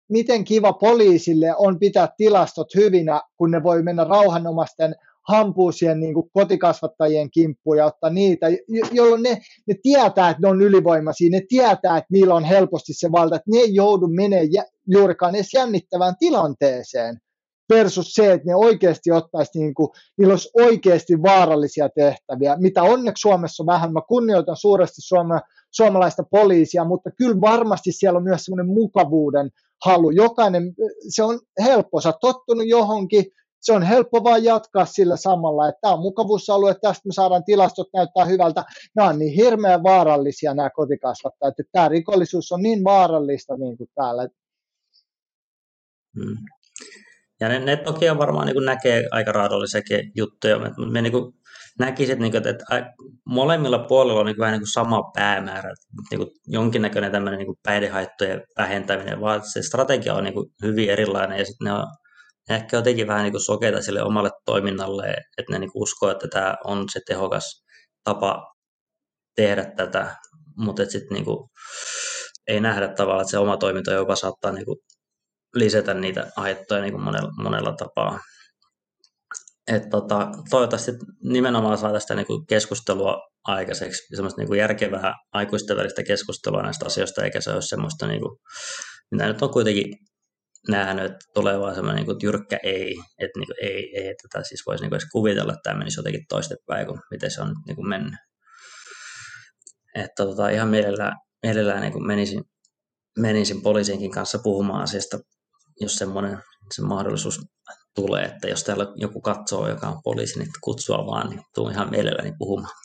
miten 0.10 0.44
kiva 0.44 0.73
poliisille 0.73 1.56
on 1.57 1.80
pitää 1.80 2.10
tilastot 2.18 2.76
hyvinä, 2.76 3.22
kun 3.38 3.52
ne 3.52 3.64
voi 3.64 3.84
mennä 3.84 4.03
rauhanomaisten 4.03 4.95
hampuu 5.27 5.72
siihen 5.72 5.99
niin 5.99 6.14
kuin 6.14 6.30
kotikasvattajien 6.34 7.31
kimppuun 7.31 7.77
ja 7.77 7.85
ottaa 7.85 8.10
niitä, 8.10 8.47
jolloin 8.91 9.23
ne, 9.23 9.38
ne 9.68 9.76
tietää, 9.84 10.30
että 10.30 10.41
ne 10.41 10.47
on 10.47 10.61
ylivoimaisia, 10.61 11.30
ne 11.30 11.41
tietää, 11.47 11.97
että 11.97 12.07
niillä 12.11 12.35
on 12.35 12.43
helposti 12.43 12.93
se 12.93 13.11
valta, 13.11 13.35
että 13.35 13.52
ne 13.52 13.57
ei 13.57 13.76
joudu 13.76 14.07
menemään 14.07 14.47
juurikaan 14.88 15.35
edes 15.35 15.53
jännittävään 15.53 16.15
tilanteeseen 16.19 17.19
versus 17.69 18.14
se, 18.14 18.31
että 18.31 18.47
ne 18.47 18.56
oikeasti 18.56 19.11
ottaisi, 19.11 19.60
niin 19.60 19.73
kuin, 19.73 19.89
niillä 20.18 20.31
olisi 20.31 20.49
oikeasti 20.53 21.22
vaarallisia 21.22 21.89
tehtäviä, 21.89 22.57
mitä 22.60 22.84
onneksi 22.84 23.22
Suomessa 23.22 23.64
on 23.64 23.68
vähän. 23.68 23.93
Mä 23.93 24.02
kunnioitan 24.07 24.57
suuresti 24.57 25.02
Suome, 25.02 25.39
suomalaista 25.72 26.23
poliisia, 26.31 26.85
mutta 26.85 27.10
kyllä 27.18 27.41
varmasti 27.41 27.91
siellä 27.91 28.18
on 28.18 28.23
myös 28.23 28.45
semmoinen 28.45 28.73
mukavuuden 28.73 29.49
halu. 29.85 30.10
Jokainen, 30.10 30.73
se 31.10 31.23
on 31.23 31.39
helppo, 31.64 32.02
sä 32.02 32.10
oot 32.10 32.19
tottunut 32.22 32.68
johonkin, 32.68 33.26
se 33.66 33.74
on 33.74 33.84
helppo 33.84 34.24
vaan 34.24 34.44
jatkaa 34.44 34.86
sillä 34.86 35.18
samalla, 35.18 35.70
että 35.70 35.80
tämä 35.82 35.94
on 35.94 36.00
mukavuusalue, 36.00 36.76
tästä 36.82 37.08
me 37.08 37.14
saadaan 37.14 37.44
tilastot 37.44 37.88
näyttää 37.94 38.26
hyvältä. 38.26 38.64
Nämä 38.96 39.10
on 39.10 39.20
niin 39.20 39.34
hirveän 39.34 39.84
vaarallisia 39.84 40.54
nämä 40.54 40.70
kotikasvattajat, 40.70 41.60
että 41.60 41.72
tämä 41.72 41.88
rikollisuus 41.88 42.52
on 42.52 42.62
niin 42.62 42.84
vaarallista 42.84 43.58
niin 43.58 43.78
kuin 43.78 43.90
täällä. 43.96 44.28
Hmm. 46.18 46.38
Ja 47.40 47.50
ne, 47.50 47.60
ne 47.60 47.76
toki 47.78 48.10
on 48.10 48.18
varmaan 48.18 48.48
niin 48.48 48.66
näkee 48.66 49.04
aika 49.12 49.32
raadollisiakin 49.32 50.12
juttuja, 50.16 50.60
mutta 50.60 50.82
me 50.92 51.02
niin 51.02 51.12
kuin 51.12 51.34
niin 51.80 52.32
kuin, 52.32 52.48
että 52.48 52.94
molemmilla 53.26 53.80
puolilla 53.80 54.20
on 54.20 54.26
niin 54.26 54.38
vähän 54.40 54.52
niin 54.52 54.62
kuin 54.62 54.72
sama 54.72 55.12
päämäärä, 55.14 55.74
niin 56.12 56.20
kuin 56.20 56.30
jonkinnäköinen 56.48 57.12
tämmöinen 57.12 57.38
niin 57.38 57.48
kuin 57.48 57.60
päihdehaittojen 57.64 58.42
vähentäminen, 58.58 59.22
vaan 59.22 59.42
se 59.54 59.62
strategia 59.62 60.14
on 60.14 60.24
niin 60.24 60.34
kuin 60.34 60.48
hyvin 60.64 60.90
erilainen 60.90 61.40
ja 61.40 61.46
sitten 61.46 61.66
ne 61.66 61.72
on 61.72 61.88
ehkä 62.50 62.78
jotenkin 62.78 63.08
vähän 63.08 63.24
niin 63.24 63.46
sokeita 63.46 63.82
sille 63.82 64.04
omalle 64.04 64.32
toiminnalle, 64.46 65.08
että 65.38 65.52
ne 65.52 65.60
niin 65.60 65.72
uskoo, 65.76 66.12
että 66.12 66.28
tämä 66.28 66.56
on 66.64 66.86
se 66.92 67.00
tehokas 67.08 67.64
tapa 68.04 68.54
tehdä 69.36 69.66
tätä, 69.78 70.16
mutta 70.58 70.86
sitten 70.86 71.16
niin 71.16 71.26
ei 72.48 72.60
nähdä 72.60 72.88
tavallaan, 72.88 73.22
että 73.22 73.32
se 73.32 73.38
oma 73.38 73.58
toiminta 73.58 73.92
jopa 73.92 74.16
saattaa 74.16 74.52
niin 74.52 74.66
kuin 74.66 74.78
lisätä 75.56 75.94
niitä 75.94 76.32
haittoja 76.38 76.82
niin 76.82 76.94
kuin 76.94 77.04
monella, 77.04 77.32
monella 77.44 77.74
tapaa. 77.74 78.20
Et 79.68 79.90
tota, 79.90 80.30
toivottavasti 80.50 80.92
nimenomaan 81.24 81.78
saa 81.78 81.94
tästä 81.94 82.16
niin 82.16 82.28
kuin 82.28 82.46
keskustelua 82.46 83.22
aikaiseksi, 83.44 84.16
semmoista 84.16 84.42
niin 84.42 84.48
kuin 84.48 84.60
järkevää 84.60 85.14
aikuisten 85.34 85.78
välistä 85.78 86.04
keskustelua 86.04 86.62
näistä 86.62 86.86
asioista, 86.86 87.24
eikä 87.24 87.42
se 87.42 87.52
ole 87.52 87.62
semmoista, 87.62 88.08
niin 88.08 88.22
kuin, 88.22 88.38
mitä 89.12 89.28
nyt 89.28 89.42
on 89.42 89.50
kuitenkin 89.50 89.94
nähnyt, 90.70 91.06
että 91.06 91.26
tulee 91.34 91.60
vaan 91.60 91.76
semmoinen 91.76 92.06
niin 92.06 92.18
jyrkkä 92.24 92.60
ei, 92.64 92.96
että 93.20 93.40
niin 93.40 93.48
kuin, 93.48 93.58
ei, 93.62 93.98
ei, 93.98 94.16
tätä 94.16 94.44
siis 94.44 94.64
voisi 94.66 94.84
niin 94.84 94.90
kuin 94.90 94.98
edes 94.98 95.10
kuvitella, 95.12 95.54
että 95.54 95.62
tämä 95.64 95.78
menisi 95.78 96.00
jotenkin 96.00 96.26
toistepäin 96.30 96.88
kuin 96.88 97.00
miten 97.12 97.32
se 97.32 97.42
on 97.42 97.56
niin 97.68 97.76
kuin 97.76 97.90
mennyt. 97.90 98.20
Että 99.96 100.26
tota, 100.26 100.50
ihan 100.50 100.68
mielellään, 100.68 101.18
mielellään 101.44 101.82
niin 101.82 101.94
kuin 101.94 102.08
menisin, 102.08 102.44
menisin 103.20 103.62
poliisinkin 103.62 104.12
kanssa 104.12 104.40
puhumaan 104.40 104.84
asiasta 104.84 105.20
jos 105.80 105.96
semmoinen 105.96 106.40
se 106.74 106.82
mahdollisuus 106.82 107.42
tulee, 107.96 108.26
että 108.26 108.48
jos 108.48 108.64
täällä 108.64 108.94
joku 108.96 109.22
katsoo, 109.22 109.70
joka 109.70 109.88
on 109.88 110.02
poliisi, 110.04 110.40
niin 110.40 110.50
kutsua 110.62 111.06
vaan, 111.06 111.30
niin 111.30 111.42
tuun 111.56 111.72
ihan 111.72 111.90
mielelläni 111.90 112.34
puhumaan. 112.38 112.76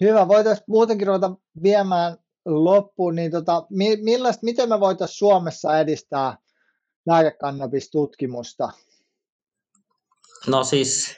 Hyvä, 0.00 0.28
voitaisiin 0.28 0.64
muutenkin 0.68 1.06
ruveta 1.06 1.30
viemään 1.62 2.16
loppuun, 2.46 3.14
niin 3.14 3.30
tota, 3.30 3.66
millaista, 4.02 4.44
miten 4.44 4.68
me 4.68 4.80
voitaisiin 4.80 5.18
Suomessa 5.18 5.80
edistää 5.80 6.36
lääkekannabistutkimusta? 7.06 8.68
No 10.46 10.64
siis 10.64 11.16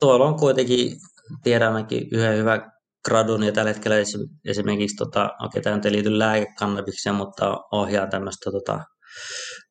tuolla 0.00 0.26
on 0.26 0.36
kuitenkin, 0.36 0.96
tiedämmekin 1.42 2.08
yhden 2.12 2.38
hyvä 2.38 2.70
gradun 3.04 3.42
ja 3.42 3.52
tällä 3.52 3.72
hetkellä 3.72 3.96
esimerkiksi, 4.44 4.96
tota, 4.96 5.30
okei 5.44 5.62
tämä 5.62 5.80
ei 5.84 5.92
liity 5.92 6.18
lääkekannabikseen, 6.18 7.14
mutta 7.14 7.56
ohjaa 7.72 8.06
tämmöistä 8.06 8.50
tota, 8.50 8.80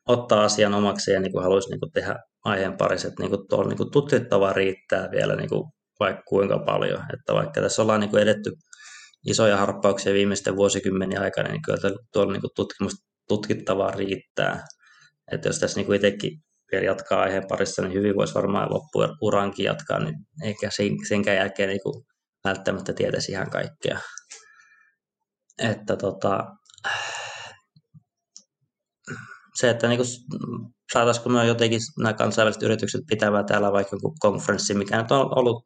ottaa 0.08 0.44
asian 0.44 0.74
omaksi 0.74 1.10
ja 1.10 1.20
niin 1.20 1.32
kuin, 1.32 1.42
haluaisi 1.42 1.70
niin 1.70 1.80
kuin, 1.80 1.92
tehdä 1.92 2.16
aiheen 2.46 2.76
parissa, 2.76 3.08
että 3.08 3.22
niin 3.22 3.30
kuin, 3.30 3.48
tuolla 3.48 3.68
niin 3.68 3.76
kuin, 3.76 3.90
tutkittavaa 3.90 4.52
riittää 4.52 5.10
vielä 5.10 5.36
niin 5.36 5.48
kuin, 5.48 5.64
vaikka 6.00 6.22
kuinka 6.28 6.58
paljon. 6.58 7.04
Että 7.14 7.34
vaikka 7.34 7.60
tässä 7.60 7.82
ollaan 7.82 8.00
niin 8.00 8.10
kuin, 8.10 8.22
edetty 8.22 8.52
isoja 9.26 9.56
harppauksia 9.56 10.12
viimeisten 10.12 10.56
vuosikymmenen 10.56 11.20
aikana, 11.20 11.48
niin 11.48 11.62
kyllä 11.62 11.96
tuolla 12.12 12.32
niin 12.32 12.40
kuin, 12.40 12.50
tutkimus, 12.56 12.94
tutkittavaa 13.28 13.90
riittää. 13.90 14.64
Että 15.32 15.48
jos 15.48 15.58
tässä 15.58 15.78
niin 15.80 15.86
kuin 15.86 15.96
itsekin 15.96 16.38
vielä 16.72 16.84
jatkaa 16.84 17.22
aiheen 17.22 17.48
parissa, 17.48 17.82
niin 17.82 17.94
hyvin 17.94 18.16
voisi 18.16 18.34
varmaan 18.34 18.68
loppuurankin 18.70 19.64
jatkaa, 19.64 19.98
niin 19.98 20.14
eikä 20.44 20.68
senkään 21.08 21.36
jälkeen 21.36 21.68
niin 21.68 21.82
kuin 21.82 22.04
välttämättä 22.44 22.92
tietäisi 22.92 23.32
ihan 23.32 23.50
kaikkea. 23.50 23.98
Että 25.58 25.96
tota, 25.96 26.44
se, 29.56 29.70
että 29.70 29.88
niin 29.88 30.00
saataisiko 30.92 31.28
me 31.28 31.46
jotenkin 31.46 31.80
nämä 31.98 32.12
kansainväliset 32.12 32.62
yritykset 32.62 33.00
pitävää 33.08 33.44
täällä 33.44 33.72
vaikka 33.72 33.96
joku 33.96 34.14
konferenssi, 34.20 34.74
mikä 34.74 34.96
nyt 34.96 35.10
on 35.10 35.38
ollut 35.38 35.64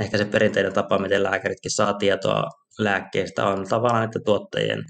ehkä 0.00 0.18
se 0.18 0.24
perinteinen 0.24 0.72
tapa, 0.72 0.98
miten 0.98 1.22
lääkäritkin 1.22 1.70
saa 1.70 1.94
tietoa 1.94 2.42
lääkkeistä, 2.78 3.46
on 3.46 3.68
tavallaan 3.68 4.04
että 4.04 4.20
tuottajien 4.24 4.84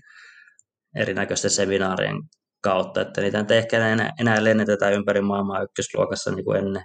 erinäköisten 0.97 1.51
seminaarien 1.51 2.17
kautta, 2.63 3.01
että 3.01 3.21
niitä 3.21 3.39
nyt 3.39 3.51
ehkä 3.51 3.89
enää, 3.89 4.13
enää 4.21 4.45
lennetetään 4.45 4.93
ympäri 4.93 5.21
maailmaa 5.21 5.63
ykkösluokassa 5.63 6.31
niin 6.31 6.45
kuin 6.45 6.59
ennen 6.59 6.85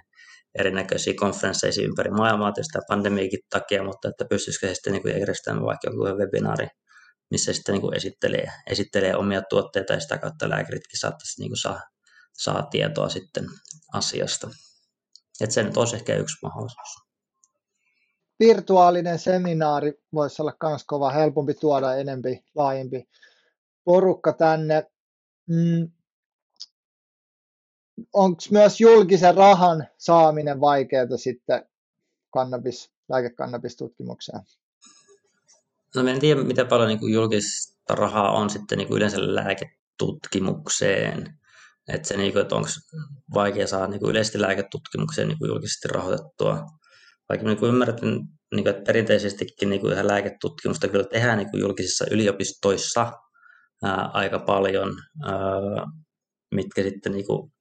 erinäköisiä 0.58 1.14
konferensseja 1.16 1.84
ympäri 1.84 2.10
maailmaa 2.10 2.52
tietysti 2.52 2.78
pandemiikin 2.88 3.40
takia, 3.50 3.84
mutta 3.84 4.08
että 4.08 4.24
pystyisikö 4.24 4.68
se 4.68 4.74
sitten 4.74 4.92
niin 4.92 5.20
järjestämään 5.20 5.66
vaikka 5.66 5.90
joku 5.90 6.18
webinaari, 6.18 6.66
missä 7.32 7.52
sitten 7.52 7.72
niin 7.72 7.80
kuin 7.82 7.96
esittelee, 7.96 8.52
esittelee 8.66 9.16
omia 9.16 9.42
tuotteita 9.42 9.92
ja 9.92 10.00
sitä 10.00 10.18
kautta 10.18 10.48
lääkäritkin 10.48 11.00
saattaisi 11.00 11.40
niin 11.40 11.50
kuin 11.50 11.58
saa, 11.58 11.80
saa 12.32 12.62
tietoa 12.62 13.08
sitten 13.08 13.46
asiasta. 13.92 14.50
Että 15.40 15.54
se 15.54 15.62
nyt 15.62 15.76
olisi 15.76 15.96
ehkä 15.96 16.16
yksi 16.16 16.36
mahdollisuus. 16.42 16.88
Virtuaalinen 18.40 19.18
seminaari 19.18 19.92
voisi 20.12 20.42
olla 20.42 20.52
myös 20.62 20.84
kova, 20.84 21.10
helpompi 21.10 21.54
tuoda 21.54 21.94
enempi, 21.94 22.44
laajempi 22.54 23.08
porukka 23.84 24.32
tänne. 24.32 24.86
Mm. 25.48 25.90
Onko 28.12 28.42
myös 28.50 28.80
julkisen 28.80 29.34
rahan 29.34 29.86
saaminen 29.98 30.60
vaikeaa 30.60 31.16
sitten 31.16 31.68
kannabis, 32.30 32.92
lääkekannabistutkimukseen? 33.08 34.42
No 35.96 36.08
en 36.08 36.20
tiedä, 36.20 36.42
miten 36.42 36.66
paljon 36.66 36.88
niin 36.88 36.98
kuin 36.98 37.12
julkista 37.12 37.94
rahaa 37.94 38.32
on 38.32 38.50
sitten 38.50 38.78
niin 38.78 38.88
kuin 38.88 38.96
yleensä 38.96 39.34
lääketutkimukseen. 39.34 41.38
Että 41.88 42.08
se, 42.08 42.16
niin 42.16 42.32
kuin, 42.32 42.42
että 42.42 42.54
onko 42.54 42.68
vaikea 43.34 43.66
saada 43.66 43.86
niin 43.86 44.00
kuin 44.00 44.10
yleisesti 44.10 44.40
lääketutkimukseen 44.40 45.28
niin 45.28 45.38
kuin 45.38 45.48
julkisesti 45.48 45.88
rahoitettua. 45.88 46.64
Vaikka 47.28 47.46
niin 47.46 47.58
kuin 47.58 47.68
ymmärrän, 47.68 47.98
niin 48.54 48.64
kuin, 48.64 48.68
että 48.68 48.82
perinteisestikin 48.86 49.70
niin 49.70 49.80
kuin 49.80 49.92
ihan 49.92 50.08
lääketutkimusta 50.08 50.88
kyllä 50.88 51.04
tehdään 51.04 51.38
niin 51.38 51.50
kuin 51.50 51.60
julkisissa 51.60 52.04
yliopistoissa, 52.10 53.12
ää, 53.82 54.10
aika 54.12 54.38
paljon, 54.38 54.96
ää, 55.24 55.32
mitkä 56.54 56.82
sitten 56.82 57.12
niin 57.12 57.26
kuin 57.26 57.52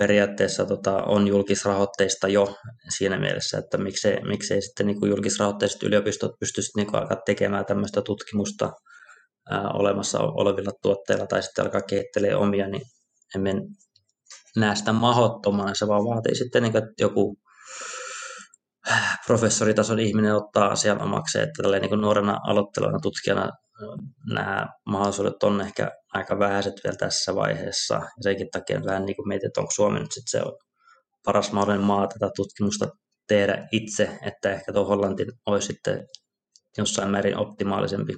periaatteessa 0.00 0.66
tota, 0.66 1.02
on 1.02 1.28
julkisrahoitteista 1.28 2.28
jo 2.28 2.56
siinä 2.96 3.18
mielessä, 3.18 3.58
että 3.58 3.78
miksei, 3.78 4.20
miksei 4.24 4.62
sitten 4.62 4.86
niin 4.86 5.00
kuin 5.00 5.10
julkisrahoitteiset 5.10 5.82
yliopistot 5.82 6.32
pystyisi 6.40 6.70
niin 6.76 6.86
kuin 6.86 7.00
alkaa 7.00 7.16
tekemään 7.26 7.66
tämmöistä 7.66 8.02
tutkimusta 8.02 8.72
ää, 9.50 9.68
olemassa 9.68 10.18
olevilla 10.20 10.72
tuotteilla 10.82 11.26
tai 11.26 11.42
sitten 11.42 11.64
alkaa 11.64 11.82
kehittelemään 11.82 12.40
omia, 12.40 12.68
niin 12.68 12.82
emme 13.34 13.54
näe 14.56 14.76
sitä 14.76 14.92
mahdottomana, 14.92 15.74
se 15.74 15.86
vaan 15.88 16.04
vaatii 16.04 16.34
sitten, 16.34 16.62
niin 16.62 16.72
kuin, 16.72 16.82
että 16.82 16.94
joku 17.00 17.36
professoritason 19.26 20.00
ihminen 20.00 20.36
ottaa 20.36 20.68
asian 20.68 21.02
omakseen, 21.02 21.44
että 21.44 21.62
tällä 21.62 21.78
niin 21.78 22.00
nuorena 22.00 22.40
aloittelevana 22.46 22.98
tutkijana 23.02 23.50
nämä 24.34 24.66
mahdollisuudet 24.86 25.42
on 25.42 25.60
ehkä 25.60 25.90
aika 26.14 26.38
vähäiset 26.38 26.74
vielä 26.84 26.96
tässä 26.96 27.34
vaiheessa. 27.34 27.94
Ja 27.94 28.22
senkin 28.22 28.50
takia 28.52 28.84
vähän 28.84 29.04
niin 29.04 29.16
kuin 29.16 29.28
mietin, 29.28 29.46
että 29.46 29.60
onko 29.60 29.72
Suomi 29.74 30.00
nyt 30.00 30.12
sitten 30.12 30.40
se 30.40 30.52
paras 31.24 31.52
mahdollinen 31.52 31.86
maa 31.86 32.06
tätä 32.06 32.30
tutkimusta 32.36 32.88
tehdä 33.28 33.68
itse, 33.72 34.18
että 34.22 34.52
ehkä 34.52 34.72
tuo 34.72 34.84
Hollanti 34.84 35.26
olisi 35.46 35.66
sitten 35.66 36.06
jossain 36.78 37.10
määrin 37.10 37.36
optimaalisempi 37.36 38.14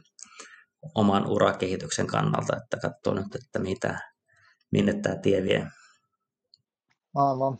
oman 0.95 1.27
urakehityksen 1.27 2.07
kannalta, 2.07 2.57
että 2.57 2.89
katsoo 2.89 3.15
nyt, 3.15 3.35
että 3.35 3.59
mitä, 3.59 3.99
minne 4.73 4.95
tämä 5.03 5.17
tie 5.17 5.43
vie. 5.43 5.67
Aivan. 7.15 7.59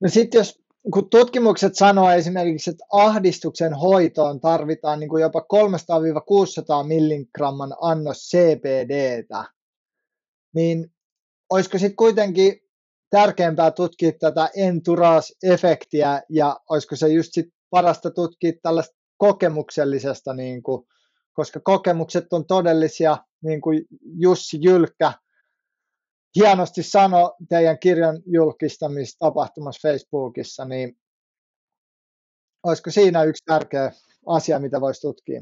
No 0.00 0.08
sitten 0.08 0.38
jos 0.38 0.63
kun 0.92 1.10
tutkimukset 1.10 1.74
sanoo 1.74 2.10
esimerkiksi, 2.10 2.70
että 2.70 2.84
ahdistuksen 2.92 3.74
hoitoon 3.74 4.40
tarvitaan 4.40 5.00
niin 5.00 5.08
kuin 5.10 5.22
jopa 5.22 5.40
300-600 6.82 6.86
milligramman 6.86 7.74
annos 7.80 8.18
CBDtä, 8.30 9.44
niin 10.54 10.92
olisiko 11.50 11.78
sitten 11.78 11.96
kuitenkin 11.96 12.60
tärkeämpää 13.10 13.70
tutkia 13.70 14.12
tätä 14.12 14.48
entourage-efektiä 14.56 16.22
ja 16.28 16.60
olisiko 16.70 16.96
se 16.96 17.08
just 17.08 17.28
sit 17.32 17.46
parasta 17.70 18.10
tutkia 18.10 18.52
tällaista 18.62 18.96
kokemuksellisesta, 19.16 20.34
niin 20.34 20.62
kuin, 20.62 20.86
koska 21.32 21.60
kokemukset 21.60 22.32
on 22.32 22.46
todellisia, 22.46 23.18
niin 23.42 23.60
kuin 23.60 23.84
Jussi 24.00 24.58
Jylkkä 24.60 25.12
hienosti 26.36 26.82
sanoi 26.82 27.30
teidän 27.48 27.78
kirjan 27.78 28.22
julkistamistapahtumassa 28.26 29.88
Facebookissa, 29.88 30.64
niin 30.64 30.98
olisiko 32.62 32.90
siinä 32.90 33.24
yksi 33.24 33.44
tärkeä 33.46 33.92
asia, 34.26 34.58
mitä 34.58 34.80
voisi 34.80 35.00
tutkia? 35.00 35.40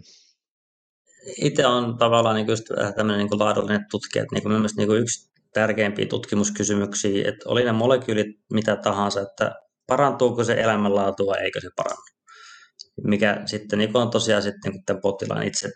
Itse 1.36 1.66
on 1.66 1.98
tavallaan 1.98 2.36
niin 2.36 2.46
just 2.46 2.64
tämmöinen 2.96 3.26
niin 3.26 3.38
laadullinen 3.38 3.86
tutkija, 3.90 4.22
että 4.22 4.34
niin 4.34 4.42
kuin 4.42 4.68
niin 4.76 4.88
kuin 4.88 5.02
yksi 5.02 5.32
tärkeimpiä 5.54 6.06
tutkimuskysymyksiä, 6.06 7.28
että 7.28 7.48
oli 7.48 7.64
ne 7.64 7.72
molekyylit 7.72 8.26
mitä 8.52 8.76
tahansa, 8.76 9.20
että 9.20 9.52
parantuuko 9.86 10.44
se 10.44 10.60
elämänlaatu 10.60 11.26
vai 11.26 11.42
eikö 11.44 11.60
se 11.60 11.68
parannu. 11.76 12.02
Mikä 13.04 13.42
sitten 13.46 13.78
niin 13.78 13.96
on 13.96 14.10
tosiaan 14.10 14.42
sitten 14.42 14.72
niin 14.72 14.84
tämän 14.84 15.00
potilaan 15.00 15.46
itse 15.46 15.70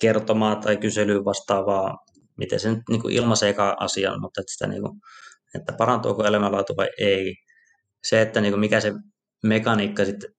kertomaa 0.00 0.56
tai 0.56 0.76
kyselyyn 0.76 1.24
vastaavaa 1.24 1.98
miten 2.42 2.60
se 2.60 2.70
nyt 2.70 2.82
niin 2.88 3.02
kuin 3.02 3.14
ilmaiseekaan 3.14 3.76
asian, 3.80 4.20
mutta 4.20 4.40
että, 4.40 4.52
sitä, 4.52 4.66
niin 4.66 4.82
kuin, 4.82 5.00
että 5.54 5.72
parantuuko 5.72 6.24
elämänlaatu 6.24 6.76
vai 6.76 6.88
ei. 6.98 7.34
Se, 8.04 8.22
että 8.22 8.40
niin 8.40 8.52
kuin 8.52 8.60
mikä 8.60 8.80
se 8.80 8.92
mekaniikka 9.44 10.04
sitten 10.04 10.30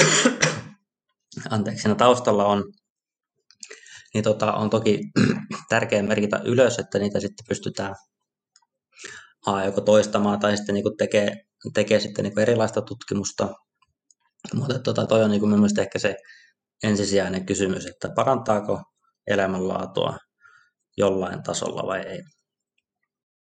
anteeksi, 1.50 1.82
siinä 1.82 1.94
taustalla 1.94 2.46
on, 2.46 2.64
niin 4.14 4.24
tota, 4.24 4.52
on 4.52 4.70
toki 4.70 5.00
tärkeää 5.68 6.02
merkitä 6.02 6.40
ylös, 6.44 6.78
että 6.78 6.98
niitä 6.98 7.20
sitten 7.20 7.46
pystytään 7.48 7.94
A, 9.46 9.64
joko 9.64 9.80
toistamaan 9.80 10.38
tai 10.38 10.56
sitten 10.56 10.74
niin 10.74 10.96
tekee, 10.98 11.36
tekee 11.74 12.00
sitten 12.00 12.24
niin 12.24 12.38
erilaista 12.38 12.82
tutkimusta. 12.82 13.48
Mutta 14.54 14.78
tota, 14.78 15.06
toi 15.06 15.24
on 15.24 15.30
niin 15.30 15.48
mielestäni 15.48 15.82
ehkä 15.84 15.98
se 15.98 16.16
ensisijainen 16.82 17.46
kysymys, 17.46 17.86
että 17.86 18.08
parantaako 18.16 18.82
elämänlaatua 19.26 20.16
jollain 20.98 21.42
tasolla 21.42 21.86
vai 21.86 22.00
ei. 22.00 22.22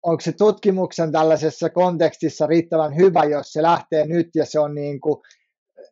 Onko 0.03 0.21
se 0.21 0.31
tutkimuksen 0.31 1.11
tällaisessa 1.11 1.69
kontekstissa 1.69 2.47
riittävän 2.47 2.95
hyvä, 2.95 3.23
jos 3.23 3.47
se 3.47 3.61
lähtee 3.61 4.07
nyt 4.07 4.27
ja 4.35 4.45
se 4.45 4.59
on 4.59 4.75
niin 4.75 5.01
kuin, 5.01 5.21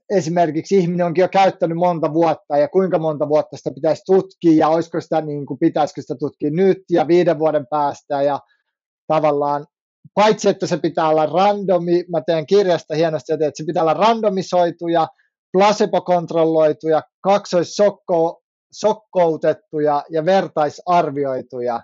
esimerkiksi 0.09 0.77
ihminen 0.77 1.05
onkin 1.05 1.21
jo 1.21 1.29
käyttänyt 1.29 1.77
monta 1.77 2.13
vuotta 2.13 2.57
ja 2.57 2.67
kuinka 2.67 2.99
monta 2.99 3.29
vuotta 3.29 3.57
sitä 3.57 3.71
pitäisi 3.75 4.03
tutkia 4.05 4.57
ja 4.57 4.67
olisiko 4.67 5.01
sitä, 5.01 5.21
niin 5.21 5.45
kuin, 5.45 5.59
pitäisikö 5.59 6.01
sitä 6.01 6.15
tutkia 6.19 6.49
nyt 6.51 6.77
ja 6.91 7.07
viiden 7.07 7.39
vuoden 7.39 7.67
päästä 7.69 8.21
ja 8.21 8.39
tavallaan 9.07 9.65
paitsi 10.13 10.49
että 10.49 10.67
se 10.67 10.77
pitää 10.77 11.09
olla 11.09 11.25
randomi, 11.25 12.03
mä 12.11 12.21
teen 12.25 12.45
kirjasta 12.45 12.95
hienosti, 12.95 13.33
että 13.33 13.51
se 13.53 13.63
pitää 13.65 13.83
olla 13.83 13.93
randomisoitu 13.93 14.87
ja 14.87 15.07
placebo-kontrolloituja, 15.57 17.01
kaksoissokko 17.21 18.41
sokkoutettuja 18.79 20.03
ja 20.09 20.25
vertaisarvioituja? 20.25 21.81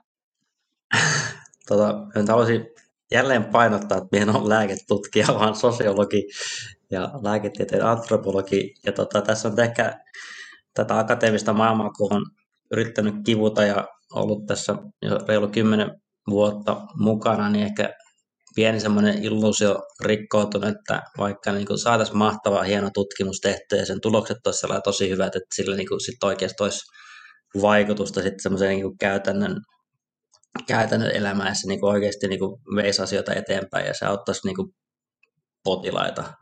Tota, 1.68 2.08
haluaisin 2.28 2.66
jälleen 3.12 3.46
painottaa, 3.46 3.98
että 3.98 4.20
minä 4.20 4.32
olen 4.32 4.50
lääketutkija, 4.50 5.28
vaan 5.40 5.56
sosiologi 5.56 6.28
ja 6.92 7.12
lääketieteen 7.22 7.86
antropologi. 7.86 8.74
Ja 8.86 8.92
tota, 8.92 9.22
tässä 9.22 9.48
on 9.48 9.60
ehkä 9.60 10.00
tätä 10.74 11.00
akateemista 11.00 11.54
maailmaa, 11.54 11.90
kun 11.90 12.14
on 12.14 12.26
yrittänyt 12.72 13.16
kivuta 13.26 13.64
ja 13.64 13.88
ollut 14.14 14.46
tässä 14.46 14.76
jo 15.02 15.18
reilu 15.28 15.48
kymmenen 15.48 16.02
vuotta 16.30 16.82
mukana, 17.00 17.50
niin 17.50 17.66
ehkä 17.66 17.94
pieni 18.56 18.80
semmoinen 18.80 19.24
illuusio 19.24 19.80
rikkoutunut, 20.02 20.70
että 20.70 21.02
vaikka 21.18 21.52
niin 21.52 21.78
saataisiin 21.78 22.18
mahtava 22.18 22.64
hieno 22.64 22.90
tutkimus 22.94 23.40
tehty 23.40 23.76
ja 23.76 23.86
sen 23.86 24.02
tulokset 24.02 24.38
olisivat 24.46 24.84
tosi 24.84 25.10
hyvät, 25.10 25.36
että 25.36 25.56
sillä 25.56 25.76
niin 25.76 25.88
kuin 25.88 26.02
sit 26.02 26.24
oikeasti 26.24 26.64
olisi 26.64 26.80
vaikutusta 27.62 28.22
sitten 28.22 28.40
semmoiseen 28.40 28.76
niin 28.76 28.98
käytännön, 28.98 29.56
käytännön 30.68 31.12
elämään 31.12 31.50
ja 31.50 31.56
se 31.56 31.68
niin 31.68 31.80
kuin 31.80 31.94
oikeasti 31.94 32.28
niin 32.28 32.40
kuin 32.40 32.62
veisi 32.76 33.02
asioita 33.02 33.34
eteenpäin 33.34 33.86
ja 33.86 33.94
se 33.94 34.06
auttaisi 34.06 34.48
niin 34.48 34.56
kuin 34.56 34.68
potilaita. 35.64 36.34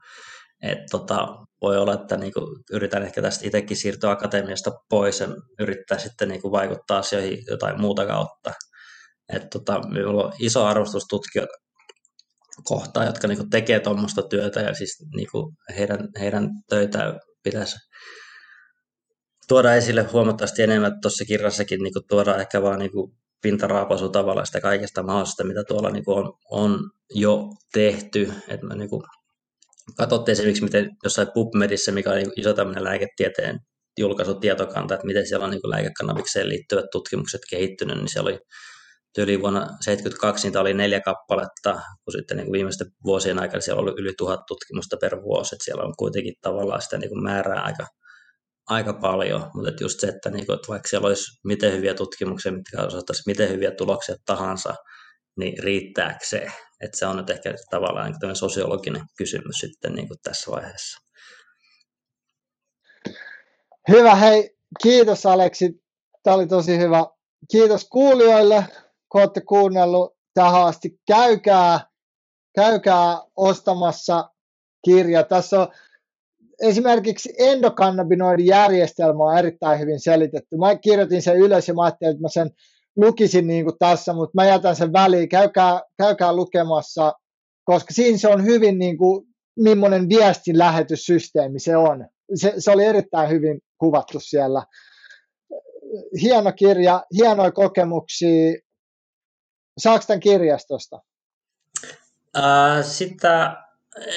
Et 0.64 0.80
tota, 0.92 1.28
voi 1.62 1.78
olla, 1.78 1.94
että 1.94 2.18
niin 2.18 2.34
kuin 2.34 2.64
yritän 2.72 3.04
ehkä 3.04 3.22
tästä 3.22 3.48
itsekin 3.48 3.78
siirtyä 3.78 4.12
akatemiasta 4.12 4.72
pois 4.90 5.20
ja 5.20 5.28
yrittää 5.60 5.98
sitten 5.98 6.30
niin 6.30 6.42
kuin 6.42 6.52
vaikuttaa 6.52 6.98
asioihin 6.98 7.44
jotain 7.48 7.82
muuta 7.82 8.06
kautta. 8.06 8.54
Et 9.34 9.50
tota, 9.50 9.80
minulla 9.88 10.24
on 10.24 10.34
iso 10.40 10.66
arvostus 10.66 11.04
tutkijoita 11.10 11.54
kohtaan, 12.64 13.06
jotka 13.06 13.28
niin 13.28 13.50
tekee 13.50 13.80
tuommoista 13.80 14.22
työtä 14.22 14.60
ja 14.62 14.74
siis 14.74 15.06
niin 15.16 15.28
heidän, 15.78 16.10
heidän 16.20 16.50
töitä 16.70 17.20
pitäisi 17.44 17.76
tuoda 19.48 19.76
esille 19.76 20.04
huomattavasti 20.04 20.62
enemmän. 20.62 21.02
Tuossa 21.02 21.26
kirjassakin 21.26 21.84
niin 21.84 21.94
tuodaan 22.10 22.42
ehkä 22.42 22.62
vaan 22.62 22.80
niin 22.80 22.92
kuin 22.92 23.12
pintaraapasu 23.42 24.10
tavalla 24.10 24.46
sitä 24.46 24.62
kaikesta 24.62 25.04
mahdollisesta, 25.04 25.44
mitä 25.44 25.64
tuolla 25.64 25.90
niin 25.90 26.04
on, 26.08 26.34
on 26.52 26.80
jo 27.14 27.50
tehty. 27.74 28.34
Et 28.48 28.62
mä 28.62 28.76
niin 28.76 28.90
katsottiin 29.98 30.34
esimerkiksi, 30.34 30.64
miten 30.64 30.90
jossain 31.04 31.28
PubMedissä, 31.34 31.92
mikä 31.92 32.10
on 32.10 32.16
niin 32.16 32.32
iso 32.36 32.54
tämmöinen 32.54 32.84
lääketieteen 32.84 33.60
julkaisu 33.98 34.36
tietokanta, 34.36 34.94
että 34.94 35.08
miten 35.08 35.28
siellä 35.28 35.46
on 35.46 35.52
niin 35.52 35.62
lääkekannabikseen 35.64 36.50
liittyvät 36.50 36.86
tutkimukset 36.92 37.42
kehittynyt, 37.50 37.98
niin 37.98 38.10
siellä 38.10 38.30
oli 38.30 38.40
tyyli 39.14 39.42
vuonna 39.42 39.60
1972 39.60 40.48
niitä 40.48 40.62
oli 40.62 40.74
neljä 40.74 41.02
kappaletta, 41.02 41.74
kun 41.74 42.12
sitten 42.12 42.38
niin 42.38 42.46
kuin 42.46 42.54
viimeisten 42.54 42.88
vuosien 43.04 43.40
aikana 43.40 43.62
siellä 43.62 43.82
oli 43.82 43.94
yli 43.98 44.14
tuhat 44.18 44.40
tutkimusta 44.48 44.98
per 45.02 45.22
vuosi, 45.22 45.56
että 45.56 45.66
siellä 45.66 45.84
on 45.84 45.94
kuitenkin 45.98 46.34
tavallaan 46.42 46.82
sitä 46.82 46.98
niin 46.98 47.10
kuin 47.10 47.24
määrää 47.24 47.64
aika, 47.64 47.88
aika 48.68 48.94
paljon, 48.94 49.52
mutta 49.54 49.84
just 49.84 50.00
se, 50.00 50.08
että, 50.08 50.30
niin 50.30 50.46
kuin, 50.46 50.56
että 50.56 50.68
vaikka 50.68 50.88
siellä 50.88 51.08
olisi 51.08 51.40
miten 51.44 51.74
hyviä 51.74 51.94
tutkimuksia, 51.94 52.52
mitkä 52.52 52.82
osoittaisi 52.82 53.24
miten 53.26 53.50
hyviä 53.50 53.72
tuloksia 53.72 54.16
tahansa, 54.26 54.74
niin 55.40 55.64
riittääkö 55.64 56.26
se? 56.26 56.48
Että 56.82 56.98
se 56.98 57.06
on 57.06 57.18
nyt 57.18 57.30
ehkä 57.30 57.54
tavallaan 57.70 58.16
niin 58.22 58.36
sosiologinen 58.36 59.04
kysymys 59.18 59.56
sitten 59.56 59.94
niin 59.94 60.08
kuin 60.08 60.18
tässä 60.24 60.52
vaiheessa. 60.52 61.00
Hyvä, 63.90 64.16
hei, 64.16 64.50
kiitos 64.84 65.26
Aleksi. 65.26 65.72
Tämä 66.24 66.36
oli 66.36 66.48
tosi 66.48 66.78
hyvä. 66.78 67.06
Kiitos 67.52 67.88
kuulijoille 67.90 68.66
kun 69.12 69.22
olette 69.22 69.42
kuunnellut 69.42 70.16
tähän 70.34 70.64
asti, 70.64 71.00
käykää, 71.08 71.80
käykää 72.56 73.22
ostamassa 73.36 74.30
kirja. 74.86 75.24
Tässä 75.24 75.62
on 75.62 75.68
esimerkiksi 76.62 77.34
endokannabinoidin 77.38 78.46
järjestelmä 78.46 79.24
on 79.24 79.38
erittäin 79.38 79.80
hyvin 79.80 80.00
selitetty. 80.00 80.58
Mä 80.58 80.76
kirjoitin 80.76 81.22
sen 81.22 81.38
ylös 81.38 81.68
ja 81.68 81.74
mä 81.74 81.84
ajattelin, 81.84 82.12
että 82.12 82.22
mä 82.22 82.30
sen 82.30 82.50
lukisin 82.96 83.48
niin 83.48 83.66
kuin 83.66 83.78
tässä, 83.80 84.14
mutta 84.14 84.32
mä 84.34 84.46
jätän 84.46 84.76
sen 84.76 84.94
väliin. 84.94 85.30
Käykää, 85.30 85.82
käykää 85.98 86.36
lukemassa, 86.36 87.14
koska 87.64 87.94
siinä 87.94 88.18
se 88.18 88.28
on 88.28 88.46
hyvin 88.46 88.80
niin 88.80 88.98
kuin, 88.98 89.28
millainen 89.60 90.10
viestin 90.10 90.58
lähetyssysteemi 90.58 91.60
se 91.60 91.78
on. 91.78 92.08
Se, 92.36 92.54
se 92.58 92.72
oli 92.72 92.86
erittäin 92.86 93.30
hyvin 93.30 93.60
kuvattu 93.78 94.20
siellä 94.20 94.66
hieno 96.22 96.52
kirja, 96.52 97.04
hienoja 97.18 97.52
kokemuksia. 97.52 98.54
Saako 99.78 100.04
tämän 100.08 100.20
kirjastosta? 100.20 101.00
Ää, 102.34 102.84
sitä 102.84 103.58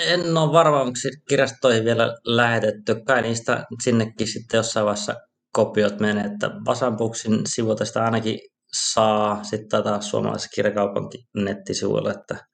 en 0.07 0.37
ole 0.37 0.53
varma, 0.53 0.81
onko 0.81 0.93
kirjastoihin 1.29 1.85
vielä 1.85 2.17
lähetetty. 2.25 2.95
Kai 3.07 3.23
niistä 3.23 3.65
sinnekin 3.83 4.33
sitten 4.33 4.59
jossain 4.59 4.87
vaiheessa 4.87 5.15
kopiot 5.53 6.01
menee, 6.01 6.25
että 6.25 6.51
Vasanbuksin 6.67 7.41
sivuilta 7.47 7.85
sitä 7.85 8.05
ainakin 8.05 8.39
saa 8.73 9.45
sitten 9.45 9.83
taas 9.83 10.11
suomalaisen 10.11 10.51
kirjakaupankin 10.55 11.25
nettisivuilla, 11.35 12.11
että 12.11 12.47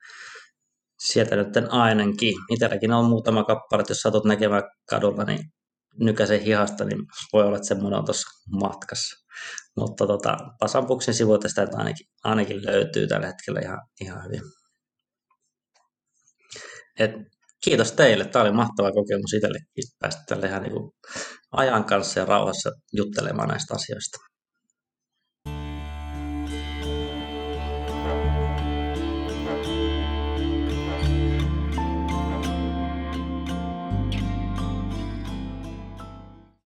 sieltä 0.99 1.37
nyt 1.37 1.49
ainakin. 1.69 2.35
Itselläkin 2.51 2.93
on 2.93 3.05
muutama 3.05 3.45
kappale, 3.45 3.85
jos 3.89 4.01
satut 4.01 4.25
näkemään 4.25 4.63
kadulla, 4.91 5.25
niin 5.25 5.53
nykäisen 5.99 6.41
hihasta, 6.41 6.85
niin 6.85 6.99
voi 7.33 7.45
olla, 7.45 7.57
että 7.57 7.69
semmoinen 7.69 7.99
on 7.99 8.05
tuossa 8.05 8.29
matkassa. 8.61 9.27
Mutta 9.77 10.07
tota, 10.07 10.37
Pasampuksen 10.61 11.15
sivuilta 11.15 11.49
sitä 11.49 11.69
ainakin, 11.73 12.07
ainakin 12.25 12.67
löytyy 12.67 13.07
tällä 13.07 13.27
hetkellä 13.27 13.61
ihan, 13.61 13.79
ihan 14.01 14.25
hyvin. 14.25 14.41
Et 16.99 17.11
kiitos 17.65 17.93
teille. 17.93 18.25
Tämä 18.25 18.43
oli 18.43 18.53
mahtava 18.53 18.93
kokemus 18.93 19.35
itsellekin 19.35 19.85
päästä 19.99 20.23
tälle 20.27 20.47
ihan 20.47 20.63
niin 20.63 20.73
ajan 21.53 21.85
kanssa 21.85 22.21
ja 22.21 22.27
rauhassa 22.27 22.71
juttelemaan 22.93 23.49
näistä 23.49 23.75
asioista. 23.75 24.30